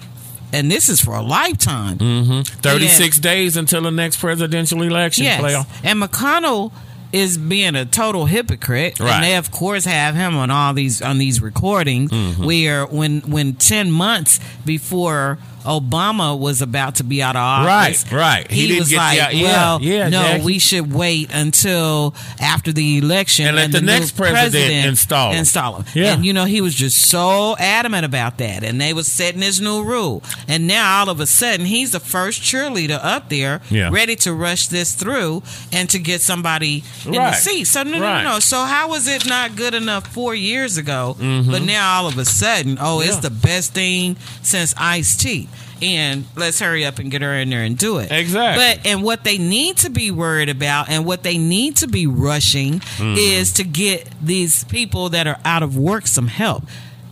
And 0.51 0.69
this 0.71 0.87
is 0.89 1.01
for 1.01 1.15
a 1.15 1.21
lifetime. 1.21 1.97
hmm 1.97 2.41
36 2.61 3.17
days 3.19 3.57
until 3.57 3.81
the 3.81 3.91
next 3.91 4.17
presidential 4.17 4.81
election, 4.83 5.23
Yes. 5.25 5.65
And 5.83 6.01
McConnell 6.01 6.71
is 7.11 7.37
being 7.37 7.75
a 7.75 7.85
total 7.85 8.25
hypocrite. 8.25 8.99
Right. 8.99 9.11
And 9.13 9.23
they 9.23 9.35
of 9.35 9.51
course 9.51 9.85
have 9.85 10.15
him 10.15 10.35
on 10.35 10.49
all 10.51 10.73
these 10.73 11.01
on 11.01 11.17
these 11.19 11.41
recordings 11.41 12.11
Mhm. 12.11 12.45
where 12.45 12.85
when 12.85 13.21
when 13.27 13.53
ten 13.53 13.91
months 13.91 14.39
before 14.65 15.37
Obama 15.63 16.37
was 16.37 16.61
about 16.61 16.95
to 16.95 17.03
be 17.03 17.21
out 17.21 17.35
of 17.35 17.41
office. 17.41 18.03
Right, 18.11 18.11
right. 18.17 18.51
He, 18.51 18.61
He 18.61 18.67
didn't 18.67 18.79
was 18.79 18.89
get 18.89 18.97
like, 18.97 19.31
the- 19.31 19.35
yeah, 19.37 19.43
"Well, 19.43 19.81
yeah, 19.81 20.09
no, 20.09 20.41
we 20.43 20.59
should 20.59 20.91
wait 20.93 21.29
until 21.33 22.13
after 22.39 22.71
the 22.71 22.97
election 22.97 23.47
And 23.47 23.55
let 23.55 23.71
the 23.71 23.79
new 23.81 23.87
next 23.87 24.11
president 24.17 24.85
install 24.87 25.31
him." 25.31 25.39
install 25.39 25.75
him." 25.77 25.85
Yeah. 25.93 26.13
And 26.13 26.25
you 26.25 26.33
know, 26.33 26.45
he 26.45 26.61
was 26.61 26.75
just 26.75 27.09
so 27.09 27.55
adamant 27.57 28.05
about 28.05 28.37
that, 28.39 28.63
and 28.63 28.79
they 28.79 28.93
was 28.93 29.07
setting 29.11 29.39
this 29.41 29.59
new 29.59 29.83
rule. 29.83 30.21
And 30.47 30.67
now 30.67 30.99
all 30.99 31.09
of 31.09 31.19
a 31.19 31.25
sudden, 31.25 31.65
he's 31.65 31.91
the 31.91 31.99
first 31.99 32.41
cheerleader 32.41 32.99
up 33.03 33.29
there, 33.29 33.61
Yeah. 33.69 33.89
ready 33.91 34.15
to 34.17 34.33
rush 34.33 34.67
this 34.67 34.93
through 34.93 35.43
and 35.71 35.89
to 35.89 35.99
get 35.99 36.21
somebody 36.21 36.83
in 37.05 37.13
the 37.13 37.33
seat. 37.33 37.65
So 37.65 37.83
no, 37.83 37.99
Right. 37.99 38.23
no, 38.23 38.29
no, 38.29 38.33
no. 38.35 38.39
So 38.39 38.63
how 38.65 38.89
was 38.89 39.07
it 39.07 39.25
not 39.25 39.55
good 39.55 39.73
enough 39.73 40.07
four 40.07 40.35
years 40.35 40.77
ago? 40.77 41.15
Mhm. 41.19 41.51
But 41.51 41.61
now 41.63 41.93
all 41.99 42.07
of 42.07 42.17
a 42.17 42.25
sudden, 42.25 42.77
oh, 42.81 42.99
it's 42.99 43.17
the 43.17 43.29
best 43.29 43.73
thing 43.73 44.15
since 44.41 44.73
iced 44.77 45.21
tea. 45.21 45.47
And 45.81 46.25
let's 46.35 46.59
hurry 46.59 46.85
up 46.85 46.99
and 46.99 47.11
get 47.11 47.21
her 47.21 47.33
in 47.33 47.49
there 47.49 47.63
and 47.63 47.77
do 47.77 47.97
it. 47.97 48.11
Exactly. 48.11 48.63
But 48.63 48.87
and 48.87 49.03
what 49.03 49.23
they 49.23 49.37
need 49.37 49.77
to 49.77 49.89
be 49.89 50.11
worried 50.11 50.49
about 50.49 50.89
and 50.89 51.05
what 51.05 51.23
they 51.23 51.37
need 51.37 51.75
to 51.77 51.87
be 51.87 52.07
rushing 52.07 52.79
Mhm. 52.79 53.17
is 53.17 53.51
to 53.53 53.63
get 53.63 54.07
these 54.21 54.63
people 54.65 55.09
that 55.09 55.27
are 55.27 55.39
out 55.43 55.61
of 55.63 55.75
work 55.75 56.07
some 56.07 56.27
help. 56.27 56.63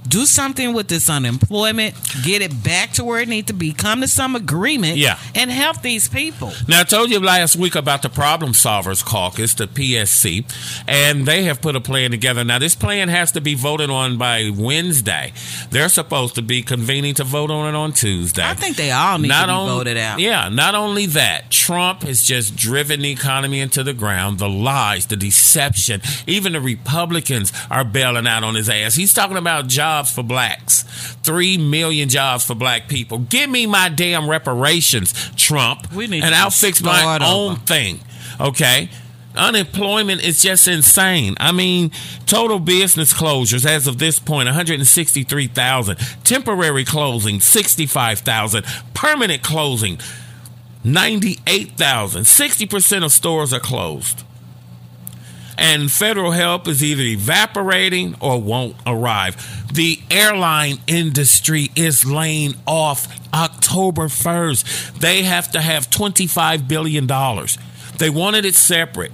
Do 0.07 0.25
something 0.25 0.73
with 0.73 0.87
this 0.87 1.09
unemployment. 1.09 1.95
Get 2.23 2.41
it 2.41 2.63
back 2.63 2.91
to 2.93 3.03
where 3.03 3.21
it 3.21 3.29
needs 3.29 3.47
to 3.47 3.53
be. 3.53 3.71
Come 3.71 4.01
to 4.01 4.07
some 4.07 4.35
agreement. 4.35 4.97
Yeah. 4.97 5.19
And 5.35 5.51
help 5.51 5.81
these 5.83 6.09
people. 6.09 6.51
Now, 6.67 6.81
I 6.81 6.83
told 6.83 7.11
you 7.11 7.19
last 7.19 7.55
week 7.55 7.75
about 7.75 8.01
the 8.01 8.09
Problem 8.09 8.53
Solvers 8.53 9.05
Caucus, 9.05 9.53
the 9.53 9.67
PSC, 9.67 10.43
and 10.87 11.27
they 11.27 11.43
have 11.43 11.61
put 11.61 11.75
a 11.75 11.79
plan 11.79 12.09
together. 12.09 12.43
Now, 12.43 12.57
this 12.57 12.73
plan 12.73 13.09
has 13.09 13.31
to 13.33 13.41
be 13.41 13.53
voted 13.53 13.89
on 13.91 14.17
by 14.17 14.49
Wednesday. 14.53 15.33
They're 15.69 15.87
supposed 15.87 16.33
to 16.35 16.41
be 16.41 16.63
convening 16.63 17.13
to 17.15 17.23
vote 17.23 17.51
on 17.51 17.73
it 17.73 17.77
on 17.77 17.93
Tuesday. 17.93 18.43
I 18.43 18.55
think 18.55 18.77
they 18.77 18.89
all 18.91 19.19
need 19.19 19.27
to 19.29 19.45
be 19.45 19.51
on- 19.51 19.69
voted 19.69 19.97
out. 19.97 20.19
Yeah, 20.19 20.49
not 20.49 20.73
only 20.73 21.05
that, 21.07 21.51
Trump 21.51 22.01
has 22.03 22.23
just 22.23 22.55
driven 22.55 23.01
the 23.01 23.11
economy 23.11 23.59
into 23.59 23.83
the 23.83 23.93
ground. 23.93 24.39
The 24.39 24.49
lies, 24.49 25.05
the 25.05 25.15
deception, 25.15 26.01
even 26.25 26.53
the 26.53 26.61
Republicans 26.61 27.53
are 27.69 27.83
bailing 27.83 28.25
out 28.27 28.43
on 28.43 28.55
his 28.55 28.67
ass. 28.67 28.95
He's 28.95 29.13
talking 29.13 29.37
about 29.37 29.67
jobs 29.67 29.90
for 30.09 30.23
blacks, 30.23 30.83
three 31.23 31.57
million 31.57 32.09
jobs 32.09 32.45
for 32.45 32.55
black 32.55 32.87
people. 32.87 33.19
Give 33.19 33.49
me 33.49 33.65
my 33.65 33.89
damn 33.89 34.29
reparations, 34.29 35.13
Trump, 35.35 35.91
We 35.93 36.07
need 36.07 36.23
and 36.23 36.33
I'll 36.33 36.49
fix 36.49 36.81
my 36.81 37.17
own 37.21 37.51
over. 37.53 37.59
thing. 37.61 37.99
Okay. 38.39 38.89
Unemployment 39.33 40.21
is 40.21 40.41
just 40.41 40.67
insane. 40.67 41.35
I 41.39 41.53
mean, 41.53 41.91
total 42.25 42.59
business 42.59 43.13
closures 43.13 43.65
as 43.65 43.87
of 43.87 43.97
this 43.97 44.19
point 44.19 44.47
163,000. 44.47 45.97
Temporary 46.25 46.83
closing 46.83 47.39
65,000. 47.39 48.65
Permanent 48.93 49.41
closing 49.41 49.99
98,000. 50.83 52.23
60% 52.23 53.05
of 53.05 53.11
stores 53.11 53.53
are 53.53 53.59
closed. 53.59 54.23
And 55.61 55.91
federal 55.91 56.31
help 56.31 56.67
is 56.67 56.83
either 56.83 57.03
evaporating 57.03 58.15
or 58.19 58.41
won't 58.41 58.75
arrive. 58.87 59.67
The 59.71 59.99
airline 60.09 60.79
industry 60.87 61.69
is 61.75 62.03
laying 62.03 62.55
off 62.65 63.07
October 63.31 64.07
1st. 64.07 64.99
They 64.99 65.21
have 65.21 65.51
to 65.51 65.61
have 65.61 65.87
$25 65.91 66.67
billion. 66.67 67.05
They 67.99 68.09
wanted 68.09 68.43
it 68.45 68.55
separate. 68.55 69.11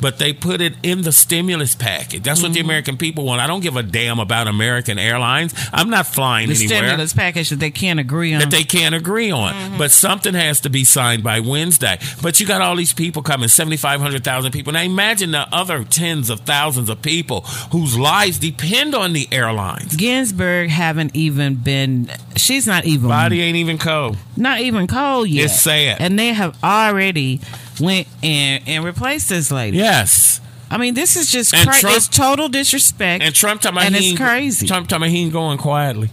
But 0.00 0.18
they 0.18 0.32
put 0.32 0.60
it 0.60 0.74
in 0.82 1.02
the 1.02 1.12
stimulus 1.12 1.74
package. 1.74 2.22
That's 2.22 2.42
what 2.42 2.52
the 2.52 2.60
Mm-hmm. 2.60 2.66
American 2.66 2.96
people 2.96 3.24
want. 3.24 3.40
I 3.40 3.46
don't 3.46 3.60
give 3.60 3.76
a 3.76 3.82
damn 3.82 4.18
about 4.18 4.46
American 4.48 4.98
Airlines. 4.98 5.54
I'm 5.72 5.88
not 5.90 6.06
flying 6.06 6.48
The 6.48 6.54
anywhere 6.54 6.78
stimulus 6.78 7.12
package 7.12 7.50
that 7.50 7.56
they 7.60 7.70
can't 7.70 8.00
agree 8.00 8.32
on. 8.34 8.40
that 8.40 8.50
they 8.50 8.64
can't 8.64 8.94
agree 8.94 9.30
on. 9.30 9.52
Mm-hmm. 9.52 9.78
But 9.78 9.90
something 9.90 10.34
has 10.34 10.60
to 10.62 10.70
be 10.70 10.84
signed 10.84 11.22
by 11.22 11.40
Wednesday. 11.40 11.98
But 12.22 12.40
you 12.40 12.46
got 12.46 12.60
all 12.60 12.76
these 12.76 12.92
people 12.92 13.22
coming, 13.22 13.48
7,500,000 13.48 14.52
people. 14.52 14.72
Now 14.72 14.82
imagine 14.82 15.30
the 15.32 15.46
other 15.54 15.84
tens 15.84 16.28
of 16.30 16.40
thousands 16.40 16.88
of 16.88 17.02
people 17.02 17.42
whose 17.72 17.98
lives 17.98 18.38
depend 18.38 18.94
on 18.94 19.12
the 19.12 19.28
airlines. 19.32 19.96
Ginsburg 19.96 20.70
haven't 20.70 21.14
even 21.14 21.54
been. 21.56 22.10
She's 22.36 22.66
not 22.66 22.84
even. 22.84 23.08
Body 23.08 23.40
ain't 23.42 23.56
even 23.56 23.78
cold. 23.78 24.16
Not 24.36 24.60
even 24.60 24.86
cold 24.86 25.28
yet. 25.28 25.46
It's 25.46 25.60
sad. 25.62 26.00
And 26.00 26.18
they 26.18 26.28
have 26.32 26.56
already 26.64 27.40
went 27.80 28.06
and 28.22 28.62
and 28.66 28.84
replaced 28.84 29.28
this 29.28 29.50
lady. 29.50 29.76
Yes. 29.78 30.40
I 30.68 30.78
mean, 30.78 30.94
this 30.94 31.14
is 31.16 31.30
just 31.30 31.54
And 31.54 31.68
cra- 31.68 31.78
Trump- 31.78 31.96
it's 31.96 32.08
total 32.08 32.48
disrespect. 32.48 33.22
And 33.22 33.32
Trump 33.34 33.60
talking 33.60 33.76
about 33.78 33.86
and 33.86 33.94
he 33.96 34.10
it's 34.10 34.18
crazy. 34.18 34.66
Trump 34.66 34.88
talking 34.88 35.04
about 35.04 35.10
he 35.10 35.22
ain't 35.22 35.32
going 35.32 35.58
quietly. 35.58 36.10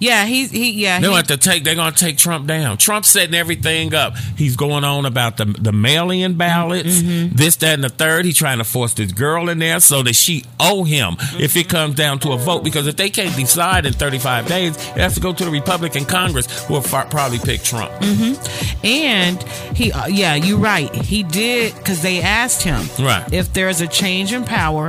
Yeah, 0.00 0.24
he's 0.24 0.50
he 0.50 0.72
yeah. 0.72 0.98
They're 0.98 1.10
going 1.10 1.24
to 1.26 1.36
take. 1.36 1.62
They're 1.62 1.74
going 1.76 1.92
to 1.92 1.98
take 1.98 2.16
Trump 2.18 2.46
down. 2.48 2.76
Trump's 2.78 3.08
setting 3.10 3.34
everything 3.34 3.94
up. 3.94 4.16
He's 4.36 4.56
going 4.56 4.82
on 4.82 5.06
about 5.06 5.36
the 5.36 5.44
the 5.44 5.70
mail-in 5.72 6.34
ballots, 6.36 7.00
Mm-hmm. 7.02 7.36
this, 7.36 7.56
that, 7.56 7.74
and 7.74 7.84
the 7.84 7.88
third. 7.88 8.24
He's 8.24 8.36
trying 8.36 8.58
to 8.58 8.64
force 8.64 8.94
this 8.94 9.12
girl 9.12 9.48
in 9.48 9.58
there 9.60 9.78
so 9.80 10.02
that 10.02 10.14
she 10.16 10.44
owe 10.58 10.82
him 10.84 11.16
if 11.38 11.56
it 11.56 11.68
comes 11.68 11.94
down 11.94 12.18
to 12.20 12.32
a 12.32 12.36
vote. 12.38 12.64
Because 12.64 12.86
if 12.86 12.96
they 12.96 13.10
can't 13.10 13.36
decide 13.36 13.86
in 13.86 13.92
35 13.92 14.46
days, 14.48 14.74
it 14.76 14.96
has 14.96 15.14
to 15.14 15.20
go 15.20 15.32
to 15.32 15.44
the 15.44 15.50
Republican 15.50 16.04
Congress, 16.06 16.64
who 16.66 16.74
will 16.74 16.80
fi- 16.80 17.04
probably 17.04 17.38
pick 17.38 17.62
Trump. 17.62 17.92
Mm-hmm. 18.00 18.86
And 18.86 19.42
he, 19.76 19.92
uh, 19.92 20.06
yeah, 20.06 20.34
you're 20.34 20.58
right. 20.58 20.92
He 20.94 21.22
did 21.22 21.74
because 21.76 22.00
they 22.02 22.20
asked 22.22 22.62
him 22.62 22.86
Right. 22.98 23.30
if 23.32 23.52
there's 23.52 23.80
a 23.82 23.86
change 23.86 24.32
in 24.32 24.44
power. 24.44 24.88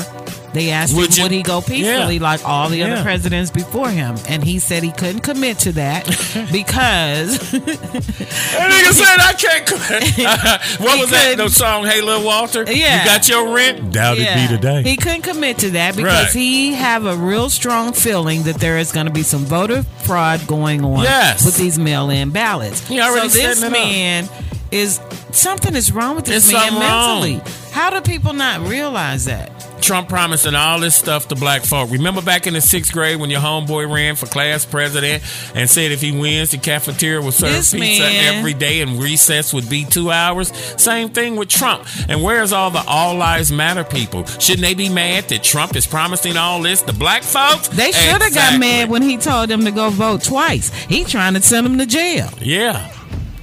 They 0.54 0.70
asked 0.72 0.94
Would 0.96 1.12
him 1.12 1.18
you- 1.18 1.24
would 1.24 1.32
he 1.32 1.42
go 1.44 1.62
peacefully 1.62 2.16
Yeah. 2.18 2.22
like 2.22 2.42
all 2.46 2.68
the 2.70 2.78
Yeah. 2.78 2.94
other 2.94 3.04
presidents 3.04 3.50
before 3.52 3.90
him, 3.90 4.18
and 4.28 4.44
he 4.44 4.60
said 4.60 4.84
he 4.84 4.92
couldn't 4.92 5.22
commit 5.22 5.60
to 5.60 5.72
that 5.74 6.06
because 6.52 7.40
That 7.52 8.70
nigga 8.70 8.94
said 8.94 9.20
I 9.20 9.34
can't. 9.34 9.66
co- 9.66 10.84
what 10.84 11.00
was 11.00 11.10
that? 11.12 11.38
No 11.38 11.48
song, 11.48 11.86
Hey 11.86 12.02
Little 12.02 12.24
Walter. 12.24 12.66
Yeah. 12.68 13.00
You 13.00 13.06
got 13.06 13.30
your 13.30 13.54
rent. 13.54 13.92
Doubt 13.94 14.18
Yeah. 14.18 14.38
it 14.46 14.50
be 14.50 14.56
today. 14.58 14.84
He 14.90 14.98
couldn't 14.98 15.22
commit 15.24 15.60
to 15.60 15.72
that 15.72 15.96
because 15.96 16.26
Right. 16.26 16.34
he 16.34 16.74
have 16.74 17.06
a 17.06 17.16
real 17.16 17.50
strong 17.50 17.94
feeling 17.94 18.44
that 18.44 18.60
there 18.60 18.78
is 18.78 18.92
going 18.92 19.06
to 19.06 19.12
be 19.14 19.24
some 19.24 19.46
voter 19.46 19.84
fraud 20.04 20.46
going 20.48 20.84
on 20.84 21.04
Yes. 21.04 21.46
with 21.46 21.56
these 21.58 21.80
mail-in 21.80 22.32
ballots. 22.32 22.86
He 22.88 23.00
already 23.00 23.30
so 23.30 23.38
this 23.38 23.60
it 23.62 23.66
up. 23.68 23.72
man 23.72 24.30
is 24.72 25.00
something 25.32 25.76
is 25.76 25.92
wrong 25.92 26.16
with 26.16 26.26
this 26.26 26.46
It's 26.46 26.54
man 26.54 26.62
something 26.72 26.82
wrong. 26.82 27.42
How 27.72 27.90
do 27.90 28.02
people 28.02 28.34
not 28.34 28.68
realize 28.68 29.26
that? 29.26 29.50
Trump 29.82 30.10
promising 30.10 30.54
all 30.56 30.80
this 30.80 30.96
stuff 30.96 31.28
to 31.30 31.36
black 31.36 31.64
folk. 31.64 31.90
Remember 31.90 32.22
back 32.22 32.46
in 32.46 32.54
the 32.54 32.62
sixth 32.62 32.94
grade 32.94 33.20
when 33.20 33.30
your 33.32 33.40
homeboy 33.42 33.92
ran 33.92 34.16
for 34.16 34.28
class 34.28 34.64
president 34.64 35.24
and 35.56 35.70
said 35.70 35.92
if 35.92 36.02
he 36.02 36.12
wins, 36.12 36.52
the 36.52 36.58
cafeteria 36.58 37.20
will 37.22 37.32
serve 37.32 37.54
This 37.54 37.74
pizza 37.74 38.04
man. 38.04 38.36
every 38.36 38.54
day 38.54 38.82
and 38.82 39.02
recess 39.02 39.54
would 39.54 39.70
be 39.70 39.86
two 39.86 40.12
hours? 40.12 40.50
Same 40.80 41.10
thing 41.10 41.36
with 41.36 41.50
Trump. 41.50 41.88
And 42.08 42.22
where's 42.22 42.54
all 42.54 42.70
the 42.70 42.84
All 42.86 43.16
Lives 43.16 43.52
Matter 43.52 43.84
people? 43.84 44.26
Shouldn't 44.26 44.62
they 44.62 44.76
be 44.76 44.90
mad 44.90 45.26
that 45.30 45.42
Trump 45.44 45.76
is 45.76 45.88
promising 45.88 46.38
all 46.38 46.62
this 46.62 46.84
to 46.84 46.94
black 46.94 47.24
folks? 47.24 47.68
They 47.70 47.92
should 47.92 48.22
have 48.22 48.34
got 48.34 48.60
mad 48.60 48.90
when 48.90 49.02
he 49.02 49.18
told 49.18 49.50
them 49.50 49.66
to 49.66 49.72
go 49.72 49.90
vote 49.90 50.24
twice. 50.24 50.70
He 50.86 51.04
trying 51.06 51.34
to 51.34 51.42
send 51.42 51.66
them 51.66 51.78
to 51.80 51.86
jail. 51.88 52.30
Yeah. 52.40 52.92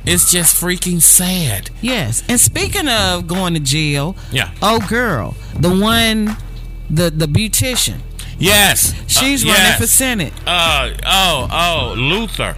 It's 0.08 0.30
just 0.30 0.56
freaking 0.60 1.00
sad. 1.00 1.70
Yes. 1.80 2.22
And 2.28 2.40
speaking 2.40 2.88
of 2.88 3.26
going 3.26 3.54
to 3.54 3.60
jail, 3.60 4.16
Yeah. 4.32 4.50
oh 4.62 4.80
girl, 4.88 5.34
the 5.58 5.70
one, 5.74 6.36
the 6.90 7.10
the 7.10 7.26
beautician, 7.26 8.00
Yes. 8.38 8.94
she's 9.06 9.44
Uh, 9.44 9.48
running 9.48 9.62
yes. 9.64 9.80
for 9.80 9.86
senate. 9.86 10.32
Uh 10.46 10.90
oh 11.06 11.48
oh 11.50 11.94
Luther. 11.96 12.54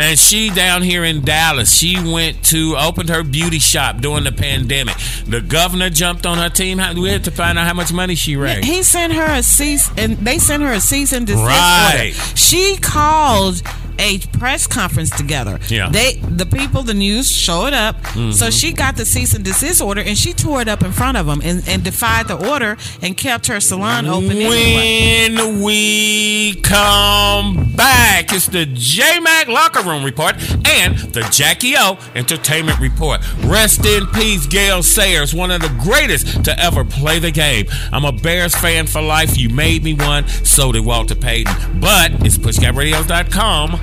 And 0.00 0.16
she 0.16 0.48
down 0.50 0.82
here 0.82 1.02
in 1.02 1.24
Dallas, 1.24 1.74
she 1.76 1.98
went 2.00 2.44
to 2.44 2.76
opened 2.78 3.08
her 3.08 3.24
beauty 3.24 3.58
shop 3.58 4.00
during 4.00 4.22
the 4.22 4.30
pandemic. 4.30 4.94
The 5.26 5.40
governor 5.40 5.90
jumped 5.90 6.24
on 6.24 6.38
her 6.38 6.48
team. 6.48 6.80
We 6.96 7.08
had 7.10 7.24
to 7.24 7.32
find 7.32 7.58
out 7.58 7.66
how 7.66 7.74
much 7.74 7.92
money 7.92 8.14
she 8.14 8.36
raised. 8.36 8.64
He 8.64 8.84
sent 8.84 9.12
her 9.14 9.24
a 9.24 9.42
cease, 9.42 9.90
and 9.96 10.16
they 10.18 10.38
sent 10.38 10.62
her 10.62 10.72
a 10.72 10.80
cease 10.80 11.12
and 11.12 11.26
desist 11.26 11.44
Right. 11.44 12.12
order. 12.14 12.36
She 12.36 12.76
called 12.76 13.60
a 13.98 14.18
press 14.38 14.66
conference 14.66 15.10
together. 15.10 15.58
Yeah. 15.68 15.88
They, 15.90 16.14
the 16.14 16.46
people, 16.46 16.82
the 16.82 16.94
news 16.94 17.30
showed 17.30 17.72
up. 17.72 17.96
So 18.06 18.18
Mhm. 18.48 18.60
she 18.60 18.72
got 18.72 18.96
the 18.96 19.04
cease 19.04 19.34
and 19.34 19.44
desist 19.44 19.80
order, 19.82 20.00
and 20.00 20.16
she 20.16 20.32
tore 20.32 20.60
it 20.62 20.68
up 20.68 20.82
in 20.82 20.92
front 20.92 21.16
of 21.16 21.26
them 21.26 21.40
and, 21.44 21.62
and 21.68 21.82
defied 21.82 22.28
the 22.28 22.36
order 22.50 22.76
and 23.02 23.16
kept 23.16 23.46
her 23.48 23.60
salon 23.60 24.06
open 24.06 24.30
anyway. 24.30 25.34
When 25.34 25.62
we 25.62 26.54
come 26.62 27.72
back, 27.76 28.32
it's 28.32 28.46
the 28.46 28.66
J 28.66 29.20
Mac 29.20 29.48
Locker 29.48 29.82
Room 29.82 30.04
Report 30.04 30.34
and 30.66 30.96
the 30.98 31.22
Jackie 31.32 31.74
O 31.76 31.98
Entertainment 32.14 32.78
Report. 32.80 33.20
Rest 33.44 33.84
in 33.84 34.06
peace, 34.08 34.46
Gale 34.46 34.82
Sayers, 34.82 35.34
one 35.34 35.50
of 35.50 35.60
the 35.62 35.68
greatest 35.80 36.44
to 36.44 36.58
ever 36.58 36.84
play 36.84 37.18
the 37.18 37.30
game. 37.30 37.66
I'm 37.92 38.04
a 38.04 38.12
Bears 38.12 38.54
fan 38.54 38.86
for 38.86 39.00
life. 39.02 39.36
You 39.36 39.48
made 39.48 39.82
me 39.84 39.94
one. 39.94 40.26
So 40.44 40.72
did 40.72 40.84
Walter 40.84 41.14
Payton. 41.14 41.80
But 41.80 42.12
it's 42.24 42.38
pushgapradios.com. 42.38 43.80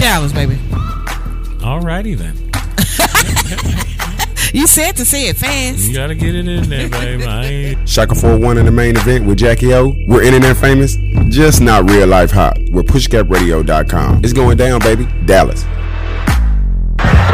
Dallas, 0.00 0.32
baby. 0.32 0.56
Alrighty 1.60 2.16
then. 2.16 2.36
You 4.52 4.66
said 4.66 4.96
to 4.96 5.04
say 5.04 5.28
it 5.28 5.36
fast. 5.36 5.78
You 5.78 5.94
gotta 5.94 6.16
get 6.16 6.34
it 6.34 6.48
in 6.48 6.68
there, 6.68 6.88
baby. 6.88 7.24
I 7.24 7.44
ain't- 7.44 7.88
Shaka 7.88 8.16
41 8.16 8.58
in 8.58 8.64
the 8.64 8.72
main 8.72 8.96
event 8.96 9.24
with 9.24 9.38
Jackie 9.38 9.72
O. 9.74 9.94
We're 10.08 10.22
internet 10.24 10.56
famous, 10.56 10.96
just 11.28 11.60
not 11.60 11.88
real 11.88 12.08
life 12.08 12.32
hot. 12.32 12.58
We're 12.68 12.82
pushgapradio.com. 12.82 14.24
It's 14.24 14.32
going 14.32 14.56
down, 14.56 14.80
baby. 14.80 15.06
Dallas. 15.24 15.64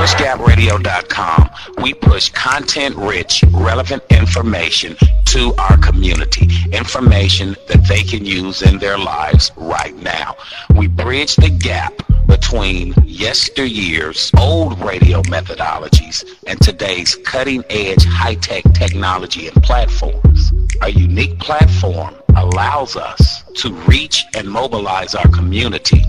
PushGapRadio.com. 0.06 1.50
We 1.82 1.92
push 1.92 2.30
content 2.30 2.94
rich, 2.94 3.42
relevant 3.50 4.04
information 4.10 4.96
to 5.24 5.52
our 5.58 5.76
community. 5.78 6.48
Information 6.72 7.56
that 7.66 7.84
they 7.88 8.04
can 8.04 8.24
use 8.24 8.62
in 8.62 8.78
their 8.78 8.98
lives 8.98 9.50
right 9.56 9.96
now. 9.96 10.36
We 10.76 10.86
bridge 10.86 11.34
the 11.34 11.50
gap 11.50 11.92
between 12.28 12.92
yesteryear's 13.04 14.30
old 14.38 14.78
radio 14.80 15.22
methodologies 15.22 16.24
and 16.46 16.60
today's 16.60 17.16
cutting 17.24 17.64
edge 17.68 18.04
high 18.04 18.36
tech 18.36 18.62
technology 18.74 19.48
and 19.48 19.60
platforms. 19.60 20.52
Our 20.82 20.90
unique 20.90 21.40
platform 21.40 22.14
allows 22.36 22.94
us 22.94 23.42
to 23.56 23.74
reach 23.88 24.24
and 24.36 24.48
mobilize 24.48 25.16
our 25.16 25.28
community 25.30 26.04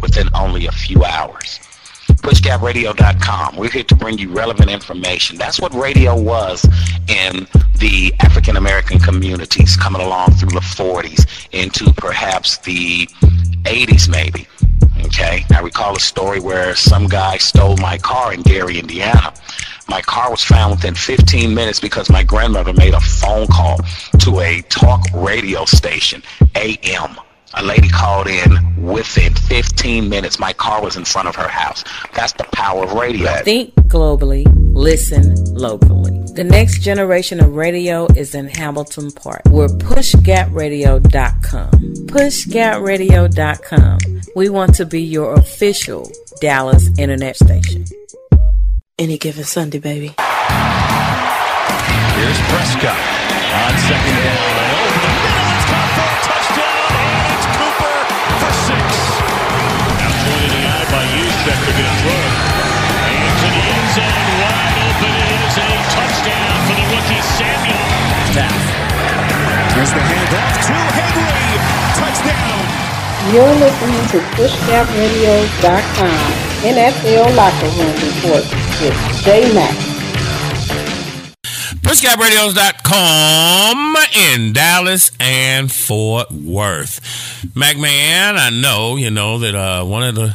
within 0.00 0.28
only 0.36 0.68
a 0.68 0.72
few 0.72 1.02
hours 1.04 1.58
pushgapradio.com. 2.20 3.56
We're 3.56 3.70
here 3.70 3.84
to 3.84 3.96
bring 3.96 4.18
you 4.18 4.30
relevant 4.30 4.70
information. 4.70 5.38
That's 5.38 5.60
what 5.60 5.74
radio 5.74 6.20
was 6.20 6.64
in 7.08 7.46
the 7.78 8.14
African 8.20 8.56
American 8.56 8.98
communities 8.98 9.76
coming 9.76 10.02
along 10.02 10.32
through 10.32 10.50
the 10.50 10.60
40s 10.60 11.26
into 11.52 11.92
perhaps 11.94 12.58
the 12.58 13.06
80s 13.64 14.08
maybe. 14.08 14.46
Okay, 15.06 15.44
I 15.50 15.60
recall 15.60 15.96
a 15.96 16.00
story 16.00 16.40
where 16.40 16.76
some 16.76 17.06
guy 17.06 17.38
stole 17.38 17.76
my 17.78 17.98
car 17.98 18.32
in 18.34 18.42
Gary, 18.42 18.78
Indiana. 18.78 19.32
My 19.88 20.02
car 20.02 20.30
was 20.30 20.44
found 20.44 20.76
within 20.76 20.94
15 20.94 21.54
minutes 21.54 21.80
because 21.80 22.10
my 22.10 22.22
grandmother 22.22 22.72
made 22.72 22.94
a 22.94 23.00
phone 23.00 23.46
call 23.46 23.78
to 24.20 24.40
a 24.40 24.62
talk 24.62 25.02
radio 25.14 25.64
station, 25.64 26.22
AM. 26.54 27.16
A 27.54 27.64
lady 27.64 27.88
called 27.88 28.28
in 28.28 28.80
within 28.80 29.34
15 29.34 30.08
minutes. 30.08 30.38
My 30.38 30.52
car 30.52 30.80
was 30.80 30.94
in 30.96 31.04
front 31.04 31.26
of 31.26 31.34
her 31.34 31.48
house. 31.48 31.82
That's 32.14 32.32
the 32.34 32.44
power 32.52 32.84
of 32.84 32.92
radio. 32.92 33.42
Think 33.42 33.74
globally, 33.88 34.44
listen 34.72 35.34
locally. 35.54 36.16
The 36.34 36.44
next 36.44 36.80
generation 36.80 37.40
of 37.40 37.56
radio 37.56 38.06
is 38.14 38.36
in 38.36 38.46
Hamilton 38.46 39.10
Park. 39.10 39.42
We're 39.46 39.66
pushgapradio.com. 39.66 41.70
Pushgapradio.com. 42.06 43.98
We 44.36 44.48
want 44.48 44.76
to 44.76 44.86
be 44.86 45.02
your 45.02 45.34
official 45.34 46.08
Dallas 46.40 46.88
internet 46.98 47.34
station. 47.36 47.84
Any 48.96 49.18
given 49.18 49.42
Sunday, 49.42 49.80
baby. 49.80 50.14
Here's 52.14 52.40
Prescott 52.46 52.94
on 53.50 53.74
second 53.88 54.16
down. 54.22 54.38
And 54.60 54.70
over 54.78 54.99
eye 61.40 61.48
by 61.48 61.48
Juszczyk. 61.48 61.56
They're 61.64 61.72
going 61.72 61.88
to 61.88 61.96
throw 62.00 62.12
it. 62.12 62.32
And 63.10 63.34
to 63.40 63.46
the 63.48 63.62
end 63.72 63.88
zone, 63.96 64.28
wide 64.40 64.78
open. 64.84 65.12
It 65.20 65.30
is 65.40 65.56
a 65.56 65.58
touchdown 65.94 66.52
for 66.66 66.74
the 66.76 66.84
rookie 66.92 67.22
Samuel. 67.22 67.88
Taft. 68.34 68.68
Here's 69.74 69.92
the 69.92 70.00
handoff 70.00 70.54
to 70.66 70.72
Henry. 70.96 71.48
Touchdown. 71.96 72.64
You're 73.32 73.54
listening 73.56 74.04
to 74.12 74.18
PushGapRadio.com 74.36 76.22
NFL 76.60 77.28
Locker 77.36 77.70
Room 77.78 77.94
Report 77.94 78.44
with 78.80 78.96
J 79.24 79.28
Mac. 79.54 79.76
PushGapRadios.com 81.80 83.96
in 84.14 84.52
Dallas 84.52 85.10
and 85.18 85.72
Fort 85.72 86.30
Worth. 86.30 87.00
McMahon, 87.54 88.36
I 88.36 88.50
know, 88.50 88.96
you 88.96 89.10
know, 89.10 89.38
that 89.38 89.54
uh, 89.54 89.82
one 89.84 90.02
of 90.02 90.14
the 90.14 90.34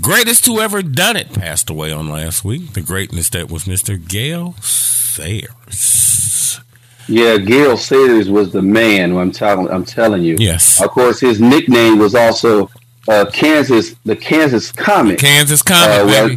greatest 0.00 0.46
who 0.46 0.60
ever 0.60 0.82
done 0.82 1.16
it 1.16 1.32
passed 1.32 1.70
away 1.70 1.92
on 1.92 2.08
last 2.08 2.44
week. 2.44 2.72
The 2.74 2.82
greatness 2.82 3.28
that 3.30 3.50
was 3.50 3.64
Mr. 3.64 3.96
Gale 4.08 4.54
Sayers. 4.60 6.60
Yeah, 7.06 7.36
Gale 7.38 7.76
Sayers 7.76 8.30
was 8.30 8.50
the 8.52 8.62
man. 8.62 9.16
I'm 9.16 9.30
telling, 9.30 9.68
I'm 9.70 9.84
telling 9.84 10.22
you. 10.22 10.36
Yes. 10.38 10.82
Of 10.82 10.90
course, 10.90 11.20
his 11.20 11.40
nickname 11.40 11.98
was 11.98 12.14
also 12.14 12.70
uh, 13.08 13.26
Kansas, 13.32 13.94
the 14.04 14.16
Kansas 14.16 14.72
Comet. 14.72 15.18
Kansas 15.18 15.62
Comet, 15.62 16.10
Uh. 16.10 16.28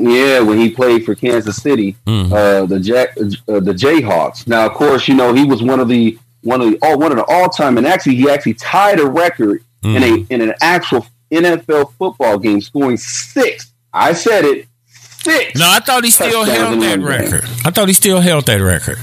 Yeah, 0.00 0.38
when 0.40 0.58
he 0.58 0.70
played 0.70 1.04
for 1.04 1.14
Kansas 1.16 1.56
City, 1.56 1.96
Mm-hmm. 2.06 2.32
uh, 2.32 2.66
the 2.66 2.78
Jack, 2.78 3.16
uh, 3.18 3.58
the 3.60 3.72
Jayhawks. 3.74 4.46
Now, 4.46 4.66
of 4.66 4.74
course, 4.74 5.08
you 5.08 5.14
know 5.14 5.34
he 5.34 5.44
was 5.44 5.60
one 5.62 5.80
of 5.80 5.88
the 5.88 6.16
one 6.42 6.60
of 6.60 6.70
the 6.70 6.78
all 6.82 6.96
one 6.98 7.10
of 7.10 7.18
the 7.18 7.24
all 7.24 7.48
time, 7.48 7.78
and 7.78 7.86
actually 7.86 8.14
he 8.14 8.30
actually 8.30 8.54
tied 8.54 9.00
a 9.00 9.06
record 9.06 9.64
in 9.82 10.02
a 10.04 10.24
in 10.30 10.40
an 10.40 10.54
actual 10.60 11.04
NFL 11.30 11.92
football 11.94 12.38
game, 12.38 12.60
scoring 12.60 12.96
six. 12.96 13.72
I 13.92 14.12
said 14.12 14.44
it, 14.44 14.66
six. 14.86 15.58
No, 15.58 15.66
I 15.68 15.80
thought 15.80 16.04
he 16.04 16.10
still 16.10 16.44
held 16.44 16.48
that 16.48 16.70
one 16.70 16.80
game. 16.80 17.04
record. 17.04 17.44
I 17.64 17.70
thought 17.70 17.88
he 17.88 17.94
still 17.94 18.20
held 18.20 18.46
that 18.46 18.60
record. 18.60 18.98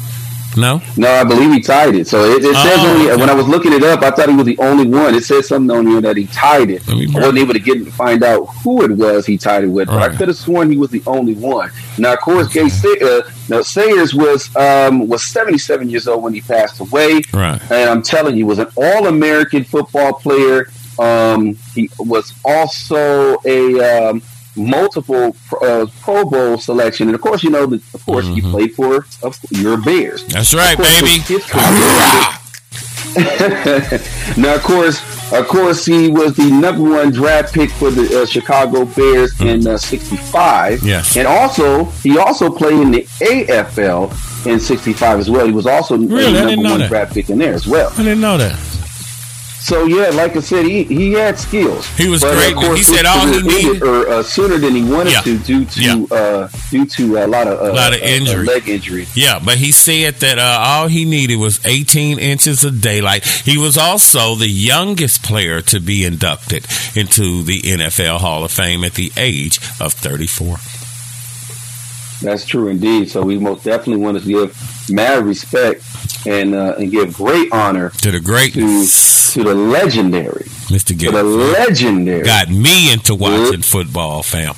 No? 0.58 0.82
No, 0.96 1.12
I 1.12 1.26
believe 1.26 1.52
he 1.52 1.60
tied 1.60 1.96
it. 1.96 2.08
So 2.08 2.24
it, 2.32 2.38
it 2.42 2.56
says 2.56 2.78
Oh, 2.80 2.94
only 2.94 3.12
okay. 3.12 3.20
when 3.20 3.30
I 3.30 3.34
was 3.34 3.46
looking 3.46 3.74
it 3.74 3.84
up, 3.84 4.02
I 4.04 4.12
thought 4.12 4.30
he 4.30 4.36
was 4.36 4.46
the 4.46 4.58
only 4.60 4.88
one. 4.88 5.14
It 5.14 5.26
says 5.26 5.50
something 5.50 5.76
on 5.76 5.86
here 5.86 6.00
that 6.00 6.16
he 6.16 6.28
tied 6.28 6.70
it. 6.70 6.82
I 6.88 6.94
wasn't 7.14 7.40
able 7.40 7.52
to 7.54 7.60
get 7.60 7.84
to 7.84 7.92
find 7.92 8.24
out 8.24 8.46
who 8.64 8.82
it 8.86 8.92
was 8.92 9.26
he 9.26 9.38
tied 9.38 9.66
it 9.66 9.68
with, 9.68 9.90
but 9.90 10.02
I 10.02 10.16
could 10.16 10.30
have 10.30 10.38
sworn 10.38 10.72
he 10.72 10.78
was 10.78 10.92
the 10.92 11.04
only 11.08 11.34
one. 11.34 11.72
Now, 11.98 12.14
of 12.14 12.22
course, 12.22 12.48
Gay 12.48 12.70
Say- 12.70 13.00
uh, 13.02 13.24
now 13.50 13.64
Sayers 13.64 14.14
was 14.16 14.56
um, 14.56 15.10
was 15.10 15.24
seventy 15.28 15.58
seven 15.58 15.90
years 15.90 16.08
old 16.08 16.24
when 16.24 16.34
he 16.34 16.40
passed 16.40 16.80
away. 16.80 17.22
Right. 17.34 17.60
And 17.70 17.90
I'm 17.90 18.02
telling 18.02 18.38
you, 18.38 18.46
was 18.46 18.60
an 18.60 18.68
All 18.78 19.08
American 19.08 19.66
football 19.66 20.14
player. 20.14 20.70
Um, 21.00 21.58
he 21.74 21.90
was 22.00 22.34
also 22.46 23.38
a 23.46 24.10
um, 24.10 24.22
multiple 24.56 25.36
uh, 25.62 25.86
Pro 26.02 26.26
Bowl 26.26 26.58
selection, 26.58 27.08
and 27.08 27.16
of 27.16 27.22
course, 27.22 27.44
you 27.44 27.50
know, 27.50 27.66
the, 27.66 27.82
of 27.94 28.06
course, 28.06 28.26
you 28.28 28.42
played 28.44 28.74
for 28.74 29.06
your 29.52 29.78
Bears. 29.82 30.22
Mm-hmm. 30.24 30.32
That's 30.32 30.54
right, 30.54 30.76
course, 30.78 31.02
baby. 31.02 31.20
his- 31.20 31.28
his 31.28 31.46
career- 31.46 32.40
now, 34.38 34.56
of 34.56 34.64
course, 34.64 35.02
Of 35.32 35.48
course, 35.48 35.86
he 35.86 36.10
was 36.10 36.36
the 36.36 36.52
number 36.52 36.84
one 36.84 37.10
draft 37.12 37.52
pick 37.54 37.72
for 37.72 37.90
the 37.90 38.22
uh, 38.22 38.26
Chicago 38.28 38.86
Bears 38.86 39.40
in 39.42 39.66
uh, 39.66 39.76
'65. 39.78 40.84
Yes. 40.84 41.18
and 41.18 41.26
also 41.28 41.86
he 42.04 42.18
also 42.20 42.50
played 42.52 42.80
in 42.80 42.92
the 42.92 43.04
AFL 43.22 44.12
in 44.46 44.60
'65 44.60 45.20
as 45.20 45.30
well. 45.32 45.46
He 45.48 45.52
was 45.52 45.66
also 45.66 45.98
Really? 45.98 46.56
Number 46.56 46.70
one 46.70 46.80
that. 46.82 46.90
draft 46.90 47.14
pick 47.16 47.30
in 47.32 47.40
there 47.40 47.54
as 47.56 47.66
well. 47.66 47.92
I 47.94 48.04
didn't 48.04 48.22
know 48.22 48.38
that. 48.38 48.56
So 49.66 49.86
yeah, 49.86 50.10
like 50.10 50.36
I 50.38 50.42
said, 50.42 50.64
he, 50.68 50.84
he 50.84 51.14
had 51.14 51.40
skills. 51.40 51.88
He 51.98 52.08
was 52.08 52.22
But, 52.22 52.34
of 52.34 52.38
great. 52.38 52.54
course, 52.56 52.78
He 52.78 52.84
said 52.84 53.08
all 53.08 53.26
he 53.26 53.42
needed- 53.42 53.82
or 53.82 54.08
uh, 54.08 54.22
sooner 54.22 54.60
than 54.60 54.76
he 54.76 54.84
wanted 54.84 55.14
Yeah. 55.14 55.22
to, 55.22 55.38
due 55.40 55.66
to 55.66 56.08
uh, 56.14 56.48
due 56.70 56.86
to 56.86 57.18
a 57.18 57.26
lot 57.26 57.48
of 57.48 57.60
uh, 57.60 57.72
A 57.72 57.74
lot 57.74 57.92
of 57.96 58.00
uh, 58.00 58.06
uh, 58.06 58.08
injury. 58.08 58.46
leg 58.46 58.70
injury. 58.70 59.08
Yeah, 59.16 59.40
but 59.44 59.58
he 59.58 59.72
said 59.72 60.16
that 60.26 60.38
uh, 60.38 60.60
all 60.62 60.88
he 60.88 61.04
needed 61.04 61.38
was 61.38 61.60
18 61.66 62.20
inches 62.20 62.64
of 62.64 62.80
daylight. 62.80 63.26
He 63.26 63.58
was 63.58 63.76
also 63.76 64.36
the 64.36 64.48
youngest 64.50 65.24
player 65.24 65.62
to 65.62 65.80
be 65.80 66.06
inducted 66.06 66.68
into 66.96 67.42
the 67.42 67.62
NFL 67.64 68.20
Hall 68.20 68.44
of 68.44 68.52
Fame 68.52 68.84
at 68.84 68.94
the 68.94 69.12
age 69.18 69.58
of 69.82 69.94
34. 69.94 70.58
That's 72.22 72.46
true 72.46 72.68
indeed. 72.68 73.10
So 73.10 73.24
we 73.24 73.40
most 73.40 73.64
definitely 73.64 74.04
want 74.04 74.20
to 74.22 74.28
give 74.28 74.56
mad 74.90 75.26
respect 75.26 75.84
and 76.26 76.56
uh, 76.56 76.76
and 76.78 76.92
give 76.92 77.14
great 77.14 77.52
honor 77.52 77.90
to 77.90 78.12
the 78.12 78.20
great 78.20 78.54
to, 78.54 78.60
to 78.60 79.44
the 79.44 79.56
legendary 79.56 80.46
Mr. 80.70 80.98
to 81.00 81.12
the 81.12 81.24
legendary. 81.24 82.24
Got 82.24 82.50
me 82.50 82.92
into 82.92 83.16
watching 83.16 83.62
football, 83.62 84.24
fam. 84.24 84.56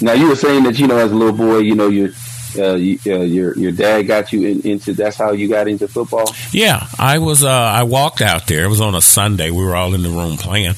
Now 0.00 0.12
you 0.12 0.28
were 0.28 0.36
saying 0.36 0.64
that 0.64 0.78
you 0.78 0.86
know 0.86 0.98
as 0.98 1.12
a 1.12 1.14
little 1.14 1.36
boy, 1.36 1.58
you 1.58 1.74
know 1.74 1.88
your 1.88 2.10
uh, 2.58 2.74
you, 2.74 2.98
uh, 3.06 3.20
your 3.20 3.56
your 3.58 3.72
dad 3.72 4.02
got 4.02 4.32
you 4.32 4.46
in, 4.46 4.60
into. 4.62 4.94
That's 4.94 5.16
how 5.16 5.32
you 5.32 5.48
got 5.48 5.68
into 5.68 5.88
football. 5.88 6.32
Yeah, 6.52 6.86
I 6.98 7.18
was. 7.18 7.44
Uh, 7.44 7.50
I 7.50 7.82
walked 7.82 8.20
out 8.20 8.46
there. 8.46 8.64
It 8.64 8.68
was 8.68 8.80
on 8.80 8.94
a 8.94 9.02
Sunday. 9.02 9.50
We 9.50 9.64
were 9.64 9.76
all 9.76 9.94
in 9.94 10.02
the 10.02 10.08
room 10.08 10.36
playing, 10.36 10.74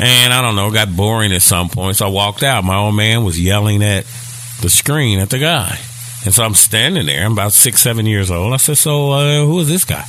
and 0.00 0.32
I 0.32 0.42
don't 0.42 0.56
know, 0.56 0.68
it 0.68 0.74
got 0.74 0.94
boring 0.94 1.32
at 1.32 1.42
some 1.42 1.68
point. 1.68 1.96
So 1.96 2.06
I 2.06 2.10
walked 2.10 2.42
out. 2.42 2.64
My 2.64 2.76
old 2.76 2.94
man 2.94 3.24
was 3.24 3.40
yelling 3.40 3.82
at 3.82 4.04
the 4.60 4.70
screen 4.70 5.18
at 5.20 5.30
the 5.30 5.38
guy, 5.38 5.78
and 6.28 6.34
so 6.34 6.44
I'm 6.44 6.52
standing 6.52 7.06
there. 7.06 7.24
I'm 7.24 7.32
about 7.32 7.54
six, 7.54 7.80
seven 7.80 8.04
years 8.04 8.30
old. 8.30 8.52
I 8.52 8.58
said, 8.58 8.76
"So 8.76 9.12
uh, 9.12 9.46
who 9.46 9.60
is 9.60 9.68
this 9.68 9.86
guy?" 9.86 10.04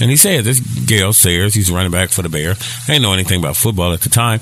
And 0.00 0.10
he 0.10 0.16
said, 0.16 0.44
"This 0.44 0.60
Gale 0.60 1.12
Sayers. 1.12 1.52
He's 1.52 1.70
running 1.70 1.92
back 1.92 2.08
for 2.08 2.22
the 2.22 2.30
Bears. 2.30 2.56
I 2.84 2.92
didn't 2.92 3.02
know 3.02 3.12
anything 3.12 3.38
about 3.38 3.56
football 3.56 3.92
at 3.92 4.00
the 4.00 4.08
time, 4.08 4.40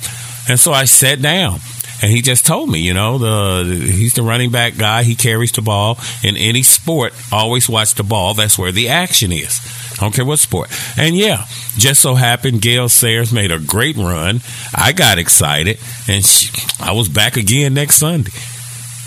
and 0.48 0.60
so 0.60 0.72
I 0.72 0.84
sat 0.84 1.20
down." 1.20 1.58
And 2.00 2.12
he 2.12 2.22
just 2.22 2.46
told 2.46 2.70
me, 2.70 2.78
you 2.78 2.94
know, 2.94 3.18
the 3.18 3.74
he's 3.74 4.14
the 4.14 4.22
running 4.22 4.52
back 4.52 4.78
guy. 4.78 5.02
He 5.02 5.16
carries 5.16 5.50
the 5.50 5.62
ball 5.62 5.98
in 6.22 6.36
any 6.36 6.62
sport. 6.62 7.12
Always 7.32 7.68
watch 7.68 7.96
the 7.96 8.04
ball. 8.04 8.34
That's 8.34 8.56
where 8.56 8.70
the 8.70 8.90
action 8.90 9.32
is. 9.32 9.58
I 9.98 10.04
don't 10.04 10.14
care 10.14 10.24
what 10.24 10.38
sport. 10.38 10.70
And 10.96 11.16
yeah, 11.16 11.44
just 11.76 12.00
so 12.00 12.14
happened 12.14 12.62
Gale 12.62 12.88
Sayers 12.88 13.32
made 13.32 13.50
a 13.50 13.58
great 13.58 13.96
run. 13.96 14.42
I 14.72 14.92
got 14.92 15.18
excited, 15.18 15.80
and 16.08 16.24
she, 16.24 16.50
I 16.80 16.92
was 16.92 17.08
back 17.08 17.36
again 17.36 17.74
next 17.74 17.96
Sunday. 17.96 18.30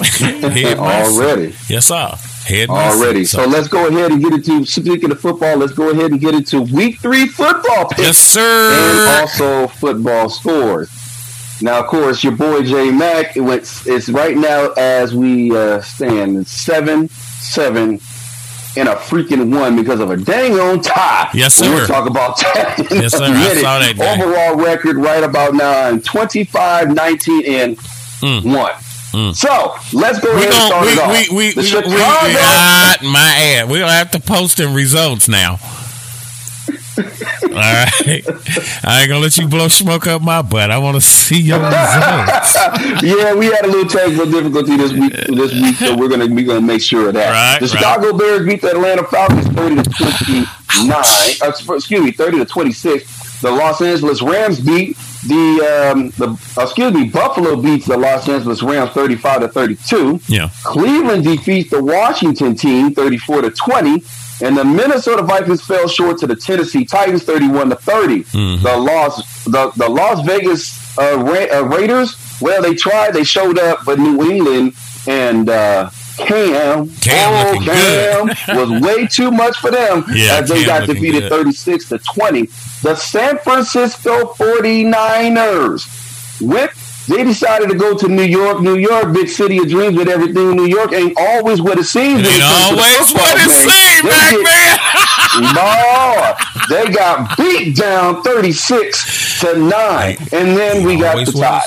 Already. 0.79 1.55
yes, 1.69 1.87
sir. 1.87 2.15
Head. 2.45 2.69
Already. 2.69 3.23
So 3.25 3.45
let's 3.45 3.67
go 3.69 3.87
ahead 3.87 4.11
and 4.11 4.21
get 4.21 4.33
into 4.33 4.65
speaking 4.65 5.11
of 5.11 5.19
football. 5.19 5.57
Let's 5.57 5.71
go 5.71 5.91
ahead 5.91 6.11
and 6.11 6.19
get 6.19 6.35
into 6.35 6.61
week 6.61 6.99
three 6.99 7.25
football 7.27 7.87
picks. 7.87 8.01
Yes, 8.01 8.17
sir. 8.17 8.71
And 8.73 9.21
also 9.21 9.67
football 9.67 10.29
scores. 10.29 10.89
Now, 11.61 11.79
of 11.79 11.87
course, 11.87 12.21
your 12.23 12.33
boy 12.33 12.63
Jay 12.63 12.91
Mack. 12.91 13.37
It 13.37 13.41
went. 13.41 13.61
It's 13.85 14.09
right 14.09 14.35
now 14.35 14.71
as 14.71 15.15
we 15.15 15.55
uh, 15.55 15.79
stand 15.81 16.45
seven 16.47 17.07
seven. 17.09 17.99
And 18.75 18.89
a 18.89 18.95
freaking 18.95 19.55
one 19.55 19.75
because 19.75 19.99
of 19.99 20.09
a 20.09 20.17
dang 20.17 20.53
on 20.59 20.81
tie. 20.81 21.29
Yes, 21.31 21.53
sir. 21.53 21.69
We'll 21.69 21.85
sir. 21.85 21.93
talk 21.93 22.09
about 22.09 22.37
that 22.39 22.87
Yes, 22.89 23.15
sir. 23.15 23.25
I 23.25 23.61
saw 23.61 23.77
that. 23.77 24.19
Overall 24.19 24.55
record 24.65 24.97
right 24.97 25.23
about 25.23 25.53
now 25.53 25.89
in 25.89 26.01
25, 26.01 26.91
19, 26.91 27.45
and 27.45 27.77
one. 28.43 28.73
So 29.33 29.75
let's 29.93 30.19
go 30.19 30.29
Mm. 30.33 30.39
We 30.39 30.47
ahead 30.47 30.53
and 30.53 30.67
start 30.67 30.85
we, 30.85 30.91
it 30.91 30.99
off. 30.99 31.29
we, 31.29 31.35
we, 31.37 31.53
the 31.53 31.61
we, 31.61 31.67
Chicago 31.67 31.89
we, 31.89 32.01
ah, 32.01 32.97
my 33.03 33.35
ad. 33.35 33.69
We 33.69 33.77
don't 33.79 33.89
have 33.89 34.09
to 34.11 34.19
post 34.19 34.57
them 34.57 34.73
results 34.73 35.27
now. 35.27 35.59
All 36.97 37.59
right, 37.59 37.91
I 38.83 38.99
ain't 39.01 39.09
gonna 39.09 39.19
let 39.19 39.37
you 39.37 39.47
blow 39.47 39.67
smoke 39.67 40.05
up 40.07 40.21
my 40.21 40.41
butt. 40.43 40.69
I 40.71 40.77
want 40.77 40.95
to 40.95 41.01
see 41.01 41.41
your 41.41 41.57
results. 41.59 42.55
yeah, 43.03 43.33
we 43.35 43.47
had 43.47 43.65
a 43.65 43.67
little 43.67 43.87
technical 43.89 44.25
difficulty 44.29 44.77
this 44.77 44.91
week. 44.93 45.11
This 45.27 45.53
week, 45.53 45.75
so 45.75 45.95
we're 45.97 46.07
gonna 46.07 46.27
we're 46.27 46.45
gonna 46.45 46.61
make 46.61 46.81
sure 46.81 47.07
of 47.09 47.13
that. 47.15 47.31
Right, 47.31 47.59
the 47.59 47.65
right. 47.73 47.77
Chicago 47.77 48.17
Bears 48.17 48.45
beat 48.45 48.61
the 48.61 48.71
Atlanta 48.71 49.03
Falcons 49.03 49.47
thirty 49.47 49.75
to 49.75 49.83
twenty 49.89 50.87
nine. 50.87 51.03
Uh, 51.41 51.51
excuse 51.75 52.01
me, 52.01 52.11
thirty 52.11 52.37
to 52.37 52.45
twenty 52.45 52.71
six. 52.71 53.41
The 53.41 53.51
Los 53.51 53.81
Angeles 53.81 54.21
Rams 54.21 54.59
beat 54.59 54.95
the 55.27 55.91
um, 55.93 56.09
the 56.11 56.33
excuse 56.61 56.93
me 56.93 57.09
Buffalo 57.09 57.55
beats 57.55 57.85
the 57.85 57.97
Los 57.97 58.27
Angeles 58.27 58.61
Rams 58.61 58.91
thirty 58.91 59.15
five 59.15 59.41
to 59.41 59.47
thirty 59.47 59.75
two. 59.87 60.19
Yeah. 60.27 60.49
Cleveland 60.63 61.23
defeats 61.23 61.69
the 61.69 61.81
Washington 61.83 62.55
team 62.55 62.93
34 62.93 63.41
to 63.43 63.49
20, 63.51 64.03
and 64.41 64.57
the 64.57 64.63
Minnesota 64.65 65.21
Vikings 65.23 65.61
fell 65.63 65.87
short 65.87 66.17
to 66.19 66.27
the 66.27 66.35
Tennessee 66.35 66.85
Titans 66.85 67.23
31 67.23 67.69
to 67.69 67.75
30. 67.75 68.23
Mm-hmm. 68.23 68.63
The 68.63 68.77
Las 68.77 69.43
the, 69.45 69.71
the 69.75 69.89
Las 69.89 70.25
Vegas 70.25 70.97
uh, 70.97 71.17
Ra- 71.19 71.57
uh, 71.59 71.63
Raiders, 71.63 72.15
well, 72.41 72.61
they 72.61 72.73
tried, 72.75 73.13
they 73.13 73.23
showed 73.23 73.57
up, 73.59 73.79
but 73.85 73.99
New 73.99 74.21
England 74.29 74.73
and 75.07 75.49
uh, 75.49 75.89
Cam, 76.17 76.89
Cam 76.97 77.57
oh, 77.57 77.59
Cam 77.65 78.27
was 78.55 78.81
way 78.81 79.07
too 79.07 79.31
much 79.31 79.57
for 79.57 79.71
them 79.71 80.03
Yeah, 80.13 80.37
as 80.39 80.49
they 80.49 80.63
Cam 80.63 80.79
got 80.81 80.87
defeated 80.87 81.21
good. 81.21 81.29
36 81.31 81.89
to 81.89 81.97
20. 81.97 82.47
The 82.83 82.95
San 82.95 83.37
Francisco 83.39 84.33
49ers 84.33 86.41
with 86.41 86.79
they 87.07 87.23
decided 87.23 87.69
to 87.69 87.75
go 87.75 87.97
to 87.97 88.07
New 88.07 88.23
York, 88.23 88.61
New 88.61 88.77
York, 88.77 89.11
big 89.13 89.27
city 89.27 89.57
of 89.57 89.67
dreams 89.67 89.97
with 89.97 90.07
everything. 90.07 90.55
New 90.55 90.67
York 90.67 90.93
ain't 90.93 91.13
always 91.17 91.61
what 91.61 91.77
it 91.77 91.83
seems. 91.83 92.19
Ain't 92.19 92.27
it 92.27 92.39
the 92.39 92.45
always 92.45 93.11
what 93.13 93.35
it 93.35 93.49
seems, 93.49 94.03
No, 95.53 96.33
they 96.69 96.89
got 96.93 97.35
beat 97.37 97.75
down 97.75 98.23
36 98.23 99.39
to 99.41 99.57
9. 99.57 100.17
And 100.31 100.55
then 100.57 100.85
we 100.85 100.95
got 100.97 101.25
the 101.25 101.31
tie. 101.33 101.59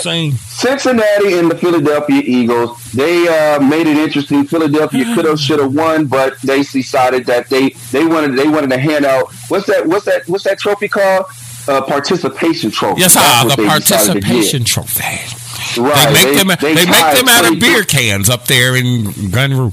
Cincinnati 0.57 1.35
and 1.35 1.51
the 1.51 1.59
Philadelphia 1.59 2.23
Eagles. 2.25 2.83
They 2.93 3.29
uh, 3.29 3.61
made 3.61 3.87
it 3.87 3.99
interesting. 3.99 4.47
Philadelphia 4.47 5.05
could 5.15 5.27
have, 5.27 5.39
should 5.39 5.59
have 5.59 5.75
won, 5.75 6.07
but 6.07 6.41
they 6.41 6.63
decided 6.63 7.27
that 7.27 7.51
they 7.51 7.71
they 7.93 8.07
wanted 8.07 8.39
they 8.39 8.49
wanted 8.49 8.71
to 8.71 8.79
hand 8.79 9.05
out 9.05 9.31
what's 9.49 9.67
that 9.67 9.87
what's 9.87 10.07
that 10.07 10.27
what's 10.29 10.45
that 10.45 10.59
trophy 10.59 10.89
called? 10.89 11.27
Uh, 11.69 11.83
participation 11.83 12.71
trophy. 12.71 13.01
Yes, 13.03 13.17
ah, 13.19 13.45
the 13.49 13.57
they 13.57 13.69
decided 13.69 14.15
to 14.15 14.21
get. 14.21 14.23
participation 14.23 14.65
trophy. 14.65 15.81
Right. 15.81 16.15
They 16.15 16.25
make 16.25 16.39
them. 16.39 16.49
They, 16.59 16.75
make 16.75 16.87
tied 16.87 17.17
them 17.19 17.29
out 17.29 17.53
of 17.53 17.61
beer 17.61 17.85
cans 17.85 18.31
up 18.31 18.47
there 18.47 18.77
in 18.77 19.31
Gun 19.31 19.51
Room. 19.53 19.73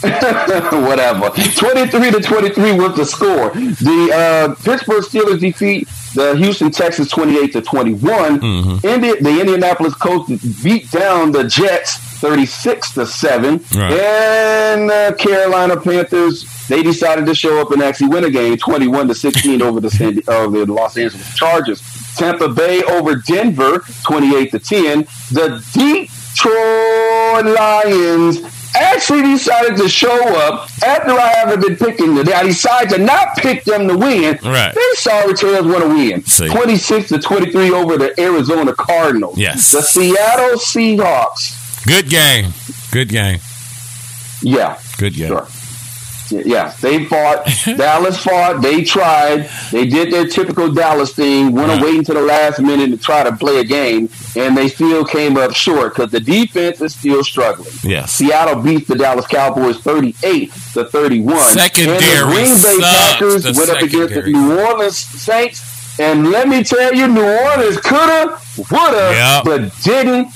whatever. 0.86 1.28
23 1.28 2.10
to 2.12 2.20
23 2.20 2.72
was 2.72 2.96
the 2.96 3.04
score. 3.04 3.50
The 3.50 4.10
uh, 4.14 4.54
Pittsburgh 4.62 5.02
Steelers 5.02 5.40
defeat 5.40 5.88
the 6.14 6.34
Houston 6.36 6.70
Texans 6.70 7.10
28 7.10 7.52
to 7.52 7.60
21. 7.60 8.40
Mm-hmm. 8.40 8.86
Indi- 8.86 9.20
the 9.20 9.40
Indianapolis 9.40 9.94
Colts 9.94 10.30
beat 10.62 10.90
down 10.90 11.32
the 11.32 11.44
Jets 11.44 11.96
36 12.20 12.94
to 12.94 13.06
7. 13.06 13.52
Right. 13.74 13.92
And 13.92 14.90
the 14.90 15.16
Carolina 15.18 15.80
Panthers 15.80 16.44
they 16.68 16.82
decided 16.84 17.26
to 17.26 17.34
show 17.34 17.60
up 17.60 17.72
and 17.72 17.82
actually 17.82 18.10
win 18.10 18.24
a 18.24 18.30
game 18.30 18.56
21 18.56 19.08
to 19.08 19.14
16 19.14 19.60
over 19.60 19.80
the 19.80 19.90
San, 19.90 20.18
uh, 20.28 20.48
the 20.48 20.64
Los 20.66 20.96
Angeles 20.96 21.34
Chargers. 21.34 21.82
Tampa 22.16 22.48
Bay 22.48 22.82
over 22.84 23.16
Denver 23.16 23.84
28 24.04 24.50
to 24.52 24.58
10. 24.58 25.00
The 25.32 25.58
Detroit 25.74 27.44
Lions 27.56 28.59
actually 28.74 29.22
decided 29.22 29.76
to 29.78 29.88
show 29.88 30.16
up 30.36 30.68
after 30.84 31.12
I 31.12 31.28
haven't 31.34 31.60
been 31.60 31.76
picking 31.76 32.14
them. 32.14 32.28
I 32.34 32.44
decided 32.44 32.90
to 32.96 32.98
not 33.02 33.36
pick 33.36 33.64
them 33.64 33.88
to 33.88 33.96
win. 33.96 34.38
Right. 34.42 34.74
They 34.74 34.80
sorry 34.94 35.34
Tails 35.34 35.66
want 35.66 35.82
to 35.82 35.88
win. 35.88 36.22
See. 36.24 36.48
26 36.48 37.08
to 37.08 37.18
23 37.18 37.70
over 37.70 37.96
the 37.96 38.18
Arizona 38.20 38.74
Cardinals. 38.74 39.38
Yes. 39.38 39.72
The 39.72 39.82
Seattle 39.82 40.58
Seahawks. 40.58 41.86
Good 41.86 42.08
game. 42.08 42.52
Good 42.92 43.08
game. 43.08 43.38
Yeah. 44.42 44.78
Good 44.98 45.14
game. 45.14 45.28
Sure. 45.28 45.46
Yeah, 46.30 46.72
they 46.80 47.04
fought. 47.06 47.46
Dallas 47.76 48.22
fought. 48.22 48.62
They 48.62 48.82
tried. 48.84 49.48
They 49.72 49.86
did 49.86 50.12
their 50.12 50.26
typical 50.26 50.72
Dallas 50.72 51.12
thing. 51.14 51.52
Want 51.54 51.78
to 51.78 51.84
wait 51.84 51.98
until 51.98 52.14
the 52.16 52.22
last 52.22 52.60
minute 52.60 52.90
to 52.90 52.96
try 52.96 53.22
to 53.24 53.34
play 53.36 53.58
a 53.58 53.64
game, 53.64 54.08
and 54.36 54.56
they 54.56 54.68
still 54.68 55.04
came 55.04 55.36
up 55.36 55.52
short 55.52 55.94
because 55.94 56.10
the 56.10 56.20
defense 56.20 56.80
is 56.80 56.94
still 56.94 57.24
struggling. 57.24 57.70
Yes. 57.82 58.12
Seattle 58.12 58.62
beat 58.62 58.86
the 58.86 58.96
Dallas 58.96 59.26
Cowboys 59.26 59.78
thirty-eight 59.78 60.52
to 60.74 60.84
thirty-one. 60.84 61.52
Secondary 61.52 61.96
and 61.96 62.30
the 62.30 62.34
Green 62.34 62.62
Bay. 62.62 62.78
Packers 62.80 63.44
went 63.44 63.70
up 63.70 63.82
against 63.82 64.14
the. 64.14 64.22
New 64.30 64.58
Orleans 64.60 64.96
Saints, 64.96 65.98
and 65.98 66.30
let 66.30 66.46
me 66.48 66.62
tell 66.62 66.94
you, 66.94 67.08
New 67.08 67.22
Orleans 67.26 67.78
coulda, 67.78 68.38
woulda, 68.70 69.10
Yep. 69.12 69.44
but 69.44 69.82
didn't. 69.82 70.28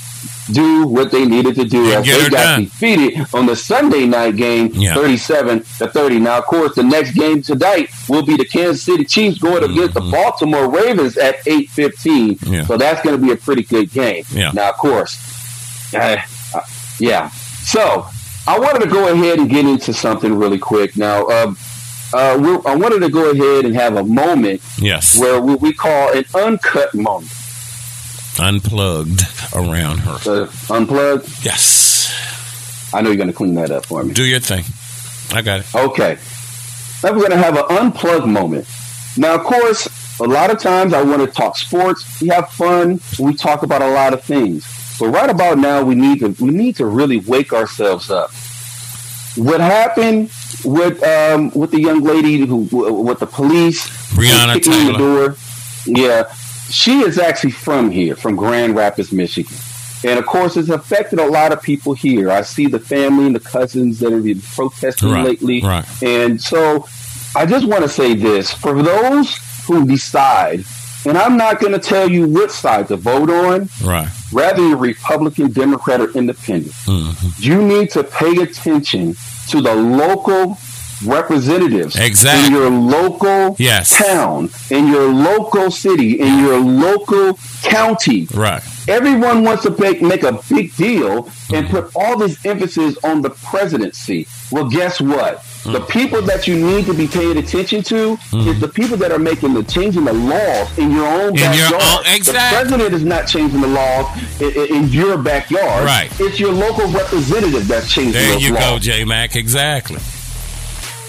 Do 0.51 0.85
what 0.85 1.11
they 1.11 1.25
needed 1.25 1.55
to 1.55 1.65
do 1.65 1.91
as 1.91 2.05
they 2.05 2.29
got 2.29 2.31
done. 2.31 2.63
defeated 2.65 3.25
on 3.33 3.45
the 3.47 3.55
Sunday 3.55 4.05
night 4.05 4.35
game, 4.35 4.69
Yeah. 4.73 4.93
37 4.93 5.59
to 5.79 5.87
30. 5.87 6.19
Now, 6.19 6.37
of 6.37 6.45
course, 6.45 6.75
the 6.75 6.83
next 6.83 7.11
game 7.13 7.41
tonight 7.41 7.89
will 8.07 8.23
be 8.23 8.35
the 8.37 8.45
Kansas 8.45 8.83
City 8.83 9.05
Chiefs 9.05 9.39
going 9.39 9.63
against 9.63 9.95
the 9.95 10.01
Baltimore 10.01 10.69
Ravens 10.69 11.17
at 11.17 11.43
8:15. 11.45 12.37
Mm-hmm. 12.37 12.53
Yeah. 12.53 12.65
So 12.65 12.77
that's 12.77 13.01
going 13.01 13.19
to 13.19 13.25
be 13.25 13.31
a 13.31 13.37
pretty 13.37 13.63
good 13.63 13.91
game. 13.91 14.23
Yeah. 14.31 14.51
Now, 14.53 14.69
of 14.69 14.75
course, 14.77 15.17
uh, 15.95 16.17
uh, 16.53 16.59
yeah. 16.99 17.29
So 17.63 18.05
I 18.47 18.59
wanted 18.59 18.81
to 18.83 18.87
go 18.87 19.07
ahead 19.11 19.39
and 19.39 19.49
get 19.49 19.65
into 19.65 19.93
something 19.93 20.37
really 20.37 20.59
quick. 20.59 20.95
Now, 20.95 21.25
uh, 21.25 21.53
uh, 22.13 22.61
I 22.67 22.75
wanted 22.75 22.99
to 22.99 23.09
go 23.09 23.31
ahead 23.31 23.65
and 23.65 23.75
have 23.75 23.95
a 23.97 24.03
moment 24.03 24.61
Yes. 24.77 25.17
where 25.19 25.41
we, 25.41 25.55
we 25.55 25.73
call 25.73 26.13
an 26.13 26.23
uncut 26.35 26.93
moment. 26.93 27.31
Unplugged 28.39 29.21
around 29.53 29.99
her. 29.99 30.19
Uh, 30.25 30.73
unplugged. 30.73 31.45
Yes. 31.45 32.91
I 32.93 33.01
know 33.01 33.09
you're 33.09 33.17
going 33.17 33.27
to 33.29 33.33
clean 33.33 33.55
that 33.55 33.71
up 33.71 33.85
for 33.85 34.03
me. 34.03 34.13
Do 34.13 34.23
your 34.25 34.39
thing. 34.39 34.63
I 35.35 35.41
got 35.41 35.61
it. 35.61 35.75
Okay. 35.75 36.17
Now 37.03 37.11
we're 37.11 37.19
going 37.19 37.31
to 37.31 37.37
have 37.37 37.57
an 37.57 37.65
unplugged 37.69 38.27
moment. 38.27 38.67
Now, 39.17 39.35
of 39.35 39.43
course, 39.43 39.87
a 40.19 40.23
lot 40.23 40.49
of 40.51 40.59
times 40.59 40.93
I 40.93 41.01
want 41.01 41.21
to 41.21 41.27
talk 41.27 41.57
sports. 41.57 42.21
We 42.21 42.27
have 42.29 42.49
fun. 42.49 42.99
We 43.19 43.33
talk 43.35 43.63
about 43.63 43.81
a 43.81 43.89
lot 43.89 44.13
of 44.13 44.23
things. 44.23 44.65
But 44.99 45.09
right 45.09 45.29
about 45.29 45.57
now, 45.57 45.83
we 45.83 45.95
need 45.95 46.19
to 46.19 46.29
we 46.43 46.51
need 46.51 46.77
to 46.77 46.85
really 46.85 47.19
wake 47.19 47.51
ourselves 47.51 48.09
up. 48.09 48.31
What 49.35 49.59
happened 49.59 50.31
with 50.63 51.03
um, 51.03 51.51
with 51.51 51.71
the 51.71 51.81
young 51.81 52.01
lady 52.01 52.37
who 52.45 52.67
with 53.03 53.19
the 53.19 53.25
police 53.27 53.85
Breonna 54.15 54.53
kicking 54.53 54.71
the 54.71 54.93
Taylor. 54.93 54.97
door? 55.27 55.35
Yeah, 55.85 56.23
she 56.69 56.99
is 57.01 57.17
actually 57.19 57.51
from 57.51 57.89
here, 57.91 58.15
from 58.15 58.35
Grand 58.35 58.75
Rapids, 58.75 59.11
Michigan. 59.11 59.55
And 60.03 60.19
of 60.19 60.25
course, 60.25 60.55
it's 60.57 60.69
affected 60.69 61.19
a 61.19 61.25
lot 61.25 61.51
of 61.51 61.61
people 61.61 61.93
here. 61.93 62.29
I 62.29 62.41
see 62.41 62.67
the 62.67 62.79
family 62.79 63.25
and 63.27 63.35
the 63.35 63.39
cousins 63.39 63.99
that 63.99 64.11
have 64.11 64.23
been 64.23 64.41
protesting 64.41 65.09
Right, 65.09 65.25
lately. 65.25 65.61
right. 65.61 65.85
And 66.03 66.39
so 66.39 66.87
I 67.35 67.45
just 67.45 67.65
want 67.65 67.83
to 67.83 67.89
say 67.89 68.13
this 68.13 68.53
for 68.53 68.81
those 68.83 69.35
who 69.65 69.85
decide, 69.87 70.63
and 71.07 71.17
I'm 71.17 71.37
not 71.37 71.59
going 71.59 71.71
to 71.73 71.79
tell 71.79 72.07
you 72.09 72.27
what 72.27 72.51
side 72.51 72.87
to 72.89 72.97
vote 72.97 73.29
on, 73.31 73.69
Right. 73.83 74.07
rather 74.31 74.61
you're 74.67 74.77
Republican, 74.77 75.51
Democrat, 75.51 76.01
or 76.01 76.11
Independent, 76.11 76.73
Mm-hmm. 76.85 77.27
you 77.41 77.61
need 77.63 77.89
to 77.91 78.03
pay 78.03 78.35
attention 78.43 79.15
to 79.49 79.61
the 79.61 79.73
local 79.73 80.57
representatives 81.03 81.95
Exactly. 81.95 82.47
in 82.47 82.53
your 82.53 82.69
local 82.69 83.55
Yes. 83.59 83.89
town, 83.97 84.49
in 84.69 84.87
your 84.87 85.07
local 85.11 85.71
city, 85.71 86.19
in 86.19 86.39
your 86.39 86.59
local 86.59 87.37
county. 87.63 88.27
Right. 88.33 88.61
Everyone 88.87 89.43
wants 89.43 89.63
to 89.63 89.71
make, 89.79 90.01
make 90.01 90.21
a 90.23 90.39
big 90.47 90.75
deal 90.75 91.25
and 91.51 91.65
mm-hmm. 91.65 91.75
put 91.75 91.91
all 91.95 92.17
this 92.17 92.37
emphasis 92.45 92.95
on 93.03 93.21
the 93.23 93.31
presidency. 93.31 94.27
Well, 94.51 94.69
guess 94.69 95.01
what? 95.01 95.39
Mm. 95.63 95.73
The 95.73 95.79
people 95.81 96.21
that 96.21 96.47
you 96.47 96.55
need 96.55 96.85
to 96.85 96.93
be 96.93 97.07
paying 97.07 97.37
attention 97.37 97.81
to 97.83 98.15
mm. 98.17 98.47
is 98.47 98.59
the 98.59 98.67
people 98.67 98.95
that 98.97 99.11
are 99.11 99.17
making 99.17 99.55
the 99.55 99.63
changing 99.63 100.05
the 100.05 100.13
laws 100.13 100.77
in 100.77 100.91
your 100.91 101.07
own 101.07 101.29
In 101.29 101.35
your 101.53 101.71
backyard. 101.71 102.05
own- 102.05 102.13
exact- 102.15 102.51
The 102.51 102.57
president 102.61 102.93
is 102.93 103.03
not 103.03 103.27
changing 103.27 103.61
the 103.61 103.67
laws 103.67 104.05
in, 104.39 104.51
in, 104.51 104.75
in 104.75 104.87
your 104.89 105.17
backyard. 105.17 105.83
Right. 105.85 106.11
It's 106.19 106.39
your 106.39 106.53
local 106.53 106.87
representative 106.89 107.67
that's 107.67 107.91
changing 107.91 108.13
There 108.13 108.33
those 108.33 108.43
you 108.43 108.53
go, 108.53 108.77
J 108.77 109.03
Mac. 109.03 109.35
Exactly. 109.35 109.97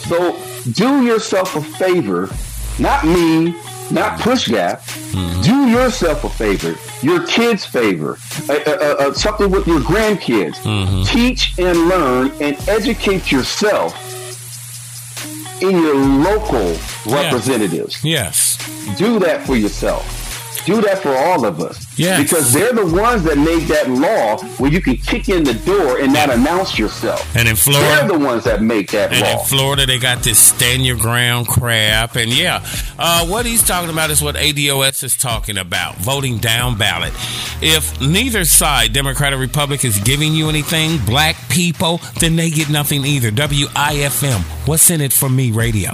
So 0.08 0.36
do 0.72 1.02
yourself 1.04 1.56
a 1.56 1.62
favor, 1.62 2.30
not 2.78 3.04
me, 3.04 3.54
not 3.90 4.20
Push 4.20 4.48
Gap. 4.48 4.80
Mm-hmm. 4.82 5.42
Do 5.42 5.68
yourself 5.68 6.24
a 6.24 6.30
favor, 6.30 6.74
your 7.02 7.26
kids' 7.26 7.64
favor, 7.64 8.18
uh, 8.48 8.52
uh, 8.52 8.70
uh, 8.70 8.96
uh, 8.98 9.12
something 9.14 9.50
with 9.50 9.66
your 9.66 9.80
grandkids. 9.80 10.56
Mm-hmm. 10.56 11.02
Teach 11.04 11.58
and 11.58 11.88
learn 11.88 12.30
and 12.40 12.56
educate 12.68 13.32
yourself 13.32 13.94
in 15.62 15.70
your 15.70 15.96
local 15.96 16.76
representatives. 17.06 18.04
Yes. 18.04 18.58
Do 18.98 19.18
that 19.20 19.46
for 19.46 19.56
yourself. 19.56 20.26
Do 20.66 20.80
that 20.82 20.98
for 21.01 21.14
all 21.16 21.47
of 21.47 21.60
us. 21.60 21.86
Yes. 21.98 22.20
Because 22.22 22.52
they're 22.52 22.72
the 22.72 22.84
ones 22.84 23.22
that 23.22 23.38
made 23.38 23.62
that 23.68 23.88
law 23.88 24.36
where 24.59 24.70
you 24.70 24.80
can 24.82 24.97
kick 24.97 25.28
in 25.28 25.44
the 25.44 25.55
door 25.55 25.98
and 26.01 26.12
not 26.12 26.28
announce 26.28 26.76
yourself. 26.78 27.24
And 27.36 27.48
in 27.48 27.55
Florida, 27.56 28.06
They're 28.09 28.18
the 28.18 28.24
ones 28.24 28.44
that 28.44 28.62
make 28.62 28.90
that 28.90 29.12
And 29.12 29.22
law. 29.22 29.40
in 29.40 29.47
Florida, 29.47 29.86
they 29.86 29.98
got 29.98 30.24
this 30.24 30.38
stand 30.38 30.84
your 30.84 30.97
ground 30.97 31.47
crap. 31.47 32.16
And 32.16 32.32
yeah, 32.32 32.66
uh, 32.98 33.24
what 33.26 33.47
he's 33.47 33.62
talking 33.64 33.90
about 33.90 34.10
is 34.10 34.20
what 34.20 34.34
ADOS 34.34 35.05
is 35.05 35.16
talking 35.16 35.56
about 35.56 35.97
voting 35.98 36.38
down 36.38 36.76
ballot. 36.76 37.12
If 37.62 38.01
neither 38.01 38.44
side, 38.44 38.93
Democrat 38.93 39.32
or 39.32 39.38
Republican, 39.38 39.90
is 39.90 39.98
giving 40.01 40.34
you 40.34 40.48
anything, 40.48 40.98
black 41.06 41.36
people, 41.48 42.01
then 42.18 42.34
they 42.36 42.51
get 42.51 42.68
nothing 42.70 43.05
either. 43.06 43.30
WIFM, 43.30 44.40
what's 44.66 44.90
in 44.90 45.01
it 45.01 45.12
for 45.12 45.28
me, 45.28 45.52
radio? 45.52 45.93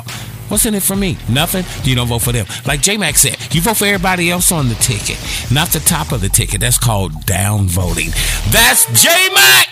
What's 0.52 0.66
in 0.66 0.74
it 0.74 0.82
for 0.82 0.94
me? 0.94 1.16
Nothing. 1.30 1.64
You 1.82 1.96
don't 1.96 2.08
vote 2.08 2.18
for 2.18 2.32
them. 2.32 2.44
Like 2.66 2.82
J 2.82 2.98
Mac 2.98 3.16
said, 3.16 3.38
you 3.54 3.62
vote 3.62 3.78
for 3.78 3.86
everybody 3.86 4.30
else 4.30 4.52
on 4.52 4.68
the 4.68 4.74
ticket, 4.74 5.18
not 5.50 5.68
the 5.68 5.80
top 5.80 6.12
of 6.12 6.20
the 6.20 6.28
ticket. 6.28 6.60
That's 6.60 6.76
called 6.76 7.24
down 7.24 7.68
voting. 7.68 8.10
That's 8.50 8.84
J 8.92 9.08
Mac. 9.34 9.68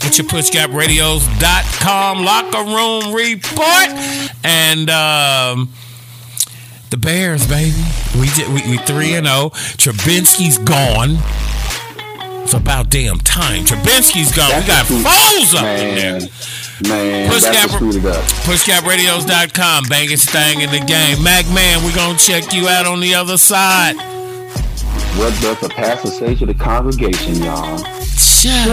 It's 0.00 0.16
your 0.16 0.26
pushgapradios.com 0.26 2.24
locker 2.24 2.64
room 2.64 3.12
report. 3.14 3.90
And 4.42 4.88
um, 4.88 5.68
the 6.88 6.96
Bears, 6.96 7.46
baby. 7.46 7.76
We 8.18 8.30
did 8.30 8.48
we, 8.48 8.70
we 8.70 8.78
3 8.78 9.16
and 9.16 9.26
0. 9.26 9.50
Trubisky's 9.76 10.56
gone. 10.56 11.18
It's 12.42 12.54
about 12.54 12.88
damn 12.88 13.18
time. 13.18 13.64
Trubisky's 13.64 14.34
gone. 14.34 14.62
we 14.62 14.66
got 14.66 14.86
Foles 14.86 15.54
up 15.54 15.78
in 15.78 15.94
there. 15.94 16.20
Man, 16.82 17.30
Push 17.30 17.42
that's 17.44 17.56
Gap, 17.56 17.70
what 17.70 17.76
screwed 17.76 17.96
it 17.96 18.06
up. 18.06 18.22
pushgapradios.com. 18.44 19.84
Banging 19.88 20.16
stang 20.18 20.60
in 20.60 20.70
the 20.70 20.80
game. 20.84 21.22
Mac 21.22 21.46
Man, 21.52 21.82
we're 21.84 21.94
going 21.94 22.16
to 22.16 22.22
check 22.24 22.52
you 22.52 22.68
out 22.68 22.86
on 22.86 23.00
the 23.00 23.14
other 23.14 23.38
side. 23.38 23.96
What 25.16 25.32
does 25.40 25.58
the 25.60 25.70
pastor 25.70 26.08
say 26.10 26.34
to 26.34 26.44
the 26.44 26.52
congregation, 26.52 27.36
y'all? 27.36 27.78
Shut 28.04 28.68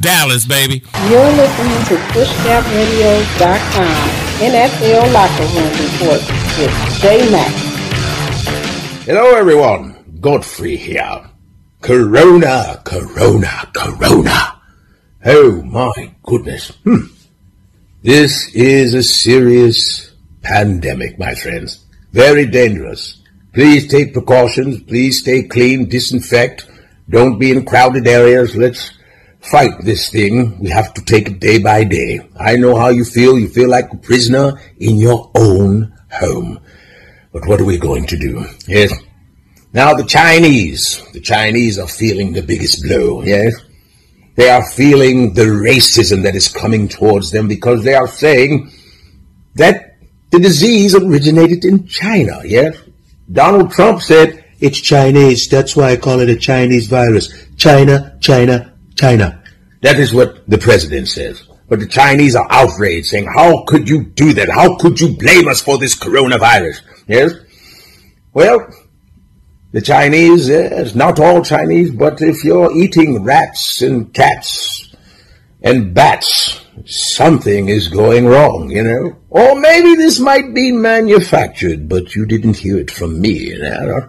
Dallas, 0.00 0.46
baby. 0.46 0.82
You're 1.08 1.32
listening 1.32 1.84
to 1.86 1.96
PushGapRadio.com 2.14 4.10
NFL 4.38 5.12
Locker 5.12 5.46
Room 5.54 5.72
Report 5.82 6.20
with 6.58 7.00
J 7.00 7.30
Mac. 7.32 7.52
Hello, 9.04 9.34
everyone. 9.34 9.96
Godfrey 10.20 10.76
here. 10.76 11.22
Corona, 11.80 12.80
Corona, 12.84 13.68
Corona. 13.74 14.55
Oh 15.28 15.60
my 15.62 16.14
goodness. 16.22 16.68
Hmm. 16.84 17.06
This 18.00 18.54
is 18.54 18.94
a 18.94 19.02
serious 19.02 20.12
pandemic, 20.42 21.18
my 21.18 21.34
friends. 21.34 21.84
Very 22.12 22.46
dangerous. 22.46 23.24
Please 23.52 23.88
take 23.88 24.12
precautions. 24.12 24.84
Please 24.84 25.18
stay 25.18 25.42
clean, 25.42 25.88
disinfect. 25.88 26.70
Don't 27.10 27.40
be 27.40 27.50
in 27.50 27.64
crowded 27.64 28.06
areas. 28.06 28.54
Let's 28.54 28.92
fight 29.40 29.72
this 29.80 30.10
thing. 30.10 30.60
We 30.60 30.70
have 30.70 30.94
to 30.94 31.04
take 31.04 31.28
it 31.28 31.40
day 31.40 31.58
by 31.58 31.82
day. 31.82 32.20
I 32.38 32.54
know 32.54 32.76
how 32.76 32.90
you 32.90 33.04
feel. 33.04 33.36
You 33.36 33.48
feel 33.48 33.68
like 33.68 33.92
a 33.92 33.96
prisoner 33.96 34.60
in 34.78 34.94
your 34.94 35.32
own 35.34 35.92
home. 36.12 36.60
But 37.32 37.48
what 37.48 37.60
are 37.60 37.64
we 37.64 37.78
going 37.78 38.06
to 38.06 38.16
do? 38.16 38.44
Yes. 38.68 38.92
Now 39.72 39.92
the 39.92 40.04
Chinese, 40.04 41.02
the 41.12 41.20
Chinese 41.20 41.80
are 41.80 41.88
feeling 41.88 42.32
the 42.32 42.42
biggest 42.42 42.84
blow, 42.84 43.24
yes? 43.24 43.54
They 44.36 44.50
are 44.50 44.64
feeling 44.70 45.34
the 45.34 45.46
racism 45.46 46.22
that 46.22 46.34
is 46.34 46.48
coming 46.48 46.88
towards 46.88 47.30
them 47.30 47.48
because 47.48 47.82
they 47.82 47.94
are 47.94 48.06
saying 48.06 48.70
that 49.54 49.96
the 50.30 50.38
disease 50.38 50.94
originated 50.94 51.64
in 51.64 51.86
China, 51.86 52.42
yes? 52.44 52.76
Donald 53.32 53.72
Trump 53.72 54.02
said, 54.02 54.44
it's 54.60 54.80
Chinese, 54.80 55.48
that's 55.48 55.74
why 55.74 55.92
I 55.92 55.96
call 55.96 56.20
it 56.20 56.28
a 56.28 56.36
Chinese 56.36 56.86
virus. 56.86 57.46
China, 57.56 58.16
China, 58.20 58.74
China. 58.94 59.42
That 59.82 59.98
is 59.98 60.12
what 60.12 60.48
the 60.48 60.58
president 60.58 61.08
says. 61.08 61.42
But 61.68 61.80
the 61.80 61.88
Chinese 61.88 62.36
are 62.36 62.46
outraged, 62.50 63.06
saying, 63.06 63.26
how 63.34 63.64
could 63.64 63.88
you 63.88 64.04
do 64.04 64.32
that? 64.34 64.48
How 64.48 64.76
could 64.76 65.00
you 65.00 65.16
blame 65.16 65.48
us 65.48 65.60
for 65.60 65.78
this 65.78 65.94
coronavirus? 65.96 66.80
Yes? 67.08 67.32
Well, 68.32 68.66
the 69.72 69.80
Chinese, 69.80 70.48
eh, 70.48 70.68
yes, 70.70 70.94
not 70.94 71.18
all 71.20 71.42
Chinese, 71.42 71.90
but 71.90 72.22
if 72.22 72.44
you're 72.44 72.72
eating 72.72 73.24
rats 73.24 73.82
and 73.82 74.12
cats 74.14 74.94
and 75.62 75.92
bats, 75.92 76.60
something 76.84 77.68
is 77.68 77.88
going 77.88 78.26
wrong, 78.26 78.70
you 78.70 78.82
know? 78.82 79.16
Or 79.30 79.58
maybe 79.58 79.94
this 79.96 80.20
might 80.20 80.54
be 80.54 80.72
manufactured, 80.72 81.88
but 81.88 82.14
you 82.14 82.26
didn't 82.26 82.56
hear 82.56 82.78
it 82.78 82.90
from 82.90 83.20
me, 83.20 83.50
you 83.50 83.58
know? 83.58 84.08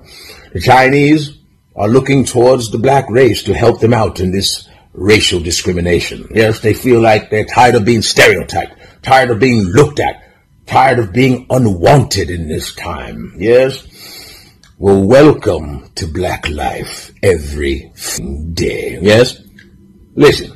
The 0.54 0.62
Chinese 0.62 1.38
are 1.76 1.88
looking 1.88 2.26
towards 2.26 2.72
the 2.72 2.80
black 2.80 3.10
race 3.10 3.44
to 3.44 3.54
help 3.54 3.80
them 3.80 3.94
out 3.94 4.20
in 4.20 4.32
this 4.32 4.68
racial 4.94 5.40
discrimination. 5.40 6.28
Yes, 6.32 6.60
they 6.60 6.74
feel 6.74 7.00
like 7.02 7.30
they're 7.30 7.46
tired 7.46 7.76
of 7.76 7.86
being 7.86 8.02
stereotyped, 8.02 9.04
tired 9.04 9.30
of 9.30 9.40
being 9.40 9.64
looked 9.64 10.00
at, 10.00 10.24
tired 10.66 11.00
of 11.00 11.14
being 11.14 11.46
unwanted 11.50 12.30
in 12.30 12.48
this 12.48 12.74
time. 12.76 13.34
Yes? 13.38 13.88
Well, 14.80 15.02
welcome 15.02 15.90
to 15.96 16.06
black 16.06 16.48
life 16.48 17.12
every 17.24 17.92
day. 18.54 19.00
Yes? 19.02 19.42
Listen, 20.14 20.52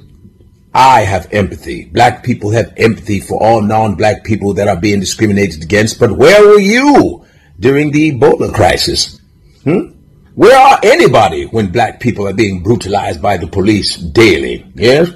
I 0.75 1.01
have 1.01 1.33
empathy. 1.33 1.85
Black 1.85 2.23
people 2.23 2.51
have 2.51 2.71
empathy 2.77 3.19
for 3.19 3.41
all 3.41 3.63
non-black 3.63 4.23
people 4.23 4.53
that 4.53 4.67
are 4.67 4.79
being 4.79 4.99
discriminated 4.99 5.63
against. 5.63 5.99
But 5.99 6.11
where 6.11 6.45
were 6.45 6.59
you 6.59 7.25
during 7.59 7.89
the 7.89 8.11
Ebola 8.11 8.53
crisis? 8.53 9.19
Hmm? 9.63 9.93
Where 10.35 10.55
are 10.55 10.79
anybody 10.83 11.45
when 11.45 11.71
black 11.71 11.99
people 11.99 12.27
are 12.27 12.33
being 12.33 12.61
brutalized 12.61 13.23
by 13.23 13.37
the 13.37 13.47
police 13.47 13.95
daily? 13.95 14.71
Yes? 14.75 15.09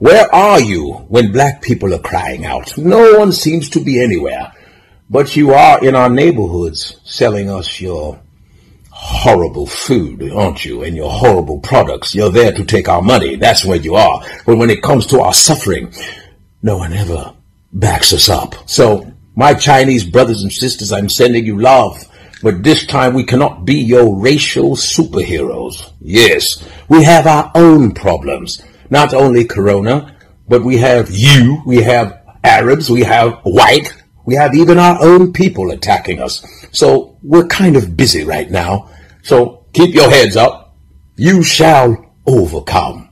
Where 0.00 0.26
are 0.34 0.60
you 0.60 0.94
when 1.06 1.30
black 1.30 1.62
people 1.62 1.94
are 1.94 2.00
crying 2.00 2.44
out? 2.44 2.76
No 2.76 3.20
one 3.20 3.30
seems 3.30 3.70
to 3.70 3.78
be 3.78 4.02
anywhere. 4.02 4.52
But 5.08 5.36
you 5.36 5.54
are 5.54 5.84
in 5.84 5.94
our 5.94 6.10
neighborhoods 6.10 6.96
selling 7.04 7.48
us 7.48 7.80
your 7.80 8.20
horrible 9.02 9.66
food, 9.66 10.30
aren't 10.30 10.64
you? 10.64 10.84
And 10.84 10.96
your 10.96 11.10
horrible 11.10 11.58
products. 11.58 12.14
You're 12.14 12.30
there 12.30 12.52
to 12.52 12.64
take 12.64 12.88
our 12.88 13.02
money. 13.02 13.34
That's 13.34 13.64
where 13.64 13.76
you 13.76 13.96
are. 13.96 14.22
But 14.46 14.58
when 14.58 14.70
it 14.70 14.82
comes 14.82 15.06
to 15.06 15.20
our 15.20 15.34
suffering, 15.34 15.92
no 16.62 16.78
one 16.78 16.92
ever 16.92 17.34
backs 17.72 18.12
us 18.12 18.28
up. 18.28 18.54
So, 18.70 19.12
my 19.34 19.54
Chinese 19.54 20.04
brothers 20.04 20.42
and 20.42 20.52
sisters, 20.52 20.92
I'm 20.92 21.08
sending 21.08 21.44
you 21.44 21.58
love. 21.58 21.98
But 22.42 22.62
this 22.62 22.86
time 22.86 23.14
we 23.14 23.24
cannot 23.24 23.64
be 23.64 23.76
your 23.76 24.16
racial 24.16 24.76
superheroes. 24.76 25.90
Yes, 26.00 26.64
we 26.88 27.02
have 27.02 27.26
our 27.26 27.50
own 27.54 27.92
problems. 27.94 28.62
Not 28.88 29.14
only 29.14 29.44
Corona, 29.44 30.16
but 30.48 30.62
we 30.62 30.76
have 30.78 31.10
you, 31.10 31.62
we 31.66 31.82
have 31.82 32.20
Arabs, 32.44 32.90
we 32.90 33.02
have 33.02 33.40
white, 33.42 33.92
we 34.24 34.34
have 34.36 34.54
even 34.54 34.78
our 34.78 35.02
own 35.02 35.32
people 35.32 35.70
attacking 35.70 36.20
us. 36.20 36.44
So 36.72 37.16
we're 37.22 37.46
kind 37.46 37.76
of 37.76 37.96
busy 37.96 38.24
right 38.24 38.50
now. 38.50 38.90
So 39.22 39.66
keep 39.72 39.94
your 39.94 40.10
heads 40.10 40.36
up. 40.36 40.76
You 41.16 41.42
shall 41.42 42.14
overcome. 42.26 43.08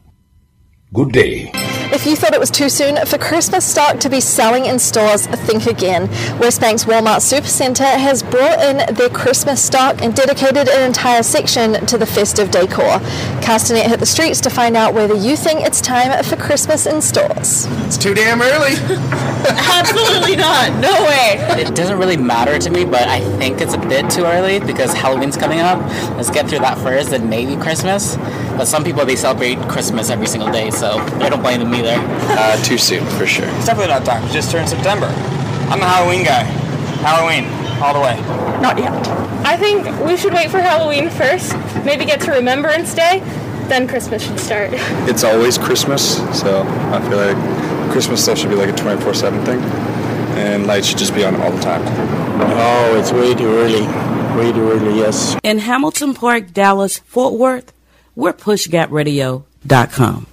Good 0.92 1.12
day. 1.12 1.69
If 1.92 2.06
you 2.06 2.14
thought 2.14 2.34
it 2.34 2.40
was 2.40 2.52
too 2.52 2.68
soon 2.68 3.04
for 3.04 3.18
Christmas 3.18 3.64
stock 3.64 3.98
to 4.00 4.08
be 4.08 4.20
selling 4.20 4.66
in 4.66 4.78
stores, 4.78 5.26
think 5.26 5.66
again. 5.66 6.06
Westbank's 6.38 6.84
Walmart 6.84 7.18
Supercenter 7.18 7.98
has 7.98 8.22
brought 8.22 8.60
in 8.60 8.94
their 8.94 9.08
Christmas 9.08 9.60
stock 9.62 10.00
and 10.00 10.14
dedicated 10.14 10.68
an 10.68 10.86
entire 10.86 11.24
section 11.24 11.84
to 11.86 11.98
the 11.98 12.06
festive 12.06 12.52
decor. 12.52 13.00
Castanet 13.42 13.86
hit 13.86 13.98
the 13.98 14.06
streets 14.06 14.40
to 14.42 14.50
find 14.50 14.76
out 14.76 14.94
whether 14.94 15.14
you 15.14 15.36
think 15.36 15.62
it's 15.66 15.80
time 15.80 16.22
for 16.22 16.36
Christmas 16.36 16.86
in 16.86 17.02
stores. 17.02 17.66
It's 17.86 17.98
too 17.98 18.14
damn 18.14 18.40
early. 18.40 18.74
Absolutely 19.48 20.36
not. 20.36 20.72
No 20.80 20.92
way. 21.04 21.38
It 21.60 21.74
doesn't 21.74 21.98
really 21.98 22.16
matter 22.16 22.58
to 22.58 22.70
me, 22.70 22.84
but 22.84 23.08
I 23.08 23.20
think 23.38 23.60
it's 23.60 23.74
a 23.74 23.78
bit 23.78 24.08
too 24.10 24.24
early 24.24 24.60
because 24.60 24.94
Halloween's 24.94 25.36
coming 25.36 25.58
up. 25.58 25.80
Let's 26.16 26.30
get 26.30 26.48
through 26.48 26.60
that 26.60 26.78
first, 26.78 27.10
then 27.10 27.28
maybe 27.28 27.60
Christmas. 27.60 28.16
But 28.56 28.66
some 28.66 28.84
people 28.84 29.04
they 29.04 29.16
celebrate 29.16 29.58
Christmas 29.68 30.10
every 30.10 30.26
single 30.26 30.52
day, 30.52 30.70
so 30.70 30.98
I 30.98 31.28
don't 31.28 31.42
blame 31.42 31.60
them 31.60 31.70
either. 31.80 31.96
Uh, 32.38 32.56
too 32.62 32.78
soon, 32.78 33.04
for 33.18 33.26
sure. 33.26 33.46
It's 33.56 33.66
definitely 33.66 33.92
not 33.92 34.04
time. 34.04 34.22
It 34.24 34.32
just 34.32 34.50
turned 34.50 34.68
September. 34.68 35.06
I'm 35.70 35.80
a 35.80 35.86
Halloween 35.88 36.24
guy. 36.24 36.42
Halloween, 37.02 37.44
all 37.82 37.94
the 37.94 38.00
way. 38.00 38.16
Not 38.60 38.78
yet. 38.78 38.92
I 39.44 39.56
think 39.56 39.86
we 40.04 40.16
should 40.16 40.34
wait 40.34 40.50
for 40.50 40.60
Halloween 40.60 41.08
first, 41.10 41.54
maybe 41.84 42.04
get 42.04 42.20
to 42.22 42.30
Remembrance 42.32 42.92
Day, 42.94 43.20
then 43.68 43.88
Christmas 43.88 44.22
should 44.22 44.38
start. 44.38 44.70
It's 45.08 45.24
always 45.24 45.56
Christmas, 45.58 46.18
so 46.38 46.62
I 46.92 47.00
feel 47.08 47.18
like 47.18 47.90
Christmas 47.90 48.22
stuff 48.22 48.38
should 48.38 48.50
be 48.50 48.56
like 48.56 48.68
a 48.68 48.76
24 48.76 49.14
7 49.14 49.44
thing, 49.44 49.60
and 50.38 50.66
lights 50.66 50.86
should 50.88 50.98
just 50.98 51.14
be 51.14 51.24
on 51.24 51.34
all 51.40 51.50
the 51.50 51.60
time. 51.62 51.82
Oh, 52.42 52.96
it's 52.98 53.12
way 53.12 53.34
too 53.34 53.48
early. 53.48 53.82
Way 54.36 54.52
too 54.52 54.70
early, 54.70 54.98
yes. 54.98 55.36
In 55.42 55.58
Hamilton 55.58 56.14
Park, 56.14 56.52
Dallas, 56.52 56.98
Fort 57.00 57.34
Worth, 57.34 57.72
we're 58.14 58.32
pushgapradio.com. 58.32 60.26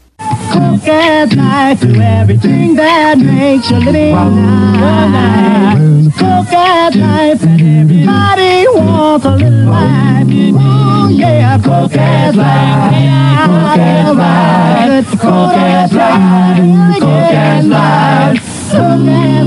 Cook 0.52 0.88
as 0.88 1.34
life 1.36 1.80
to 1.82 1.96
everything 2.02 2.76
that 2.76 3.18
makes 3.18 3.70
your 3.70 3.80
living 3.80 4.12
nice. 4.14 6.14
Cook 6.18 6.54
as 6.54 6.96
life 6.96 7.44
and 7.44 7.62
everybody 7.62 8.68
wants 8.74 9.26
a 9.26 9.32
little 9.32 9.66
life. 9.70 10.28
Ooh, 10.28 11.10
yeah, 11.12 11.58
cook 11.58 11.94
as 11.96 12.36
life. 12.36 13.48
Cook 13.48 13.80
as 13.80 14.16
life. 14.16 15.12
Cook 15.12 15.54
as 15.54 15.94
life. 15.94 17.00
Cook 17.00 17.10
as 17.10 17.66
life. 17.66 18.42
Cook 18.72 19.00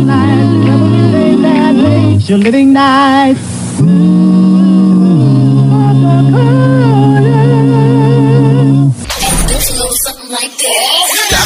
life. 0.07 0.69
Everything 0.69 1.43
that 1.43 1.73
makes 1.75 2.29
your 2.29 2.39
living 2.39 2.73
nice. 2.73 3.61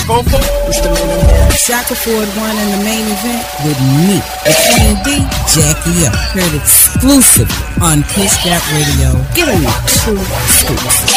Shaka 0.04 1.94
Ford 1.94 2.28
won 2.36 2.52
in 2.52 2.68
the 2.76 2.84
main 2.84 3.06
event 3.08 3.40
with 3.64 3.80
me, 4.04 4.20
the 4.44 4.52
D, 5.00 5.24
Jackie 5.48 6.04
up. 6.04 6.12
Heard 6.36 6.54
exclusively 6.60 7.56
on 7.80 8.02
Push 8.12 8.36
Gap 8.44 8.60
Radio. 8.76 9.16
Get 9.32 9.48
on 9.48 9.62
the 9.64 9.72
true 9.88 10.20
scoops. 10.52 11.08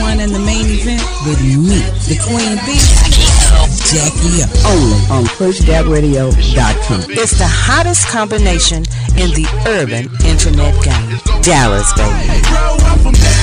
Won 0.00 0.20
in 0.20 0.32
the 0.32 0.38
main 0.38 0.66
with 1.26 1.40
me, 1.42 1.80
the 2.08 2.16
Queen 2.22 2.56
B, 2.66 2.78
Jackie. 3.90 4.42
Only 4.66 5.00
on 5.10 5.24
pushgapradio.com. 5.36 7.10
It's 7.10 7.38
the 7.38 7.46
hottest 7.46 8.08
combination 8.08 8.84
in 9.16 9.30
the 9.34 9.46
urban 9.66 10.08
internet 10.24 10.74
game. 10.82 11.42
Dallas, 11.42 11.92
baby. 11.94 13.41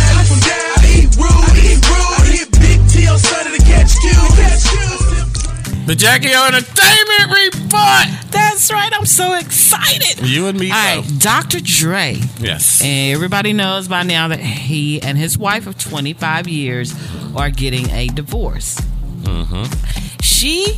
The 5.90 5.96
Jackie 5.96 6.30
O 6.36 6.46
Entertainment 6.46 7.56
Report. 7.56 8.30
That's 8.30 8.72
right. 8.72 8.92
I'm 8.94 9.08
so 9.08 9.34
excited. 9.34 10.20
You 10.24 10.46
and 10.46 10.60
me 10.60 10.70
All 10.70 10.78
right, 10.78 10.98
both. 10.98 11.20
Dr. 11.20 11.60
Dre. 11.64 12.22
Yes. 12.40 12.84
And 12.84 13.16
everybody 13.16 13.54
knows 13.54 13.88
by 13.88 14.04
now 14.04 14.28
that 14.28 14.40
he 14.40 15.02
and 15.02 15.18
his 15.18 15.36
wife 15.36 15.66
of 15.66 15.80
25 15.80 16.48
years 16.48 16.94
are 17.36 17.50
getting 17.50 17.90
a 17.90 18.06
divorce. 18.06 18.76
Mm-hmm. 19.22 20.22
She 20.22 20.78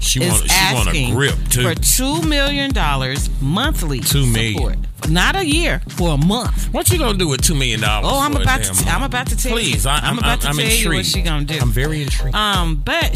She 0.00 0.22
is 0.22 0.30
want, 0.30 0.50
she 0.50 0.74
want 0.74 0.86
a 0.86 0.90
asking 0.90 1.14
grip 1.14 1.34
too. 1.50 1.62
for 1.62 1.74
two 1.74 2.22
million 2.22 2.72
dollars 2.72 3.28
monthly. 3.40 4.00
Two 4.00 4.26
million. 4.26 4.54
support. 4.54 4.76
Not 5.08 5.34
a 5.34 5.44
year, 5.46 5.80
for 5.88 6.10
a 6.14 6.16
month. 6.16 6.72
What 6.72 6.90
you 6.90 6.98
gonna 6.98 7.16
do 7.18 7.28
with 7.28 7.42
two 7.42 7.54
million 7.54 7.80
dollars? 7.80 8.10
Oh, 8.12 8.18
I'm 8.20 8.36
about 8.36 8.62
to. 8.62 8.72
month? 8.72 8.86
I'm 8.86 9.02
about 9.02 9.26
to 9.28 9.36
tell 9.36 9.52
Please, 9.52 9.84
you. 9.84 9.90
I, 9.90 9.96
I'm, 9.96 10.04
I'm 10.04 10.18
about 10.18 10.40
to 10.42 10.48
I'm 10.48 10.56
tell 10.56 10.66
you 10.66 10.90
what 10.90 11.06
she 11.06 11.22
gonna 11.22 11.44
do. 11.44 11.58
I'm 11.60 11.70
very 11.70 12.02
intrigued. 12.02 12.34
Um, 12.34 12.76
but 12.76 13.10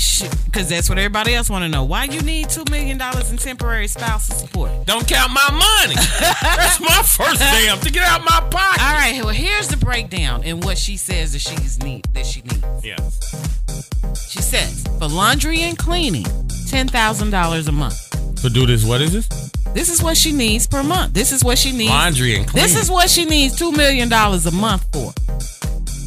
because 0.44 0.68
that's 0.68 0.88
what 0.88 0.98
everybody 0.98 1.34
else 1.34 1.50
want 1.50 1.62
to 1.64 1.68
know. 1.68 1.84
Why 1.84 2.04
you 2.04 2.20
need 2.22 2.48
two 2.50 2.64
million 2.70 2.98
dollars 2.98 3.30
in 3.30 3.36
temporary 3.36 3.88
spousal 3.88 4.34
support? 4.36 4.70
Don't 4.86 5.06
count 5.06 5.32
my 5.32 5.50
money. 5.50 5.96
That's 6.42 6.80
my 6.80 7.02
first 7.04 7.40
damn 7.40 7.78
to 7.80 7.90
get 7.90 8.02
out 8.02 8.22
my 8.22 8.40
pocket. 8.50 8.82
All 8.82 8.92
right, 8.94 9.20
well 9.24 9.28
here's 9.34 9.68
the 9.68 9.76
breakdown 9.76 10.42
and 10.44 10.64
what 10.64 10.78
she 10.78 10.96
says 10.96 11.32
that 11.32 11.40
she's 11.40 11.82
need 11.82 12.04
that 12.12 12.26
she 12.26 12.42
needs. 12.42 12.84
Yes. 12.84 14.30
She 14.30 14.40
says 14.42 14.84
for 14.98 15.08
laundry 15.08 15.60
and 15.60 15.76
cleaning, 15.78 16.26
ten 16.74 16.88
thousand 16.88 17.30
dollars 17.30 17.68
a 17.68 17.72
month. 17.72 18.10
To 18.42 18.50
do 18.50 18.66
this, 18.66 18.84
what 18.84 19.00
is 19.00 19.12
this? 19.12 19.28
This 19.74 19.88
is 19.88 20.02
what 20.02 20.16
she 20.16 20.32
needs 20.32 20.66
per 20.66 20.82
month. 20.82 21.14
This 21.14 21.30
is 21.30 21.44
what 21.44 21.56
she 21.56 21.70
needs. 21.70 21.90
Laundry 21.90 22.34
and 22.34 22.48
cleaning. 22.48 22.68
This 22.68 22.76
is 22.76 22.90
what 22.90 23.08
she 23.08 23.24
needs 23.24 23.56
two 23.56 23.70
million 23.70 24.08
dollars 24.08 24.44
a 24.46 24.50
month 24.50 24.84
for. 24.92 25.12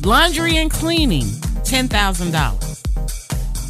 Laundry 0.05 0.57
and 0.57 0.69
cleaning, 0.69 1.23
ten 1.63 1.87
thousand 1.87 2.31
dollars. 2.31 2.83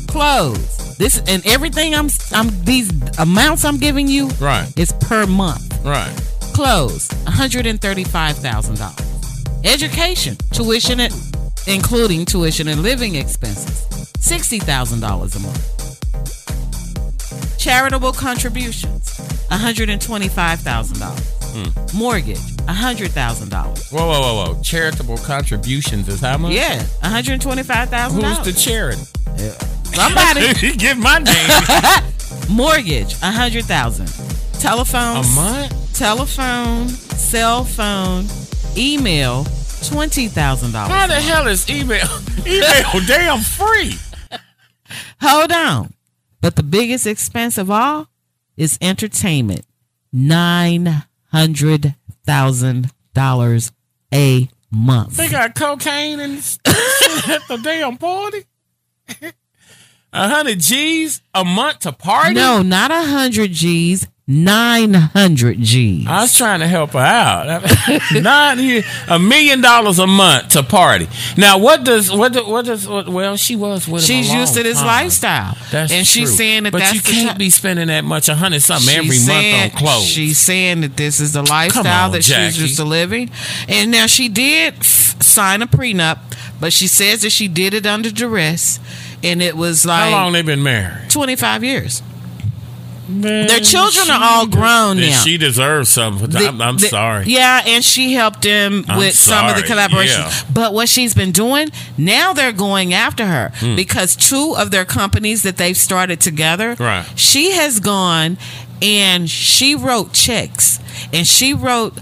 Clothes. 0.08 0.98
This 0.98 1.22
and 1.28 1.46
everything 1.46 1.94
I'm 1.94 2.10
I'm 2.34 2.48
these 2.64 2.90
amounts 3.20 3.64
I'm 3.64 3.78
giving 3.78 4.08
you 4.08 4.30
Right. 4.42 4.68
is 4.76 4.92
per 4.94 5.28
month. 5.28 5.80
Right. 5.86 6.12
Clothes, 6.56 7.10
one 7.26 7.34
hundred 7.34 7.68
and 7.68 7.80
thirty-five 7.80 8.38
thousand 8.38 8.80
dollars. 8.80 9.46
Education, 9.64 10.36
tuition, 10.52 11.00
and, 11.00 11.14
including 11.68 12.26
tuition 12.26 12.68
and 12.68 12.82
living 12.82 13.14
expenses, 13.14 13.86
sixty 14.20 14.58
thousand 14.58 15.02
dollars 15.02 15.36
a 15.36 15.40
month. 15.42 15.77
Charitable 17.68 18.14
contributions, 18.14 19.20
one 19.50 19.60
hundred 19.60 19.90
and 19.90 20.02
twenty-five 20.02 20.62
thousand 20.62 21.00
dollars. 21.00 21.34
Hmm. 21.52 21.98
Mortgage, 21.98 22.40
hundred 22.66 23.12
thousand 23.12 23.50
dollars. 23.50 23.90
Whoa, 23.90 24.08
whoa, 24.08 24.22
whoa, 24.22 24.54
whoa! 24.54 24.62
Charitable 24.62 25.18
contributions 25.18 26.08
is 26.08 26.22
how 26.22 26.38
much? 26.38 26.54
Yeah, 26.54 26.78
one 26.78 27.12
hundred 27.12 27.42
twenty-five 27.42 27.90
thousand 27.90 28.24
Who's 28.24 28.40
the 28.40 28.54
charity? 28.54 29.02
Somebody. 29.94 30.48
He 30.66 30.78
give 30.78 30.98
my 30.98 31.20
name. 31.20 32.04
Mortgage, 32.50 33.16
a 33.22 33.32
hundred 33.34 33.66
thousand. 33.66 34.08
Telephone. 34.62 35.26
A 35.26 35.28
month? 35.36 35.94
Telephone, 35.94 36.88
cell 36.88 37.66
phone, 37.66 38.28
email, 38.78 39.46
twenty 39.84 40.30
thousand 40.30 40.72
dollars. 40.72 40.94
How 40.94 41.08
the 41.08 41.16
hell 41.16 41.48
is 41.48 41.70
email? 41.70 42.08
Email 42.48 43.06
damn 43.06 43.42
free. 43.42 43.96
Hold 45.20 45.52
on. 45.52 45.94
But 46.48 46.56
the 46.56 46.64
biggest 46.64 47.06
expense 47.06 47.58
of 47.58 47.70
all, 47.70 48.08
is 48.56 48.78
entertainment. 48.80 49.66
Nine 50.14 51.04
hundred 51.26 51.96
thousand 52.26 52.90
dollars 53.14 53.74
a 54.14 54.48
month. 54.72 55.18
They 55.18 55.28
got 55.28 55.56
cocaine 55.56 56.22
and 56.22 56.38
at 56.38 57.42
the 57.50 57.60
damn 57.62 57.98
party. 57.98 58.46
A 60.14 60.30
hundred 60.30 60.62
G's 60.62 61.22
a 61.34 61.44
month 61.44 61.80
to 61.80 61.92
party? 61.92 62.36
No, 62.36 62.62
not 62.62 62.92
a 62.92 63.04
hundred 63.04 63.52
G's. 63.52 64.08
Nine 64.30 64.94
hundred 64.94 65.62
G's. 65.62 66.06
I 66.06 66.20
was 66.24 66.36
trying 66.36 66.60
to 66.60 66.68
help 66.68 66.92
her 66.92 67.00
out. 67.00 67.64
Nine 68.14 68.84
a 69.08 69.18
million 69.20 69.62
dollars 69.62 70.00
a 70.00 70.08
month 70.08 70.50
to 70.50 70.64
party. 70.64 71.08
Now, 71.38 71.58
what 71.60 71.86
does 71.86 72.12
what 72.12 72.34
do- 72.34 72.46
what 72.46 72.66
does 72.66 72.86
what, 72.90 73.08
well? 73.08 73.38
She 73.38 73.56
was 73.56 73.88
with. 73.88 74.04
She's 74.04 74.30
used 74.34 74.56
to 74.56 74.64
this 74.64 74.80
time. 74.80 74.86
lifestyle, 74.88 75.58
That's 75.72 75.94
and 75.94 76.06
she's 76.06 76.36
saying 76.36 76.64
that 76.64 76.74
but 76.74 76.80
that's 76.80 76.96
you 76.96 77.02
can't 77.02 77.38
ti- 77.38 77.46
be 77.46 77.50
spending 77.50 77.88
that 77.88 78.04
much, 78.04 78.28
a 78.28 78.36
hundred 78.36 78.64
something 78.64 78.94
every 78.94 79.12
She's 79.16 79.28
month 79.30 79.46
on 79.46 79.70
clothes. 79.70 80.06
She's 80.06 80.38
saying 80.38 80.82
that 80.82 80.98
this 80.98 81.22
is 81.22 81.32
the 81.32 81.44
lifestyle 81.44 82.08
on, 82.08 82.12
that 82.12 82.22
Jackie. 82.24 82.52
she's 82.52 82.62
used 82.62 82.76
to 82.80 82.84
living. 82.84 83.32
And 83.70 83.92
now 83.92 84.08
she 84.08 84.28
did 84.28 84.74
f- 84.80 85.22
sign 85.24 85.62
a 85.62 85.68
prenup, 85.68 86.20
but 86.60 86.74
she 86.74 86.88
says 86.88 87.22
that 87.22 87.30
she 87.30 87.48
did 87.48 87.74
it 87.74 87.86
under 87.86 88.12
duress, 88.12 88.82
and 89.24 89.42
it 89.42 89.56
was 89.56 89.86
like 89.86 90.12
How 90.12 90.24
long 90.26 90.34
they 90.34 90.42
been 90.42 90.64
married? 90.64 91.10
twenty 91.10 91.38
five 91.38 91.64
years. 91.64 92.04
Their 93.10 93.60
children 93.62 94.10
are 94.10 94.20
all 94.22 94.48
grown 94.48 94.98
now. 94.98 95.12
She 95.24 95.38
deserves 95.38 95.90
something. 95.90 96.30
The- 96.30 96.48
I'm, 96.48 96.62
I'm 96.62 96.78
the- 96.78 96.88
sorry. 96.88 97.26
Yeah, 97.28 97.62
and 97.66 97.84
she 97.84 98.14
helped 98.14 98.44
him 98.44 98.84
I'm 98.88 98.98
with 99.00 99.16
some 99.16 99.48
of 99.48 99.56
the 99.56 99.62
collaborations. 99.64 100.18
yeah. 100.44 100.52
But 100.54 100.74
what 100.74 100.90
she's 100.90 101.14
been 101.14 101.32
doing, 101.32 101.70
now 101.98 102.34
they're 102.34 102.52
going 102.52 102.94
after 102.94 103.26
her 103.26 103.52
Hmm. 103.60 103.76
because 103.76 104.16
two 104.16 104.56
of 104.58 104.72
their 104.72 104.86
companies 104.86 105.44
that 105.44 105.58
they've 105.58 105.78
started 105.78 106.20
together, 106.20 106.76
Right. 106.80 107.06
she 107.16 107.52
has 107.52 107.80
gone 107.80 108.38
and 108.82 109.30
she 109.30 109.74
wrote 109.76 110.14
checks. 110.14 110.80
And 111.14 111.26
she 111.28 111.54
wrote 111.54 111.94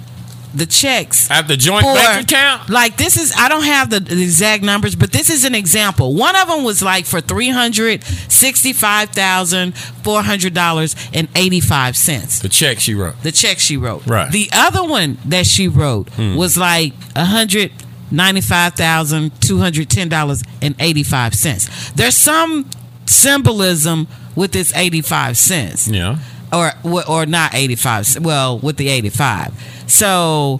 the 0.56 0.66
checks 0.66 1.30
At 1.30 1.48
the 1.48 1.58
joint 1.58 1.84
bank 1.84 2.24
account? 2.24 2.70
Like 2.70 2.98
this 2.98 3.18
is 3.18 3.34
I 3.38 3.50
don't 3.50 3.64
have 3.66 3.90
the, 3.90 4.00
the 4.00 4.22
exact 4.22 4.64
numbers, 4.64 4.96
but 4.96 5.12
this 5.12 5.30
is 5.30 5.46
an 5.46 5.54
example. 5.56 6.16
One 6.16 6.36
of 6.36 6.48
them 6.48 6.64
was 6.64 6.82
like 6.82 7.06
for 7.06 7.22
three 7.22 7.50
hundred 7.50 8.04
sixty-five 8.04 9.10
thousand 9.10 9.78
four 9.78 10.22
hundred 10.22 10.54
dollars 10.54 10.96
and 11.14 11.28
eighty-five 11.36 11.98
cents. 11.98 12.40
The 12.40 12.50
check 12.50 12.80
she 12.80 12.94
wrote. 12.96 13.22
The 13.24 13.32
check 13.32 13.60
she 13.60 13.78
wrote. 13.78 14.06
Right. 14.08 14.32
The 14.32 14.50
other 14.54 14.84
one 14.84 15.18
that 15.26 15.46
she 15.46 15.68
wrote 15.68 16.10
Hmm. 16.10 16.36
was 16.36 16.58
like 16.58 16.94
a 17.16 17.26
hundred 17.26 17.72
ninety-five 18.12 18.74
thousand 18.76 19.40
two 19.42 19.60
hundred 19.60 19.90
ten 19.90 20.10
dollars 20.10 20.44
and 20.62 20.76
eighty-five 20.80 21.34
cents. 21.36 21.92
There's 21.92 22.16
some 22.16 22.70
symbolism 23.06 24.08
with 24.36 24.52
this 24.52 24.74
eighty-five 24.76 25.38
cents 25.38 25.88
Yeah. 25.88 26.18
Or 26.56 26.72
or 27.08 27.26
not 27.26 27.54
85 27.54 28.20
well 28.22 28.58
with 28.60 28.78
the 28.78 28.88
85 28.90 29.54
so 29.88 30.60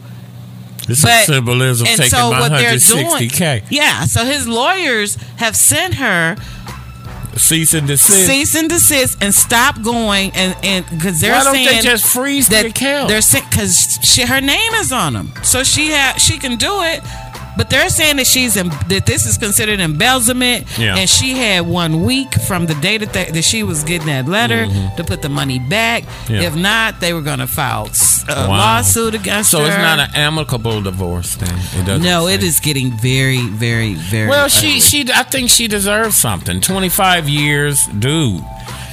This 0.88 1.02
but- 1.02 1.22
is 1.22 1.26
symbolism 1.28 1.88
and 1.88 1.98
taking 1.98 2.10
so 2.18 2.32
my 2.32 2.40
what 2.42 2.50
they're 2.50 2.78
doing 2.78 3.06
160K. 3.08 3.64
yeah 3.70 4.06
so 4.06 4.26
his 4.26 4.48
lawyers 4.48 5.16
have 5.38 5.56
sent 5.56 5.96
her 5.96 6.36
Cease 7.38 7.74
and 7.74 7.86
desist. 7.86 8.26
cease 8.28 8.56
and 8.56 8.70
desist 8.70 9.18
and 9.22 9.34
stop 9.36 9.82
going 9.82 10.32
and 10.36 10.56
and 10.64 10.86
because 10.90 11.20
they're 11.20 11.34
Why 11.34 11.44
don't 11.44 11.54
saying 11.54 11.68
they 11.68 11.82
just 11.82 12.06
freeze 12.06 12.48
the 12.48 12.56
that 12.56 12.66
account? 12.68 13.10
they're 13.10 13.20
because 13.20 14.00
her 14.26 14.40
name 14.40 14.74
is 14.76 14.94
on 14.94 15.14
them 15.14 15.34
so 15.44 15.62
she 15.64 15.92
ha 15.92 16.14
she 16.18 16.38
can 16.40 16.56
do 16.56 16.82
it 16.84 17.02
but 17.58 17.70
they're 17.70 17.90
saying 17.90 18.18
that 18.18 18.28
she's 18.28 18.58
em- 18.58 18.70
that 18.90 19.06
this 19.06 19.26
is 19.26 19.38
considered 19.38 19.80
embezzlement 19.80 20.66
Yeah. 20.78 20.96
and 20.98 21.10
she 21.10 21.34
had 21.34 21.66
one 21.66 22.04
week 22.04 22.34
from 22.48 22.66
the 22.66 22.76
day 22.76 22.98
that, 22.98 23.14
they, 23.14 23.26
that 23.26 23.44
she 23.44 23.64
was 23.64 23.84
getting 23.84 24.08
that 24.08 24.28
letter 24.28 24.66
Mhm. 24.66 24.96
to 24.98 25.04
put 25.04 25.22
the 25.22 25.30
money 25.30 25.60
back 25.60 26.04
Yeah. 26.30 26.42
if 26.42 26.56
not 26.56 27.00
they 27.00 27.14
were 27.14 27.22
going 27.22 27.40
to 27.40 27.48
file 27.48 27.90
a 28.28 28.34
Wow. 28.36 28.48
lawsuit 28.58 29.14
against 29.16 29.52
So 29.52 29.60
her 29.60 29.68
it's 29.68 29.78
not 29.78 30.00
an 30.00 30.10
amicable 30.16 30.82
divorce 30.82 31.36
then. 31.36 31.54
It 31.78 31.86
doesn't 31.86 32.04
no 32.04 32.28
say. 32.28 32.34
it 32.36 32.44
is 32.44 32.60
getting 32.60 32.92
very 32.98 33.42
very 33.42 33.94
very 33.94 34.28
Well, 34.30 34.48
she 34.50 34.80
she 34.82 35.06
I 35.14 35.24
think 35.24 35.50
she 35.50 35.68
deserves 35.68 36.18
something. 36.18 36.60
Twenty 36.62 36.90
five 36.90 37.30
years, 37.30 37.86
dude. 38.00 38.44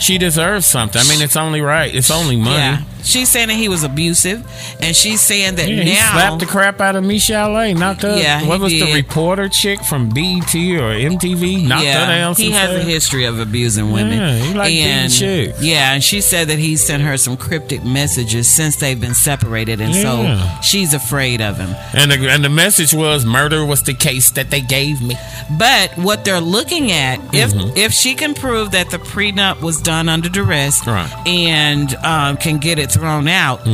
She 0.00 0.18
deserves 0.18 0.66
something. 0.66 1.00
I 1.00 1.04
mean, 1.08 1.22
it's 1.22 1.36
only 1.36 1.60
right. 1.60 1.94
It's 1.94 2.10
only 2.10 2.36
money. 2.36 2.56
Yeah. 2.56 2.78
She's 3.04 3.28
saying 3.28 3.48
that 3.48 3.54
he 3.54 3.68
was 3.68 3.82
abusive, 3.84 4.44
and 4.80 4.94
she's 4.94 5.20
saying 5.20 5.56
that 5.56 5.68
Yeah, 5.68 5.82
he 5.82 5.94
slapped 5.96 6.40
the 6.40 6.46
crap 6.46 6.80
out 6.80 6.96
of 6.96 7.04
Michelle 7.04 7.56
A. 7.58 7.74
Not 7.74 8.00
the 8.00 8.18
Yeah, 8.18 8.46
what 8.46 8.60
was 8.60 8.72
the 8.72 8.92
reporter 8.94 9.48
chick 9.48 9.80
from 9.84 10.08
BET 10.08 10.54
or 10.54 10.92
MTV? 10.94 11.66
Not 11.66 11.84
yeah, 11.84 12.06
that 12.06 12.20
else. 12.20 12.38
he 12.38 12.50
has 12.52 12.70
a 12.70 12.82
history 12.82 13.24
of 13.24 13.38
abusing 13.38 13.90
women. 13.92 14.18
Yeah, 14.18 14.38
he 14.38 14.54
like 14.54 14.72
and 14.72 15.12
chicks. 15.12 15.62
yeah, 15.62 15.92
and 15.94 16.02
she 16.02 16.20
said 16.20 16.48
that 16.48 16.58
he 16.58 16.76
sent 16.76 17.02
her 17.02 17.16
some 17.16 17.36
cryptic 17.36 17.84
messages 17.84 18.48
since 18.48 18.76
they've 18.76 19.00
been 19.00 19.14
separated, 19.14 19.80
and 19.80 19.94
Yeah. 19.94 20.02
so 20.02 20.60
she's 20.62 20.94
afraid 20.94 21.40
of 21.40 21.56
him. 21.58 21.74
And 21.94 22.10
the, 22.10 22.28
and 22.30 22.44
the 22.44 22.48
message 22.48 22.94
was 22.94 23.24
murder 23.24 23.64
was 23.64 23.82
the 23.82 23.94
case 23.94 24.30
that 24.32 24.50
they 24.50 24.60
gave 24.60 25.02
me. 25.02 25.16
But 25.58 25.96
what 25.98 26.24
they're 26.24 26.40
looking 26.40 26.92
at, 26.92 27.18
if 27.34 27.52
Mhm. 27.52 27.76
if 27.76 27.92
she 27.92 28.14
can 28.14 28.34
prove 28.34 28.70
that 28.72 28.90
the 28.90 28.98
prenup 28.98 29.60
was 29.60 29.78
done 29.80 30.08
under 30.08 30.28
duress, 30.28 30.86
Right. 30.86 31.10
and 31.26 31.94
um, 32.04 32.36
can 32.36 32.58
get 32.58 32.78
it 32.78 32.91
thrown 32.92 33.28
out, 33.28 33.66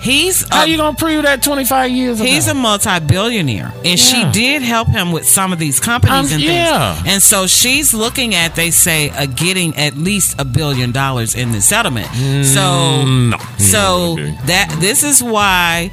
he's 0.00 0.46
How 0.48 0.64
you 0.64 0.76
gonna 0.76 0.96
prove 0.96 1.22
that 1.24 1.42
twenty 1.42 1.64
five 1.64 1.90
years 1.90 2.20
ago? 2.20 2.28
He's 2.28 2.46
a 2.48 2.54
multi-billionaire, 2.54 3.72
and 3.84 3.98
she 3.98 4.24
did 4.32 4.62
help 4.62 4.88
him 4.88 5.12
with 5.12 5.26
some 5.26 5.52
of 5.52 5.58
these 5.58 5.80
companies 5.80 6.14
Um, 6.14 6.24
and 6.26 6.42
things. 6.42 6.44
yeah. 6.44 7.02
And 7.06 7.22
so 7.22 7.46
she's 7.46 7.92
looking 7.94 8.34
at, 8.34 8.54
they 8.54 8.70
say, 8.70 9.10
uh, 9.10 9.26
getting 9.26 9.76
at 9.76 9.96
least 9.96 10.36
a 10.38 10.44
billion 10.44 10.92
dollars 10.92 11.34
in 11.34 11.52
the 11.52 11.60
settlement. 11.62 12.08
so, 12.08 12.60
Mm, 13.04 13.30
no. 13.30 13.38
so 13.58 14.16
that 14.46 14.74
this 14.80 15.02
is 15.02 15.22
why, 15.22 15.90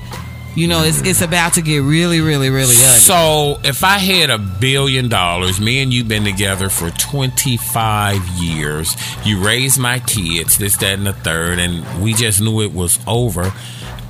you 0.56 0.68
know, 0.68 0.84
it's 0.84 1.02
it's 1.02 1.22
about 1.22 1.54
to 1.54 1.62
get 1.62 1.80
really, 1.80 2.20
really, 2.20 2.50
really 2.50 2.76
ugly. 2.76 3.00
So 3.00 3.60
if 3.64 3.84
I 3.84 3.98
had 3.98 4.30
a 4.30 4.38
billion 4.38 5.10
dollars, 5.10 5.60
me 5.62 5.82
and 5.82 5.94
you 5.94 6.04
been 6.04 6.24
together 6.26 6.70
for 6.70 6.90
25 6.92 8.28
years, 8.40 8.96
you 9.26 9.44
raised 9.44 9.80
my 9.80 10.00
kids, 10.00 10.58
this, 10.58 10.78
that, 10.78 10.94
and 10.94 11.08
the 11.08 11.14
third, 11.14 11.60
and 11.60 12.04
we 12.04 12.14
just 12.14 12.42
knew 12.42 12.62
it 12.62 12.74
was 12.74 13.00
over, 13.08 13.54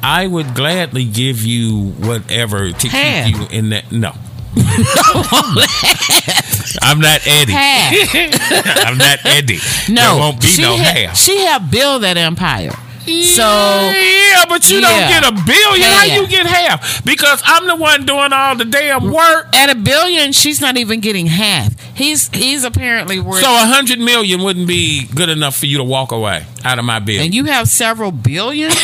I 0.04 0.26
would 0.28 0.56
gladly 0.56 1.06
give 1.06 1.44
you 1.44 1.92
whatever 1.92 2.72
to 2.72 2.88
Half. 2.90 3.28
keep 3.28 3.38
you 3.38 3.48
in 3.58 3.70
that. 3.70 3.92
No. 3.92 4.14
I'm 6.82 7.00
not 7.00 7.26
Eddie. 7.26 7.54
Half. 7.54 7.94
I'm 8.88 8.98
not 8.98 9.20
Eddie. 9.26 9.60
No, 9.90 10.02
there 10.02 10.20
won't 10.20 10.42
be 10.42 10.48
she 10.48 10.62
no 10.62 10.76
had, 10.76 10.98
half. 10.98 11.18
She 11.18 11.38
helped 11.46 11.72
build 11.72 12.04
that 12.04 12.18
empire. 12.18 12.72
So 13.06 13.42
yeah, 13.44 14.46
but 14.48 14.70
you 14.70 14.80
Yeah. 14.80 14.90
don't 14.90 15.10
get 15.10 15.24
a 15.28 15.46
billion. 15.46 15.92
How 15.92 16.04
you 16.06 16.28
get 16.28 16.46
half? 16.46 17.04
Because 17.04 17.42
I'm 17.46 17.66
the 17.68 17.76
one 17.76 18.06
doing 18.06 18.32
all 18.34 18.56
the 18.56 18.66
damn 18.66 19.12
work. 19.12 19.48
At 19.56 19.70
a 19.70 19.76
billion, 19.76 20.32
she's 20.34 20.62
not 20.62 20.78
even 20.78 21.00
getting 21.00 21.28
half. 21.28 21.74
He's 21.96 22.30
he's 22.30 22.64
apparently 22.64 23.20
worth. 23.20 23.42
So 23.44 23.52
a 23.52 23.66
hundred 23.66 24.00
million 24.00 24.42
wouldn't 24.44 24.68
be 24.68 25.06
good 25.16 25.30
enough 25.30 25.56
for 25.58 25.66
you 25.66 25.78
to 25.78 25.84
walk 25.84 26.12
away 26.12 26.46
out 26.64 26.80
of 26.80 26.86
my 26.86 27.00
bill. 27.00 27.22
and 27.22 27.34
you 27.34 27.46
have 27.46 27.68
several 27.68 28.12
billion. 28.12 28.72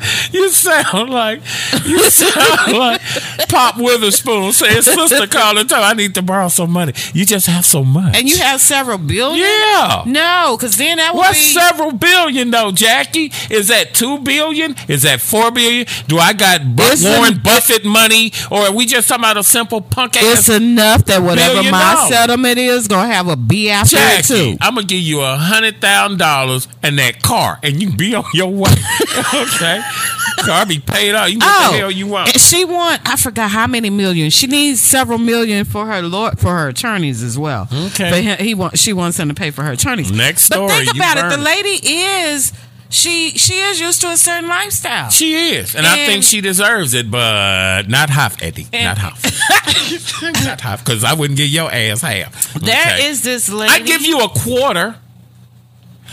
You 0.32 0.48
sound 0.50 1.10
like 1.10 1.40
you 1.84 1.98
sound 2.10 2.72
like 2.76 3.00
Pop 3.48 3.76
Witherspoon 3.78 4.52
saying, 4.52 4.82
"Sister, 4.82 5.26
call 5.26 5.58
and 5.58 5.68
tell 5.68 5.82
I 5.82 5.92
need 5.92 6.14
to 6.14 6.22
borrow 6.22 6.48
some 6.48 6.70
money." 6.70 6.92
You 7.12 7.24
just 7.26 7.46
have 7.46 7.64
so 7.64 7.82
much, 7.84 8.16
And 8.16 8.28
you 8.28 8.38
have 8.38 8.60
several 8.60 8.98
billion? 8.98 9.38
Yeah. 9.40 10.04
No, 10.06 10.56
because 10.56 10.76
then 10.76 10.98
that 10.98 11.14
would 11.14 11.18
What's 11.18 11.38
be. 11.38 11.60
several 11.60 11.92
billion 11.92 12.50
though, 12.50 12.70
Jackie? 12.72 13.32
Is 13.50 13.68
that 13.68 13.92
two 13.94 14.18
billion? 14.18 14.76
Is 14.88 15.02
that 15.02 15.20
four 15.20 15.50
billion? 15.50 15.86
Do 16.06 16.18
I 16.18 16.32
got 16.32 16.76
Bu- 16.76 16.82
It's 16.86 17.04
Warren 17.04 17.34
an- 17.34 17.42
Buffett 17.42 17.84
money, 17.84 18.32
or 18.50 18.60
are 18.66 18.72
we 18.72 18.86
just 18.86 19.08
talking 19.08 19.24
about 19.24 19.36
a 19.36 19.44
simple 19.44 19.80
punk 19.80 20.12
it's 20.16 20.48
enough 20.48 21.04
that 21.06 21.22
whatever 21.22 21.62
my 21.70 21.94
dollars. 21.94 22.08
settlement 22.08 22.58
is, 22.58 22.86
gonna 22.88 23.12
have 23.12 23.28
a 23.28 23.36
B 23.36 23.68
after 23.70 23.96
it 23.98 24.24
too. 24.24 24.56
I'm 24.60 24.74
gonna 24.76 24.86
give 24.86 25.00
you 25.00 25.20
a 25.22 25.36
hundred 25.36 25.80
thousand 25.80 26.18
dollars 26.18 26.68
and 26.82 26.98
that 26.98 27.22
car, 27.22 27.58
and 27.62 27.80
you 27.80 27.88
can 27.88 27.96
be 27.96 28.14
on 28.14 28.24
your 28.34 28.48
way. 28.52 28.70
okay, 29.34 29.82
car 30.38 30.66
be 30.66 30.78
paid 30.78 31.14
out. 31.14 31.30
You 31.32 31.38
get 31.38 31.48
Oh, 31.50 31.72
the 31.72 31.78
hell 31.78 31.90
you 31.90 32.06
want. 32.06 32.32
and 32.32 32.40
she 32.40 32.64
want 32.64 33.00
I 33.04 33.16
forgot 33.16 33.50
how 33.50 33.66
many 33.66 33.90
million. 33.90 34.30
She 34.30 34.46
needs 34.46 34.80
several 34.80 35.18
million 35.18 35.64
for 35.64 35.86
her 35.86 36.02
law 36.02 36.30
for 36.32 36.48
her 36.56 36.68
attorneys 36.68 37.22
as 37.22 37.38
well. 37.38 37.68
Okay. 37.72 38.10
but 38.10 38.22
he, 38.22 38.48
he 38.48 38.54
want 38.54 38.78
she 38.78 38.92
wants 38.92 39.18
him 39.18 39.28
to 39.28 39.34
pay 39.34 39.50
for 39.50 39.62
her 39.62 39.72
attorneys. 39.72 40.10
Next 40.12 40.42
story. 40.44 40.68
But 40.68 40.84
think 40.84 40.94
about 40.96 41.18
it. 41.18 41.36
The 41.36 41.42
lady 41.42 41.86
is 41.86 42.52
she 42.88 43.30
she 43.30 43.54
is 43.54 43.78
used 43.80 44.00
to 44.00 44.10
a 44.10 44.16
certain 44.16 44.48
lifestyle. 44.48 45.10
She 45.10 45.54
is, 45.54 45.76
and, 45.76 45.86
I 45.86 46.06
think 46.06 46.24
she 46.24 46.40
deserves 46.40 46.92
it, 46.94 47.08
but 47.10 47.88
not 47.88 48.10
half, 48.10 48.42
Eddie. 48.42 48.66
not 48.72 48.98
half. 48.98 49.22
not 50.44 50.60
half, 50.60 50.84
because 50.84 51.04
I 51.04 51.14
wouldn't 51.14 51.36
give 51.36 51.48
your 51.48 51.72
ass 51.72 52.00
half. 52.02 52.54
There 52.54 52.94
Okay. 52.94 53.06
is 53.08 53.22
this 53.22 53.48
lady. 53.48 53.72
I 53.72 53.78
give 53.80 54.02
you 54.02 54.20
a 54.20 54.28
quarter. 54.28 54.96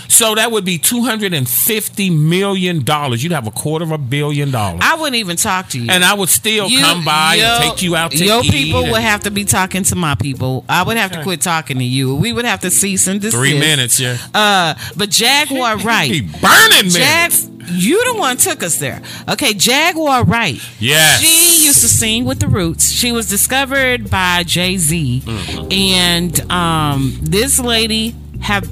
So 0.07 0.35
that 0.35 0.51
would 0.51 0.65
be 0.65 0.77
two 0.77 1.03
hundred 1.03 1.33
and 1.33 1.47
fifty 1.47 2.09
million 2.09 2.83
dollars. 2.83 3.23
You'd 3.23 3.31
have 3.33 3.47
a 3.47 3.51
quarter 3.51 3.83
of 3.83 3.91
a 3.91 3.97
billion 3.97 4.51
dollars. 4.51 4.81
I 4.83 4.95
wouldn't 4.95 5.15
even 5.15 5.37
talk 5.37 5.69
to 5.69 5.79
you. 5.79 5.89
And 5.91 6.03
I 6.03 6.13
would 6.13 6.29
still 6.29 6.67
You- 6.69 6.79
come 6.79 7.03
by 7.05 7.35
your- 7.35 7.45
and 7.47 7.63
take 7.63 7.81
you 7.81 7.95
out 7.95 8.11
to 8.11 8.25
Your 8.25 8.43
eat. 8.43 8.51
people 8.51 8.81
and- 8.83 8.91
would 8.91 9.01
have 9.01 9.23
to 9.23 9.31
be 9.31 9.43
talking 9.45 9.83
to 9.83 9.95
my 9.95 10.15
people. 10.15 10.63
I 10.69 10.83
would 10.83 10.97
have 10.97 11.11
to 11.11 11.23
quit 11.23 11.41
talking 11.41 11.77
to 11.79 11.83
you. 11.83 12.15
We 12.15 12.33
would 12.33 12.45
have 12.45 12.61
to 12.61 12.71
cease 12.71 13.07
and 13.07 13.19
desist. 13.21 13.37
Three 13.37 13.57
minutes, 13.57 13.99
yeah. 13.99 14.17
Uh, 14.33 14.73
but 14.95 15.09
Jaguar 15.09 15.77
Wright, 15.77 16.11
Be 16.11 16.21
burning 16.21 16.89
Jag, 16.89 17.31
minutes. 17.31 17.47
you 17.71 18.03
the 18.13 18.19
one 18.19 18.37
took 18.37 18.63
us 18.63 18.77
there. 18.77 19.01
Okay, 19.29 19.53
Jaguar 19.53 20.23
Wright. 20.23 20.59
Yes. 20.79 21.21
She 21.21 21.65
used 21.65 21.81
to 21.81 21.87
sing 21.87 22.25
with 22.25 22.39
the 22.39 22.47
Roots. 22.47 22.91
She 22.91 23.11
was 23.11 23.29
discovered 23.29 24.09
by 24.09 24.43
Jay 24.43 24.77
Z, 24.77 25.23
Mm-hmm. 25.25 25.71
and 25.71 26.51
um, 26.51 27.17
this 27.21 27.59
lady 27.59 28.15
have 28.41 28.69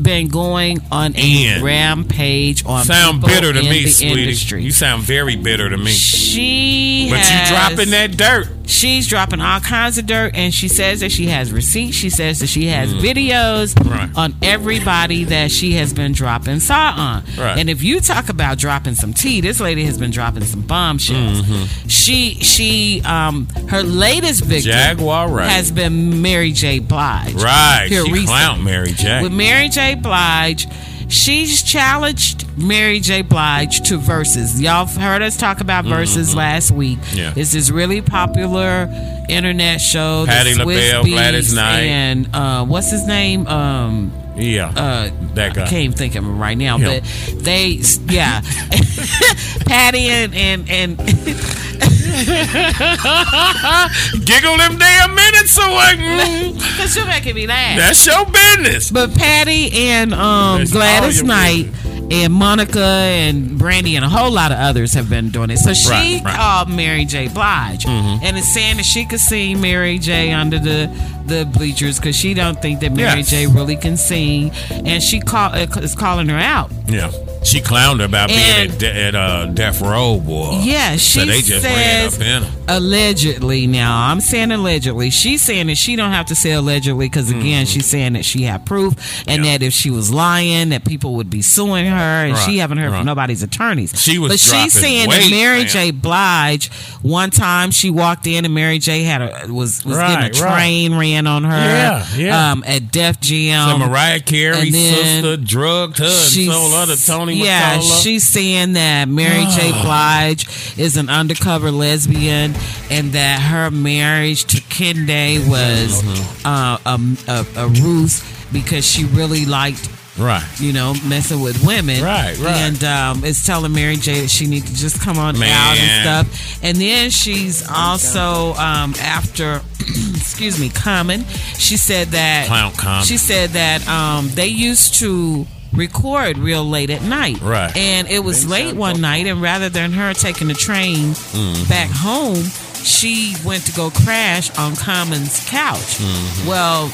been 0.00 0.28
going 0.28 0.80
on 0.90 1.14
a 1.16 1.20
Ian. 1.20 1.62
rampage 1.62 2.64
on 2.64 2.84
sound 2.84 3.22
bitter 3.22 3.52
to 3.52 3.62
me, 3.62 3.86
sweetie. 3.88 4.22
industry. 4.22 4.62
You 4.62 4.70
sound 4.72 5.02
very 5.02 5.36
bitter 5.36 5.68
to 5.68 5.76
me. 5.76 5.90
She 5.90 7.08
But 7.10 7.18
you 7.18 7.46
dropping 7.48 7.90
that 7.90 8.16
dirt. 8.16 8.48
She's 8.72 9.06
dropping 9.06 9.40
all 9.40 9.60
kinds 9.60 9.98
of 9.98 10.06
dirt, 10.06 10.32
and 10.34 10.52
she 10.52 10.66
says 10.68 11.00
that 11.00 11.12
she 11.12 11.26
has 11.26 11.52
receipts. 11.52 11.94
She 11.96 12.10
says 12.10 12.40
that 12.40 12.46
she 12.48 12.66
has 12.66 12.92
videos 12.94 13.74
Mm. 13.74 13.90
Right. 13.90 14.10
on 14.16 14.34
everybody 14.42 15.24
that 15.24 15.50
she 15.50 15.72
has 15.74 15.92
been 15.92 16.12
dropping 16.12 16.60
saw 16.60 16.92
on. 16.96 17.24
Right. 17.38 17.58
And 17.58 17.68
if 17.68 17.82
you 17.82 18.00
talk 18.00 18.28
about 18.28 18.58
dropping 18.58 18.94
some 18.94 19.12
tea, 19.12 19.40
this 19.40 19.60
lady 19.60 19.84
has 19.84 19.98
been 19.98 20.10
dropping 20.10 20.44
some 20.44 20.62
bombshells. 20.62 21.42
Mm-hmm. 21.42 21.88
She 21.88 22.34
she 22.36 23.02
um 23.04 23.46
her 23.68 23.82
latest 23.82 24.44
victim 24.44 24.72
Jaguar 24.72 25.28
Wright. 25.28 25.48
has 25.50 25.70
been 25.70 26.22
Mary 26.22 26.52
J. 26.52 26.78
Blige. 26.78 27.34
Right. 27.34 27.86
Here 27.88 28.04
she 28.06 28.12
recently. 28.12 28.62
Mary 28.64 28.92
J. 28.92 29.22
With 29.22 29.32
Mary 29.32 29.68
J. 29.68 29.94
Blige, 29.96 30.66
she's 31.12 31.62
challenged 31.62 32.46
Mary 32.58 33.00
J. 33.00 33.22
Blige 33.22 33.80
to 33.88 33.98
Verzuz. 33.98 34.60
Y'all 34.60 34.86
heard 34.86 35.22
us 35.22 35.36
talk 35.36 35.60
about 35.60 35.84
Verzuz 35.84 36.34
last 36.34 36.70
week. 36.70 36.98
Mm-hmm. 36.98 37.16
Yeah. 37.18 37.34
It's 37.36 37.52
this 37.52 37.70
really 37.70 38.00
popular 38.02 38.88
internet 39.28 39.80
show. 39.80 40.22
the 40.22 40.32
Patti 40.32 40.54
LaBelle, 40.54 41.04
Gladys 41.04 41.54
Knight. 41.54 41.80
and 41.82 42.28
uh, 42.34 42.64
what's 42.64 42.90
his 42.90 43.06
name? 43.06 43.46
Um, 43.46 44.12
yeah. 44.36 44.68
uh, 44.74 45.10
that 45.34 45.54
guy. 45.54 45.64
I 45.64 45.68
can't 45.68 45.94
think 45.94 46.14
of 46.14 46.24
him 46.24 46.38
right 46.38 46.56
now, 46.56 46.78
but 46.78 47.04
they, 47.34 47.80
yeah, 48.08 48.40
Patti 49.66 50.08
and 50.08 50.34
and 50.34 50.70
and 50.70 50.98
Giggle 54.24 54.56
them 54.58 54.78
damn 54.78 55.14
minutes 55.14 55.56
away. 55.58 55.96
Mm. 55.96 56.54
because 56.54 56.96
you're 56.96 57.06
making 57.06 57.34
me 57.34 57.46
laugh. 57.46 57.78
That's 57.78 58.06
your 58.06 58.24
business. 58.26 58.90
But 58.90 59.14
Patti 59.14 59.70
and 59.72 60.12
um, 60.14 60.58
That's 60.60 60.72
Gladys 60.72 61.20
all 61.22 61.26
your 61.26 61.34
Knight 61.34 61.68
and 62.10 62.32
Monica 62.32 62.80
and 62.84 63.58
Brandy 63.58 63.96
and 63.96 64.04
a 64.04 64.08
whole 64.08 64.30
lot 64.30 64.52
of 64.52 64.58
others 64.58 64.92
have 64.94 65.08
been 65.08 65.30
doing 65.30 65.50
it. 65.50 65.58
So 65.58 65.72
she 65.72 65.88
Right, 65.90 66.20
right. 66.24 66.36
called 66.36 66.68
Mary 66.68 67.04
J. 67.06 67.28
Blige 67.28 67.84
Mhm. 67.84 68.20
and 68.22 68.36
is 68.36 68.52
saying 68.52 68.76
that 68.76 68.84
she 68.84 69.04
could 69.06 69.20
sing 69.20 69.60
Mary 69.60 69.98
J. 69.98 70.32
under 70.32 70.58
the 70.58 70.90
the 71.24 71.44
bleachers 71.46 71.98
because 72.00 72.16
she 72.16 72.34
don't 72.34 72.60
think 72.60 72.80
that 72.80 72.92
Mary 72.92 73.20
Yes. 73.20 73.30
J. 73.30 73.46
really 73.46 73.76
can 73.76 73.96
sing, 73.96 74.50
and 74.84 75.00
she 75.02 75.20
call 75.20 75.52
uh, 75.54 75.66
is 75.80 75.94
calling 75.94 76.28
her 76.28 76.38
out. 76.38 76.70
Yeah. 76.88 77.10
She 77.44 77.60
clowned 77.60 77.98
her 77.98 78.04
about 78.06 78.28
being 78.28 78.40
And- 78.40 78.72
at, 78.72 78.78
de- 78.78 78.92
at 78.94 79.14
uh, 79.14 79.46
Death 79.46 79.80
Row, 79.82 80.18
boy. 80.20 80.60
Yeah, 80.62 80.96
she 80.96 81.20
so 81.20 81.26
they 81.26 81.40
just 81.40 81.64
ran 81.64 82.10
says 82.10 82.14
up 82.14 82.20
in 82.26 82.42
her. 82.44 82.61
Allegedly. 82.68 83.66
Now 83.66 84.08
I'm 84.08 84.20
saying 84.20 84.50
allegedly. 84.52 85.10
She's 85.10 85.42
saying 85.42 85.66
that 85.68 85.76
she 85.76 85.96
don't 85.96 86.12
have 86.12 86.26
to 86.26 86.34
say 86.34 86.52
allegedly 86.52 87.06
because 87.06 87.30
again, 87.30 87.42
Mm-hmm. 87.42 87.64
she's 87.64 87.86
saying 87.86 88.12
that 88.14 88.24
she 88.24 88.42
had 88.42 88.64
proof 88.64 88.94
and 89.28 89.44
that 89.44 89.62
if 89.62 89.72
she 89.72 89.90
was 89.90 90.10
lying, 90.12 90.70
that 90.70 90.84
people 90.84 91.14
would 91.16 91.28
be 91.30 91.42
suing 91.42 91.84
her, 91.86 91.92
and 92.24 92.36
she 92.38 92.58
haven't 92.58 92.78
heard 92.78 92.90
right. 92.90 92.98
from 92.98 93.06
nobody's 93.06 93.42
attorneys. 93.42 94.00
She 94.00 94.18
was 94.18 94.32
but 94.32 94.40
she's 94.40 94.72
saying 94.72 95.08
that 95.10 95.28
Mary 95.30 95.58
man. 95.60 95.66
J. 95.68 95.90
Blige. 95.90 96.70
One 97.02 97.30
time 97.30 97.70
she 97.72 97.90
walked 97.90 98.26
in 98.26 98.44
and 98.44 98.54
Mary 98.54 98.78
J. 98.78 99.02
had 99.02 99.22
a 99.22 99.52
was 99.52 99.84
was 99.84 99.96
Right, 99.96 100.30
getting 100.30 100.40
a 100.40 100.44
right. 100.44 100.54
train 100.56 100.94
ran 100.98 101.26
on 101.26 101.44
her. 101.44 101.50
Yeah, 101.50 102.06
yeah. 102.16 102.52
Um, 102.52 102.64
at 102.66 102.90
Def 102.92 103.20
Jam. 103.20 103.80
So 103.80 103.86
Mariah 103.88 104.20
Carey, 104.20 104.70
sister, 104.70 105.36
drugged 105.36 105.98
her 105.98 106.04
and 106.04 106.12
sold 106.12 106.72
her 106.74 106.94
to 106.94 107.06
Tony 107.06 107.44
Yeah, 107.44 107.78
Mottola. 107.78 108.02
she's 108.02 108.26
saying 108.26 108.74
that 108.74 109.08
Mary 109.08 109.44
J. 109.54 109.72
Blige 109.82 110.46
is 110.78 110.96
an 110.96 111.08
undercover 111.10 111.70
lesbian 111.70 112.51
and 112.90 113.12
that 113.12 113.40
her 113.40 113.70
marriage 113.70 114.44
to 114.46 114.56
Kendu 114.58 115.48
was 115.48 116.02
Mm-hmm. 116.02 116.46
uh, 116.46 116.78
a, 116.86 117.60
a, 117.60 117.64
a 117.64 117.68
ruse 117.68 118.22
because 118.52 118.86
she 118.86 119.04
really 119.04 119.44
liked 119.46 119.88
Right. 120.18 120.44
you 120.60 120.74
know, 120.74 120.92
messing 121.06 121.40
with 121.40 121.64
women. 121.64 122.02
Right, 122.04 122.36
right. 122.38 122.54
And 122.54 122.84
um, 122.84 123.24
it's 123.24 123.46
telling 123.46 123.72
Mary 123.72 123.96
J 123.96 124.20
that 124.20 124.28
she 124.30 124.46
need 124.46 124.66
to 124.66 124.74
just 124.74 125.00
come 125.00 125.16
on 125.18 125.38
Man. 125.38 125.48
out 125.50 125.78
and 125.78 126.26
stuff. 126.28 126.58
And 126.62 126.76
then 126.76 127.08
she's 127.08 127.66
also 127.66 128.52
um, 128.54 128.92
after, 129.00 129.62
excuse 129.80 130.60
me, 130.60 130.68
Common. 130.68 131.24
She 131.56 131.78
said 131.78 132.08
that 132.08 132.46
Clown 132.46 132.72
Common. 132.72 133.04
She 133.06 133.16
said 133.16 133.50
that 133.50 133.88
um, 133.88 134.28
they 134.34 134.48
used 134.48 134.96
to 135.00 135.46
record 135.72 136.38
real 136.38 136.64
late 136.64 136.90
at 136.90 137.02
night. 137.02 137.40
Right. 137.40 137.74
And 137.76 138.08
it 138.08 138.20
was 138.24 138.46
late 138.48 138.74
one 138.74 139.00
night, 139.00 139.26
and 139.26 139.40
rather 139.42 139.68
than 139.68 139.92
her 139.92 140.12
taking 140.14 140.48
the 140.48 140.54
train 140.54 141.10
Mhm. 141.14 141.68
back 141.68 141.90
home. 141.90 142.44
She 142.84 143.36
went 143.44 143.64
to 143.66 143.72
go 143.72 143.90
crash 143.90 144.50
on 144.58 144.74
Common's 144.74 145.38
couch. 145.48 145.78
Mm-hmm. 145.78 146.48
Well, 146.48 146.90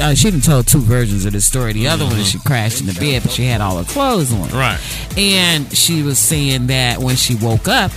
uh, 0.00 0.12
she 0.16 0.32
didn't 0.32 0.42
tell 0.42 0.64
two 0.64 0.80
versions 0.80 1.24
of 1.26 1.32
the 1.32 1.40
story. 1.40 1.72
The 1.74 1.86
other 1.86 2.04
one 2.04 2.18
is 2.18 2.28
she 2.28 2.40
crashed 2.40 2.80
in 2.80 2.86
the 2.88 2.92
bed, 2.94 3.22
but 3.22 3.30
she 3.30 3.44
had 3.44 3.60
all 3.60 3.76
her 3.78 3.84
clothes 3.84 4.32
on. 4.32 4.48
Mm-hmm. 4.48 4.56
Right. 4.58 4.80
And 5.16 5.72
she 5.76 6.02
was 6.02 6.18
saying 6.18 6.66
that 6.66 6.98
when 6.98 7.14
she 7.14 7.36
woke 7.36 7.68
up, 7.68 7.92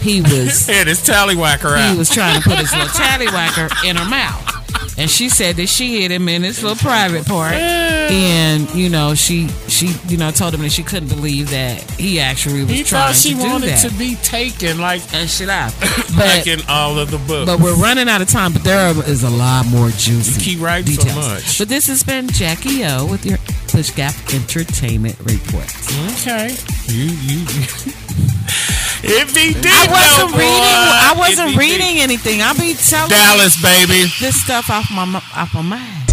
he 0.00 0.22
was 0.22 0.66
Had 0.68 0.86
his 0.86 1.00
tallywhacker 1.06 1.76
out. 1.76 1.92
he 1.92 1.98
was 1.98 2.08
trying 2.08 2.40
to 2.40 2.48
put 2.48 2.58
his 2.58 2.72
little 2.72 2.88
tallywhacker 2.88 3.84
in 3.84 3.96
her 3.96 4.08
mouth. 4.08 4.55
And 4.98 5.10
she 5.10 5.28
said 5.28 5.56
that 5.56 5.66
she 5.68 6.00
hit 6.00 6.10
him 6.10 6.26
in 6.26 6.42
his 6.42 6.62
little 6.62 6.76
private 6.78 7.26
part. 7.26 7.52
And, 7.52 8.70
you 8.74 8.88
know, 8.88 9.14
she 9.14 9.48
she 9.68 9.88
you 10.08 10.16
know 10.16 10.30
told 10.30 10.54
him 10.54 10.62
that 10.62 10.70
she 10.72 10.82
couldn't 10.82 11.08
believe 11.10 11.50
that 11.50 11.82
he 12.00 12.18
actually 12.18 12.60
was 12.62 12.70
He 12.70 12.82
trying 12.82 13.08
thought 13.08 13.14
she 13.14 13.34
to 13.34 13.40
do 13.40 13.46
wanted 13.46 13.68
that. 13.70 13.90
to 13.90 13.94
be 13.98 14.14
taken 14.16 14.78
like 14.78 15.02
and 15.12 15.28
she 15.28 15.44
laughed. 15.44 15.76
like 16.16 16.46
in 16.46 16.60
all 16.68 16.98
of 16.98 17.10
the 17.10 17.18
books. 17.18 17.44
But 17.50 17.60
we're 17.60 17.76
running 17.76 18.08
out 18.08 18.22
of 18.22 18.28
time, 18.30 18.54
but 18.54 18.64
there 18.64 18.88
is 19.06 19.22
a 19.22 19.28
lot 19.30 19.66
more 19.66 19.90
juicy 19.90 20.32
You 20.40 20.54
keep 20.56 20.60
writing 20.64 20.94
so 20.94 21.02
details. 21.02 21.28
much. 21.28 21.58
But 21.58 21.68
this 21.68 21.88
has 21.88 22.02
been 22.02 22.28
Jackie 22.28 22.82
O 22.86 23.04
with 23.06 23.26
your 23.26 23.36
Push 23.68 23.90
Gap 23.90 24.14
Entertainment 24.32 25.18
Report. 25.20 25.70
Okay. 26.14 26.56
You 26.88 27.04
you. 27.04 27.44
if 29.06 29.34
he 29.34 29.54
did, 29.54 29.66
I 29.70 29.86
wasn't 29.86 30.30
though, 30.30 30.38
boy, 30.38 30.42
reading. 30.42 30.82
I 31.06 31.14
wasn't 31.16 31.50
he 31.50 31.58
reading 31.58 31.94
anything. 32.02 32.42
I'll 32.42 32.58
be 32.58 32.74
telling 32.74 33.10
Dallas, 33.10 33.60
baby. 33.62 34.10
this 34.20 34.36
stuff 34.42 34.70
off 34.70 34.90
my 34.90 35.06
off 35.34 35.54
my 35.54 35.62
mind. 35.62 36.06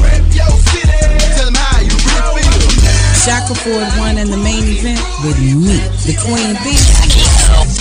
Shaka 3.24 3.56
Ford 3.56 3.88
won 3.98 4.18
in 4.18 4.30
the 4.30 4.36
main 4.36 4.68
event 4.68 5.00
with 5.24 5.40
me, 5.40 5.80
the 6.04 6.12
Queen 6.28 6.60
Bee, 6.60 6.76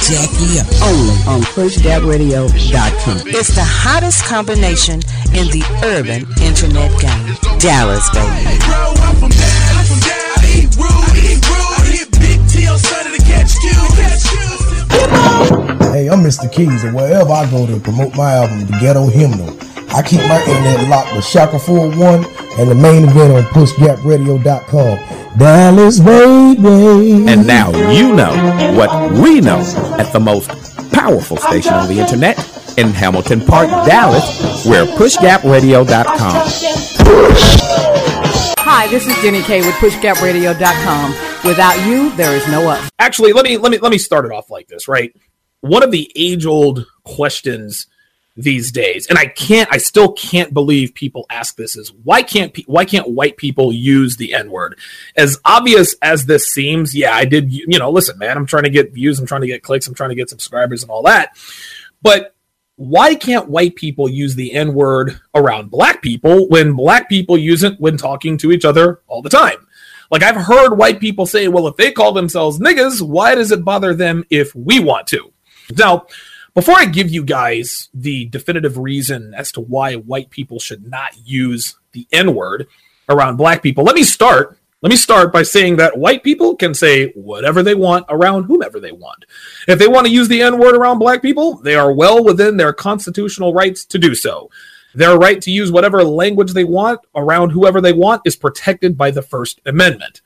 Jackie 0.06 0.62
O. 0.62 0.86
Only 0.86 1.18
on 1.26 1.42
PushGapRadio.com. 1.50 3.26
It's 3.26 3.52
the 3.54 3.64
hottest 3.64 4.24
combination 4.24 5.02
in 5.34 5.50
the 5.50 5.64
urban 5.82 6.22
internet 6.40 6.92
game. 7.00 7.58
Dallas, 7.58 8.08
baby. 8.14 9.61
Hey, 15.92 16.08
I'm 16.08 16.20
Mr. 16.20 16.50
Keys, 16.50 16.84
and 16.84 16.94
wherever 16.94 17.30
I 17.32 17.50
go 17.50 17.66
to 17.66 17.78
promote 17.78 18.14
my 18.16 18.32
album, 18.34 18.66
The 18.66 18.78
Ghetto 18.80 19.06
Hymnal, 19.06 19.56
I 19.94 20.02
keep 20.02 20.20
my 20.20 20.40
internet 20.40 20.88
locked 20.88 21.14
with 21.14 21.24
Shaka 21.24 21.58
41 21.58 22.24
and 22.58 22.70
the 22.70 22.74
main 22.74 23.04
event 23.04 23.32
on 23.32 23.42
PushGapRadio.com. 23.52 25.38
Dallas, 25.38 26.00
baby. 26.00 27.26
And 27.30 27.46
now 27.46 27.70
you 27.90 28.14
know 28.14 28.32
what 28.74 29.12
we 29.12 29.40
know 29.40 29.60
at 29.98 30.12
the 30.12 30.20
most 30.20 30.48
powerful 30.92 31.36
station 31.36 31.74
on 31.74 31.88
the 31.88 31.98
internet 31.98 32.38
in 32.78 32.88
Hamilton 32.88 33.40
Park, 33.42 33.68
Dallas. 33.86 34.64
We're 34.66 34.86
pushgapradio.com. 34.86 36.48
Hi, 38.58 38.86
this 38.88 39.06
is 39.06 39.14
Jenny 39.22 39.42
K 39.42 39.60
with 39.60 39.74
PushGapRadio.com. 39.74 41.31
Without 41.44 41.84
you, 41.86 42.14
there 42.14 42.36
is 42.36 42.46
no 42.48 42.68
us. 42.68 42.88
Actually, 43.00 43.32
let 43.32 43.44
me 43.44 43.56
let 43.56 43.72
me 43.72 43.78
let 43.78 43.90
me 43.90 43.98
start 43.98 44.24
it 44.24 44.30
off 44.30 44.48
like 44.48 44.68
this, 44.68 44.86
right? 44.86 45.14
One 45.60 45.82
of 45.82 45.90
the 45.90 46.10
age-old 46.14 46.86
questions 47.02 47.88
these 48.36 48.70
days, 48.70 49.08
and 49.08 49.18
I 49.18 49.26
can't, 49.26 49.68
I 49.72 49.78
still 49.78 50.12
can't 50.12 50.54
believe 50.54 50.94
people 50.94 51.26
ask 51.30 51.56
this: 51.56 51.76
is 51.76 51.92
why 52.04 52.22
can't 52.22 52.54
pe- 52.54 52.62
why 52.66 52.84
can't 52.84 53.10
white 53.10 53.36
people 53.36 53.72
use 53.72 54.16
the 54.16 54.34
N 54.34 54.52
word? 54.52 54.78
As 55.16 55.38
obvious 55.44 55.96
as 56.00 56.26
this 56.26 56.52
seems, 56.52 56.94
yeah, 56.94 57.12
I 57.12 57.24
did. 57.24 57.52
You 57.52 57.78
know, 57.78 57.90
listen, 57.90 58.18
man, 58.18 58.36
I'm 58.36 58.46
trying 58.46 58.64
to 58.64 58.70
get 58.70 58.92
views, 58.92 59.18
I'm 59.18 59.26
trying 59.26 59.40
to 59.40 59.48
get 59.48 59.64
clicks, 59.64 59.88
I'm 59.88 59.94
trying 59.94 60.10
to 60.10 60.16
get 60.16 60.30
subscribers, 60.30 60.82
and 60.82 60.90
all 60.90 61.02
that, 61.02 61.36
but 62.02 62.36
why 62.76 63.14
can't 63.14 63.48
white 63.48 63.74
people 63.74 64.08
use 64.08 64.34
the 64.34 64.52
N 64.52 64.74
word 64.74 65.20
around 65.34 65.70
black 65.70 66.02
people 66.02 66.48
when 66.48 66.74
black 66.74 67.08
people 67.08 67.36
use 67.36 67.62
it 67.62 67.78
when 67.80 67.96
talking 67.96 68.38
to 68.38 68.52
each 68.52 68.64
other 68.64 69.00
all 69.08 69.22
the 69.22 69.28
time? 69.28 69.66
Like 70.12 70.22
I've 70.22 70.36
heard 70.36 70.76
white 70.76 71.00
people 71.00 71.24
say, 71.24 71.48
well, 71.48 71.66
if 71.66 71.76
they 71.76 71.90
call 71.90 72.12
themselves 72.12 72.58
niggas, 72.58 73.00
why 73.00 73.34
does 73.34 73.50
it 73.50 73.64
bother 73.64 73.94
them 73.94 74.24
if 74.28 74.54
we 74.54 74.78
want 74.78 75.06
to? 75.08 75.32
Now, 75.76 76.06
before 76.52 76.74
I 76.78 76.84
give 76.84 77.10
you 77.10 77.24
guys 77.24 77.88
the 77.94 78.26
definitive 78.26 78.76
reason 78.76 79.32
as 79.32 79.50
to 79.52 79.62
why 79.62 79.94
white 79.94 80.28
people 80.28 80.60
should 80.60 80.86
not 80.86 81.12
use 81.24 81.76
the 81.92 82.06
N 82.12 82.34
word 82.34 82.68
around 83.08 83.38
black 83.38 83.62
people, 83.62 83.84
let 83.84 83.94
me 83.94 84.04
start. 84.04 84.58
Let 84.82 84.90
me 84.90 84.96
start 84.96 85.32
by 85.32 85.44
saying 85.44 85.76
that 85.76 85.96
white 85.96 86.22
people 86.22 86.56
can 86.56 86.74
say 86.74 87.12
whatever 87.12 87.62
they 87.62 87.74
want 87.74 88.04
around 88.10 88.44
whomever 88.44 88.80
they 88.80 88.92
want. 88.92 89.24
If 89.66 89.78
they 89.78 89.88
want 89.88 90.06
to 90.08 90.12
use 90.12 90.28
the 90.28 90.42
N 90.42 90.58
word 90.58 90.74
around 90.74 90.98
black 90.98 91.22
people, 91.22 91.54
they 91.54 91.74
are 91.74 91.92
well 91.92 92.22
within 92.22 92.58
their 92.58 92.74
constitutional 92.74 93.54
rights 93.54 93.86
to 93.86 93.98
do 93.98 94.14
so. 94.14 94.50
Their 94.94 95.18
right 95.18 95.40
to 95.42 95.50
use 95.50 95.72
whatever 95.72 96.04
language 96.04 96.52
they 96.52 96.64
want 96.64 97.00
around 97.14 97.50
whoever 97.50 97.80
they 97.80 97.92
want 97.92 98.22
is 98.24 98.36
protected 98.36 98.96
by 98.96 99.10
the 99.10 99.22
First 99.22 99.60
Amendment. 99.66 100.20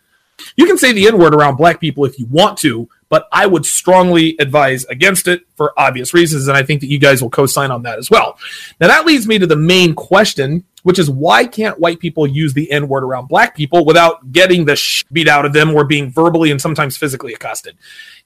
You 0.57 0.67
can 0.67 0.79
say 0.79 0.93
the 0.93 1.09
N 1.09 1.19
word 1.19 1.35
around 1.35 1.57
black 1.57 1.81
people 1.81 2.05
if 2.05 2.19
you 2.19 2.27
want 2.27 2.59
to, 2.59 2.89
but 3.09 3.27
I 3.33 3.47
would 3.47 3.65
strongly 3.65 4.37
advise 4.39 4.85
against 4.85 5.29
it 5.29 5.43
for 5.57 5.73
obvious 5.79 6.13
reasons. 6.13 6.49
And 6.49 6.57
I 6.57 6.63
think 6.63 6.81
that 6.81 6.89
you 6.89 6.99
guys 6.99 7.23
will 7.23 7.31
co 7.31 7.47
sign 7.47 7.71
on 7.71 7.83
that 7.83 7.99
as 7.99 8.11
well. 8.11 8.39
Now, 8.81 8.89
that 8.89 9.07
leads 9.07 9.27
me 9.27 9.39
to 9.39 9.47
the 9.47 9.57
main 9.57 9.95
question, 9.95 10.65
which 10.83 10.99
is 10.99 11.11
why 11.11 11.47
can't 11.47 11.81
white 11.81 12.01
people 12.01 12.27
use 12.27 12.55
the 12.55 12.71
N 12.71 12.89
word 12.89 13.05
around 13.05 13.29
black 13.29 13.57
people 13.57 13.85
without 13.85 14.33
getting 14.33 14.65
the 14.65 14.77
sh- 14.77 15.05
beat 15.13 15.29
out 15.29 15.47
of 15.47 15.53
them 15.53 15.75
or 15.75 15.85
being 15.85 16.11
verbally 16.11 16.51
and 16.51 16.61
sometimes 16.61 16.97
physically 16.97 17.33
accosted? 17.33 17.77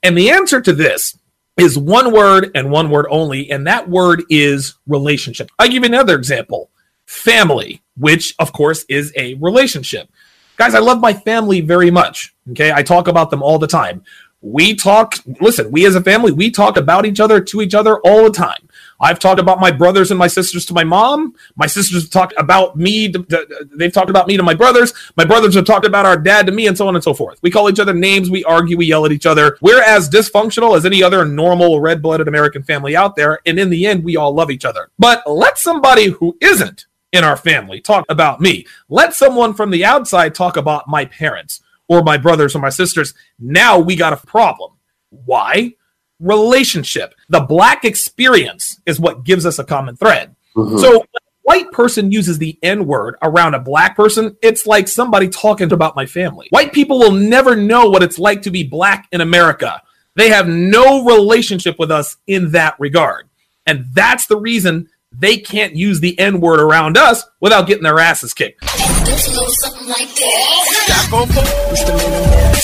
And 0.02 0.16
the 0.16 0.30
answer 0.30 0.60
to 0.60 0.72
this 0.72 1.16
is 1.60 1.76
one 1.78 2.12
word 2.12 2.50
and 2.54 2.70
one 2.70 2.90
word 2.90 3.06
only, 3.10 3.50
and 3.50 3.66
that 3.66 3.88
word 3.88 4.24
is 4.30 4.74
relationship. 4.86 5.50
I'll 5.58 5.68
give 5.68 5.82
you 5.82 5.88
another 5.88 6.16
example 6.16 6.70
family, 7.06 7.82
which 7.96 8.34
of 8.38 8.52
course 8.52 8.84
is 8.88 9.12
a 9.16 9.34
relationship. 9.34 10.08
Guys, 10.56 10.74
I 10.74 10.78
love 10.78 11.00
my 11.00 11.12
family 11.12 11.60
very 11.60 11.90
much. 11.90 12.34
Okay, 12.52 12.72
I 12.72 12.82
talk 12.82 13.08
about 13.08 13.30
them 13.30 13.42
all 13.42 13.58
the 13.58 13.66
time. 13.66 14.04
We 14.42 14.74
talk, 14.74 15.14
listen, 15.40 15.70
we 15.70 15.84
as 15.86 15.96
a 15.96 16.00
family, 16.00 16.32
we 16.32 16.50
talk 16.50 16.76
about 16.76 17.04
each 17.04 17.20
other 17.20 17.40
to 17.40 17.60
each 17.60 17.74
other 17.74 17.98
all 18.00 18.24
the 18.24 18.30
time. 18.30 18.68
I've 19.01 19.18
talked 19.18 19.40
about 19.40 19.60
my 19.60 19.70
brothers 19.70 20.10
and 20.10 20.18
my 20.18 20.27
sisters 20.27 20.66
to 20.66 20.74
my 20.74 20.85
mom. 20.85 21.35
My 21.56 21.66
sisters 21.66 22.02
have 22.02 22.10
talked 22.10 22.35
about 22.36 22.77
me. 22.77 23.10
To, 23.10 23.22
to- 23.24 23.68
they've 23.74 23.93
talked 23.93 24.10
about 24.10 24.27
me 24.27 24.36
to 24.36 24.43
my 24.43 24.55
brothers. 24.55 24.93
My 25.16 25.24
brothers 25.24 25.55
have 25.55 25.64
talked 25.64 25.86
about 25.86 26.06
our 26.06 26.16
dad 26.16 26.47
to 26.47 26.52
me, 26.52 26.66
and 26.66 26.77
so 26.77 26.86
on 26.86 26.94
and 26.94 27.02
so 27.02 27.14
forth. 27.14 27.39
We 27.43 27.51
call 27.51 27.70
each 27.70 27.81
other 27.81 27.94
names. 27.94 28.31
We 28.31 28.44
argue. 28.44 28.77
We 28.77 28.86
yell 28.86 29.06
at 29.06 29.12
each 29.12 29.27
other. 29.27 29.56
We're 29.60 29.82
as 29.82 30.09
dysfunctional 30.10 30.77
as 30.77 30.85
any 30.85 31.02
other 31.02 31.24
normal 31.24 31.81
red 31.81 32.02
blooded 32.02 32.28
American 32.28 32.62
family 32.62 32.94
out 32.97 33.16
there. 33.16 33.40
And 33.47 33.59
in 33.59 33.70
the 33.70 33.86
end, 33.86 34.05
we 34.05 34.16
all 34.16 34.35
love 34.35 34.51
each 34.51 34.64
other. 34.64 34.90
But 34.98 35.22
let 35.31 35.59
somebody 35.59 36.06
who 36.06 36.36
isn't 36.40 36.86
in 37.12 37.24
our 37.24 37.36
family 37.36 37.81
talk 37.81 38.05
about 38.09 38.40
me. 38.40 38.66
Let 38.89 39.14
someone 39.14 39.55
from 39.55 39.70
the 39.70 39.85
outside 39.85 40.35
talk 40.35 40.56
about 40.56 40.89
my 40.89 41.06
parents 41.06 41.60
or 41.89 42.02
my 42.02 42.16
brothers 42.16 42.55
or 42.55 42.60
my 42.60 42.68
sisters. 42.68 43.14
Now 43.39 43.78
we 43.78 43.97
got 43.97 44.12
a 44.12 44.27
problem. 44.27 44.72
Why? 45.10 45.72
Relationship. 46.20 47.14
The 47.28 47.40
black 47.40 47.84
experience 47.84 48.80
is 48.86 49.01
what 49.01 49.24
gives 49.24 49.47
us 49.47 49.59
a 49.59 49.64
common 49.64 49.97
thread. 49.97 50.36
Mhm. 50.56 50.78
So 50.78 50.90
when 50.90 51.01
a 51.01 51.20
white 51.42 51.72
person 51.72 52.12
uses 52.12 52.38
the 52.38 52.59
N 52.62 52.86
word 52.86 53.16
around 53.22 53.55
a 53.55 53.59
black 53.59 53.97
person, 53.97 54.36
it's 54.42 54.66
like 54.66 54.86
somebody 54.86 55.28
talking 55.28 55.72
about 55.72 55.97
my 55.97 56.06
family. 56.06 56.47
White 56.51 56.72
people 56.72 56.98
will 56.98 57.12
never 57.12 57.56
know 57.56 57.88
what 57.88 58.02
it's 58.02 58.18
like 58.18 58.42
to 58.42 58.51
be 58.51 58.62
black 58.62 59.09
in 59.12 59.20
America. 59.20 59.82
They 60.14 60.28
have 60.28 60.47
no 60.47 61.05
relationship 61.05 61.78
with 61.78 61.90
us 61.90 62.16
in 62.26 62.52
that 62.52 62.74
regard. 62.78 63.28
And 63.66 63.86
that's 63.92 64.26
the 64.26 64.36
reason 64.36 64.88
they 65.12 65.36
can't 65.36 65.76
use 65.76 66.00
the 66.00 66.18
N 66.18 66.40
word 66.40 66.60
around 66.60 66.96
us 66.96 67.24
without 67.40 67.66
getting 67.66 67.82
their 67.82 67.98
asses 67.98 68.32
kicked. 68.34 68.64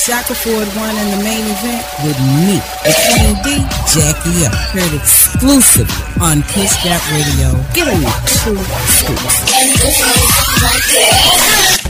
Shaka 0.06 0.34
Ford 0.34 0.68
won 0.76 0.94
in 0.96 1.10
the 1.10 1.24
main 1.24 1.44
event 1.44 1.84
with 2.04 2.18
me, 2.46 2.62
the 2.84 2.94
Queen 3.10 3.34
D, 3.42 3.58
Jackie 3.92 4.46
up. 4.46 4.54
Heard 4.70 4.94
exclusively 4.94 6.22
on 6.22 6.42
Push 6.42 6.84
Gap 6.84 7.02
Radio. 7.10 7.50
Get 7.74 7.88
on 7.88 8.00
two 8.30 8.56
scoops. 8.86 9.36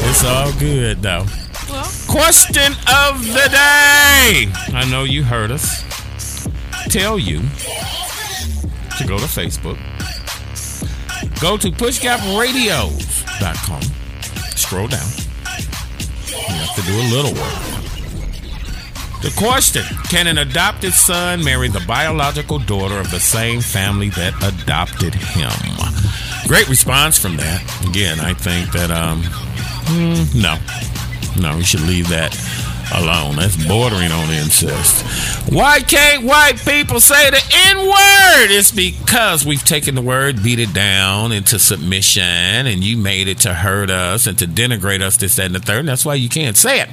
It's 0.08 0.24
all 0.24 0.52
good 0.58 1.02
though. 1.02 1.26
Question 2.08 2.72
of 2.88 3.20
the 3.26 3.48
day. 3.50 4.48
I 4.72 4.88
know 4.90 5.04
you 5.04 5.22
heard 5.22 5.50
us 5.50 5.84
tell 6.88 7.18
you 7.18 7.40
to 8.98 9.04
go 9.06 9.18
to 9.18 9.26
Facebook. 9.26 9.78
Go 11.40 11.57
to 11.57 11.70
pushgapradios.com. 11.70 13.82
Scroll 14.57 14.89
down. 14.89 15.07
You 16.31 16.55
have 16.55 16.74
to 16.77 16.82
do 16.82 16.98
a 16.98 17.07
little 17.12 17.32
work. 17.35 17.62
The 19.23 19.32
question 19.36 19.82
Can 20.09 20.27
an 20.27 20.39
adopted 20.39 20.93
son 20.93 21.43
marry 21.43 21.69
the 21.69 21.81
biological 21.86 22.59
daughter 22.59 22.98
of 22.98 23.11
the 23.11 23.20
same 23.20 23.61
family 23.61 24.11
that 24.11 24.35
adopted 24.43 25.15
him? 25.15 25.51
Great 26.47 26.69
response 26.69 27.19
from 27.19 27.36
that. 27.39 27.62
Again, 27.89 28.20
I 28.20 28.35
think 28.35 28.70
that, 28.73 28.90
um, 28.90 29.23
hmm, 29.24 30.40
no. 30.40 30.59
No, 31.40 31.57
we 31.57 31.65
should 31.65 31.81
leave 31.81 32.09
that 32.09 32.35
alone. 32.94 33.36
That's 33.36 33.56
bordering 33.66 34.12
on 34.12 34.30
incest. 34.30 35.04
Why 35.52 35.80
can't 35.80 36.24
white 36.24 36.58
people 36.64 37.00
say 37.00 37.30
the 37.30 37.42
N 37.68 37.78
word? 37.78 38.50
It's 38.50 38.70
because 38.70 39.44
we've 39.44 39.64
taken 39.64 39.94
the 39.94 40.02
word, 40.02 40.42
beat 40.42 40.58
it 40.58 40.72
down 40.72 41.32
into 41.32 41.58
submission, 41.58 42.22
and 42.22 42.82
you 42.82 42.96
made 42.96 43.28
it 43.28 43.38
to 43.40 43.54
hurt 43.54 43.90
us 43.90 44.26
and 44.26 44.38
to 44.38 44.46
denigrate 44.46 45.02
us, 45.02 45.16
this, 45.16 45.36
that, 45.36 45.46
and 45.46 45.54
the 45.54 45.60
third. 45.60 45.80
And 45.80 45.88
that's 45.88 46.04
why 46.04 46.14
you 46.14 46.28
can't 46.28 46.56
say 46.56 46.80
it. 46.80 46.90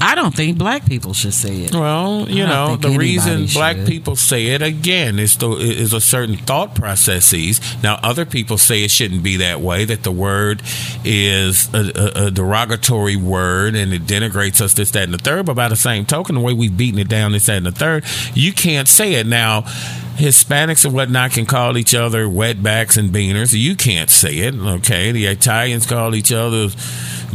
I 0.00 0.14
don't 0.14 0.34
think 0.34 0.56
black 0.56 0.86
people 0.86 1.12
should 1.12 1.34
say 1.34 1.62
it. 1.62 1.74
Well, 1.74 2.26
you 2.28 2.46
know, 2.46 2.76
the 2.76 2.90
reason 2.90 3.46
black 3.52 3.76
should. 3.76 3.86
people 3.86 4.16
say 4.16 4.46
it 4.48 4.62
again 4.62 5.18
is 5.18 5.36
the 5.36 5.50
is 5.50 5.92
a 5.92 6.00
certain 6.00 6.36
thought 6.36 6.74
processes. 6.74 7.60
Now, 7.82 7.98
other 8.02 8.24
people 8.24 8.56
say 8.56 8.82
it 8.82 8.90
shouldn't 8.90 9.22
be 9.22 9.36
that 9.36 9.60
way. 9.60 9.84
That 9.84 10.02
the 10.02 10.12
word 10.12 10.62
is 11.04 11.72
a, 11.74 11.92
a, 11.94 12.26
a 12.26 12.30
derogatory 12.30 13.16
word 13.16 13.74
and 13.74 13.92
it 13.92 14.02
denigrates 14.02 14.60
us, 14.60 14.74
this, 14.74 14.90
that, 14.92 15.04
and 15.04 15.14
the 15.14 15.18
third. 15.18 15.46
But 15.46 15.54
by 15.54 15.68
the 15.68 15.76
same 15.76 16.06
token, 16.06 16.34
the 16.34 16.40
way 16.40 16.54
we've 16.54 16.76
beaten 16.76 16.98
it 16.98 17.08
down, 17.08 17.32
this, 17.32 17.46
that, 17.46 17.58
and 17.58 17.66
the 17.66 17.72
third, 17.72 18.04
you 18.34 18.52
can't 18.52 18.88
say 18.88 19.14
it 19.14 19.26
now. 19.26 19.64
Hispanics 20.16 20.84
and 20.84 20.92
whatnot 20.92 21.30
can 21.30 21.46
call 21.46 21.78
each 21.78 21.94
other 21.94 22.26
wetbacks 22.26 22.98
and 22.98 23.08
beaners. 23.08 23.58
You 23.58 23.74
can't 23.74 24.10
say 24.10 24.38
it, 24.40 24.54
okay? 24.54 25.12
The 25.12 25.24
Italians 25.26 25.86
call 25.86 26.14
each 26.14 26.30
other 26.30 26.68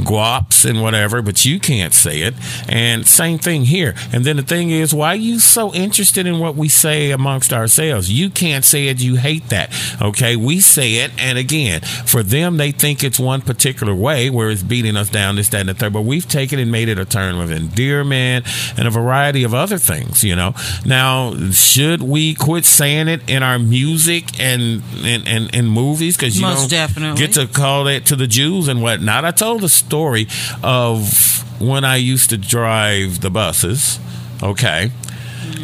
guaps 0.03 0.65
and 0.65 0.81
whatever, 0.81 1.21
but 1.21 1.45
you 1.45 1.59
can't 1.59 1.93
say 1.93 2.21
it. 2.21 2.33
And 2.67 3.07
same 3.07 3.37
thing 3.37 3.65
here. 3.65 3.95
And 4.11 4.25
then 4.25 4.37
the 4.37 4.43
thing 4.43 4.71
is, 4.71 4.93
why 4.93 5.09
are 5.09 5.15
you 5.15 5.39
so 5.39 5.73
interested 5.73 6.25
in 6.25 6.39
what 6.39 6.55
we 6.55 6.69
say 6.69 7.11
amongst 7.11 7.53
ourselves? 7.53 8.11
You 8.11 8.29
can't 8.29 8.65
say 8.65 8.87
it. 8.87 9.01
You 9.01 9.15
hate 9.15 9.49
that. 9.49 9.73
Okay. 10.01 10.35
We 10.35 10.59
say 10.59 10.95
it. 10.95 11.11
And 11.17 11.37
again, 11.37 11.81
for 11.81 12.23
them, 12.23 12.57
they 12.57 12.71
think 12.71 13.03
it's 13.03 13.19
one 13.19 13.41
particular 13.41 13.93
way 13.95 14.29
where 14.29 14.49
it's 14.49 14.63
beating 14.63 14.97
us 14.97 15.09
down, 15.09 15.35
this, 15.35 15.49
that, 15.49 15.61
and 15.61 15.69
the 15.69 15.73
third. 15.73 15.93
But 15.93 16.01
we've 16.01 16.27
taken 16.27 16.59
and 16.59 16.71
made 16.71 16.89
it 16.89 16.99
a 16.99 17.05
term 17.05 17.39
of 17.39 17.51
endearment 17.51 18.45
and 18.77 18.87
a 18.87 18.91
variety 18.91 19.43
of 19.43 19.53
other 19.53 19.77
things, 19.77 20.23
you 20.23 20.35
know. 20.35 20.53
Now, 20.85 21.33
should 21.51 22.01
we 22.01 22.35
quit 22.35 22.65
saying 22.65 23.07
it 23.07 23.29
in 23.29 23.43
our 23.43 23.59
music 23.59 24.39
and 24.39 24.83
and, 25.03 25.27
and, 25.27 25.55
and 25.55 25.69
movies? 25.69 26.17
Because 26.17 26.37
you 26.37 26.41
Most 26.41 26.61
don't 26.61 26.69
definitely. 26.69 27.25
get 27.25 27.33
to 27.33 27.47
call 27.47 27.85
that 27.85 28.05
to 28.07 28.15
the 28.15 28.27
Jews 28.27 28.67
and 28.67 28.81
whatnot. 28.81 29.25
I 29.25 29.31
told 29.31 29.61
the 29.61 29.69
story 29.85 30.27
of 30.63 31.61
when 31.61 31.85
I 31.85 31.97
used 31.97 32.29
to 32.31 32.37
drive 32.37 33.21
the 33.21 33.29
buses. 33.29 33.99
Okay. 34.41 34.91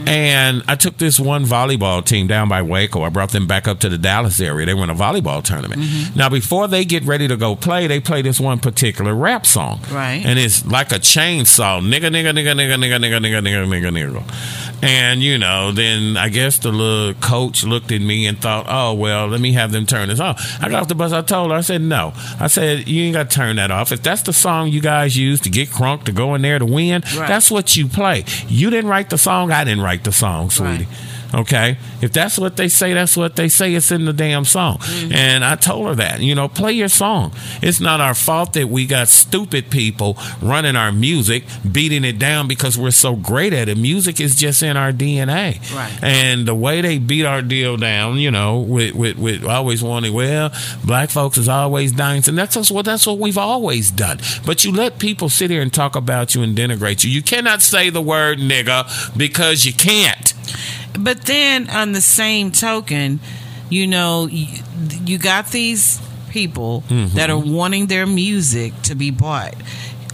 And 0.05 0.63
I 0.67 0.75
took 0.75 0.97
this 0.97 1.19
one 1.19 1.45
volleyball 1.45 2.03
team 2.03 2.27
down 2.27 2.49
by 2.49 2.61
Waco. 2.61 3.03
I 3.03 3.09
brought 3.09 3.31
them 3.31 3.47
back 3.47 3.67
up 3.67 3.79
to 3.81 3.89
the 3.89 3.97
Dallas 3.97 4.39
area. 4.39 4.65
They 4.65 4.73
were 4.73 4.83
in 4.83 4.89
a 4.89 4.95
volleyball 4.95 5.43
tournament. 5.43 5.81
Mm-hmm. 5.81 6.17
Now, 6.17 6.29
before 6.29 6.67
they 6.67 6.85
get 6.85 7.03
ready 7.03 7.27
to 7.27 7.37
go 7.37 7.55
play, 7.55 7.87
they 7.87 7.99
play 7.99 8.21
this 8.21 8.39
one 8.39 8.59
particular 8.59 9.13
rap 9.13 9.45
song. 9.45 9.79
Right. 9.91 10.21
And 10.25 10.39
it's 10.39 10.65
like 10.65 10.91
a 10.91 10.99
chainsaw 10.99 11.81
nigga, 11.81 12.09
nigga, 12.09 12.31
nigga, 12.33 12.53
nigga, 12.53 12.75
nigga, 12.77 12.99
nigga, 12.99 13.19
nigga, 13.19 13.41
nigga, 13.41 13.67
nigga, 13.67 13.91
nigga. 13.91 14.70
And, 14.83 15.21
you 15.21 15.37
know, 15.37 15.71
then 15.71 16.17
I 16.17 16.29
guess 16.29 16.57
the 16.57 16.71
little 16.71 17.13
coach 17.15 17.63
looked 17.63 17.91
at 17.91 18.01
me 18.01 18.25
and 18.25 18.37
thought, 18.41 18.65
oh, 18.67 18.93
well, 18.93 19.27
let 19.27 19.39
me 19.39 19.51
have 19.53 19.71
them 19.71 19.85
turn 19.85 20.09
this 20.09 20.19
off. 20.19 20.41
I 20.61 20.69
got 20.69 20.81
off 20.83 20.87
the 20.87 20.95
bus. 20.95 21.11
I 21.11 21.21
told 21.21 21.51
her, 21.51 21.57
I 21.57 21.61
said, 21.61 21.81
no. 21.81 22.13
I 22.39 22.47
said, 22.47 22.87
you 22.87 23.03
ain't 23.03 23.13
got 23.13 23.29
to 23.29 23.35
turn 23.35 23.57
that 23.57 23.69
off. 23.69 23.91
If 23.91 24.01
that's 24.01 24.23
the 24.23 24.33
song 24.33 24.69
you 24.69 24.81
guys 24.81 25.15
use 25.15 25.39
to 25.41 25.49
get 25.49 25.69
crunk 25.69 26.05
to 26.05 26.11
go 26.11 26.33
in 26.35 26.41
there 26.41 26.57
to 26.57 26.65
win, 26.65 27.03
Right. 27.15 27.27
that's 27.27 27.51
what 27.51 27.75
you 27.75 27.87
play. 27.87 28.25
You 28.47 28.69
didn't 28.71 28.89
write 28.89 29.09
the 29.11 29.17
song. 29.19 29.51
I 29.51 29.63
didn't 29.63 29.83
write 29.83 30.03
the 30.03 30.11
song, 30.11 30.49
sweetie. 30.49 30.87
Okay, 31.33 31.77
if 32.01 32.11
that's 32.11 32.37
what 32.37 32.57
they 32.57 32.67
say, 32.67 32.93
that's 32.93 33.15
what 33.15 33.35
they 33.35 33.47
say. 33.47 33.73
It's 33.73 33.91
in 33.91 34.05
the 34.05 34.13
damn 34.13 34.43
song, 34.43 34.79
mm-hmm. 34.79 35.13
and 35.13 35.45
I 35.45 35.55
told 35.55 35.87
her 35.87 35.95
that. 35.95 36.19
You 36.19 36.35
know, 36.35 36.47
play 36.49 36.73
your 36.73 36.89
song. 36.89 37.33
It's 37.61 37.79
not 37.79 38.01
our 38.01 38.13
fault 38.13 38.53
that 38.53 38.67
we 38.67 38.85
got 38.85 39.07
stupid 39.07 39.69
people 39.69 40.17
running 40.41 40.75
our 40.75 40.91
music, 40.91 41.45
beating 41.71 42.03
it 42.03 42.19
down 42.19 42.47
because 42.47 42.77
we're 42.77 42.91
so 42.91 43.15
great 43.15 43.53
at 43.53 43.69
it. 43.69 43.77
Music 43.77 44.19
is 44.19 44.35
just 44.35 44.61
in 44.61 44.75
our 44.75 44.91
DNA, 44.91 45.59
Right. 45.73 46.03
and 46.03 46.45
the 46.45 46.55
way 46.55 46.81
they 46.81 46.97
beat 46.97 47.25
our 47.25 47.41
deal 47.41 47.77
down, 47.77 48.17
you 48.17 48.31
know, 48.31 48.59
with 48.59 48.93
with, 48.95 49.17
with 49.17 49.45
always 49.45 49.81
wanting, 49.81 50.13
well, 50.13 50.51
black 50.83 51.09
folks 51.09 51.37
is 51.37 51.47
always 51.47 51.91
dying, 51.93 52.23
and 52.27 52.37
that's 52.37 52.69
what 52.69 52.85
that's 52.85 53.07
what 53.07 53.19
we've 53.19 53.37
always 53.37 53.89
done. 53.89 54.19
But 54.45 54.65
you 54.65 54.71
let 54.71 54.99
people 54.99 55.29
sit 55.29 55.49
here 55.49 55.61
and 55.61 55.73
talk 55.73 55.95
about 55.95 56.35
you 56.35 56.43
and 56.43 56.57
denigrate 56.57 57.03
you. 57.03 57.09
You 57.09 57.21
cannot 57.21 57.61
say 57.61 57.89
the 57.89 58.01
word 58.01 58.39
nigga 58.39 59.17
because 59.17 59.65
you 59.65 59.73
can't. 59.73 60.33
But 60.97 61.21
then, 61.23 61.69
on 61.69 61.93
the 61.93 62.01
same 62.01 62.51
token, 62.51 63.19
you 63.69 63.87
know, 63.87 64.27
you, 64.27 64.47
you 65.05 65.17
got 65.17 65.51
these 65.51 65.99
people 66.29 66.83
Mhm. 66.89 67.13
that 67.13 67.29
are 67.29 67.37
wanting 67.37 67.87
their 67.87 68.05
music 68.05 68.73
to 68.83 68.95
be 68.95 69.09
bought. 69.11 69.53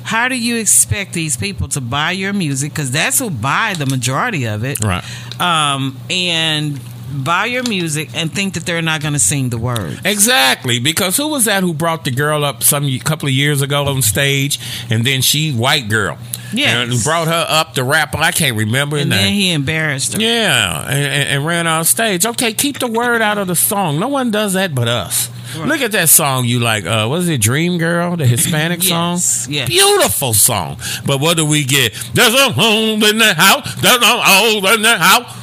How 0.03 0.27
do 0.29 0.35
you 0.35 0.55
expect 0.57 1.13
these 1.13 1.35
people 1.37 1.67
to 1.69 1.81
buy 1.81 2.11
your 2.11 2.33
music? 2.33 2.71
Because 2.73 2.91
that's 2.91 3.19
who 3.19 3.29
buy 3.29 3.75
the 3.77 3.85
majority 3.85 4.45
of 4.45 4.63
it. 4.63 4.81
Right. 4.83 5.03
Um, 5.39 5.97
and 6.09 6.79
buy 7.11 7.45
your 7.45 7.63
music 7.63 8.09
and 8.13 8.31
think 8.33 8.53
that 8.53 8.65
they're 8.65 8.81
not 8.81 9.01
going 9.01 9.13
to 9.13 9.19
sing 9.19 9.49
the 9.49 9.57
word. 9.57 9.99
Exactly, 10.05 10.79
because 10.79 11.17
who 11.17 11.27
was 11.27 11.45
that 11.45 11.61
who 11.63 11.73
brought 11.73 12.03
the 12.03 12.11
girl 12.11 12.43
up 12.45 12.63
some 12.63 12.97
couple 12.99 13.27
of 13.27 13.33
years 13.33 13.61
ago 13.61 13.85
on 13.87 14.01
stage, 14.01 14.59
and 14.89 15.05
then 15.05 15.21
she 15.21 15.51
white 15.51 15.87
girl, 15.89 16.17
Yes. 16.53 16.91
and 16.93 17.03
brought 17.03 17.27
her 17.27 17.45
up 17.47 17.73
to 17.75 17.83
rap. 17.83 18.15
I 18.15 18.31
can't 18.31 18.55
remember 18.57 18.97
And 18.97 19.11
then 19.11 19.33
he 19.33 19.51
embarrassed 19.51 20.13
her. 20.13 20.19
Yeah, 20.21 20.81
and, 20.87 20.97
and, 21.03 21.29
and 21.29 21.45
ran 21.45 21.67
on 21.67 21.83
stage. 21.85 22.25
Okay, 22.25 22.53
keep 22.53 22.79
the 22.79 22.87
word 22.87 23.21
out 23.21 23.37
of 23.37 23.47
the 23.47 23.55
song. 23.55 23.99
No 23.99 24.07
one 24.07 24.31
does 24.31 24.53
that 24.53 24.73
but 24.75 24.87
us. 24.87 25.29
Look 25.57 25.79
at 25.81 25.93
that 25.93 26.09
song 26.09 26.43
you 26.45 26.59
like. 26.59 26.85
Uh, 26.85 27.07
what 27.07 27.19
is 27.19 27.29
it? 27.29 27.39
Dream 27.41 27.77
Girl, 27.77 28.17
the 28.17 28.25
Hispanic 28.27 28.83
Yes, 28.83 29.23
song. 29.45 29.53
yes. 29.53 29.69
Beautiful 29.69 30.33
song. 30.33 30.77
But 31.05 31.19
what 31.21 31.37
do 31.37 31.45
we 31.45 31.63
get? 31.63 31.93
There's 32.13 32.33
a 32.33 32.51
home 32.51 33.01
in 33.03 33.17
the 33.17 33.33
house. 33.33 33.75
There's 33.81 33.95
a 34.01 34.05
home 34.05 34.65
in 34.65 34.81
the 34.81 34.97
house. 34.97 35.35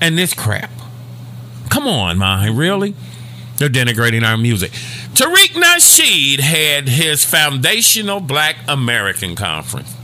And 0.00 0.16
this 0.16 0.34
crap. 0.34 0.70
Come 1.70 1.86
on, 1.88 2.18
man. 2.18 2.56
Really? 2.56 2.94
They're 3.56 3.68
denigrating 3.68 4.22
our 4.22 4.36
music. 4.36 4.70
Tariq 5.14 5.52
Nasheed 5.54 6.40
had 6.40 6.88
his 6.88 7.24
foundational 7.24 8.20
Black 8.20 8.56
American 8.68 9.34
Conference. 9.34 9.94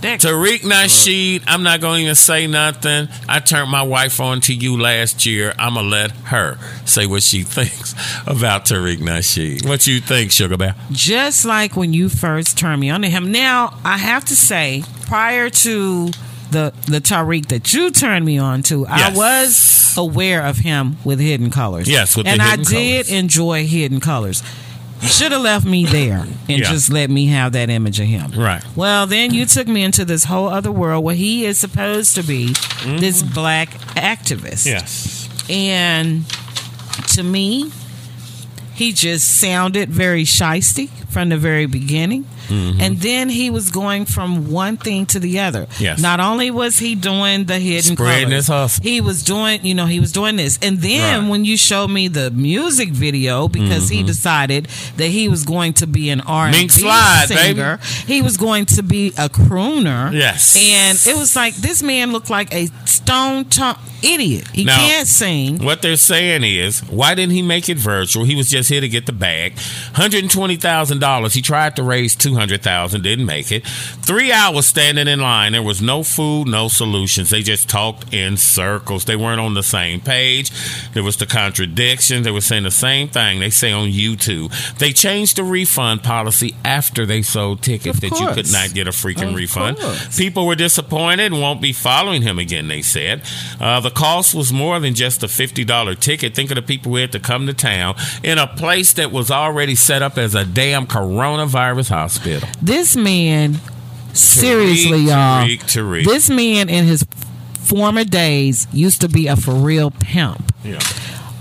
Tariq 0.00 0.60
Nasheed, 0.60 1.42
I'm 1.46 1.62
not 1.62 1.80
going 1.80 1.98
to 1.98 2.02
even 2.04 2.14
say 2.14 2.46
nothing. 2.46 3.08
I 3.28 3.40
turned 3.40 3.70
my 3.70 3.82
wife 3.82 4.20
on 4.20 4.40
to 4.42 4.54
you 4.54 4.80
last 4.80 5.26
year. 5.26 5.52
I'm 5.58 5.74
going 5.74 5.86
to 5.86 5.90
let 5.90 6.10
her 6.12 6.58
say 6.84 7.06
what 7.06 7.22
she 7.22 7.42
thinks 7.44 7.94
about 8.26 8.66
Tariq 8.66 8.98
Nasheed. 8.98 9.66
What 9.66 9.86
you 9.86 10.00
think, 10.00 10.30
Sugar 10.32 10.56
Bear? 10.56 10.74
just 10.92 11.44
like 11.44 11.76
when 11.76 11.92
you 11.92 12.08
first 12.08 12.58
turned 12.58 12.80
me 12.80 12.90
on 12.90 13.02
to 13.02 13.08
him. 13.08 13.32
Now, 13.32 13.78
I 13.84 13.96
have 13.98 14.24
to 14.26 14.36
say, 14.36 14.84
prior 15.06 15.50
to 15.50 16.06
the 16.50 16.72
the 16.86 17.00
Tariq 17.00 17.46
that 17.48 17.72
you 17.74 17.90
turned 17.90 18.24
me 18.24 18.38
on 18.38 18.62
to, 18.64 18.86
I 18.86 19.12
was 19.14 19.94
aware 19.96 20.46
of 20.46 20.58
him 20.58 20.96
with 21.04 21.18
Hidden 21.18 21.50
Colors. 21.50 21.88
Yes, 21.88 22.16
with 22.16 22.26
the 22.26 22.32
and 22.32 22.42
I 22.42 22.56
did 22.56 23.08
enjoy 23.08 23.66
Hidden 23.66 24.00
Colors. 24.00 24.42
Should 25.02 25.32
have 25.32 25.42
left 25.42 25.64
me 25.66 25.84
there 25.84 26.18
and 26.48 26.48
Yeah. 26.48 26.70
just 26.70 26.90
let 26.90 27.10
me 27.10 27.26
have 27.26 27.52
that 27.52 27.68
image 27.70 28.00
of 28.00 28.06
him. 28.06 28.30
Right. 28.32 28.62
Well, 28.74 29.06
then 29.06 29.32
you 29.34 29.44
took 29.46 29.68
me 29.68 29.82
into 29.84 30.04
this 30.04 30.24
whole 30.24 30.48
other 30.48 30.72
world 30.72 31.04
where 31.04 31.14
he 31.14 31.44
is 31.44 31.58
supposed 31.58 32.14
to 32.16 32.22
be 32.22 32.46
this 32.98 33.22
Mm-hmm. 33.22 33.34
black 33.34 33.70
activist. 33.94 34.66
Yes. 34.66 35.28
And 35.50 36.24
to 37.14 37.22
me, 37.22 37.70
he 38.74 38.92
just 38.92 39.38
sounded 39.40 39.90
very 39.90 40.24
shisty 40.24 40.88
from 41.08 41.28
the 41.28 41.36
very 41.36 41.66
beginning. 41.66 42.24
Mhm. 42.48 42.80
And 42.80 43.00
then 43.00 43.28
he 43.28 43.50
was 43.50 43.70
going 43.70 44.04
from 44.06 44.50
one 44.50 44.76
thing 44.76 45.06
to 45.06 45.18
the 45.18 45.40
other. 45.40 45.66
Yes. 45.78 45.98
Not 46.00 46.20
only 46.20 46.50
was 46.50 46.78
he 46.78 46.94
doing 46.94 47.44
the 47.44 47.58
hidden 47.58 47.94
Spreading 47.96 48.24
colors, 48.28 48.32
his 48.32 48.46
hustle. 48.48 48.82
he 48.82 49.00
was 49.00 49.22
doing, 49.22 49.64
you 49.64 49.74
know, 49.74 49.86
he 49.86 50.00
was 50.00 50.12
doing 50.12 50.36
this. 50.36 50.58
And 50.62 50.80
then 50.80 51.22
Right. 51.22 51.30
when 51.30 51.44
you 51.44 51.56
showed 51.56 51.88
me 51.88 52.08
the 52.08 52.30
music 52.30 52.90
video, 52.90 53.48
because 53.48 53.88
he 53.88 54.02
Mhm. 54.02 54.06
decided 54.06 54.68
that 54.96 55.08
he 55.08 55.28
was 55.28 55.44
going 55.44 55.72
to 55.74 55.86
be 55.86 56.10
an 56.10 56.20
R 56.20 56.46
and 56.48 56.54
B 56.56 56.68
slide, 56.68 57.26
baby. 57.28 57.40
singer, 57.40 57.80
he 58.06 58.22
was 58.22 58.36
going 58.36 58.66
to 58.66 58.82
be 58.82 59.12
a 59.16 59.28
crooner. 59.28 60.12
Yes. 60.12 60.56
And 60.56 60.98
it 61.06 61.16
was 61.18 61.34
like 61.36 61.56
this 61.56 61.82
man 61.82 62.12
looked 62.12 62.30
like 62.30 62.52
a 62.54 62.68
stone 62.84 63.44
tongue 63.46 63.76
idiot. 64.02 64.44
He 64.52 64.64
Now- 64.64 64.76
can't 64.76 65.08
sing. 65.08 65.58
What 65.58 65.82
they're 65.82 65.96
saying 65.96 66.44
is, 66.44 66.80
why 66.80 67.14
didn't 67.14 67.32
he 67.34 67.42
make 67.42 67.68
it 67.68 67.78
virtual? 67.78 68.24
He 68.24 68.34
was 68.34 68.48
just 68.48 68.68
here 68.68 68.80
to 68.80 68.88
get 68.88 69.06
the 69.06 69.12
bag. 69.12 69.54
Hundred 69.94 70.22
and 70.22 70.30
twenty 70.30 70.56
thousand 70.56 71.00
dollars. 71.00 71.34
He 71.34 71.42
tried 71.42 71.76
to 71.76 71.82
raise 71.82 72.14
two 72.14 72.35
hundred 72.36 72.62
thousand, 72.62 73.02
didn't 73.02 73.26
make 73.26 73.50
it. 73.50 73.66
Three 73.66 74.30
hours 74.32 74.66
standing 74.66 75.08
in 75.08 75.20
line. 75.20 75.52
There 75.52 75.62
was 75.62 75.82
no 75.82 76.02
food, 76.02 76.46
no 76.48 76.68
solutions. 76.68 77.30
They 77.30 77.42
just 77.42 77.68
talked 77.68 78.12
in 78.14 78.36
circles. 78.36 79.04
They 79.04 79.16
weren't 79.16 79.40
on 79.40 79.54
the 79.54 79.62
same 79.62 80.00
page. 80.00 80.50
There 80.92 81.02
was 81.02 81.16
the 81.16 81.26
contradiction. 81.26 82.22
They 82.22 82.30
were 82.30 82.40
saying 82.40 82.62
the 82.64 82.70
same 82.70 83.08
thing. 83.08 83.40
They 83.40 83.50
say 83.50 83.72
on 83.72 83.88
YouTube. 83.88 84.52
They 84.78 84.92
changed 84.92 85.36
the 85.36 85.44
refund 85.44 86.02
policy 86.02 86.54
after 86.64 87.04
they 87.06 87.22
sold 87.22 87.62
tickets 87.62 88.00
that 88.00 88.10
you 88.20 88.26
could 88.34 88.52
not 88.52 88.72
get 88.74 88.86
a 88.86 88.90
freaking 88.90 89.30
Of 89.30 89.34
refund. 89.34 89.78
course. 89.78 90.16
People 90.16 90.46
were 90.46 90.54
disappointed 90.54 91.32
and 91.32 91.40
won't 91.40 91.60
be 91.60 91.72
following 91.72 92.22
him 92.22 92.38
again, 92.38 92.68
they 92.68 92.82
said. 92.82 93.22
Uh, 93.60 93.80
the 93.80 93.90
cost 93.90 94.34
was 94.34 94.52
more 94.52 94.78
than 94.80 94.94
just 94.94 95.22
a 95.22 95.26
$50 95.26 95.98
ticket. 95.98 96.34
Think 96.34 96.50
of 96.50 96.56
the 96.56 96.62
people 96.62 96.92
who 96.92 96.98
had 96.98 97.12
to 97.12 97.20
come 97.20 97.46
to 97.46 97.54
town 97.54 97.94
in 98.22 98.38
a 98.38 98.46
place 98.46 98.92
that 98.94 99.10
was 99.10 99.30
already 99.30 99.74
set 99.74 100.02
up 100.02 100.18
as 100.18 100.34
a 100.34 100.44
damn 100.44 100.86
coronavirus 100.86 101.88
hospital. 101.90 102.25
This 102.62 102.96
man, 102.96 103.58
seriously, 104.12 105.04
Tariq, 105.04 105.06
y'all. 105.08 105.46
Tariq, 105.46 105.60
Tariq. 105.62 106.04
This 106.04 106.28
man 106.30 106.68
in 106.68 106.84
his 106.84 107.04
former 107.64 108.04
days 108.04 108.66
used 108.72 109.00
to 109.00 109.08
be 109.08 109.26
a 109.26 109.36
for 109.36 109.54
real 109.54 109.90
pimp. 109.90 110.52
Yeah. 110.64 110.78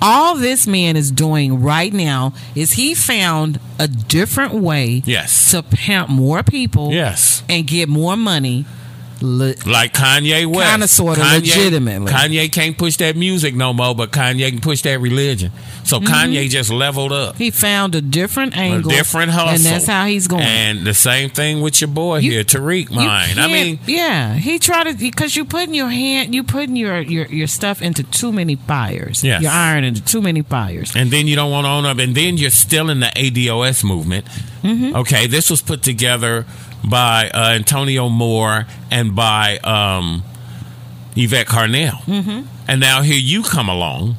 All 0.02 0.36
this 0.36 0.68
man 0.68 0.96
is 0.98 1.10
doing 1.10 1.62
right 1.62 1.92
now 1.92 2.34
is 2.54 2.74
he 2.74 2.94
found 2.94 3.60
a 3.80 3.88
different 3.88 4.54
way 4.54 5.02
Yes. 5.06 5.52
to 5.52 5.64
pimp 5.64 6.10
more 6.10 6.44
people 6.44 6.92
Yes. 6.92 7.44
and 7.50 7.66
get 7.66 7.90
more 7.90 8.16
money. 8.18 8.66
Le- 9.22 9.56
Like 9.66 9.94
Kanye 9.94 10.46
West. 10.46 10.70
Kinda 10.72 10.88
sorta 10.88 11.22
Kanye- 11.22 11.36
legitimately. 11.42 12.12
Kanye 12.12 12.52
can't 12.52 12.78
push 12.78 12.98
that 12.98 13.16
music 13.16 13.56
no 13.56 13.74
more, 13.74 13.96
but 13.96 14.12
Kanye 14.12 14.50
can 14.50 14.60
push 14.60 14.82
that 14.82 15.00
religion. 15.00 15.52
So 15.84 16.00
Mhm. 16.00 16.08
Kanye 16.08 16.50
just 16.50 16.70
leveled 16.72 17.12
up. 17.14 17.38
he 17.38 17.52
found 17.52 17.96
a 17.96 18.02
different 18.02 18.54
A 18.56 18.60
angle, 18.60 18.92
different 18.92 19.32
hustle. 19.32 19.50
and 19.56 19.64
that's 19.64 19.86
how 19.88 20.06
he's 20.06 20.28
going. 20.28 20.44
And 20.44 20.86
the 20.86 20.94
same 20.94 21.30
thing 21.30 21.62
with 21.62 21.80
your 21.80 21.88
boy 21.88 22.18
You- 22.20 22.32
here, 22.32 22.44
Tariq 22.44 22.92
mine. 22.92 23.38
I 23.38 23.48
mean, 23.48 23.80
yeah, 23.86 24.36
he 24.36 24.60
tried 24.60 24.86
to 24.88 24.94
because 24.94 25.36
you 25.36 25.46
putting 25.46 25.74
your 25.74 25.90
hand, 25.90 26.34
you 26.36 26.44
putting 26.44 26.76
your, 26.76 27.02
your 27.02 27.28
your 27.28 27.48
stuff 27.48 27.82
into 27.82 28.04
too 28.04 28.32
many 28.32 28.58
fires. 28.68 29.24
Yes. 29.24 29.42
your 29.42 29.52
iron 29.52 29.84
into 29.84 30.02
too 30.02 30.22
many 30.22 30.42
fires. 30.42 30.92
and 30.96 31.12
then 31.12 31.28
you 31.28 31.36
don't 31.36 31.52
want 31.52 31.66
to 31.66 31.70
own 31.70 31.86
up, 31.86 32.00
and 32.00 32.16
then 32.16 32.38
you're 32.38 32.50
still 32.50 32.90
in 32.90 33.00
the 33.00 33.12
ADOS 33.16 33.84
movement. 33.84 34.26
Mhm. 34.64 34.96
Okay, 34.96 35.28
this 35.28 35.50
was 35.50 35.62
put 35.62 35.84
together 35.84 36.46
by 36.90 37.30
uh, 37.34 37.52
Antonio 37.54 38.10
Moore 38.10 38.66
and 38.92 39.16
by 39.16 39.58
um, 39.64 40.24
Yvette 41.16 41.48
Carnell, 41.48 42.02
Mm-hmm. 42.04 42.48
and 42.68 42.80
now 42.82 43.02
here 43.02 43.18
you 43.20 43.44
come 43.44 43.70
along, 43.70 44.16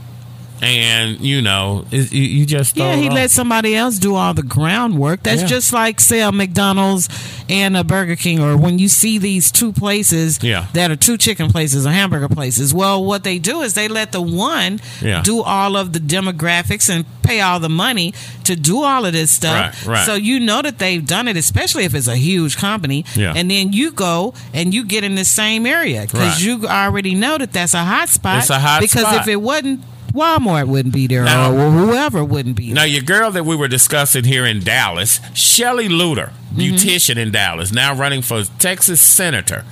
and 0.62 1.20
you 1.20 1.42
know 1.42 1.84
it- 1.90 2.12
you, 2.12 2.46
just 2.46 2.76
Yeah, 2.76 2.96
he 2.96 3.10
let 3.10 3.30
somebody 3.30 3.74
else 3.76 3.98
do 3.98 4.14
all 4.14 4.34
the 4.34 4.42
groundwork. 4.42 5.22
That's 5.22 5.42
Yeah. 5.42 5.48
just 5.48 5.72
like 5.72 6.00
say 6.00 6.20
a 6.22 6.32
McDonald's 6.32 7.08
and 7.48 7.76
a 7.76 7.84
Burger 7.84 8.16
King, 8.16 8.40
or 8.40 8.56
when 8.56 8.78
you 8.78 8.88
see 8.88 9.18
these 9.18 9.50
two 9.52 9.72
places 9.72 10.38
Yeah. 10.42 10.66
that 10.72 10.90
are 10.90 10.96
two 10.96 11.16
chicken 11.16 11.50
places 11.50 11.86
or 11.86 11.90
hamburger 11.90 12.28
places. 12.28 12.72
Well, 12.74 13.04
what 13.04 13.22
they 13.24 13.38
do 13.38 13.62
is 13.62 13.74
they 13.74 13.88
let 13.88 14.12
the 14.12 14.22
one 14.22 14.80
Yeah. 15.02 15.22
do 15.22 15.42
all 15.42 15.76
of 15.76 15.92
the 15.92 16.00
demographics 16.00 16.88
and 16.88 17.04
pay 17.22 17.40
all 17.40 17.58
the 17.60 17.68
money 17.68 18.14
to 18.44 18.54
do 18.56 18.82
all 18.82 19.04
of 19.04 19.12
this 19.12 19.30
stuff. 19.32 19.84
Right, 19.86 19.96
right. 19.98 20.06
So 20.06 20.14
you 20.14 20.38
know 20.40 20.62
that 20.62 20.78
they've 20.78 21.04
done 21.04 21.26
it, 21.28 21.36
especially 21.36 21.84
if 21.84 21.94
it's 21.94 22.06
a 22.08 22.16
huge 22.16 22.56
company. 22.56 23.04
Yeah. 23.14 23.32
And 23.36 23.50
then 23.50 23.72
you 23.72 23.90
go 23.90 24.32
and 24.54 24.72
you 24.72 24.84
get 24.84 25.02
in 25.04 25.16
the 25.16 25.24
same 25.24 25.66
area 25.66 26.02
because 26.02 26.20
Right. 26.20 26.40
you 26.40 26.66
already 26.66 27.14
know 27.14 27.36
that 27.38 27.52
that's 27.52 27.74
a 27.74 27.84
hot 27.84 28.08
spot. 28.08 28.38
It's 28.38 28.50
a 28.50 28.58
hot 28.60 28.80
because 28.80 29.02
spot. 29.02 29.20
if 29.22 29.28
it 29.28 29.40
wasn't. 29.42 29.80
Walmart 30.16 30.66
wouldn't 30.66 30.94
be 30.94 31.06
there, 31.06 31.24
Now- 31.24 31.52
or 31.52 31.70
whoever 31.70 32.24
wouldn't 32.24 32.56
be 32.56 32.66
there. 32.66 32.74
Now, 32.76 32.82
your 32.84 33.02
girl 33.02 33.30
that 33.32 33.44
we 33.44 33.54
were 33.54 33.68
discussing 33.68 34.24
here 34.24 34.46
in 34.46 34.60
Dallas, 34.60 35.20
Shelly 35.34 35.88
Luter, 35.88 36.30
Mm-hmm. 36.54 36.60
beautician 36.74 37.16
in 37.18 37.30
Dallas, 37.32 37.70
now 37.72 37.94
running 37.94 38.22
for 38.22 38.42
Texas 38.58 39.00
senator. 39.00 39.64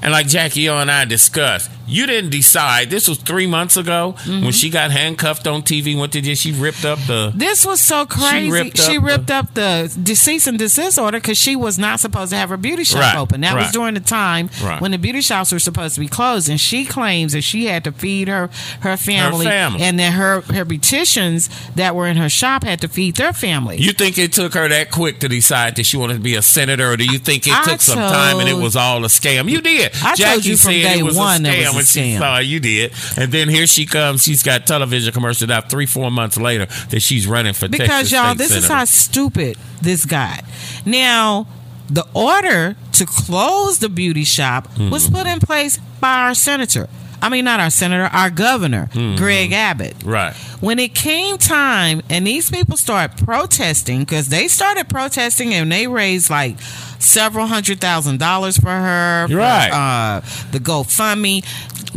And 0.00 0.12
like 0.12 0.28
Jackie 0.28 0.68
O 0.68 0.78
and 0.78 0.90
I 0.90 1.04
discussed, 1.06 1.70
You 1.86 2.06
didn't 2.06 2.30
decide. 2.30 2.90
This 2.90 3.08
was 3.08 3.18
three 3.18 3.46
months 3.46 3.76
ago 3.76 4.14
Mm-hmm. 4.24 4.44
when 4.44 4.52
she 4.52 4.70
got 4.70 4.90
handcuffed 4.90 5.46
on 5.46 5.62
TV. 5.62 5.98
Went 5.98 6.12
to 6.12 6.20
jail. 6.20 6.34
She 6.34 6.52
ripped 6.52 6.84
up 6.84 6.98
the. 7.06 7.32
This 7.34 7.64
was 7.66 7.80
so 7.80 8.06
crazy. 8.06 8.70
She 8.74 8.98
ripped 8.98 9.18
ripped, 9.18 9.30
up 9.30 9.44
up, 9.46 9.54
the 9.54 10.14
cease 10.14 10.46
and 10.46 10.58
desist 10.58 10.98
order 10.98 11.18
because 11.18 11.36
she 11.38 11.56
was 11.56 11.78
not 11.78 12.00
supposed 12.00 12.30
to 12.30 12.36
have 12.36 12.48
her 12.50 12.56
beauty 12.56 12.84
shop 12.84 13.00
Right, 13.00 13.16
open. 13.16 13.40
That 13.42 13.54
was 13.56 13.70
during 13.72 13.94
the 13.94 14.00
time 14.00 14.50
Right. 14.62 14.80
when 14.80 14.90
the 14.92 14.98
beauty 14.98 15.20
shops 15.20 15.52
were 15.52 15.58
supposed 15.58 15.94
to 15.96 16.00
be 16.00 16.08
closed, 16.08 16.48
and 16.48 16.60
she 16.60 16.84
claims 16.84 17.32
that 17.32 17.42
she 17.42 17.66
had 17.66 17.84
to 17.84 17.92
feed 17.92 18.28
her 18.28 18.48
her 18.80 18.96
family, 18.96 19.46
family. 19.46 19.82
and 19.82 19.98
that 19.98 20.12
her 20.14 20.40
her 20.42 20.64
beauticians 20.64 21.48
that 21.74 21.94
were 21.94 22.06
in 22.06 22.16
her 22.16 22.28
shop 22.28 22.62
had 22.64 22.80
to 22.80 22.88
feed 22.88 23.16
their 23.16 23.32
family. 23.32 23.76
You 23.78 23.92
think 23.92 24.18
it 24.18 24.32
took 24.32 24.54
her 24.54 24.68
that 24.68 24.90
quick 24.90 25.20
to 25.20 25.28
decide 25.28 25.76
that 25.76 25.84
she 25.86 25.96
wanted 25.96 26.14
to 26.14 26.20
be 26.20 26.34
a 26.36 26.42
senator, 26.42 26.92
or 26.92 26.96
do 26.96 27.04
you 27.04 27.18
think 27.18 27.46
it 27.46 27.52
I 27.52 27.64
took 27.64 27.80
some 27.80 27.98
time 27.98 28.38
and 28.40 28.48
it 28.48 28.56
was 28.56 28.76
all 28.76 29.04
a 29.04 29.08
scam? 29.08 29.48
You 29.50 29.60
did. 29.60 29.92
I 30.02 30.14
told 30.14 30.44
you 30.44 30.56
from 30.56 30.72
day 30.72 31.02
one 31.02 31.42
that 31.42 31.73
was 31.73 31.73
when 31.76 31.84
she 31.84 32.00
scam. 32.00 32.18
saw 32.18 32.38
it. 32.38 32.44
You 32.44 32.60
did, 32.60 32.92
and 33.16 33.30
then 33.32 33.48
here 33.48 33.66
she 33.66 33.86
comes. 33.86 34.22
She's 34.24 34.42
got 34.42 34.66
television 34.66 35.12
commercials 35.12 35.50
out 35.50 35.70
three, 35.70 35.86
four 35.86 36.10
months 36.10 36.36
later 36.36 36.66
that 36.90 37.00
she's 37.00 37.26
running 37.26 37.52
for 37.54 37.68
because 37.68 37.88
Texas 37.88 38.12
y'all, 38.12 38.34
State 38.34 38.38
this 38.38 38.50
is 38.52 38.68
how 38.68 38.84
stupid 38.84 39.56
this 39.82 40.04
got. 40.04 40.44
Now, 40.86 41.46
the 41.88 42.06
order 42.14 42.76
to 42.92 43.06
close 43.06 43.78
the 43.78 43.88
beauty 43.88 44.24
shop 44.24 44.68
was 44.78 45.04
Mm-hmm. 45.06 45.14
put 45.14 45.26
in 45.26 45.40
place 45.40 45.78
by 46.00 46.18
our 46.20 46.34
senator. 46.34 46.88
I 47.24 47.28
mean, 47.30 47.44
not 47.44 47.58
our 47.60 47.70
senator, 47.70 48.04
our 48.04 48.30
governor, 48.30 48.88
Mm-hmm. 48.92 49.16
Greg 49.16 49.52
Abbott. 49.52 49.96
right. 50.04 50.34
When 50.60 50.78
it 50.78 50.94
came 50.94 51.36
time 51.38 52.00
and 52.10 52.26
these 52.26 52.50
people 52.50 52.76
started 52.76 53.24
protesting, 53.24 54.00
because 54.00 54.28
they 54.28 54.48
started 54.48 54.88
protesting 54.88 55.52
and 55.54 55.70
they 55.70 55.86
raised 55.86 56.30
like 56.30 56.60
several 56.98 57.46
hundred 57.46 57.80
thousand 57.80 58.18
dollars 58.18 58.56
for 58.56 58.68
her, 58.70 59.26
for, 59.28 59.36
Right. 59.36 59.70
uh, 59.70 60.20
the 60.52 60.58
GoFundMe. 60.60 61.44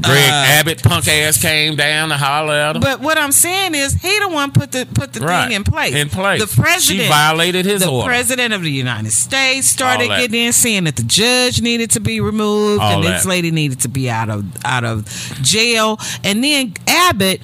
Greg 0.02 0.30
Uh, 0.30 0.46
Abbott 0.60 0.84
punk 0.84 1.08
ass 1.08 1.42
came 1.42 1.76
down 1.76 2.10
to 2.10 2.18
holler 2.18 2.54
at 2.54 2.76
him. 2.76 2.82
but 2.82 3.00
what 3.00 3.18
I'm 3.18 3.32
saying 3.32 3.74
is, 3.76 3.94
he 3.94 4.20
the 4.20 4.30
one 4.30 4.52
put 4.52 4.72
the 4.72 4.86
put 4.86 5.14
the 5.14 5.22
Right. 5.22 5.48
thing 5.48 5.56
in 5.56 5.64
place. 5.64 5.94
In 5.96 6.10
place. 6.10 6.40
The 6.40 6.62
president 6.62 7.04
She 7.06 7.08
violated 7.10 7.66
his 7.66 7.82
the 7.82 7.90
order. 7.90 8.08
president 8.08 8.54
of 8.54 8.62
the 8.62 8.72
United 8.72 9.12
States 9.12 9.68
started 9.68 10.08
getting 10.10 10.40
in, 10.46 10.54
saying 10.54 10.84
that 10.84 10.96
the 10.98 11.04
judge 11.04 11.62
needed 11.62 11.92
to 11.92 12.00
be 12.00 12.20
removed 12.22 12.82
All 12.82 12.94
and 12.94 13.04
this 13.04 13.26
lady 13.26 13.50
needed 13.52 13.80
to 13.82 13.88
be 13.90 14.10
out 14.10 14.30
of 14.30 14.46
out 14.66 14.84
of 14.84 15.06
jail. 15.42 16.00
And 16.24 16.44
then 16.44 16.74
Abbott, 16.88 17.42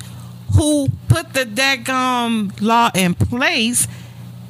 who 0.55 0.89
put 1.07 1.33
the 1.33 1.45
daggum 1.45 2.51
law 2.61 2.91
in 2.93 3.15
place, 3.15 3.87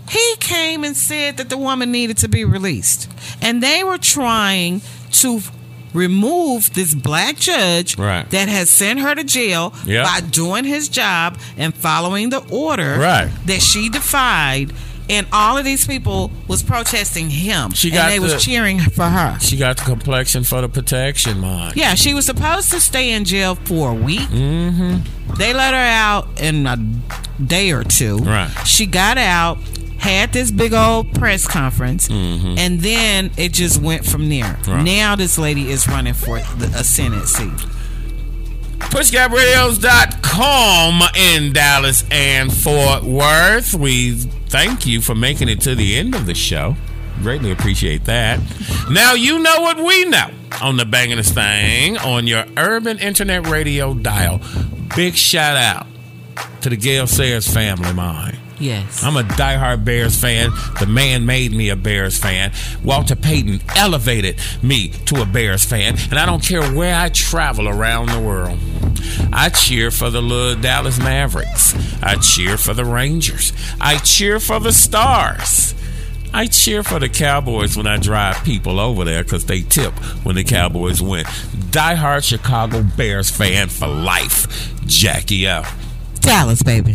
he 0.10 0.36
came 0.42 0.84
and 0.84 0.98
said 0.98 1.38
that 1.38 1.50
the 1.50 1.58
woman 1.58 1.92
needed 1.92 2.18
to 2.18 2.28
be 2.28 2.44
released. 2.44 3.10
And 3.42 3.64
they 3.64 3.84
were 3.84 3.98
trying 3.98 4.82
to 5.14 5.42
remove 5.94 6.74
this 6.74 6.94
black 6.94 7.38
judge 7.38 7.98
Right. 7.98 8.30
that 8.32 8.50
has 8.50 8.70
sent 8.70 9.00
her 9.00 9.14
to 9.16 9.24
jail 9.24 9.74
Yep. 9.86 10.04
by 10.06 10.20
doing 10.22 10.64
his 10.66 10.90
job 10.90 11.38
and 11.58 11.74
following 11.74 12.30
the 12.30 12.40
order 12.50 12.98
Right. 13.00 13.30
that 13.46 13.62
she 13.62 13.90
defied. 13.90 14.72
And 15.10 15.28
all 15.34 15.58
of 15.58 15.66
these 15.66 15.86
people 15.86 16.32
was 16.48 16.64
protesting 16.64 17.30
him. 17.30 17.72
She 17.72 17.90
and 17.92 18.10
they 18.12 18.18
the- 18.20 18.24
was 18.24 18.44
cheering 18.44 18.80
for 18.80 19.06
her. 19.06 19.38
She 19.40 19.58
got 19.58 19.78
the 19.78 19.84
complexion 19.84 20.44
for 20.44 20.62
the 20.62 20.70
protection, 20.70 21.42
man. 21.42 21.74
Yeah, 21.76 21.96
she 21.96 22.14
was 22.14 22.26
supposed 22.26 22.72
to 22.72 22.80
stay 22.80 23.12
in 23.12 23.26
jail 23.26 23.56
for 23.56 23.90
a 23.92 23.94
week. 23.94 24.22
Mm-hmm. 24.30 25.34
They 25.36 25.54
let 25.54 25.74
her 25.74 25.80
out 25.80 26.40
in 26.42 26.66
a 26.68 26.78
day 27.44 27.72
or 27.72 27.84
two. 27.84 28.18
Right. 28.20 28.50
She 28.66 28.86
got 28.86 29.18
out, 29.18 29.58
had 29.98 30.32
this 30.32 30.52
big 30.52 30.74
old 30.74 31.14
press 31.16 31.48
conference, 31.48 32.08
Mhm. 32.08 32.58
and 32.58 32.80
then 32.82 33.32
it 33.38 33.54
just 33.54 33.82
went 33.82 34.06
from 34.06 34.30
there. 34.30 34.58
Right. 34.68 34.84
Now 34.84 35.16
this 35.16 35.38
lady 35.38 35.70
is 35.72 35.88
running 35.88 36.14
for 36.14 36.40
the, 36.40 36.68
a 36.78 36.84
Senate 36.84 37.28
seat. 37.28 37.52
PushGapRadios.com 38.80 41.02
in 41.16 41.54
Dallas 41.54 42.04
and 42.12 42.54
Fort 42.54 43.04
Worth. 43.04 43.74
We 43.74 44.20
thank 44.54 44.86
you 44.86 45.02
for 45.02 45.16
making 45.16 45.50
it 45.50 45.60
to 45.60 45.74
the 45.74 45.98
end 45.98 46.14
of 46.14 46.28
the 46.28 46.36
show. 46.36 46.76
Greatly 47.24 47.50
appreciate 47.52 48.06
that. 48.06 48.40
Now 48.92 49.16
you 49.16 49.40
know 49.40 49.62
what 49.62 49.78
we 49.78 50.06
know 50.06 50.30
on 50.62 50.78
the 50.78 50.86
Banging 50.86 51.24
Thing 51.24 51.98
on 51.98 52.28
your 52.28 52.46
urban 52.56 53.00
internet 53.00 53.48
radio 53.48 53.96
dial. 53.96 54.42
Big 54.96 55.16
shout 55.16 55.58
out 55.58 55.88
to 56.62 56.70
the 56.70 56.78
Gale 56.78 57.08
Sayers 57.08 57.52
family, 57.52 57.94
mine. 57.94 58.38
Yes. 58.64 59.04
I'm 59.04 59.18
a 59.18 59.24
diehard 59.24 59.84
Bears 59.84 60.20
fan. 60.20 60.52
The 60.80 60.86
man 60.86 61.26
made 61.26 61.52
me 61.52 61.68
a 61.68 61.76
Bears 61.76 62.18
fan. 62.18 62.54
Walter 62.82 63.16
Payton 63.16 63.60
elevated 63.76 64.40
me 64.62 64.88
to 65.06 65.22
a 65.22 65.26
Bears 65.26 65.66
fan. 65.66 65.98
And 66.10 66.18
I 66.18 66.26
don't 66.26 66.42
care 66.42 66.64
where 66.74 66.96
I 66.96 67.10
travel 67.10 67.68
around 67.68 68.08
the 68.08 68.22
world. 68.22 68.58
I 69.34 69.50
cheer 69.50 69.92
for 69.92 70.10
the 70.10 70.22
little 70.22 70.62
Dallas 70.62 70.98
Mavericks. 70.98 71.76
I 72.02 72.16
cheer 72.16 72.56
for 72.56 72.74
the 72.74 72.86
Rangers. 72.86 73.52
I 73.82 73.98
cheer 73.98 74.40
for 74.40 74.62
the 74.62 74.72
Stars. 74.72 75.76
I 76.34 76.48
cheer 76.48 76.84
for 76.84 77.00
the 77.00 77.10
Cowboys 77.10 77.76
when 77.76 77.86
I 77.86 77.98
drive 77.98 78.46
people 78.46 78.80
over 78.80 79.04
there 79.04 79.24
because 79.24 79.46
they 79.46 79.62
tip 79.62 79.94
when 80.24 80.36
the 80.36 80.46
Cowboys 80.46 81.02
win. 81.02 81.26
Diehard 81.26 82.24
Chicago 82.24 82.82
Bears 82.82 83.30
fan 83.30 83.68
for 83.68 83.88
life. 83.88 84.74
Jackie 84.86 85.50
O. 85.50 85.64
Dallas, 86.24 86.64
baby. 86.64 86.94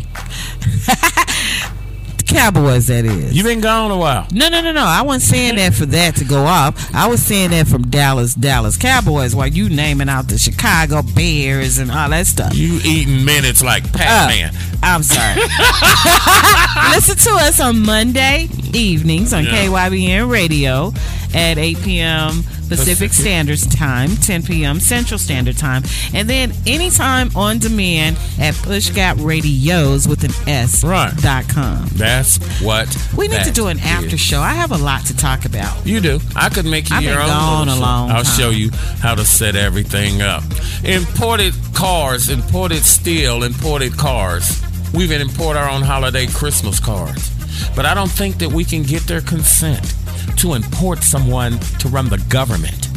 the 0.88 2.24
Cowboys, 2.26 2.86
that 2.88 3.04
is. 3.04 3.34
You've 3.36 3.46
been 3.46 3.60
gone 3.60 3.90
a 3.90 3.96
while. 3.96 4.26
No, 4.32 4.48
no, 4.48 4.60
no, 4.60 4.72
no. 4.72 4.82
I 4.84 5.02
wasn't 5.02 5.22
saying 5.30 5.56
that 5.56 5.74
for 5.74 5.86
that 5.86 6.16
to 6.16 6.24
go 6.24 6.44
off. 6.44 6.94
I 6.94 7.06
was 7.08 7.22
saying 7.22 7.50
that 7.50 7.66
from 7.66 7.88
Dallas, 7.90 8.34
Dallas 8.34 8.76
Cowboys, 8.76 9.34
while 9.34 9.48
you 9.48 9.68
naming 9.68 10.08
out 10.08 10.28
the 10.28 10.38
Chicago 10.38 11.02
Bears 11.14 11.78
and 11.78 11.90
all 11.90 12.08
that 12.10 12.26
stuff. 12.26 12.54
You 12.54 12.80
eating 12.84 13.24
minutes 13.24 13.62
like 13.62 13.84
Pac-Man. 13.92 14.54
Uh, 14.54 14.58
I'm 14.82 15.02
sorry. 15.02 15.40
Listen 16.94 17.16
to 17.16 17.30
us 17.44 17.60
on 17.60 17.80
Monday 17.80 18.48
evenings 18.72 19.32
on 19.32 19.44
Yeah. 19.44 19.66
KYBN 19.66 20.30
Radio 20.30 20.92
at 21.34 21.58
8 21.58 21.78
p.m. 21.82 22.42
Pacific. 22.68 23.12
Standard 23.14 23.58
Time, 23.70 24.14
10 24.16 24.42
p.m. 24.42 24.78
Central 24.78 25.16
Standard 25.18 25.56
Time, 25.56 25.82
and 26.12 26.28
then 26.28 26.52
anytime 26.66 27.30
on 27.34 27.58
demand 27.58 28.18
at 28.38 28.54
Push 28.56 28.90
Gap 28.90 29.16
Radios 29.20 30.06
with 30.06 30.22
an 30.24 30.32
S 30.46 30.84
Right. 30.84 31.14
dot 31.16 31.48
com. 31.48 31.88
That's 31.94 32.36
what 32.60 32.94
We 33.16 33.26
need 33.28 33.42
to 33.44 33.50
do 33.50 33.68
an 33.68 33.78
after 33.80 34.16
is. 34.16 34.20
show. 34.20 34.40
I 34.42 34.50
have 34.52 34.70
a 34.72 34.76
lot 34.76 35.06
to 35.06 35.16
talk 35.16 35.46
about. 35.46 35.86
You 35.86 36.00
do. 36.00 36.20
I 36.36 36.50
could 36.50 36.66
make 36.66 36.90
you 36.90 36.96
I've 36.96 37.02
your 37.04 37.14
been 37.14 37.22
own. 37.22 37.28
gone 37.30 37.68
a 37.70 37.76
long 37.76 38.10
I'll 38.10 38.22
time. 38.24 38.38
show 38.38 38.50
you 38.50 38.70
how 39.00 39.14
to 39.14 39.24
set 39.24 39.56
everything 39.56 40.20
up. 40.20 40.42
Imported 40.84 41.54
cars, 41.72 42.28
imported 42.28 42.84
steel, 42.84 43.44
imported 43.44 43.96
cars. 43.96 44.62
We 44.92 45.04
even 45.04 45.22
import 45.22 45.56
our 45.56 45.68
own 45.70 45.82
holiday 45.82 46.26
Christmas 46.26 46.80
cards. 46.80 47.30
But 47.74 47.86
I 47.86 47.94
don't 47.94 48.10
think 48.10 48.38
that 48.38 48.52
we 48.52 48.64
can 48.64 48.82
get 48.82 49.02
their 49.06 49.20
consent 49.20 49.94
to 50.36 50.54
import 50.54 51.02
someone 51.02 51.58
to 51.80 51.88
run 51.88 52.08
the 52.08 52.18
government. 52.28 52.88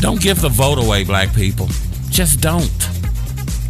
Don't 0.00 0.20
give 0.20 0.40
the 0.40 0.48
vote 0.48 0.78
away, 0.78 1.04
black 1.04 1.34
people. 1.34 1.68
Just 2.10 2.40
don't. 2.40 2.92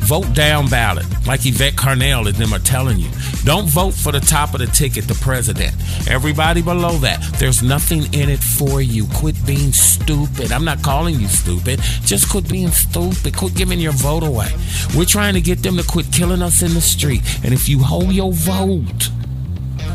Vote 0.02 0.34
down 0.34 0.68
ballot, 0.68 1.06
like 1.26 1.46
Yvette 1.46 1.74
Carnell 1.74 2.26
and 2.26 2.34
them 2.36 2.52
are 2.52 2.58
telling 2.58 2.98
you. 2.98 3.08
Don't 3.44 3.68
vote 3.68 3.94
for 3.94 4.12
the 4.12 4.20
top 4.20 4.52
of 4.52 4.60
the 4.60 4.66
ticket, 4.66 5.06
the 5.06 5.14
president. 5.14 5.74
Everybody 6.08 6.60
below 6.60 6.98
that, 6.98 7.22
there's 7.38 7.62
nothing 7.62 8.12
in 8.12 8.28
it 8.28 8.40
for 8.40 8.82
you. 8.82 9.06
Quit 9.14 9.36
being 9.46 9.72
stupid. 9.72 10.52
I'm 10.52 10.64
not 10.64 10.82
calling 10.82 11.20
you 11.20 11.28
stupid. 11.28 11.80
Just 12.04 12.28
quit 12.28 12.48
being 12.48 12.70
stupid. 12.70 13.36
Quit 13.36 13.54
giving 13.54 13.78
your 13.78 13.92
vote 13.92 14.22
away. 14.22 14.48
We're 14.96 15.04
trying 15.04 15.34
to 15.34 15.40
get 15.40 15.62
them 15.62 15.76
to 15.76 15.84
quit 15.84 16.12
killing 16.12 16.42
us 16.42 16.62
in 16.62 16.74
the 16.74 16.80
street. 16.80 17.22
And 17.44 17.54
if 17.54 17.68
you 17.68 17.78
hold 17.78 18.12
your 18.12 18.32
vote, 18.32 19.10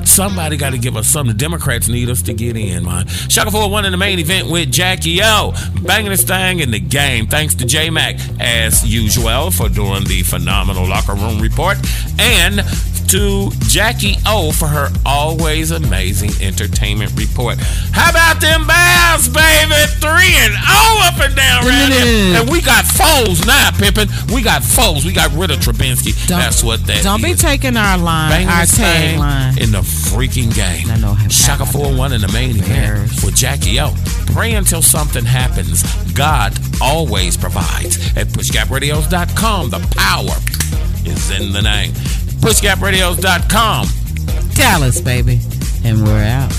Somebody 0.05 0.57
got 0.57 0.71
to 0.71 0.77
give 0.77 0.95
us 0.95 1.07
something. 1.07 1.35
The 1.35 1.39
Democrats 1.39 1.87
need 1.87 2.09
us 2.09 2.21
to 2.23 2.33
get 2.33 2.55
in, 2.55 2.85
man. 2.85 3.07
Shaka 3.07 3.49
4-1 3.51 3.85
in 3.85 3.91
the 3.91 3.97
main 3.97 4.19
event 4.19 4.49
with 4.49 4.71
Jackie 4.71 5.19
O. 5.21 5.53
Banging 5.83 6.09
this 6.09 6.23
thing 6.23 6.59
in 6.59 6.71
the 6.71 6.79
game. 6.79 7.27
Thanks 7.27 7.55
to 7.55 7.65
J 7.65 7.89
Mac, 7.89 8.15
as 8.39 8.85
usual, 8.85 9.51
for 9.51 9.69
doing 9.69 10.03
the 10.05 10.23
phenomenal 10.23 10.87
locker 10.87 11.13
room 11.13 11.39
report. 11.39 11.77
And 12.19 12.61
to 13.07 13.49
Jackie 13.67 14.15
O 14.25 14.51
for 14.51 14.67
her 14.67 14.89
always 15.05 15.71
amazing 15.71 16.31
entertainment 16.45 17.11
report. 17.15 17.57
How 17.91 18.09
about 18.09 18.41
them 18.41 18.67
Bears, 18.67 19.29
baby? 19.29 19.75
3 20.03 20.11
and 20.43 20.53
0 20.53 20.67
up 21.07 21.19
and 21.19 21.35
down 21.35 21.65
around 21.65 21.91
here. 21.91 22.41
And 22.41 22.49
we 22.49 22.61
got 22.61 22.83
Foles 22.83 23.45
now, 23.47 23.71
pimping. 23.71 24.09
We 24.33 24.43
got 24.43 24.61
Foles. 24.61 25.05
We 25.05 25.13
got 25.13 25.31
rid 25.33 25.51
of 25.51 25.59
Trubisky. 25.59 26.13
That's 26.27 26.63
what 26.63 26.85
that 26.87 27.03
Don't 27.03 27.23
be 27.23 27.33
taking 27.33 27.77
our 27.77 27.97
line, 27.97 28.29
Banging 28.29 28.49
our 28.49 28.65
tagline. 28.65 29.57
The 29.77 29.83
freaking 29.83 30.53
game. 30.55 30.89
I 30.89 30.97
know. 30.97 31.15
Shaka 31.29 31.65
4 31.65 31.95
1 31.95 32.13
in 32.13 32.21
the 32.21 32.31
main 32.31 32.57
event 32.57 33.23
with 33.23 33.35
Jackie 33.35 33.79
O. 33.79 33.93
Pray 34.27 34.53
until 34.53 34.81
something 34.81 35.23
happens. 35.23 35.83
God 36.13 36.57
always 36.81 37.37
provides. 37.37 37.97
At 38.17 38.27
pushgapradios.com, 38.27 39.69
the 39.69 39.79
power 39.95 40.35
is 41.05 41.29
in 41.29 41.51
the 41.51 41.61
name. 41.61 41.91
Pushgapradios.com. 42.41 44.06
Dallas, 44.53 45.01
baby. 45.01 45.39
And 45.83 46.03
we're 46.03 46.23
out. 46.23 46.51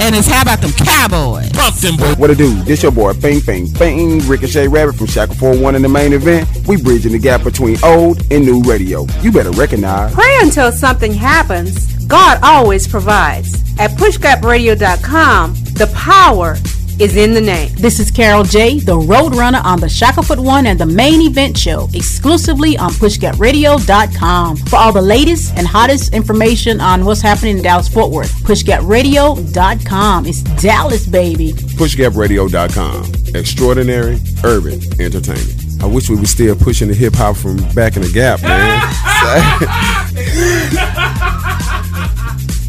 and 0.00 0.14
it's 0.14 0.28
how 0.28 0.42
about 0.42 0.60
them 0.60 0.72
cowboys? 0.72 1.50
Pump 1.52 1.74
them 1.76 1.96
What 2.18 2.30
it 2.30 2.38
do? 2.38 2.54
This 2.62 2.82
your 2.82 2.92
boy, 2.92 3.12
Bing 3.14 3.40
Bing 3.40 3.70
Bing, 3.72 4.26
Ricochet 4.26 4.68
Rabbit 4.68 4.94
from 4.94 5.06
Shaka 5.06 5.34
41 5.34 5.74
in 5.74 5.82
the 5.82 5.88
main 5.88 6.12
event. 6.12 6.48
We 6.66 6.80
bridging 6.80 7.12
the 7.12 7.18
gap 7.18 7.42
between 7.42 7.76
old 7.84 8.22
and 8.30 8.44
new 8.46 8.62
radio. 8.62 9.06
You 9.20 9.32
better 9.32 9.50
recognize. 9.50 10.14
Pray 10.14 10.38
until 10.40 10.72
something 10.72 11.12
happens. 11.12 11.92
God 12.06 12.38
always 12.42 12.86
provides. 12.86 13.54
At 13.78 13.90
pushgapradio.com, 13.92 15.54
the 15.74 15.92
power 15.94 16.56
is 17.00 17.16
in 17.16 17.32
the 17.32 17.40
name. 17.40 17.70
This 17.74 17.98
is 17.98 18.10
Carol 18.10 18.44
J, 18.44 18.78
the 18.78 18.96
Roadrunner 18.96 19.62
on 19.64 19.80
the 19.80 19.86
Shacklefoot 19.86 20.38
One 20.42 20.66
and 20.66 20.78
the 20.78 20.86
main 20.86 21.20
event 21.22 21.56
show, 21.56 21.88
exclusively 21.94 22.76
on 22.76 22.90
pushgapradio.com. 22.92 24.56
For 24.56 24.76
all 24.76 24.92
the 24.92 25.02
latest 25.02 25.56
and 25.56 25.66
hottest 25.66 26.14
information 26.14 26.80
on 26.80 27.04
what's 27.04 27.20
happening 27.20 27.58
in 27.58 27.62
Dallas 27.62 27.88
Fort 27.88 28.10
Worth, 28.10 28.32
pushgapradio.com. 28.44 30.26
It's 30.26 30.42
Dallas, 30.62 31.06
baby. 31.06 31.52
PushGapRadio.com. 31.52 33.34
Extraordinary 33.34 34.20
urban 34.44 34.80
entertainment. 35.00 35.82
I 35.82 35.86
wish 35.86 36.08
we 36.08 36.16
were 36.16 36.26
still 36.26 36.54
pushing 36.56 36.88
the 36.88 36.94
hip 36.94 37.14
hop 37.14 37.36
from 37.36 37.56
back 37.74 37.96
in 37.96 38.02
the 38.02 38.10
gap, 38.10 38.42
man. 38.42 38.80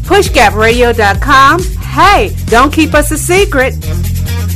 Pushgapradio.com. 0.06 1.62
Hey, 1.62 2.36
don't 2.46 2.72
keep 2.72 2.94
us 2.94 3.10
a 3.10 3.18
secret. 3.18 3.74
Yeah. 4.26 4.55